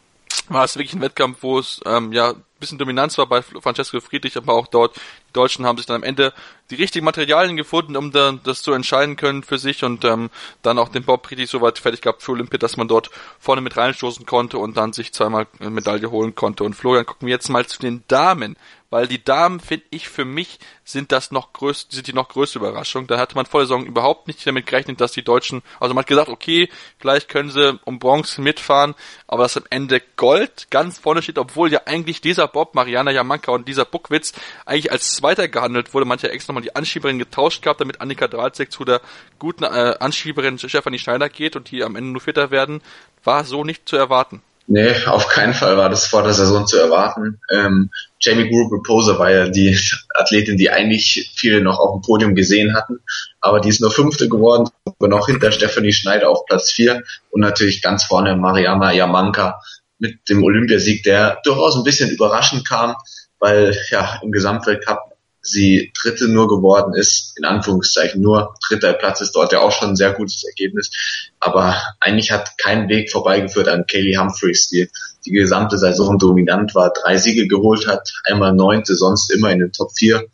war 0.50 0.64
es 0.66 0.76
wirklich 0.76 0.94
ein 0.94 1.02
Wettkampf, 1.02 1.40
wo 1.42 1.60
es 1.60 1.80
ähm, 1.86 2.12
ja 2.12 2.34
bisschen 2.60 2.78
Dominanz 2.78 3.18
war 3.18 3.28
bei 3.28 3.42
Francesco 3.42 4.00
Friedrich, 4.02 4.38
aber 4.38 4.54
auch 4.54 4.68
dort 4.68 5.00
Die 5.30 5.34
Deutschen 5.34 5.66
haben 5.66 5.78
sich 5.78 5.86
dann 5.86 5.98
am 5.98 6.04
Ende 6.04 6.34
die 6.70 6.76
richtigen 6.76 7.06
Materialien 7.06 7.58
gefunden, 7.58 7.96
um 7.96 8.12
dann 8.12 8.42
das 8.44 8.62
zu 8.62 8.74
entscheiden 8.74 9.16
können 9.16 9.44
für 9.44 9.58
sich 9.58 9.84
und 9.84 10.06
ähm, 10.06 10.30
dann 10.62 10.78
auch 10.78 10.90
den 10.90 11.04
Bob 11.04 11.30
richtig 11.32 11.50
so 11.50 11.62
weit 11.62 11.80
fertig 11.80 12.02
gehabt 12.02 12.22
für 12.22 12.34
Olympia, 12.34 12.60
dass 12.60 12.78
man 12.78 12.88
dort 12.88 13.10
vorne 13.40 13.62
mit 13.62 13.76
reinstoßen 13.76 14.26
konnte 14.26 14.58
und 14.58 14.78
dann 14.78 14.94
sich 14.94 15.14
zweimal 15.14 15.48
eine 15.60 15.72
Medaille 15.72 16.12
holen 16.12 16.36
konnte. 16.36 16.64
Und 16.64 16.76
Florian, 16.76 17.06
gucken 17.06 17.28
wir 17.28 17.34
jetzt 17.34 17.50
mal 17.50 17.66
zu 17.66 17.80
den 17.80 18.04
Damen 18.08 18.56
weil 18.90 19.08
die 19.08 19.24
Damen, 19.24 19.60
finde 19.60 19.86
ich, 19.92 20.10
für 20.10 20.26
mich 20.26 20.60
sind 20.84 21.12
das 21.12 21.32
noch 21.32 21.54
größte, 21.54 21.96
sind 21.96 22.08
die 22.08 22.14
noch 22.14 22.30
größte 22.30 22.58
Überraschung. 22.58 23.06
Da 23.06 23.20
hatte 23.20 23.36
man 23.36 23.46
vor 23.46 23.60
der 23.60 23.68
Saison 23.68 23.86
überhaupt 23.86 24.28
nicht 24.28 24.46
damit 24.46 24.66
gerechnet, 24.66 25.00
dass 25.00 25.12
die 25.12 25.24
Deutschen, 25.24 25.62
also 25.80 25.94
man 25.94 26.02
hat 26.02 26.10
gesagt, 26.10 26.30
okay, 26.30 26.70
vielleicht 26.98 27.30
können 27.30 27.52
sie 27.52 27.80
um 27.86 28.00
Bronze 28.00 28.42
mitfahren, 28.42 28.96
aber 29.28 29.44
dass 29.44 29.58
am 29.58 29.66
Ende 29.70 30.02
Gold 30.16 30.68
ganz 30.72 30.98
vorne 30.98 31.22
steht, 31.22 31.38
obwohl 31.38 31.72
ja 31.72 31.82
eigentlich 31.86 32.22
dieser 32.22 32.48
Bob, 32.48 32.74
Mariana 32.74 33.12
Jamanka 33.12 33.52
und 33.52 33.68
dieser 33.68 33.86
Buckwitz 33.86 34.34
eigentlich 34.66 34.92
als 34.92 35.16
Zweiter 35.20 35.48
gehandelt 35.48 35.94
wurde. 35.94 36.06
Manche 36.06 36.32
extra 36.32 36.54
nochmal 36.54 36.64
die 36.64 36.76
Anschieberin 36.76 37.20
getauscht 37.20 37.62
gehabt, 37.62 37.82
damit 37.82 38.00
Annika 38.00 38.28
Dralzek 38.28 38.72
zu 38.72 38.86
der 38.86 39.02
guten 39.38 39.66
äh, 39.66 39.96
Anschieberin 40.00 40.58
Stefanie 40.58 41.00
Schneider 41.00 41.28
geht 41.28 41.56
und 41.56 41.72
die 41.72 41.84
am 41.84 41.96
Ende 41.96 42.12
nur 42.12 42.22
Vierter 42.22 42.52
werden, 42.52 42.82
war 43.24 43.44
so 43.44 43.64
nicht 43.64 43.88
zu 43.88 43.98
erwarten. 43.98 44.42
Nee, 44.72 44.94
auf 45.08 45.28
keinen 45.28 45.56
Fall 45.56 45.78
war 45.78 45.90
das 45.90 46.06
vor 46.06 46.22
der 46.22 46.34
Saison 46.34 46.68
zu 46.68 46.78
erwarten. 46.78 47.42
Ähm, 47.52 47.90
Jamie 48.20 48.48
Group 48.50 48.72
Reposer 48.72 49.18
war 49.18 49.32
ja 49.32 49.50
die 49.50 49.76
Athletin, 50.14 50.58
die 50.58 50.70
eigentlich 50.70 51.34
viele 51.36 51.60
noch 51.60 51.80
auf 51.80 51.94
dem 51.94 52.02
Podium 52.04 52.36
gesehen 52.36 52.76
hatten, 52.76 53.00
aber 53.42 53.62
die 53.62 53.70
ist 53.70 53.82
nur 53.82 53.92
Fünfte 53.92 54.30
geworden, 54.30 54.70
aber 54.86 55.08
noch 55.08 55.26
hinter 55.26 55.52
Stephanie 55.52 55.92
Schneider 55.92 56.30
auf 56.30 56.46
Platz 56.46 56.72
vier 56.72 57.02
und 57.32 57.42
natürlich 57.42 57.82
ganz 57.82 58.04
vorne 58.04 58.36
Mariama 58.36 58.92
Yamanka 58.92 59.60
mit 59.98 60.30
dem 60.30 60.44
Olympiasieg, 60.44 61.02
der 61.02 61.40
durchaus 61.44 61.76
ein 61.76 61.84
bisschen 61.84 62.12
überraschend 62.12 62.68
kam, 62.68 62.96
weil 63.40 63.76
ja 63.90 64.20
im 64.22 64.32
Gesamtweltcup 64.32 65.09
sie 65.42 65.92
Dritte 66.00 66.28
nur 66.28 66.48
geworden 66.48 66.94
ist, 66.94 67.34
in 67.38 67.46
Anführungszeichen 67.46 68.22
nur 68.22 68.56
dritter 68.68 68.94
Platz 68.94 69.22
ist 69.22 69.32
dort 69.32 69.52
ja 69.52 69.62
auch 69.62 69.72
schon 69.72 69.90
ein 69.90 69.96
sehr 69.96 70.14
gutes 70.14 70.44
Ergebnis. 70.44 70.92
Aber 71.40 71.82
eigentlich 72.00 72.32
hat 72.32 72.58
kein 72.58 72.90
Weg 72.90 73.12
vorbeigeführt 73.12 73.68
an 73.68 73.86
Kaylee 73.86 74.18
Humphreys, 74.18 74.70
die 74.70 74.90
die 75.26 75.32
gesamte 75.32 75.78
Saison 75.78 76.18
dominant 76.18 76.76
war, 76.76 76.92
drei 76.94 77.18
Siege 77.18 77.48
geholt 77.48 77.88
hat, 77.88 78.10
einmal 78.26 78.54
neunte, 78.54 78.96
sonst 78.96 79.32
immer 79.32 79.52
in 79.52 79.60
den 79.60 79.72
Top 79.72 79.92
vier. 79.98 80.26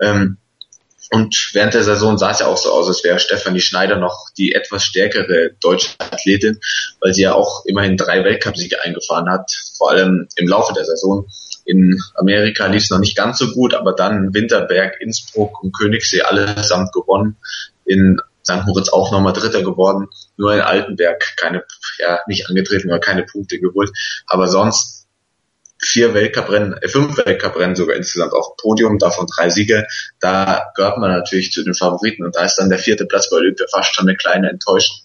Ähm, 0.00 0.38
und 1.12 1.50
während 1.52 1.74
der 1.74 1.84
Saison 1.84 2.16
sah 2.16 2.30
es 2.30 2.38
ja 2.38 2.46
auch 2.46 2.56
so 2.56 2.72
aus, 2.72 2.88
als 2.88 3.04
wäre 3.04 3.18
Stefanie 3.18 3.60
Schneider 3.60 3.96
noch 3.96 4.30
die 4.38 4.54
etwas 4.54 4.84
stärkere 4.84 5.50
deutsche 5.60 5.88
Athletin, 5.98 6.58
weil 7.00 7.12
sie 7.12 7.22
ja 7.22 7.34
auch 7.34 7.66
immerhin 7.66 7.98
drei 7.98 8.24
Weltcupsiege 8.24 8.82
eingefahren 8.82 9.28
hat, 9.30 9.50
vor 9.76 9.90
allem 9.90 10.26
im 10.36 10.48
Laufe 10.48 10.72
der 10.72 10.86
Saison. 10.86 11.26
In 11.64 12.00
Amerika 12.14 12.66
lief 12.66 12.82
es 12.84 12.90
noch 12.90 12.98
nicht 12.98 13.16
ganz 13.16 13.38
so 13.38 13.52
gut, 13.52 13.74
aber 13.74 13.92
dann 13.94 14.34
Winterberg, 14.34 15.00
Innsbruck 15.00 15.62
und 15.62 15.76
Königssee 15.76 16.22
allesamt 16.22 16.92
gewonnen. 16.92 17.36
In 17.84 18.20
St. 18.44 18.66
Moritz 18.66 18.88
auch 18.88 19.12
nochmal 19.12 19.32
Dritter 19.32 19.62
geworden. 19.62 20.08
Nur 20.36 20.54
in 20.54 20.60
Altenberg 20.60 21.36
keine, 21.36 21.64
ja, 21.98 22.20
nicht 22.26 22.48
angetreten 22.48 22.88
oder 22.88 22.98
keine 22.98 23.24
Punkte 23.24 23.58
geholt. 23.58 23.90
Aber 24.26 24.48
sonst 24.48 25.02
vier 25.82 26.14
Weltcuprennen, 26.14 26.74
äh, 26.74 26.88
fünf 26.88 27.16
Weltcuprennen 27.18 27.76
sogar 27.76 27.96
insgesamt 27.96 28.32
auf 28.32 28.56
Podium, 28.56 28.98
davon 28.98 29.26
drei 29.26 29.50
Siege. 29.50 29.86
Da 30.20 30.70
gehört 30.74 30.98
man 30.98 31.10
natürlich 31.10 31.52
zu 31.52 31.64
den 31.64 31.74
Favoriten 31.74 32.24
und 32.24 32.36
da 32.36 32.44
ist 32.44 32.56
dann 32.56 32.70
der 32.70 32.78
vierte 32.78 33.06
Platz 33.06 33.30
bei 33.30 33.36
Olympia 33.36 33.66
fast 33.70 33.94
schon 33.94 34.08
eine 34.08 34.16
kleine 34.16 34.50
Enttäuschung. 34.50 34.96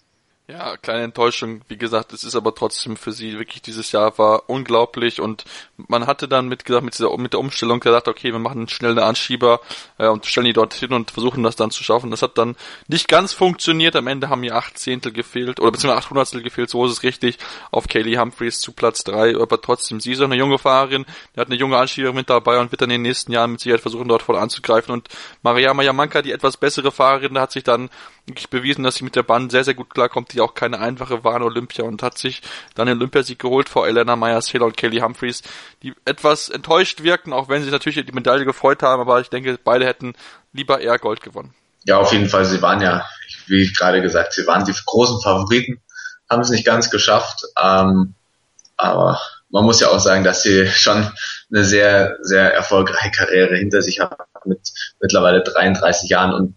Ja, 0.49 0.77
kleine 0.77 1.03
Enttäuschung. 1.03 1.59
Wie 1.67 1.77
gesagt, 1.77 2.13
es 2.13 2.23
ist 2.23 2.33
aber 2.33 2.55
trotzdem 2.55 2.95
für 2.95 3.11
sie 3.11 3.37
wirklich 3.37 3.61
dieses 3.61 3.91
Jahr 3.91 4.17
war 4.17 4.49
unglaublich 4.49 5.19
und 5.19 5.43
man 5.75 6.07
hatte 6.07 6.29
dann 6.29 6.47
mit 6.47 6.63
gesagt 6.63 6.85
mit 6.85 6.97
dieser 6.97 7.17
mit 7.17 7.33
der 7.33 7.41
Umstellung 7.41 7.81
gesagt, 7.81 8.07
okay, 8.07 8.31
wir 8.31 8.39
machen 8.39 8.69
schnell 8.69 8.91
eine 8.91 9.03
Anschieber 9.03 9.59
äh, 9.97 10.07
und 10.07 10.25
stellen 10.25 10.45
die 10.45 10.53
dorthin 10.53 10.93
und 10.93 11.11
versuchen 11.11 11.43
das 11.43 11.57
dann 11.57 11.69
zu 11.69 11.83
schaffen. 11.83 12.11
Das 12.11 12.21
hat 12.21 12.37
dann 12.37 12.55
nicht 12.87 13.09
ganz 13.09 13.33
funktioniert. 13.33 13.97
Am 13.97 14.07
Ende 14.07 14.29
haben 14.29 14.39
mir 14.39 14.55
acht 14.55 14.77
Zehntel 14.77 15.11
gefehlt 15.11 15.59
oder 15.59 15.71
beziehungsweise 15.71 15.99
acht 15.99 16.09
Hundertstel 16.11 16.41
gefehlt. 16.41 16.69
So 16.69 16.85
ist 16.85 16.93
es 16.93 17.03
richtig. 17.03 17.39
Auf 17.71 17.89
Kaylee 17.89 18.17
Humphreys 18.17 18.61
zu 18.61 18.71
Platz 18.71 19.03
drei, 19.03 19.35
aber 19.35 19.59
trotzdem 19.59 19.99
sie 19.99 20.13
ist 20.13 20.21
auch 20.21 20.25
eine 20.25 20.37
junge 20.37 20.59
Fahrerin. 20.59 21.05
Die 21.35 21.41
hat 21.41 21.47
eine 21.47 21.57
junge 21.57 21.77
Anschieberin 21.77 22.15
mit 22.15 22.29
dabei 22.29 22.57
und 22.61 22.71
wird 22.71 22.81
dann 22.81 22.89
in 22.89 23.01
den 23.03 23.09
nächsten 23.09 23.33
Jahren 23.33 23.51
mit 23.51 23.59
Sicherheit 23.59 23.81
versuchen 23.81 24.07
dort 24.07 24.21
voll 24.21 24.37
anzugreifen. 24.37 24.93
Und 24.93 25.09
Mariama 25.41 25.83
Yamanka, 25.83 26.21
die 26.21 26.31
etwas 26.31 26.55
bessere 26.55 26.93
Fahrerin, 26.93 27.37
hat 27.37 27.51
sich 27.51 27.65
dann 27.65 27.89
wirklich 28.27 28.49
bewiesen, 28.49 28.83
dass 28.83 28.95
sie 28.95 29.03
mit 29.03 29.15
der 29.15 29.23
Bahn 29.23 29.49
sehr 29.49 29.63
sehr 29.63 29.73
gut 29.73 29.89
klarkommt 29.89 30.33
die 30.33 30.41
auch 30.41 30.53
keine 30.53 30.79
einfache 30.79 31.23
war 31.23 31.35
in 31.37 31.43
Olympia 31.43 31.85
und 31.85 32.03
hat 32.03 32.17
sich 32.17 32.41
dann 32.75 32.87
den 32.87 32.97
Olympiasieg 32.97 33.39
geholt 33.39 33.69
vor 33.69 33.87
Elena 33.87 34.15
Myers-Hill 34.15 34.63
und 34.63 34.77
Kelly 34.77 34.99
Humphreys, 34.99 35.41
die 35.83 35.93
etwas 36.05 36.49
enttäuscht 36.49 37.03
wirken, 37.03 37.33
auch 37.33 37.49
wenn 37.49 37.63
sie 37.63 37.71
natürlich 37.71 38.05
die 38.05 38.11
Medaille 38.11 38.45
gefreut 38.45 38.83
haben, 38.83 39.01
aber 39.01 39.21
ich 39.21 39.29
denke, 39.29 39.57
beide 39.63 39.85
hätten 39.85 40.13
lieber 40.53 40.79
eher 40.79 40.99
Gold 40.99 41.21
gewonnen. 41.21 41.53
Ja, 41.85 41.97
auf 41.99 42.11
jeden 42.11 42.27
Fall. 42.27 42.43
Sie 42.43 42.61
waren 42.61 42.81
ja, 42.81 43.07
wie 43.47 43.63
ich 43.63 43.77
gerade 43.77 44.01
gesagt, 44.01 44.33
sie 44.33 44.45
waren 44.45 44.65
die 44.65 44.73
großen 44.85 45.21
Favoriten, 45.21 45.81
haben 46.29 46.41
es 46.41 46.49
nicht 46.49 46.65
ganz 46.65 46.89
geschafft, 46.89 47.43
ähm, 47.61 48.13
aber 48.75 49.19
man 49.49 49.63
muss 49.63 49.79
ja 49.79 49.87
auch 49.87 49.99
sagen, 49.99 50.23
dass 50.23 50.43
sie 50.43 50.67
schon 50.67 51.09
eine 51.49 51.63
sehr, 51.63 52.17
sehr 52.21 52.53
erfolgreiche 52.53 53.11
Karriere 53.11 53.55
hinter 53.55 53.81
sich 53.81 54.01
haben 54.01 54.15
mit 54.45 54.59
mittlerweile 54.99 55.41
33 55.41 56.09
Jahren 56.09 56.33
und 56.33 56.55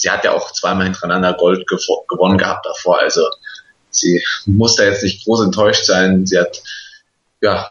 sie 0.00 0.10
hat 0.10 0.24
ja 0.24 0.32
auch 0.32 0.50
zweimal 0.52 0.84
hintereinander 0.84 1.34
Gold 1.34 1.66
gewonnen 1.66 2.38
gehabt 2.38 2.64
davor. 2.64 3.00
Also 3.00 3.28
sie 3.90 4.24
muss 4.46 4.76
da 4.76 4.84
jetzt 4.84 5.02
nicht 5.02 5.24
groß 5.24 5.42
enttäuscht 5.42 5.84
sein. 5.84 6.24
Sie 6.24 6.38
hat 6.38 6.62
ja 7.42 7.70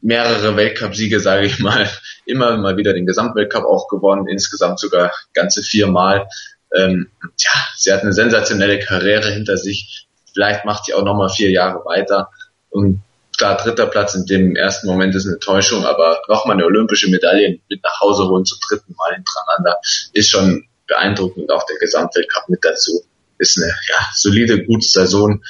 mehrere 0.00 0.56
Weltcupsiege, 0.56 1.18
sage 1.18 1.46
ich 1.46 1.58
mal, 1.58 1.90
immer 2.24 2.56
mal 2.56 2.76
wieder 2.76 2.92
den 2.92 3.06
Gesamtweltcup 3.06 3.64
auch 3.64 3.88
gewonnen, 3.88 4.28
insgesamt 4.28 4.78
sogar 4.78 5.12
ganze 5.34 5.62
viermal. 5.62 6.28
Ähm, 6.72 7.10
ja, 7.38 7.50
sie 7.76 7.92
hat 7.92 8.02
eine 8.02 8.12
sensationelle 8.12 8.78
Karriere 8.78 9.32
hinter 9.32 9.56
sich. 9.56 10.06
Vielleicht 10.32 10.64
macht 10.64 10.84
sie 10.84 10.94
auch 10.94 11.04
noch 11.04 11.16
mal 11.16 11.30
vier 11.30 11.50
Jahre 11.50 11.84
weiter. 11.84 12.30
Und 12.70 13.02
klar, 13.36 13.56
dritter 13.56 13.86
Platz 13.86 14.14
in 14.14 14.26
dem 14.26 14.54
ersten 14.54 14.86
Moment 14.86 15.16
ist 15.16 15.26
eine 15.26 15.40
Täuschung, 15.40 15.84
aber 15.84 16.20
nochmal 16.28 16.56
eine 16.56 16.66
olympische 16.66 17.10
Medaille 17.10 17.58
mit 17.68 17.82
nach 17.82 18.00
Hause 18.00 18.28
holen 18.28 18.44
zum 18.44 18.58
dritten 18.68 18.94
Mal 18.94 19.14
hintereinander 19.14 19.78
ist 20.12 20.30
schon 20.30 20.68
beeindruckend. 20.86 21.50
Auch 21.50 21.64
der 21.66 21.78
Gesamtweltcup 21.78 22.48
mit 22.48 22.64
dazu 22.64 23.04
ist 23.38 23.58
eine 23.58 23.66
ja, 23.66 24.06
solide, 24.14 24.64
gute 24.64 24.86
Saison. 24.86 25.42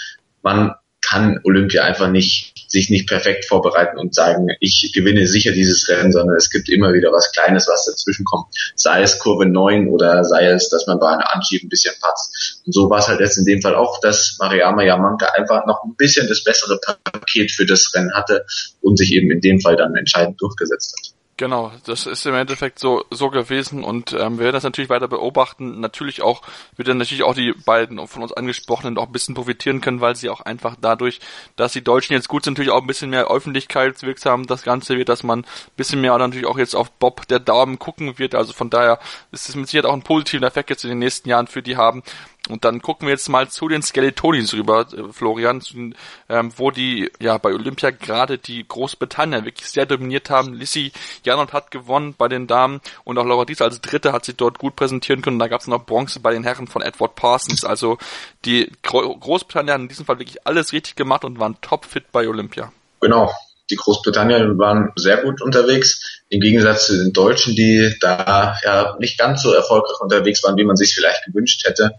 Man 0.43 0.75
kann 1.01 1.41
Olympia 1.45 1.85
einfach 1.85 2.09
nicht 2.09 2.57
sich 2.69 2.91
nicht 2.91 3.09
perfekt 3.09 3.45
vorbereiten 3.45 3.99
und 3.99 4.15
sagen, 4.15 4.49
ich 4.61 4.91
gewinne 4.95 5.27
sicher 5.27 5.53
dieses 5.53 5.89
Rennen, 5.89 6.13
sondern 6.13 6.37
es 6.37 6.51
gibt 6.51 6.69
immer 6.69 6.93
wieder 6.93 7.13
was 7.13 7.33
Kleines, 7.33 7.69
was 7.69 7.87
dazwischen 7.87 8.25
kommt. 8.25 8.47
Sei 8.75 9.03
es 9.03 9.19
Kurve 9.19 9.47
9 9.47 9.89
oder 9.89 10.25
sei 10.25 10.49
es, 10.49 10.69
dass 10.69 10.87
man 10.87 10.99
bei 10.99 11.09
einer 11.09 11.35
Anschieben 11.35 11.67
ein 11.67 11.71
bisschen 11.71 11.95
patzt. 12.01 12.63
Und 12.67 12.75
so 12.75 12.91
war 12.91 12.99
es 12.99 13.09
halt 13.09 13.21
jetzt 13.21 13.39
in 13.39 13.45
dem 13.45 13.63
Fall 13.63 13.75
auch, 13.75 14.01
dass 14.01 14.37
Mariama 14.41 14.83
Yamanka 14.83 15.27
einfach 15.37 15.67
noch 15.67 15.85
ein 15.85 15.95
bisschen 15.97 16.29
das 16.29 16.43
bessere 16.43 16.79
Paket 16.79 17.53
für 17.53 17.67
das 17.67 17.93
Rennen 17.95 18.13
hatte 18.13 18.45
und 18.81 18.97
sich 18.97 19.13
eben 19.13 19.31
in 19.31 19.41
dem 19.41 19.61
Fall 19.61 19.77
dann 19.77 19.95
entscheidend 19.95 20.41
durchgesetzt 20.41 20.95
hat. 20.99 21.16
Genau, 21.39 21.71
das 21.85 22.07
ist 22.07 22.25
im 22.25 22.35
Endeffekt 22.35 22.79
so 22.79 23.05
so 23.11 23.29
gewesen 23.29 23.85
und 23.85 24.15
ähm, 24.15 24.39
wir 24.39 24.45
werden 24.45 24.55
das 24.55 24.63
natürlich 24.63 24.89
weiter 24.89 25.07
beobachten. 25.07 25.81
Natürlich 25.81 26.23
auch 26.23 26.41
wird 26.77 26.89
dann 26.89 26.97
natürlich 26.97 27.25
auch 27.25 27.35
die 27.35 27.53
beiden 27.53 28.09
von 28.09 28.23
uns 28.23 28.33
angesprochenen 28.33 28.97
auch 28.97 29.05
ein 29.05 29.13
bisschen 29.13 29.35
profitieren 29.35 29.83
können, 29.83 30.01
weil 30.01 30.17
sie 30.17 30.31
auch 30.31 30.41
einfach 30.41 30.77
dadurch, 30.81 31.21
dass 31.57 31.75
die 31.75 31.85
Deutschen 31.85 32.15
jetzt 32.15 32.29
gut 32.29 32.45
sind, 32.45 32.55
natürlich 32.55 32.73
auch 32.73 32.81
ein 32.81 32.87
bisschen 32.87 33.11
mehr 33.11 33.27
öffentlichkeitswirksam 33.31 34.47
das 34.47 34.63
Ganze 34.63 34.97
wird, 34.97 35.11
dass 35.11 35.25
man 35.25 35.41
ein 35.41 35.47
bisschen 35.77 36.01
mehr 36.01 36.17
natürlich 36.17 36.47
auch 36.47 36.57
jetzt 36.57 36.75
auf 36.75 36.91
Bob 36.93 37.29
der 37.29 37.39
Daumen 37.39 37.79
gucken 37.79 38.19
wird. 38.19 38.35
Also 38.35 38.55
von 38.55 38.71
daher 38.71 38.99
ist 39.31 39.51
es 39.51 39.57
mit 39.57 39.69
Sicherheit 39.69 39.91
auch 39.91 39.95
ein 39.95 40.03
positiven 40.03 40.47
Effekt 40.47 40.71
jetzt 40.71 40.85
in 40.85 40.91
den 40.91 41.01
nächsten 41.01 41.29
Jahren 41.29 41.49
für 41.49 41.63
die 41.63 41.77
haben. 41.77 42.03
Und 42.49 42.65
dann 42.65 42.81
gucken 42.81 43.07
wir 43.09 43.13
jetzt 43.13 43.29
mal 43.29 43.49
zu 43.49 43.69
den 43.69 43.83
Skeletonis 43.83 44.55
rüber, 44.55 44.87
äh, 44.93 45.13
Florian, 45.13 45.61
zu, 45.61 45.91
ähm, 46.29 46.53
wo 46.57 46.71
die 46.71 47.11
ja 47.21 47.39
bei 47.39 47.53
Olympia 47.53 47.91
gerade 47.91 48.39
die 48.39 48.67
Großbritannien 48.67 49.45
wirklich 49.45 49.69
sehr 49.69 49.87
dominiert 49.87 50.31
haben. 50.31 50.55
Lissy 50.55 50.93
Janot 51.25 51.53
hat 51.53 51.71
gewonnen 51.71 52.15
bei 52.17 52.29
den 52.29 52.47
Damen 52.47 52.81
und 53.05 53.19
auch 53.19 53.27
Laura 53.27 53.45
Dies 53.45 53.61
als 53.63 53.81
Dritte 53.81 54.13
hat 54.13 54.25
sich 54.25 54.37
dort 54.37 54.59
gut 54.59 54.77
präsentieren 54.77 55.23
können. 55.23 55.39
Da 55.39 55.49
gab 55.49 55.61
es 55.61 55.67
noch 55.67 55.85
Bronze 55.85 56.21
bei 56.21 56.33
den 56.33 56.45
Herren 56.45 56.69
von 56.69 56.83
Edward 56.83 57.17
Parsons. 57.17 57.65
Also 57.65 57.99
die 58.45 58.71
Gro 58.83 59.17
Großbritannien 59.17 59.75
haben 59.75 59.83
in 59.83 59.89
diesem 59.89 60.07
Fall 60.07 60.19
wirklich 60.19 60.47
alles 60.47 60.73
richtig 60.73 60.95
gemacht 60.95 61.25
und 61.25 61.41
waren 61.41 61.61
topfit 61.61 62.13
bei 62.13 62.29
Olympia. 62.29 62.73
Genau. 63.01 63.33
Die 63.69 63.77
Großbritannien 63.77 64.57
waren 64.59 64.93
sehr 64.95 65.23
gut 65.23 65.43
unterwegs, 65.43 66.23
im 66.29 66.41
Gegensatz 66.41 66.87
zu 66.87 66.97
den 66.97 67.13
Deutschen, 67.13 67.57
die 67.57 67.97
da 68.01 68.57
ja 68.65 68.97
nicht 69.01 69.19
ganz 69.19 69.43
so 69.43 69.53
erfolgreich 69.53 70.01
unterwegs 70.01 70.45
waren, 70.45 70.57
wie 70.57 70.65
man 70.65 70.77
sich 70.77 70.95
vielleicht 70.95 71.25
gewünscht 71.25 71.67
hätte 71.67 71.97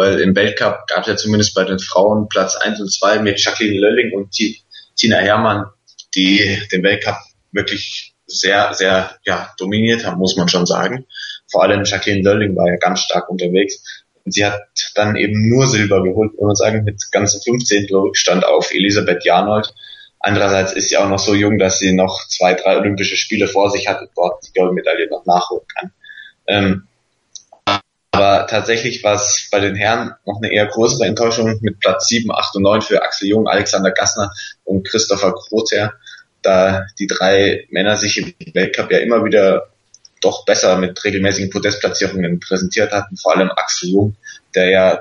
weil 0.00 0.18
im 0.20 0.34
Weltcup 0.34 0.86
gab 0.86 1.02
es 1.02 1.08
ja 1.08 1.16
zumindest 1.16 1.54
bei 1.54 1.62
den 1.62 1.78
Frauen 1.78 2.26
Platz 2.30 2.56
1 2.56 2.80
und 2.80 2.90
2 2.90 3.18
mit 3.18 3.38
Jacqueline 3.38 3.80
Lölling 3.80 4.14
und 4.14 4.30
Tina 4.96 5.18
Hermann, 5.18 5.66
die 6.14 6.58
den 6.72 6.82
Weltcup 6.82 7.18
wirklich 7.52 8.14
sehr, 8.26 8.72
sehr 8.72 9.10
ja, 9.26 9.52
dominiert 9.58 10.06
haben, 10.06 10.16
muss 10.16 10.38
man 10.38 10.48
schon 10.48 10.64
sagen. 10.64 11.04
Vor 11.50 11.64
allem 11.64 11.84
Jacqueline 11.84 12.22
Lölling 12.22 12.56
war 12.56 12.66
ja 12.66 12.76
ganz 12.76 13.00
stark 13.00 13.28
unterwegs. 13.28 14.02
Und 14.24 14.32
sie 14.32 14.46
hat 14.46 14.62
dann 14.94 15.16
eben 15.16 15.50
nur 15.50 15.66
Silber 15.66 16.02
geholt, 16.02 16.32
muss 16.32 16.46
man 16.46 16.54
sagen, 16.54 16.84
mit 16.84 17.02
ganzen 17.12 17.42
15 17.42 17.94
Rückstand 17.94 18.46
auf 18.46 18.72
Elisabeth 18.72 19.22
Janold. 19.26 19.74
Andererseits 20.18 20.72
ist 20.72 20.88
sie 20.88 20.96
auch 20.96 21.10
noch 21.10 21.18
so 21.18 21.34
jung, 21.34 21.58
dass 21.58 21.78
sie 21.78 21.92
noch 21.92 22.26
zwei, 22.26 22.54
drei 22.54 22.78
Olympische 22.78 23.16
Spiele 23.16 23.48
vor 23.48 23.68
sich 23.70 23.86
hat 23.86 24.00
und 24.00 24.08
dort 24.16 24.46
die 24.46 24.58
Goldmedaille 24.58 25.10
noch 25.10 25.26
nachholen 25.26 25.66
kann. 25.76 25.92
Ähm, 26.46 26.86
aber 28.12 28.46
tatsächlich 28.46 29.02
war 29.04 29.14
es 29.14 29.48
bei 29.50 29.60
den 29.60 29.76
Herren 29.76 30.12
noch 30.26 30.38
eine 30.42 30.52
eher 30.52 30.66
größere 30.66 31.06
Enttäuschung 31.06 31.58
mit 31.62 31.78
Platz 31.80 32.08
7, 32.08 32.30
8 32.30 32.56
und 32.56 32.62
9 32.62 32.82
für 32.82 33.02
Axel 33.02 33.28
Jung, 33.28 33.46
Alexander 33.46 33.92
Gassner 33.92 34.32
und 34.64 34.86
Christopher 34.86 35.32
Grother, 35.32 35.94
da 36.42 36.86
die 36.98 37.06
drei 37.06 37.66
Männer 37.70 37.96
sich 37.96 38.18
im 38.18 38.34
Weltcup 38.54 38.90
ja 38.90 38.98
immer 38.98 39.24
wieder 39.24 39.68
doch 40.20 40.44
besser 40.44 40.76
mit 40.76 41.02
regelmäßigen 41.02 41.50
Podestplatzierungen 41.50 42.40
präsentiert 42.40 42.92
hatten, 42.92 43.16
vor 43.16 43.36
allem 43.36 43.50
Axel 43.50 43.90
Jung, 43.90 44.16
der 44.54 44.68
ja 44.68 45.00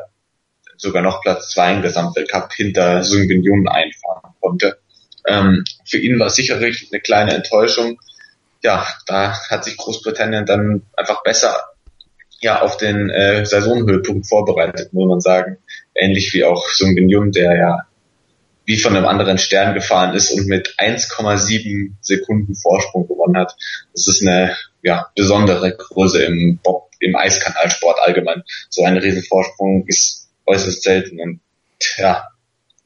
sogar 0.78 1.02
noch 1.02 1.22
Platz 1.22 1.50
2 1.52 1.74
im 1.74 1.82
Gesamtweltcup 1.82 2.54
hinter 2.54 3.04
Sung 3.04 3.28
Bin 3.28 3.44
Yun 3.44 3.68
einfahren 3.68 4.34
konnte. 4.40 4.80
Ähm, 5.28 5.66
für 5.86 5.98
ihn 5.98 6.18
war 6.20 6.28
es 6.28 6.36
sicherlich 6.36 6.88
eine 6.92 7.02
kleine 7.02 7.34
Enttäuschung. 7.34 8.00
Ja, 8.62 8.88
da 9.08 9.38
hat 9.50 9.66
sich 9.66 9.76
Großbritannien 9.78 10.46
dann 10.46 10.84
einfach 10.96 11.24
besser 11.24 11.70
ja 12.42 12.62
auf 12.62 12.78
den 12.78 13.10
äh, 13.10 13.46
Saisonhöhepunkt 13.46 14.28
vorbereitet, 14.28 14.94
muss 14.94 15.08
man 15.08 15.22
sagen. 15.22 15.58
Ähnlich 15.96 16.34
wie 16.34 16.44
auch 16.44 16.68
Sung 16.70 16.96
Yun, 16.98 17.32
der 17.32 17.58
ja 17.58 17.78
wie 18.70 18.78
von 18.78 18.96
einem 18.96 19.08
anderen 19.08 19.40
Stern 19.40 19.74
gefahren 19.74 20.14
ist 20.14 20.32
und 20.32 20.46
mit 20.46 20.76
1,7 20.78 21.94
Sekunden 22.02 22.54
Vorsprung 22.54 23.08
gewonnen 23.08 23.36
hat. 23.36 23.56
Das 23.94 24.08
ist 24.08 24.22
eine 24.22 24.56
ja, 24.84 25.08
besondere 25.16 25.76
Größe 25.76 26.24
im 26.24 26.60
Bob, 26.64 26.92
im 27.00 27.16
Eiskanalsport 27.16 28.00
allgemein. 28.00 28.44
So 28.70 28.84
ein 28.84 28.98
Riesenvorsprung 28.98 29.86
ist 29.88 30.30
äußerst 30.46 30.84
selten 30.84 31.20
und 31.20 31.42
ja, 31.98 32.28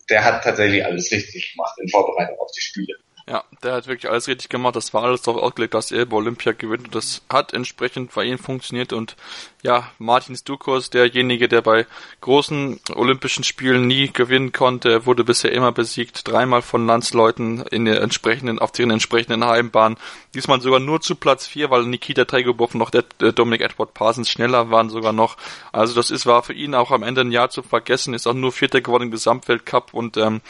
der 0.09 0.23
hat 0.23 0.43
tatsächlich 0.43 0.85
alles 0.85 1.11
richtig 1.11 1.51
gemacht 1.51 1.77
in 1.81 1.89
Vorbereitung 1.89 2.39
auf 2.39 2.51
die 2.51 2.61
Spiele. 2.61 2.95
Ja, 3.25 3.45
der 3.63 3.75
hat 3.75 3.87
wirklich 3.87 4.11
alles 4.11 4.27
richtig 4.27 4.49
gemacht. 4.49 4.75
Das 4.75 4.93
war 4.93 5.03
alles 5.03 5.21
darauf 5.21 5.41
ausgelegt, 5.41 5.73
dass 5.73 5.93
er 5.93 6.05
bei 6.05 6.17
Olympia 6.17 6.51
gewinnt. 6.51 6.87
Und 6.87 6.95
das 6.95 7.21
hat 7.29 7.53
entsprechend 7.53 8.13
bei 8.13 8.25
ihm 8.25 8.37
funktioniert. 8.37 8.91
Und 8.91 9.15
ja, 9.61 9.89
Martin 9.97 10.35
Stukos, 10.35 10.89
derjenige, 10.89 11.47
der 11.47 11.61
bei 11.61 11.87
großen 12.19 12.81
Olympischen 12.93 13.45
Spielen 13.45 13.87
nie 13.87 14.11
gewinnen 14.11 14.51
konnte, 14.51 15.05
wurde 15.05 15.23
bisher 15.23 15.53
immer 15.53 15.71
besiegt. 15.71 16.27
Dreimal 16.27 16.61
von 16.61 16.85
Landsleuten 16.85 17.61
in 17.61 17.85
der 17.85 18.01
entsprechenden, 18.01 18.59
auf 18.59 18.73
deren 18.73 18.91
entsprechenden 18.91 19.45
Heimbahn. 19.45 19.95
Diesmal 20.35 20.59
sogar 20.59 20.81
nur 20.81 20.99
zu 20.99 21.15
Platz 21.15 21.47
4, 21.47 21.69
weil 21.69 21.85
Nikita 21.85 22.25
Tregobov 22.25 22.73
noch 22.73 22.89
der 22.89 23.05
äh, 23.21 23.31
Dominic 23.31 23.61
Edward 23.61 23.93
Parsons 23.93 24.29
schneller 24.29 24.69
waren 24.69 24.89
sogar 24.89 25.13
noch. 25.13 25.37
Also 25.71 25.95
das 25.95 26.11
ist, 26.11 26.25
war 26.25 26.43
für 26.43 26.53
ihn 26.53 26.75
auch 26.75 26.91
am 26.91 27.03
Ende 27.03 27.21
ein 27.21 27.31
Jahr 27.31 27.49
zu 27.49 27.63
vergessen. 27.63 28.13
Ist 28.13 28.27
auch 28.27 28.33
nur 28.33 28.51
Vierter 28.51 28.81
geworden 28.81 29.03
im 29.03 29.11
Gesamtweltcup 29.11 29.93
und 29.93 30.17
ähm, 30.17 30.41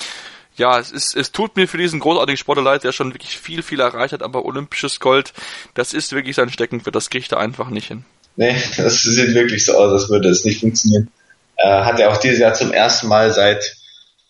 ja, 0.56 0.80
es 0.80 0.92
ist, 0.92 1.16
es 1.16 1.32
tut 1.32 1.56
mir 1.56 1.68
für 1.68 1.78
diesen 1.78 2.00
großartigen 2.00 2.38
Sportler 2.38 2.64
leid, 2.64 2.84
der 2.84 2.92
schon 2.92 3.14
wirklich 3.14 3.38
viel, 3.38 3.64
viel 3.64 3.80
erreicht 3.80 4.14
hat, 4.14 4.22
aber 4.22 4.46
olympisches 4.46 5.00
Gold, 5.00 5.34
das 5.74 5.94
ist 5.94 6.14
wirklich 6.14 6.36
sein 6.36 6.50
Steckenpferd, 6.50 6.96
das 6.96 7.10
kriegt 7.10 7.32
er 7.32 7.40
einfach 7.40 7.70
nicht 7.70 7.88
hin. 7.88 8.06
Nee, 8.36 8.56
das 8.78 9.02
sieht 9.02 9.34
wirklich 9.34 9.66
so 9.66 9.74
aus, 9.74 9.92
als 9.92 10.10
würde 10.10 10.30
es 10.30 10.46
nicht 10.46 10.60
funktionieren. 10.60 11.10
Äh, 11.58 11.84
hat 11.84 12.00
er 12.00 12.12
auch 12.12 12.18
dieses 12.18 12.40
Jahr 12.40 12.54
zum 12.54 12.72
ersten 12.72 13.08
Mal 13.08 13.32
seit, 13.32 13.76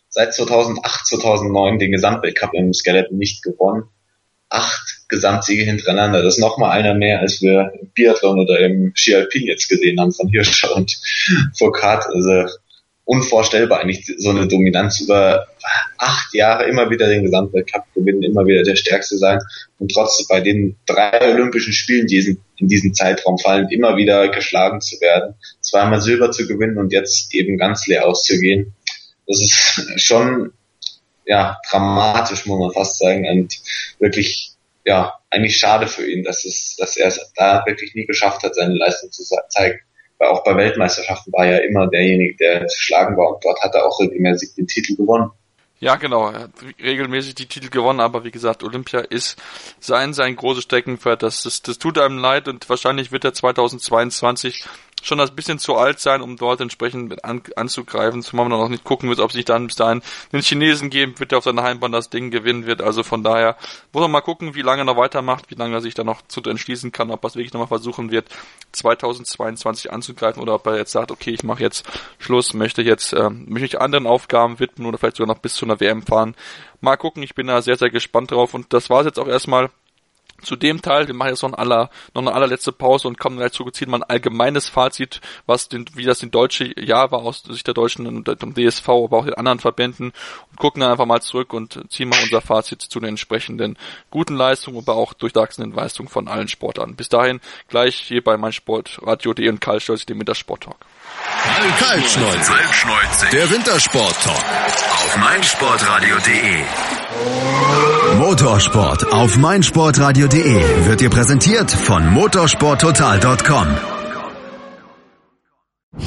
seit 0.10 0.34
2008, 0.34 1.08
2009 1.08 1.80
den 1.80 1.92
Gesamtweltcup 1.92 2.54
im 2.54 2.74
Skeleton 2.74 3.18
nicht 3.18 3.44
gewonnen. 3.44 3.84
Acht 4.50 5.04
Gesamtsiege 5.08 5.64
hintereinander. 5.64 6.22
Das 6.22 6.36
ist 6.36 6.42
nochmal 6.42 6.72
einer 6.72 6.94
mehr, 6.94 7.20
als 7.20 7.42
wir 7.42 7.72
im 7.80 7.90
Biathlon 7.90 8.40
oder 8.40 8.60
im 8.60 8.94
Alpin 9.14 9.48
jetzt 9.48 9.68
gesehen 9.68 10.00
haben 10.00 10.12
von 10.12 10.28
Hirscher 10.28 10.76
und 10.76 10.96
Foucault. 11.58 12.06
Also 12.14 12.46
unvorstellbar 13.06 13.82
eigentlich 13.82 14.12
so 14.18 14.30
eine 14.30 14.48
Dominanz 14.48 15.02
über 15.02 15.48
acht 15.98 16.34
Jahre 16.34 16.66
immer 16.66 16.90
wieder 16.90 17.08
den 17.08 17.24
Gesamtweltcup 17.24 17.84
gewinnen, 17.94 18.24
immer 18.24 18.46
wieder 18.46 18.64
der 18.64 18.78
Stärkste 18.78 19.18
sein 19.18 19.40
und 19.78 19.92
trotzdem 19.92 20.26
bei 20.30 20.40
den 20.40 20.78
drei 20.86 21.34
Olympischen 21.34 21.74
Spielen, 21.74 22.08
die 22.08 22.38
in 22.58 22.68
diesem 22.68 22.94
Zeitraum 22.94 23.38
fallen, 23.38 23.70
immer 23.70 23.98
wieder 23.98 24.30
geschlagen 24.30 24.80
zu 24.80 25.00
werden, 25.02 25.36
zweimal 25.60 26.00
Silber 26.00 26.32
zu 26.32 26.48
gewinnen 26.48 26.78
und 26.78 26.94
jetzt 26.94 27.34
eben 27.34 27.58
ganz 27.58 27.88
leer 27.88 28.08
auszugehen. 28.08 28.74
Das 29.28 29.42
ist 29.42 30.02
schon 30.02 30.54
ja 31.26 31.58
dramatisch, 31.70 32.46
muss 32.46 32.60
man 32.60 32.72
fast 32.72 33.00
sagen, 33.00 33.28
und 33.28 33.54
wirklich 34.00 34.52
ja 34.86 35.14
eigentlich 35.30 35.58
schade 35.58 35.88
für 35.88 36.10
ihn, 36.10 36.24
dass 36.24 36.46
es, 36.46 36.76
dass 36.78 36.96
er 36.96 37.08
es 37.08 37.32
da 37.36 37.64
wirklich 37.66 37.96
nie 37.96 38.06
geschafft 38.06 38.44
hat, 38.44 38.56
seine 38.56 38.76
Leistung 38.76 39.12
zu 39.12 39.24
zeigen 39.50 39.80
auch 40.30 40.44
bei 40.44 40.56
Weltmeisterschaften 40.56 41.32
war 41.34 41.46
er 41.46 41.64
immer 41.64 41.88
derjenige, 41.88 42.36
der 42.38 42.68
zu 42.68 42.80
schlagen 42.80 43.18
war 43.18 43.36
und 43.36 43.44
dort 43.44 43.62
hat 43.62 43.74
er 43.76 43.86
auch 43.86 44.00
regelmäßig 44.00 44.56
den 44.56 44.68
Titel 44.68 44.96
gewonnen. 44.96 45.32
Ja, 45.80 45.98
genau. 45.98 46.30
Er 46.30 46.44
hat 46.44 46.52
regelmäßig 46.82 47.36
die 47.36 47.46
Titel 47.46 47.70
gewonnen, 47.70 48.00
aber 48.00 48.24
wie 48.24 48.32
gesagt, 48.32 48.64
Olympia 48.64 49.02
ist 49.02 49.38
sein, 49.82 50.14
sein 50.14 50.38
großes 50.38 50.64
Steckenpferd. 50.64 51.24
Das, 51.24 51.44
das, 51.44 51.62
das 51.62 51.78
tut 51.78 51.98
einem 51.98 52.20
leid 52.20 52.48
und 52.48 52.70
wahrscheinlich 52.70 53.12
wird 53.12 53.26
er 53.26 53.34
2022 53.34 54.66
schon 55.04 55.20
ein 55.20 55.36
bisschen 55.36 55.60
zu 55.60 55.76
alt 55.76 56.00
sein, 56.00 56.22
um 56.22 56.38
dort 56.38 56.62
entsprechend 56.62 57.24
an, 57.24 57.42
anzugreifen, 57.56 58.24
zumal 58.24 58.48
man 58.48 58.58
noch 58.58 58.70
nicht 58.70 58.84
gucken 58.84 59.10
wird, 59.10 59.20
ob 59.20 59.32
sich 59.32 59.46
dann 59.46 59.68
bis 59.68 59.76
dahin 59.76 60.02
den 60.32 60.42
Chinesen 60.42 60.90
geben 60.90 61.20
wird, 61.20 61.32
der 61.32 61.38
auf 61.40 61.44
seiner 61.44 61.64
Heimbahn 61.64 61.92
das 61.92 62.10
Ding 62.10 62.32
gewinnen 62.32 62.66
wird. 62.66 62.82
Also 62.82 63.04
von 63.04 63.24
daher 63.24 63.58
muss 63.92 64.02
man 64.02 64.12
mal 64.12 64.22
gucken, 64.22 64.56
wie 64.56 64.62
lange 64.62 64.82
er 64.82 64.86
noch 64.86 64.98
weitermacht, 64.98 65.52
wie 65.52 65.56
lange 65.56 65.76
er 65.76 65.82
sich 65.82 65.94
dann 65.94 66.06
noch 66.06 66.22
zu 66.28 66.42
entschließen 66.42 66.92
kann, 66.92 67.12
ob 67.12 67.24
er 67.24 67.28
es 67.28 67.36
wirklich 67.36 67.54
nochmal 67.54 67.68
versuchen 67.68 68.12
wird, 68.12 68.30
2022 68.72 69.92
anzugreifen 69.92 70.42
oder 70.42 70.56
ob 70.56 70.66
er 70.68 70.78
jetzt 70.78 70.92
sagt, 70.92 71.12
okay, 71.12 71.32
ich 71.32 71.44
mache 71.44 71.62
jetzt 71.62 71.86
Schluss, 72.18 72.54
möchte 72.54 72.82
jetzt 72.82 73.14
ähm, 73.14 73.46
mich 73.48 73.80
anderen 73.80 74.08
Aufgaben 74.08 74.60
widmen 74.60 74.88
oder 74.88 74.98
vielleicht 74.98 75.18
sogar 75.18 75.34
noch 75.34 75.42
bis 75.42 75.56
zu 75.56 75.66
einer 75.66 75.80
WM 75.80 76.02
fahren. 76.02 76.36
Mal 76.82 76.98
gucken, 76.98 77.24
ich 77.24 77.36
bin 77.36 77.48
da 77.48 77.62
sehr, 77.62 77.78
sehr 77.78 77.90
gespannt 77.90 78.32
drauf 78.32 78.54
und 78.54 78.74
das 78.74 78.90
war 78.90 79.02
es 79.02 79.06
jetzt 79.06 79.20
auch 79.20 79.28
erstmal 79.28 79.70
zu 80.44 80.56
dem 80.56 80.82
Teil. 80.82 81.08
Wir 81.08 81.14
machen 81.14 81.30
jetzt 81.30 81.42
noch, 81.42 81.54
ein 81.54 81.56
aller, 81.56 81.90
noch 82.14 82.22
eine 82.22 82.34
allerletzte 82.34 82.72
Pause 82.72 83.08
und 83.08 83.18
kommen 83.18 83.40
dazu, 83.40 83.70
ziehen 83.72 83.90
mal 83.90 83.98
ein 83.98 84.10
allgemeines 84.10 84.70
Fazit, 84.70 85.22
was 85.46 85.70
den, 85.70 85.86
wie 85.96 86.06
das 86.06 86.24
in 86.24 86.32
deutsche 86.32 86.80
Jahr 86.80 87.12
war 87.12 87.20
aus 87.20 87.44
Sicht 87.44 87.68
der 87.68 87.74
Deutschen 87.74 88.08
und 88.08 88.28
dem 88.42 88.54
DSV, 88.54 88.88
aber 88.90 89.18
auch 89.18 89.26
den 89.26 89.36
anderen 89.36 89.60
Verbänden 89.60 90.14
und 90.52 90.58
gucken 90.58 90.82
dann 90.82 90.92
einfach 90.92 91.06
mal 91.06 91.22
zurück 91.22 91.54
und 91.54 91.80
ziehen 91.90 92.10
mal 92.10 92.20
unser 92.24 92.42
Fazit 92.42 92.82
zu 92.82 93.00
den 93.00 93.10
entsprechenden 93.10 93.78
guten 94.10 94.36
Leistungen, 94.36 94.78
aber 94.78 94.96
auch 94.96 95.14
durchwachsenen 95.14 95.72
Leistungen 95.72 96.10
von 96.10 96.28
allen 96.28 96.48
Sportarten. 96.48 96.96
Bis 96.96 97.10
dahin 97.10 97.40
gleich 97.68 97.96
hier 97.96 98.24
bei 98.24 98.38
meinsportradio.de 98.38 99.50
und 99.50 99.62
Karl 99.62 99.80
Stolz, 99.80 100.06
dem 100.06 100.20
Wintersport-Talk. 100.20 100.78
Der 103.32 103.50
Wintersport-Talk 103.50 104.44
auf 105.06 105.18
meinsportradio.de. 105.18 107.03
Motorsport 108.18 109.12
auf 109.12 109.38
meinsportradio.de 109.38 110.86
wird 110.88 111.02
dir 111.02 111.10
präsentiert 111.10 111.72
von 111.72 112.08
motorsporttotal.com. 112.12 113.68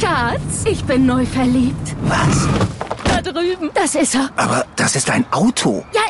Schatz, 0.01 0.65
ich 0.65 0.85
bin 0.85 1.07
neu 1.07 1.25
verliebt. 1.25 1.97
Was? 2.03 2.49
Da 3.05 3.23
drüben. 3.23 3.71
Das 3.75 3.95
ist 3.95 4.15
er. 4.15 4.31
Aber 4.37 4.67
das 4.77 4.97
ist 4.97 5.11
ein 5.11 5.25
Auto. 5.33 5.85
Ja, 5.95 6.03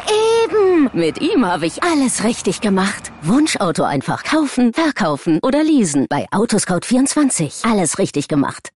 eben. 0.44 0.90
Mit 0.92 1.20
ihm 1.20 1.44
habe 1.46 1.66
ich 1.66 1.82
alles 1.82 2.24
richtig 2.24 2.60
gemacht. 2.60 3.12
Wunschauto 3.22 3.84
einfach 3.84 4.24
kaufen, 4.24 4.72
verkaufen 4.72 5.38
oder 5.42 5.62
leasen. 5.62 6.06
Bei 6.08 6.26
Autoscout24. 6.30 7.70
Alles 7.70 7.98
richtig 7.98 8.28
gemacht. 8.28 8.70